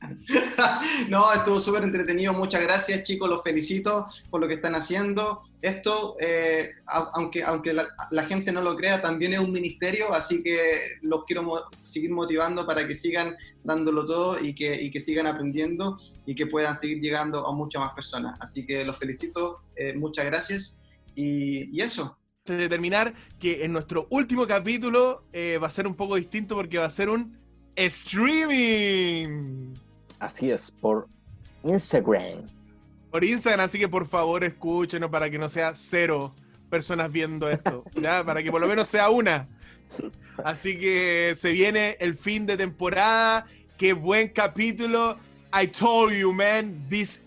no, 1.08 1.32
estuvo 1.32 1.60
súper 1.60 1.82
entretenido. 1.82 2.32
Muchas 2.32 2.62
gracias, 2.62 3.02
chicos. 3.02 3.28
Los 3.28 3.42
felicito 3.42 4.06
por 4.30 4.40
lo 4.40 4.48
que 4.48 4.54
están 4.54 4.74
haciendo. 4.74 5.42
Esto, 5.64 6.16
eh, 6.20 6.68
aunque, 7.14 7.42
aunque 7.42 7.72
la, 7.72 7.88
la 8.10 8.24
gente 8.26 8.52
no 8.52 8.60
lo 8.60 8.76
crea, 8.76 9.00
también 9.00 9.32
es 9.32 9.40
un 9.40 9.50
ministerio, 9.50 10.12
así 10.12 10.42
que 10.42 10.98
los 11.00 11.24
quiero 11.24 11.42
mo- 11.42 11.62
seguir 11.82 12.12
motivando 12.12 12.66
para 12.66 12.86
que 12.86 12.94
sigan 12.94 13.34
dándolo 13.62 14.04
todo 14.04 14.38
y 14.38 14.54
que, 14.54 14.80
y 14.82 14.90
que 14.90 15.00
sigan 15.00 15.26
aprendiendo 15.26 15.98
y 16.26 16.34
que 16.34 16.46
puedan 16.46 16.76
seguir 16.76 17.00
llegando 17.00 17.46
a 17.46 17.52
muchas 17.52 17.80
más 17.80 17.94
personas. 17.94 18.36
Así 18.40 18.66
que 18.66 18.84
los 18.84 18.98
felicito. 18.98 19.60
eh, 19.76 19.94
muchas 19.94 20.26
gracias. 20.26 20.82
Y, 21.16 21.74
y 21.74 21.80
eso. 21.80 22.18
Antes 22.46 22.58
de 22.58 22.68
terminar, 22.68 23.14
que 23.40 23.64
en 23.64 23.72
nuestro 23.72 24.06
último 24.10 24.46
capítulo 24.46 25.22
eh, 25.32 25.58
va 25.62 25.68
a 25.68 25.70
ser 25.70 25.86
un 25.86 25.94
poco 25.94 26.16
distinto 26.16 26.54
porque 26.56 26.76
va 26.76 26.84
a 26.84 26.90
ser 26.90 27.08
un 27.08 27.38
streaming 27.76 29.74
Así 30.18 30.50
es, 30.50 30.70
por 30.70 31.06
Instagram. 31.62 32.46
Por 33.14 33.22
Instagram, 33.22 33.64
así 33.66 33.78
que 33.78 33.86
por 33.86 34.08
favor 34.08 34.42
escúchenos 34.42 35.08
para 35.08 35.30
que 35.30 35.38
no 35.38 35.48
sea 35.48 35.76
cero 35.76 36.34
personas 36.68 37.12
viendo 37.12 37.48
esto, 37.48 37.84
¿ya? 37.94 38.24
Para 38.24 38.42
que 38.42 38.50
por 38.50 38.60
lo 38.60 38.66
menos 38.66 38.88
sea 38.88 39.08
una. 39.08 39.46
Así 40.42 40.76
que 40.80 41.34
se 41.36 41.52
viene 41.52 41.96
el 42.00 42.18
fin 42.18 42.44
de 42.44 42.56
temporada. 42.56 43.46
Qué 43.78 43.92
buen 43.92 44.30
capítulo. 44.30 45.16
I 45.52 45.68
told 45.68 46.12
you, 46.12 46.32
man. 46.32 46.88
This. 46.90 47.24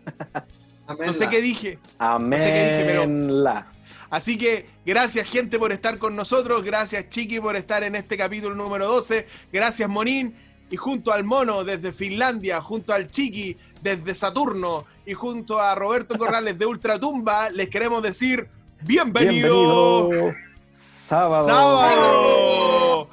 No 0.89 1.13
sé 1.13 1.29
qué 1.29 1.41
dije. 1.41 1.79
Amén. 1.99 2.37
sé 2.37 2.45
qué 2.47 2.63
dije, 2.63 2.83
pero- 2.85 3.05
la. 3.07 3.71
Así 4.09 4.37
que 4.37 4.65
gracias, 4.85 5.25
gente, 5.29 5.57
por 5.57 5.71
estar 5.71 5.97
con 5.99 6.17
nosotros. 6.17 6.65
Gracias, 6.65 7.07
Chiqui, 7.07 7.39
por 7.39 7.55
estar 7.55 7.83
en 7.83 7.95
este 7.95 8.17
capítulo 8.17 8.53
número 8.55 8.87
12. 8.87 9.25
Gracias, 9.53 9.87
Monín. 9.87 10.35
Y 10.69 10.75
junto 10.75 11.13
al 11.13 11.23
Mono 11.23 11.63
desde 11.63 11.93
Finlandia, 11.93 12.59
junto 12.59 12.91
al 12.91 13.09
Chiqui 13.09 13.55
desde 13.81 14.15
Saturno 14.15 14.85
y 15.07 15.13
junto 15.13 15.61
a 15.61 15.73
Roberto 15.73 16.17
Corrales 16.17 16.59
de 16.59 16.65
Ultratumba, 16.65 17.49
les 17.49 17.69
queremos 17.69 18.03
decir 18.03 18.49
bienvenido. 18.81 20.09
Bienvenido. 20.09 20.35
Sábado. 20.69 21.45
sábado. 21.45 23.09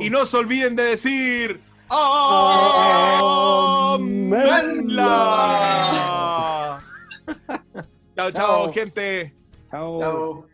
Y 0.00 0.10
no 0.10 0.26
se 0.26 0.36
olviden 0.36 0.74
de 0.74 0.82
decir 0.82 1.60
¡Amenla! 1.88 2.32
Chao, 8.16 8.16
chao, 8.16 8.32
Chao. 8.32 8.72
gente. 8.72 9.32
Chao. 9.70 10.00
Chao. 10.00 10.46